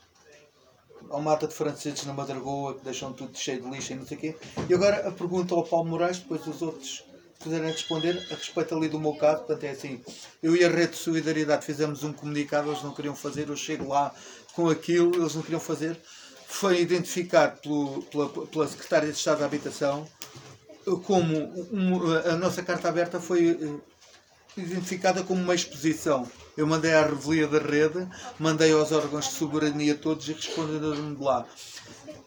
há 1.09 1.15
uma 1.15 1.31
mata 1.31 1.47
de 1.47 1.53
franceses 1.53 2.05
na 2.05 2.13
Madragoa 2.13 2.75
que 2.75 2.83
deixam 2.83 3.11
tudo 3.13 3.37
cheio 3.37 3.61
de 3.61 3.69
lixo 3.69 3.93
e 3.93 3.95
não 3.95 4.05
sei 4.05 4.17
o 4.17 4.19
quê. 4.19 4.35
E 4.69 4.73
agora 4.73 5.07
a 5.07 5.11
pergunta 5.11 5.53
ao 5.55 5.63
Paulo 5.63 5.89
Moraes, 5.89 6.19
depois 6.19 6.45
os 6.47 6.61
outros 6.61 7.03
puderem 7.39 7.71
responder 7.71 8.27
a 8.31 8.35
respeito 8.35 8.75
ali 8.75 8.87
do 8.87 8.99
meu 8.99 9.13
caso. 9.15 9.39
Portanto, 9.39 9.63
é 9.63 9.71
assim: 9.71 10.01
eu 10.41 10.55
e 10.55 10.63
a 10.63 10.69
Rede 10.69 10.91
de 10.91 10.97
Solidariedade 10.97 11.65
fizemos 11.65 12.03
um 12.03 12.13
comunicado, 12.13 12.69
eles 12.69 12.83
não 12.83 12.93
queriam 12.93 13.15
fazer, 13.15 13.49
eu 13.49 13.55
chego 13.55 13.89
lá 13.89 14.13
com 14.53 14.69
aquilo, 14.69 15.15
eles 15.15 15.35
não 15.35 15.41
queriam 15.41 15.61
fazer. 15.61 15.99
Foi 16.47 16.81
identificado 16.81 17.59
pelo, 17.61 18.01
pela, 18.03 18.29
pela 18.47 18.67
Secretária 18.67 19.11
de 19.11 19.17
Estado 19.17 19.39
da 19.39 19.45
Habitação 19.45 20.07
como 21.03 21.35
um- 21.71 22.13
a 22.25 22.35
nossa 22.35 22.61
carta 22.63 22.89
aberta 22.89 23.19
foi 23.19 23.49
eh, 23.49 24.61
identificada 24.61 25.23
como 25.23 25.41
uma 25.41 25.55
exposição. 25.55 26.29
Eu 26.57 26.67
mandei 26.67 26.93
à 26.93 27.05
revelia 27.05 27.47
da 27.47 27.59
rede, 27.59 28.07
mandei 28.37 28.71
aos 28.71 28.91
órgãos 28.91 29.27
de 29.29 29.33
soberania 29.33 29.95
todos 29.95 30.27
e 30.27 30.33
responderam-me 30.33 31.15
de 31.15 31.23
lá. 31.23 31.45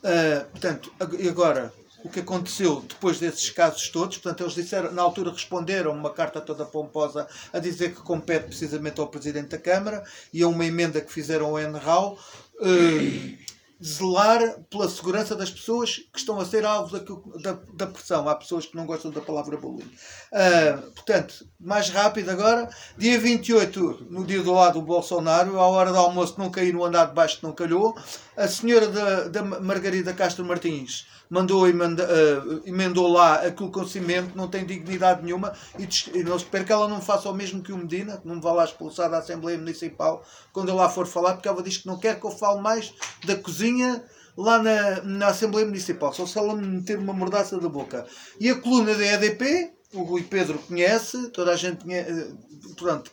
Ah, 0.05 0.47
portanto, 0.51 0.93
e 1.19 1.29
agora, 1.29 1.73
o 2.05 2.09
que 2.09 2.21
aconteceu 2.21 2.83
depois 2.89 3.19
desses 3.19 3.51
casos 3.51 3.89
todos, 3.89 4.17
portanto, 4.19 4.43
eles 4.43 4.55
disseram, 4.55 4.91
na 4.93 5.03
altura 5.03 5.31
responderam 5.31 5.93
uma 5.93 6.11
carta 6.11 6.41
toda 6.41 6.65
pomposa 6.65 7.29
a 7.53 7.59
dizer 7.59 7.95
que 7.95 8.01
compete 8.01 8.47
precisamente 8.47 9.01
ao 9.01 9.07
Presidente 9.09 9.49
da 9.51 9.59
Câmara 9.59 10.03
e 10.33 10.43
a 10.43 10.49
uma 10.49 10.65
emenda 10.65 11.01
que 11.01 11.13
fizeram 11.13 11.47
ao 11.47 11.59
NRAL, 11.59 12.19
eh, 12.61 13.37
zelar 13.85 14.61
pela 14.71 14.89
segurança 14.89 15.35
das 15.35 15.51
pessoas 15.51 15.97
que 16.13 16.19
estão 16.19 16.39
a 16.39 16.45
ser 16.45 16.65
alvo 16.65 16.99
da, 17.41 17.59
da 17.75 17.87
pressão. 17.87 18.29
Há 18.29 18.35
pessoas 18.35 18.67
que 18.67 18.77
não 18.77 18.87
gostam 18.87 19.11
da 19.11 19.21
palavra 19.21 19.57
bullying. 19.57 19.91
Ah, 20.33 20.79
portanto, 20.95 21.47
mais 21.59 21.89
rápido 21.89 22.31
agora, 22.31 22.69
dia 22.97 23.19
28, 23.19 24.07
no 24.09 24.25
dia 24.25 24.43
do 24.43 24.53
lado 24.53 24.81
do 24.81 24.87
Bolsonaro, 24.87 25.59
à 25.59 25.67
hora 25.67 25.91
do 25.91 25.99
almoço 25.99 26.37
não 26.39 26.51
caí 26.51 26.73
no 26.73 26.85
andar 26.85 27.07
de 27.07 27.15
baixo 27.15 27.39
que 27.39 27.45
não 27.45 27.53
calhou, 27.53 27.97
a 28.37 28.47
senhora 28.47 28.89
da, 28.89 29.29
da 29.29 29.43
Margarida 29.43 30.13
Castro 30.13 30.45
Martins 30.45 31.07
mandou 31.33 31.67
emenda, 31.67 32.07
ah, 32.07 32.61
emendou 32.69 33.09
lá 33.11 33.37
aquilo 33.37 33.71
com 33.71 33.87
cimento, 33.87 34.37
não 34.37 34.49
tem 34.49 34.67
dignidade 34.67 35.25
nenhuma 35.25 35.55
e, 35.79 35.89
e 36.19 36.23
não 36.23 36.37
espero 36.37 36.63
que 36.63 36.73
ela 36.73 36.87
não 36.87 37.01
faça 37.01 37.31
o 37.31 37.35
mesmo 37.35 37.63
que 37.63 37.73
o 37.73 37.79
Medina, 37.79 38.19
que 38.19 38.29
não 38.29 38.35
me 38.35 38.43
vá 38.43 38.53
lá 38.53 38.65
expulsar 38.65 39.11
da 39.11 39.17
Assembleia 39.17 39.57
Municipal 39.57 40.23
quando 40.53 40.69
eu 40.69 40.77
lá 40.77 40.91
for 40.91 41.07
falar, 41.07 41.33
porque 41.33 41.49
ela 41.49 41.63
diz 41.63 41.79
que 41.79 41.87
não 41.87 41.99
quer 41.99 42.21
que 42.21 42.27
eu 42.27 42.31
fale 42.31 42.61
mais 42.61 42.93
da 43.25 43.35
cozinha 43.35 44.05
lá 44.37 44.63
na, 44.63 45.01
na 45.03 45.27
Assembleia 45.29 45.67
Municipal, 45.67 46.13
só 46.13 46.27
se 46.27 46.37
ela 46.37 46.55
me 46.55 46.67
meter 46.67 46.99
uma 46.99 47.15
mordaça 47.15 47.59
da 47.59 47.69
boca. 47.69 48.07
E 48.39 48.51
a 48.51 48.61
coluna 48.61 48.95
da 48.95 49.03
EDP, 49.03 49.73
o 49.95 50.03
Rui 50.03 50.25
Pedro 50.25 50.59
conhece, 50.59 51.31
toda 51.31 51.53
a 51.53 51.57
gente 51.57 51.83
conhece, 51.83 52.35
pronto, 52.77 53.11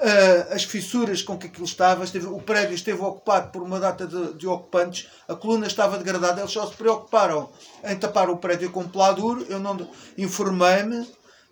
ah, 0.00 0.54
as 0.54 0.64
fissuras 0.64 1.22
com 1.22 1.36
que 1.38 1.46
aquilo 1.46 1.64
estava, 1.64 2.04
esteve- 2.04 2.26
o 2.26 2.40
prédio 2.40 2.74
esteve 2.74 3.00
ocupado 3.02 3.50
por 3.50 3.62
uma 3.62 3.80
data 3.80 4.06
de, 4.06 4.34
de 4.34 4.46
ocupantes, 4.46 5.08
a 5.28 5.34
coluna 5.34 5.66
estava 5.66 5.98
degradada, 5.98 6.40
eles 6.40 6.52
só 6.52 6.66
se 6.66 6.74
preocuparam 6.76 7.50
em 7.84 7.96
tapar 7.96 8.30
o 8.30 8.36
prédio 8.36 8.70
com 8.70 8.88
peladuro, 8.88 9.44
eu 9.48 9.58
não 9.58 9.88
informei-me, 10.16 11.06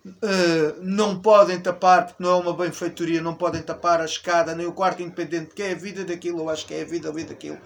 Uh, 0.05 0.79
não 0.81 1.19
podem 1.19 1.59
tapar, 1.59 2.05
porque 2.05 2.23
não 2.23 2.29
é 2.29 2.35
uma 2.35 2.53
benfeitoria, 2.55 3.21
não 3.21 3.33
podem 3.35 3.61
tapar 3.61 3.99
a 3.99 4.05
escada 4.05 4.55
nem 4.55 4.65
o 4.65 4.71
quarto 4.71 5.01
independente, 5.01 5.53
que 5.53 5.61
é 5.61 5.73
a 5.73 5.75
vida 5.75 6.05
daquilo, 6.05 6.39
eu 6.39 6.49
acho 6.49 6.65
que 6.65 6.73
é 6.73 6.81
a 6.83 6.85
vida 6.85 7.09
ali 7.09 7.25
daquilo. 7.25 7.57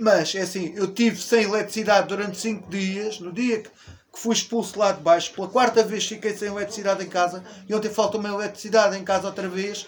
Mas 0.00 0.34
é 0.34 0.40
assim, 0.40 0.72
eu 0.74 0.92
tive 0.92 1.22
sem 1.22 1.44
eletricidade 1.44 2.08
durante 2.08 2.38
5 2.38 2.68
dias, 2.68 3.20
no 3.20 3.30
dia 3.32 3.62
que, 3.62 3.68
que 3.68 4.18
fui 4.18 4.34
expulso 4.34 4.76
lá 4.76 4.90
de 4.90 5.00
baixo, 5.00 5.32
pela 5.32 5.46
quarta 5.46 5.84
vez 5.84 6.04
fiquei 6.06 6.36
sem 6.36 6.48
eletricidade 6.48 7.04
em 7.04 7.08
casa, 7.08 7.44
e 7.68 7.72
ontem 7.74 7.88
falta 7.88 8.18
uma 8.18 8.30
eletricidade 8.30 8.96
em 8.96 9.04
casa 9.04 9.28
outra 9.28 9.48
vez, 9.48 9.86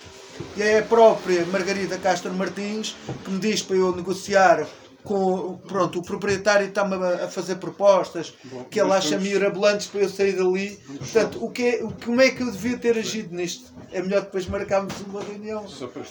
e 0.57 0.63
é 0.63 0.79
a 0.79 0.83
própria 0.83 1.45
Margarida 1.47 1.99
Castro 1.99 2.33
Martins 2.35 2.97
que 3.25 3.31
me 3.31 3.39
diz 3.39 3.63
para 3.63 3.77
eu 3.77 3.95
negociar 3.95 4.67
com 5.05 5.57
pronto, 5.67 6.01
o 6.01 6.03
proprietário 6.03 6.69
está-me 6.69 6.95
a 6.97 7.29
fazer 7.29 7.57
propostas 7.57 8.35
Bom, 8.45 8.65
que 8.65 8.79
ele 8.79 8.89
mas 8.89 8.99
acha 9.07 9.11
vamos- 9.17 9.25
mirabolantes 9.29 9.87
para 9.87 10.01
eu 10.03 10.09
sair 10.09 10.33
dali. 10.37 10.77
Portanto, 10.99 11.43
o 11.43 11.51
que 11.51 11.63
é, 11.63 11.85
o- 11.85 11.93
como 12.05 12.21
é 12.21 12.31
que 12.31 12.43
eu 12.43 12.51
devia 12.51 12.77
ter 12.77 12.99
agido 12.99 13.35
nisto? 13.35 13.73
É 13.91 14.03
melhor 14.03 14.23
depois 14.23 14.47
marcarmos 14.47 14.93
uma 15.01 15.23
reunião. 15.23 15.67
Só 15.67 15.87
para. 15.87 16.03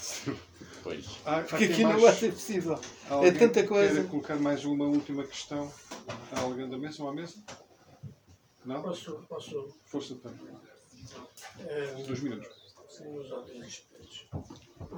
Pois. 0.84 1.06
Há- 1.26 1.38
há 1.38 1.41
Porque 1.41 1.66
aqui 1.66 1.74
aqui 1.74 1.84
não 1.84 1.99
vai 1.99 2.14
ser 2.16 2.32
possível. 2.32 2.80
É 3.22 3.32
tanta 3.32 3.64
coisa. 3.68 3.94
queira 3.94 4.08
colocar 4.08 4.36
mais 4.38 4.64
uma 4.66 4.86
última 4.86 5.24
questão 5.26 5.72
a 6.32 6.40
alguém 6.40 6.68
da 6.68 6.78
mesa 6.78 7.04
ou 7.04 7.10
à 7.10 7.14
mesa? 7.14 7.36
Não? 8.66 8.82
Posso, 8.82 9.12
posso 9.30 9.76
Força 9.86 10.14
então. 10.14 10.32
eh, 11.60 12.04
Dois 12.08 12.20
minutos. 12.22 12.66
Nos 13.03 13.32
outros 13.32 13.61
aspectos. 13.61 14.28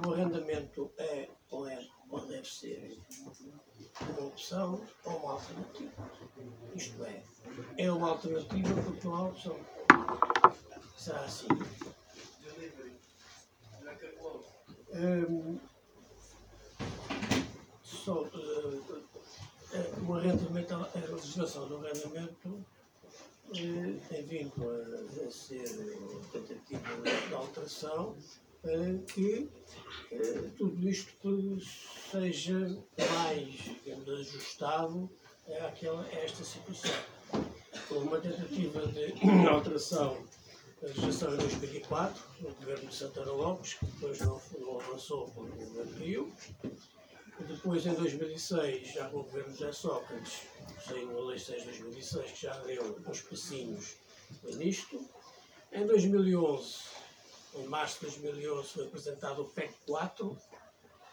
O 0.06 0.12
arrendamento 0.12 0.92
é 0.98 1.28
ou, 1.50 1.68
é 1.68 1.86
ou 2.08 2.26
deve 2.26 2.48
ser 2.48 2.98
uma 4.00 4.26
opção 4.26 4.86
ou 5.04 5.16
uma 5.18 5.32
alternativa. 5.32 6.10
Isto 6.74 7.04
é, 7.04 7.22
é 7.78 7.90
uma 7.90 8.10
alternativa 8.10 8.82
porque 8.82 9.06
não 9.06 9.16
há 9.16 9.28
opção. 9.28 9.56
Será 10.96 11.20
assim. 11.20 11.48
Hum, 14.92 15.58
só, 17.84 18.24
eh, 18.24 18.80
eh, 19.72 19.92
o 20.06 20.14
arrendamento, 20.14 20.74
a 20.74 21.14
legislação 21.14 21.68
do 21.68 21.76
arrendamento 21.76 22.64
eh, 23.54 23.98
tem 24.08 24.22
vindo 24.24 24.52
a, 24.68 25.26
a 25.26 25.30
ser 25.30 25.68
uma 25.98 26.20
tentativa 26.32 27.26
de 27.28 27.34
alteração 27.34 28.16
eh, 28.64 28.98
que 29.06 29.48
eh, 30.12 30.50
tudo 30.56 30.88
isto 30.88 31.58
seja 32.10 32.78
mais 33.14 33.48
digamos, 33.84 34.08
ajustado 34.08 35.10
àquela, 35.66 36.02
a 36.02 36.14
esta 36.14 36.44
situação. 36.44 36.94
Houve 37.90 38.06
uma 38.06 38.20
tentativa 38.20 38.86
de 38.86 39.14
alteração 39.48 40.24
da 40.80 40.88
legislação 40.88 41.34
em 41.34 41.38
2004, 41.38 42.22
no 42.40 42.54
governo 42.54 42.88
de 42.88 42.94
Santana 42.94 43.32
Lopes, 43.32 43.74
que 43.74 43.86
depois 43.86 44.18
não, 44.20 44.40
não 44.58 44.80
avançou 44.80 45.28
para 45.30 45.42
o 45.42 45.46
governo 45.46 46.32
Rio. 47.46 47.56
Depois, 47.56 47.86
em 47.86 47.94
2006, 47.94 48.88
já 48.94 49.08
com 49.08 49.18
o 49.20 49.22
governo 49.24 49.50
José 49.54 49.72
Sócrates, 49.72 50.42
saiu 50.86 51.18
a 51.18 51.24
Lei 51.26 51.38
6 51.38 51.60
de 51.62 51.68
2006, 51.68 52.30
que 52.32 52.42
já 52.42 52.58
deu 52.60 52.96
uns 53.06 53.20
passinhos 53.22 53.96
nisto. 54.56 55.00
Em 55.72 55.86
2011, 55.86 56.74
em 57.56 57.66
março 57.66 58.00
de 58.00 58.06
2011, 58.06 58.68
foi 58.68 58.84
apresentado 58.86 59.42
o 59.42 59.44
PEC 59.46 59.72
4, 59.86 60.38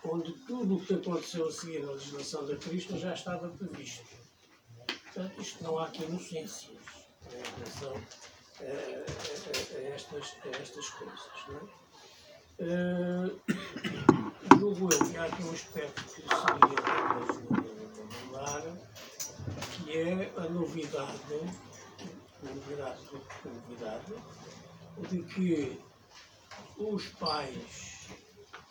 onde 0.06 0.32
tudo 0.46 0.76
o 0.78 0.86
que 0.86 0.94
aconteceu 0.94 1.48
a 1.48 1.52
seguir 1.52 1.84
na 1.84 1.92
legislação 1.92 2.46
da 2.46 2.56
Cristo 2.56 2.98
já 2.98 3.14
estava 3.14 3.50
previsto. 3.50 4.06
Portanto, 5.14 5.42
isto 5.42 5.64
não 5.64 5.78
há 5.80 5.86
aqui 5.88 6.04
inocências 6.04 6.78
em 7.32 7.60
relação 7.60 7.94
a, 8.60 8.64
a- 8.64 8.66
a- 8.66 9.78
a 9.78 9.82
estas, 9.90 10.36
a 10.44 10.50
estas 10.62 10.90
coisas. 10.92 11.20
Não 11.50 11.58
é? 11.58 11.88
Eh, 12.60 14.17
julgo 14.60 14.92
eu 14.92 15.06
que 15.06 15.18
há 15.18 15.26
aqui 15.26 15.44
um 15.44 15.52
aspecto 15.52 16.04
que 16.04 16.10
seria 16.10 16.28
falar, 18.32 18.64
que 19.76 19.98
é 19.98 20.34
a 20.38 20.50
novidade, 20.50 21.40
novidade, 22.42 23.02
novidade, 23.46 24.14
de 25.10 25.24
que 25.24 25.80
os 26.78 27.08
pais, 27.20 28.08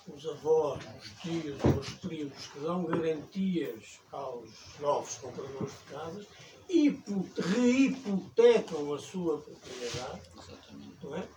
os 0.08 0.26
avós, 0.26 0.84
os 0.98 1.10
tios 1.20 1.62
os 1.78 1.88
primos 1.94 2.46
que 2.48 2.60
dão 2.60 2.84
garantias 2.84 4.00
aos 4.10 4.50
novos 4.80 5.14
compradores 5.18 5.72
de 5.72 5.94
casas 5.94 6.26
reipotecam 7.54 8.92
a 8.92 8.98
sua 8.98 9.38
propriedade, 9.38 10.22
não 11.02 11.14
é? 11.14 11.28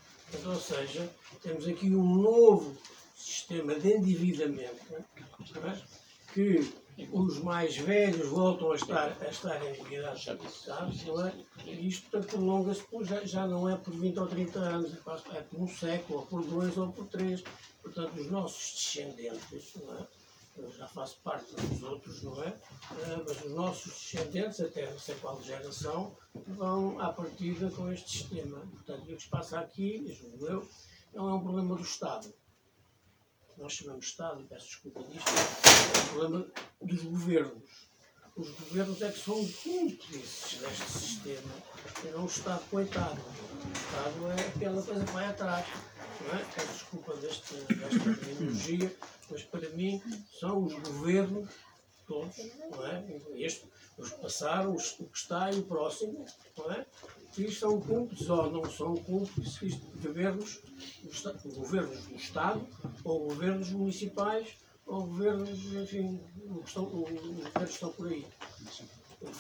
Ou 0.46 0.56
seja, 0.56 1.10
temos 1.42 1.68
aqui 1.68 1.90
um 1.96 2.16
novo 2.16 2.76
sistema 3.30 3.76
de 3.76 3.94
endividamento, 3.94 4.96
é? 4.96 5.04
que 6.34 6.74
os 7.12 7.40
mais 7.40 7.78
velhos 7.78 8.28
voltam 8.28 8.72
a 8.72 8.76
estar, 8.76 9.18
a 9.22 9.30
estar 9.30 9.66
endividados, 9.66 10.24
sabes, 10.66 11.06
não 11.06 11.26
é? 11.26 11.34
E 11.66 11.88
isto 11.88 12.10
prolonga-se, 12.24 12.84
já, 13.04 13.26
já 13.26 13.48
não 13.48 13.70
é 13.70 13.76
por 13.78 13.94
20 13.94 14.20
ou 14.20 14.28
30 14.28 14.60
anos, 14.60 14.94
é 14.94 15.38
é 15.38 15.42
por 15.42 15.62
um 15.62 15.68
século, 15.68 16.20
ou 16.20 16.26
por 16.26 16.44
dois, 16.44 16.78
ou 16.78 16.92
por 16.92 17.08
três. 17.08 17.44
Portanto, 17.82 18.20
os 18.20 18.30
nossos 18.30 18.74
descendentes, 18.74 19.74
não 19.76 19.98
é? 19.98 20.08
Eu 20.58 20.72
já 20.74 20.88
faço 20.88 21.18
parte 21.24 21.56
dos 21.56 21.82
outros, 21.84 22.22
não 22.22 22.44
é? 22.44 22.54
Ah, 22.92 23.24
mas 23.26 23.46
os 23.46 23.52
nossos 23.52 23.94
descendentes, 23.94 24.60
até 24.60 24.92
não 24.92 25.00
sei 25.00 25.16
qual 25.16 25.42
geração, 25.42 26.18
vão 26.48 27.00
à 27.00 27.14
partida 27.14 27.72
com 27.72 27.90
este 27.92 28.18
sistema. 28.18 28.58
Portanto, 28.58 29.04
o 29.04 29.16
que 29.16 29.22
se 29.22 29.30
passa 29.30 29.60
aqui, 29.60 30.14
julgo 30.14 30.48
eu, 30.48 30.70
não 31.14 31.30
é 31.30 31.34
um 31.34 31.42
problema 31.42 31.76
do 31.76 31.82
Estado. 31.82 32.34
Nós 33.60 33.74
chamamos 33.74 34.06
Estado, 34.06 34.42
e 34.42 34.46
peço 34.46 34.68
desculpa 34.68 35.04
disto, 35.04 35.28
é 35.28 36.00
um 36.00 36.08
problema 36.08 36.48
dos 36.82 37.04
governos. 37.04 37.90
Os 38.38 38.50
governos 38.52 39.02
é 39.02 39.12
que 39.12 39.20
são 39.20 39.36
cúmplices 39.36 40.60
deste 40.60 40.92
sistema, 40.92 41.54
e 42.06 42.08
não 42.12 42.24
o 42.24 42.26
Estado 42.26 42.64
coitado. 42.70 43.20
O 43.20 43.72
Estado 43.74 44.32
é 44.32 44.48
aquela 44.48 44.82
coisa 44.82 45.06
que 45.06 45.12
vai 45.12 45.26
atrás. 45.26 45.68
Não 46.22 46.40
é? 46.40 46.46
Peço 46.56 46.74
desculpa 46.74 47.16
deste, 47.18 47.56
desta 47.56 48.16
terminologia, 48.16 48.96
mas 49.30 49.44
para 49.44 49.70
mim 49.72 50.02
são 50.40 50.64
os 50.64 50.74
governos 50.74 51.50
todos, 52.08 52.38
não 52.72 52.88
é? 52.88 53.04
Este, 53.36 53.66
os 53.98 54.10
que 54.10 54.22
passaram, 54.22 54.74
o 54.74 54.78
que 54.78 55.18
está 55.18 55.52
e 55.52 55.60
o 55.60 55.64
próximo, 55.64 56.26
não 56.58 56.72
é? 56.72 56.86
E 57.40 57.50
são 57.52 57.80
cúmplices 57.80 58.30
ou 58.30 58.52
não 58.52 58.70
são 58.70 58.96
cúmplices 58.98 59.62
isto, 59.62 59.86
governos, 60.02 60.60
governos 61.46 62.06
do 62.08 62.16
Estado, 62.16 62.68
ou 63.04 63.28
governos 63.30 63.70
municipais, 63.70 64.58
ou 64.86 65.06
governos, 65.08 65.58
enfim, 65.74 66.20
o 66.48 66.62
que 66.62 66.68
estão, 66.68 66.84
o- 66.84 67.04
os 67.04 67.22
governos 67.22 67.70
estão 67.72 67.92
por 67.94 68.08
aí. 68.08 68.28
O 69.22 69.32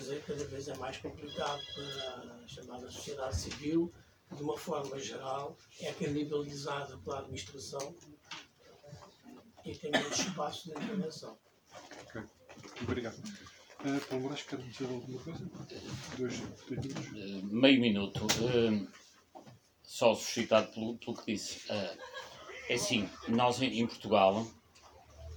dizer, 0.00 0.24
cada 0.24 0.44
vez 0.46 0.66
é 0.68 0.76
mais 0.78 0.96
complicado 0.96 1.62
para 1.74 2.34
a 2.44 2.48
chamada 2.48 2.90
sociedade 2.90 3.36
civil, 3.36 3.92
de 4.32 4.42
uma 4.42 4.56
forma 4.58 4.98
geral, 4.98 5.56
é 5.80 5.92
canibalizada 5.92 6.98
pela 6.98 7.20
administração 7.20 7.94
e 9.64 9.74
tem 9.76 9.92
muito 9.92 10.12
espaço 10.12 10.64
de 10.64 10.70
intervenção. 10.70 11.38
Ok. 12.08 12.22
Obrigado. 12.82 13.16
Uh, 13.84 14.00
Paulo 14.08 14.22
Moraes, 14.22 14.42
quer 14.42 14.58
dizer 14.60 14.86
alguma 14.86 15.18
coisa? 15.20 15.44
Dois, 16.16 16.40
dois 16.40 16.80
minutos. 16.80 17.06
Eh, 17.16 17.40
meio 17.42 17.80
minuto, 17.82 18.26
eh, 18.40 18.86
só 19.82 20.14
suscitado 20.14 20.72
pelo, 20.72 20.96
pelo 20.96 21.14
que 21.18 21.32
disse. 21.32 21.70
Eh, 21.70 21.98
é 22.70 22.74
assim, 22.74 23.06
nós 23.28 23.60
em, 23.60 23.80
em 23.80 23.86
Portugal, 23.86 24.46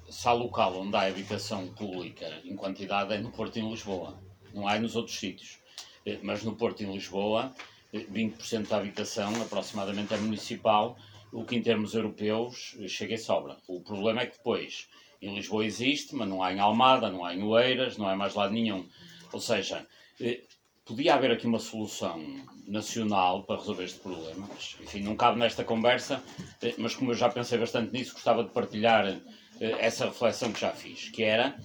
se 0.10 0.26
há 0.30 0.32
local 0.32 0.80
onde 0.80 0.96
há 0.96 1.02
habitação 1.02 1.68
pública 1.74 2.26
em 2.46 2.56
quantidade 2.56 3.14
é 3.14 3.18
no 3.18 3.32
Porto 3.34 3.58
e 3.58 3.60
em 3.60 3.70
Lisboa. 3.70 4.18
Não 4.54 4.66
há 4.66 4.80
nos 4.80 4.96
outros 4.96 5.20
sítios. 5.20 5.60
Mas 6.24 6.42
no 6.42 6.56
Porto 6.56 6.82
e 6.82 6.86
em 6.86 6.94
Lisboa, 6.94 7.54
eh, 7.92 8.06
20% 8.10 8.70
da 8.70 8.78
habitação 8.78 9.42
aproximadamente 9.42 10.14
é 10.14 10.18
municipal, 10.18 10.98
o 11.34 11.44
que 11.44 11.58
em 11.58 11.62
termos 11.62 11.94
europeus 11.94 12.78
chega 12.88 13.16
e 13.16 13.18
sobra. 13.18 13.58
O 13.68 13.82
problema 13.82 14.22
é 14.22 14.26
que 14.26 14.38
depois, 14.38 14.88
em 15.22 15.36
Lisboa 15.36 15.66
existe, 15.66 16.16
mas 16.16 16.28
não 16.28 16.44
há 16.44 16.54
em 16.54 16.60
Almada, 16.60 17.10
não 17.10 17.26
há 17.26 17.34
em 17.34 17.44
Oeiras, 17.44 17.98
não 17.98 18.08
há 18.08 18.16
mais 18.16 18.34
lado 18.34 18.54
nenhum. 18.54 18.88
Ou 19.32 19.40
seja, 19.40 19.86
eh, 20.20 20.42
podia 20.86 21.16
haver 21.16 21.32
aqui 21.32 21.46
uma 21.46 21.60
solução 21.60 22.24
nacional 22.68 23.44
para 23.44 23.58
resolver 23.58 23.84
este 23.84 24.00
problema, 24.00 24.48
mas, 24.54 24.76
enfim, 24.82 25.02
não 25.02 25.16
cabe 25.16 25.40
nesta 25.40 25.64
conversa, 25.64 26.24
eh, 26.62 26.76
mas 26.78 26.96
como 26.96 27.12
eu 27.12 27.16
já 27.16 27.30
pensei 27.30 27.58
bastante 27.58 27.92
nisso, 27.92 28.14
gostava 28.14 28.44
de 28.44 28.52
partilhar 28.52 29.06
eh, 29.08 29.20
essa 29.80 30.06
reflexão 30.06 30.52
que 30.52 30.60
já 30.60 30.72
fiz, 30.72 31.10
que 31.10 31.24
era, 31.24 31.58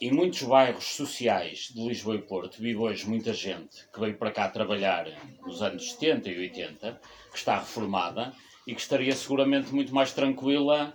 em 0.00 0.10
muitos 0.10 0.42
bairros 0.42 0.84
sociais 0.84 1.70
de 1.72 1.80
Lisboa 1.80 2.16
e 2.16 2.22
Porto, 2.22 2.60
vive 2.60 2.78
hoje 2.78 3.08
muita 3.08 3.32
gente 3.32 3.88
que 3.92 4.00
veio 4.00 4.16
para 4.16 4.32
cá 4.32 4.48
trabalhar 4.48 5.06
nos 5.46 5.62
anos 5.62 5.92
70 5.92 6.28
e 6.28 6.38
80, 6.38 7.00
que 7.30 7.38
está 7.38 7.60
reformada 7.60 8.34
e 8.66 8.74
que 8.74 8.80
estaria 8.80 9.14
seguramente 9.14 9.72
muito 9.72 9.94
mais 9.94 10.12
tranquila 10.12 10.92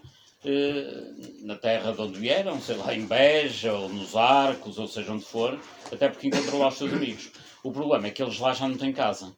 na 1.41 1.55
terra 1.55 1.91
de 1.91 2.01
onde 2.01 2.19
vieram, 2.19 2.61
sei 2.61 2.75
lá, 2.75 2.93
em 2.93 3.05
Beja 3.05 3.73
ou 3.73 3.89
nos 3.89 4.15
Arcos, 4.15 4.77
ou 4.77 4.87
seja 4.87 5.11
onde 5.11 5.25
for, 5.25 5.59
até 5.91 6.07
porque 6.09 6.27
encontrou 6.27 6.59
lá 6.59 6.67
os 6.67 6.77
seus 6.77 6.93
amigos. 6.93 7.31
O 7.63 7.71
problema 7.71 8.07
é 8.07 8.11
que 8.11 8.21
eles 8.21 8.39
lá 8.39 8.53
já 8.53 8.67
não 8.67 8.77
têm 8.77 8.93
casa. 8.93 9.35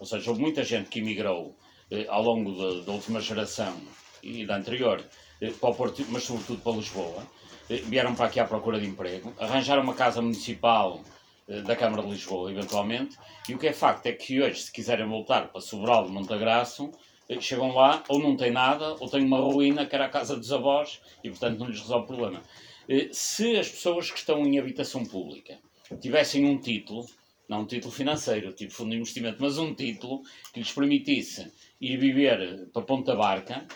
Ou 0.00 0.06
seja, 0.06 0.28
houve 0.30 0.42
muita 0.42 0.64
gente 0.64 0.88
que 0.88 0.98
emigrou 0.98 1.56
eh, 1.90 2.06
ao 2.08 2.22
longo 2.22 2.82
da, 2.82 2.92
última 2.92 3.20
geração 3.20 3.80
e 4.22 4.44
da 4.44 4.56
anterior, 4.56 5.04
eh, 5.40 5.50
para 5.50 5.70
o 5.70 5.74
Porto, 5.74 6.04
mas 6.08 6.24
sobretudo 6.24 6.60
para 6.60 6.72
Lisboa. 6.72 7.22
Eh, 7.70 7.76
vieram 7.86 8.14
para 8.14 8.26
aqui 8.26 8.40
à 8.40 8.44
procura 8.44 8.80
de 8.80 8.86
emprego, 8.86 9.32
arranjaram 9.38 9.82
uma 9.82 9.94
casa 9.94 10.20
municipal 10.20 11.00
eh, 11.48 11.60
da 11.62 11.76
Câmara 11.76 12.02
de 12.02 12.10
Lisboa, 12.10 12.50
eventualmente, 12.50 13.16
e 13.48 13.54
o 13.54 13.58
que 13.58 13.66
é 13.66 13.72
facto 13.72 14.06
é 14.06 14.12
que 14.12 14.40
hoje, 14.40 14.62
se 14.62 14.72
quiserem 14.72 15.06
voltar 15.06 15.48
para 15.48 15.60
Sobral 15.60 16.06
de 16.06 16.12
Montagraço, 16.12 16.90
eh, 16.90 16.96
chegam 17.40 17.74
lá, 17.74 18.02
ou 18.08 18.18
não 18.18 18.36
têm 18.36 18.50
nada, 18.50 18.96
ou 19.00 19.08
têm 19.08 19.24
uma 19.24 19.38
ruína, 19.38 19.86
que 19.86 19.94
era 19.94 20.06
a 20.06 20.08
casa 20.08 20.36
dos 20.36 20.52
avós, 20.52 21.00
e 21.22 21.30
portanto 21.30 21.58
não 21.58 21.66
lhes 21.66 21.80
resolve 21.80 22.04
o 22.04 22.06
problema. 22.06 22.42
Eh, 22.88 23.08
Se 23.12 23.56
as 23.56 23.68
pessoas 23.68 24.10
que 24.10 24.18
estão 24.18 24.44
em 24.46 24.58
habitação 24.58 25.04
pública 25.04 25.58
tivessem 26.00 26.44
um 26.44 26.58
título, 26.58 27.06
não 27.48 27.62
um 27.62 27.66
título 27.66 27.92
financeiro, 27.92 28.52
tipo 28.52 28.72
fundo 28.72 28.90
de 28.90 28.96
investimento, 28.96 29.36
mas 29.40 29.58
um 29.58 29.74
título 29.74 30.22
que 30.52 30.60
lhes 30.60 30.72
permitisse 30.72 31.52
ir 31.80 31.96
viver 31.98 32.68
para 32.72 32.82
Ponta 32.82 33.14
Barca, 33.14 33.66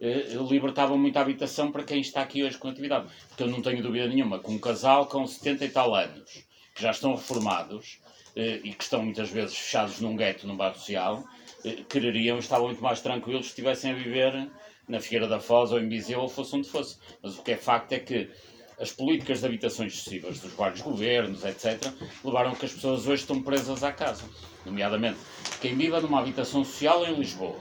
eh, 0.00 0.34
libertavam 0.50 0.98
muita 0.98 1.20
habitação 1.20 1.70
para 1.70 1.84
quem 1.84 2.00
está 2.00 2.22
aqui 2.22 2.42
hoje 2.42 2.58
com 2.58 2.68
atividade. 2.68 3.06
Porque 3.28 3.42
eu 3.44 3.48
não 3.48 3.62
tenho 3.62 3.82
dúvida 3.82 4.06
nenhuma 4.08 4.38
que 4.40 4.50
um 4.50 4.58
casal 4.58 5.06
com 5.06 5.26
70 5.26 5.64
e 5.64 5.68
tal 5.70 5.94
anos, 5.94 6.44
que 6.74 6.82
já 6.82 6.90
estão 6.90 7.14
reformados 7.14 8.00
eh, 8.34 8.60
e 8.64 8.72
que 8.72 8.82
estão 8.82 9.02
muitas 9.02 9.30
vezes 9.30 9.56
fechados 9.56 10.00
num 10.00 10.16
gueto, 10.16 10.46
num 10.46 10.56
bairro 10.56 10.74
social, 10.76 11.24
quereriam 11.88 12.38
estar 12.38 12.58
muito 12.60 12.82
mais 12.82 13.00
tranquilos 13.00 13.46
se 13.46 13.50
estivessem 13.50 13.92
a 13.92 13.94
viver 13.94 14.50
na 14.88 15.00
Figueira 15.00 15.26
da 15.28 15.38
Foz 15.40 15.70
ou 15.72 15.80
em 15.80 15.88
Viseu 15.88 16.20
ou 16.20 16.28
fosse 16.28 16.56
onde 16.56 16.68
fosse. 16.68 16.96
Mas 17.22 17.38
o 17.38 17.42
que 17.42 17.52
é 17.52 17.56
facto 17.56 17.92
é 17.92 17.98
que 17.98 18.30
as 18.80 18.90
políticas 18.90 19.40
de 19.40 19.46
habitações 19.46 19.92
excessivas 19.94 20.40
dos 20.40 20.52
vários 20.54 20.80
governos, 20.80 21.44
etc., 21.44 21.80
levaram 22.24 22.50
a 22.52 22.56
que 22.56 22.64
as 22.66 22.72
pessoas 22.72 23.06
hoje 23.06 23.22
estão 23.22 23.40
presas 23.42 23.84
à 23.84 23.92
casa. 23.92 24.24
Nomeadamente, 24.66 25.18
quem 25.60 25.76
viva 25.76 26.00
numa 26.00 26.20
habitação 26.20 26.64
social 26.64 27.04
em 27.06 27.14
Lisboa 27.14 27.56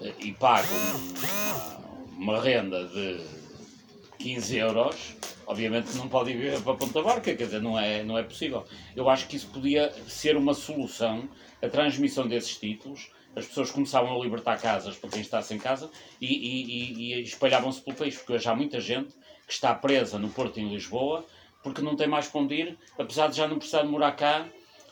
eh, 0.00 0.12
e 0.20 0.32
paga 0.32 0.66
um- 0.72 2.18
uma, 2.18 2.32
uma 2.34 2.40
renda 2.40 2.84
de 2.86 3.20
15 4.18 4.56
euros, 4.56 5.14
obviamente 5.46 5.94
não 5.96 6.08
pode 6.08 6.30
ir 6.32 6.60
para 6.62 6.74
Ponta 6.74 7.02
Barca, 7.02 7.34
quer 7.34 7.44
dizer, 7.44 7.60
não 7.60 7.78
é, 7.78 8.02
não 8.04 8.16
é 8.16 8.22
possível. 8.22 8.64
Eu 8.94 9.08
acho 9.08 9.26
que 9.26 9.36
isso 9.36 9.48
podia 9.48 9.92
ser 10.08 10.36
uma 10.36 10.54
solução, 10.54 11.28
a 11.62 11.68
transmissão 11.68 12.26
desses 12.28 12.56
títulos, 12.56 13.10
as 13.36 13.46
pessoas 13.46 13.70
começavam 13.70 14.14
a 14.14 14.22
libertar 14.22 14.60
casas 14.60 14.96
para 14.96 15.10
quem 15.10 15.20
está 15.20 15.40
sem 15.42 15.58
casa 15.58 15.90
e, 16.20 16.26
e- 16.26 17.14
e- 17.14 17.22
espalhavam-se 17.22 17.80
pelo 17.80 17.96
país, 17.96 18.16
porque 18.16 18.32
hoje 18.34 18.48
há 18.48 18.54
muita 18.54 18.80
gente 18.80 19.14
que 19.46 19.52
está 19.52 19.74
presa 19.74 20.18
no 20.18 20.28
Porto 20.30 20.58
em 20.58 20.68
Lisboa 20.68 21.24
porque 21.62 21.80
não 21.82 21.96
tem 21.96 22.06
mais 22.06 22.28
para 22.28 22.40
onde 22.42 22.54
ir, 22.54 22.78
apesar 22.98 23.28
de 23.28 23.36
já 23.36 23.48
não 23.48 23.56
precisar 23.56 23.82
de 23.82 23.88
morar 23.88 24.12
cá, 24.12 24.46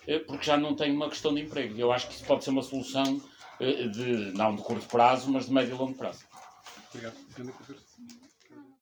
eh, 0.09 0.19
porque 0.21 0.47
já 0.47 0.57
não 0.57 0.75
tem 0.75 0.91
uma 0.91 1.09
questão 1.11 1.35
de 1.35 1.43
emprego. 1.43 1.79
Eu 1.79 1.93
acho 1.93 2.09
que 2.09 2.15
isso 2.15 2.25
pode 2.25 2.43
ser 2.45 2.51
uma 2.51 2.63
solução 2.63 3.21
eh, 3.61 3.89
de, 3.89 4.33
não 4.33 4.57
de 4.57 4.63
curto 4.63 4.87
prazo, 4.89 5.31
mas 5.31 5.47
de 5.47 5.53
médio 5.53 5.75
e 5.75 5.79
longo 5.79 5.95
prazo. 5.95 6.25
Obrigado. 6.95 7.92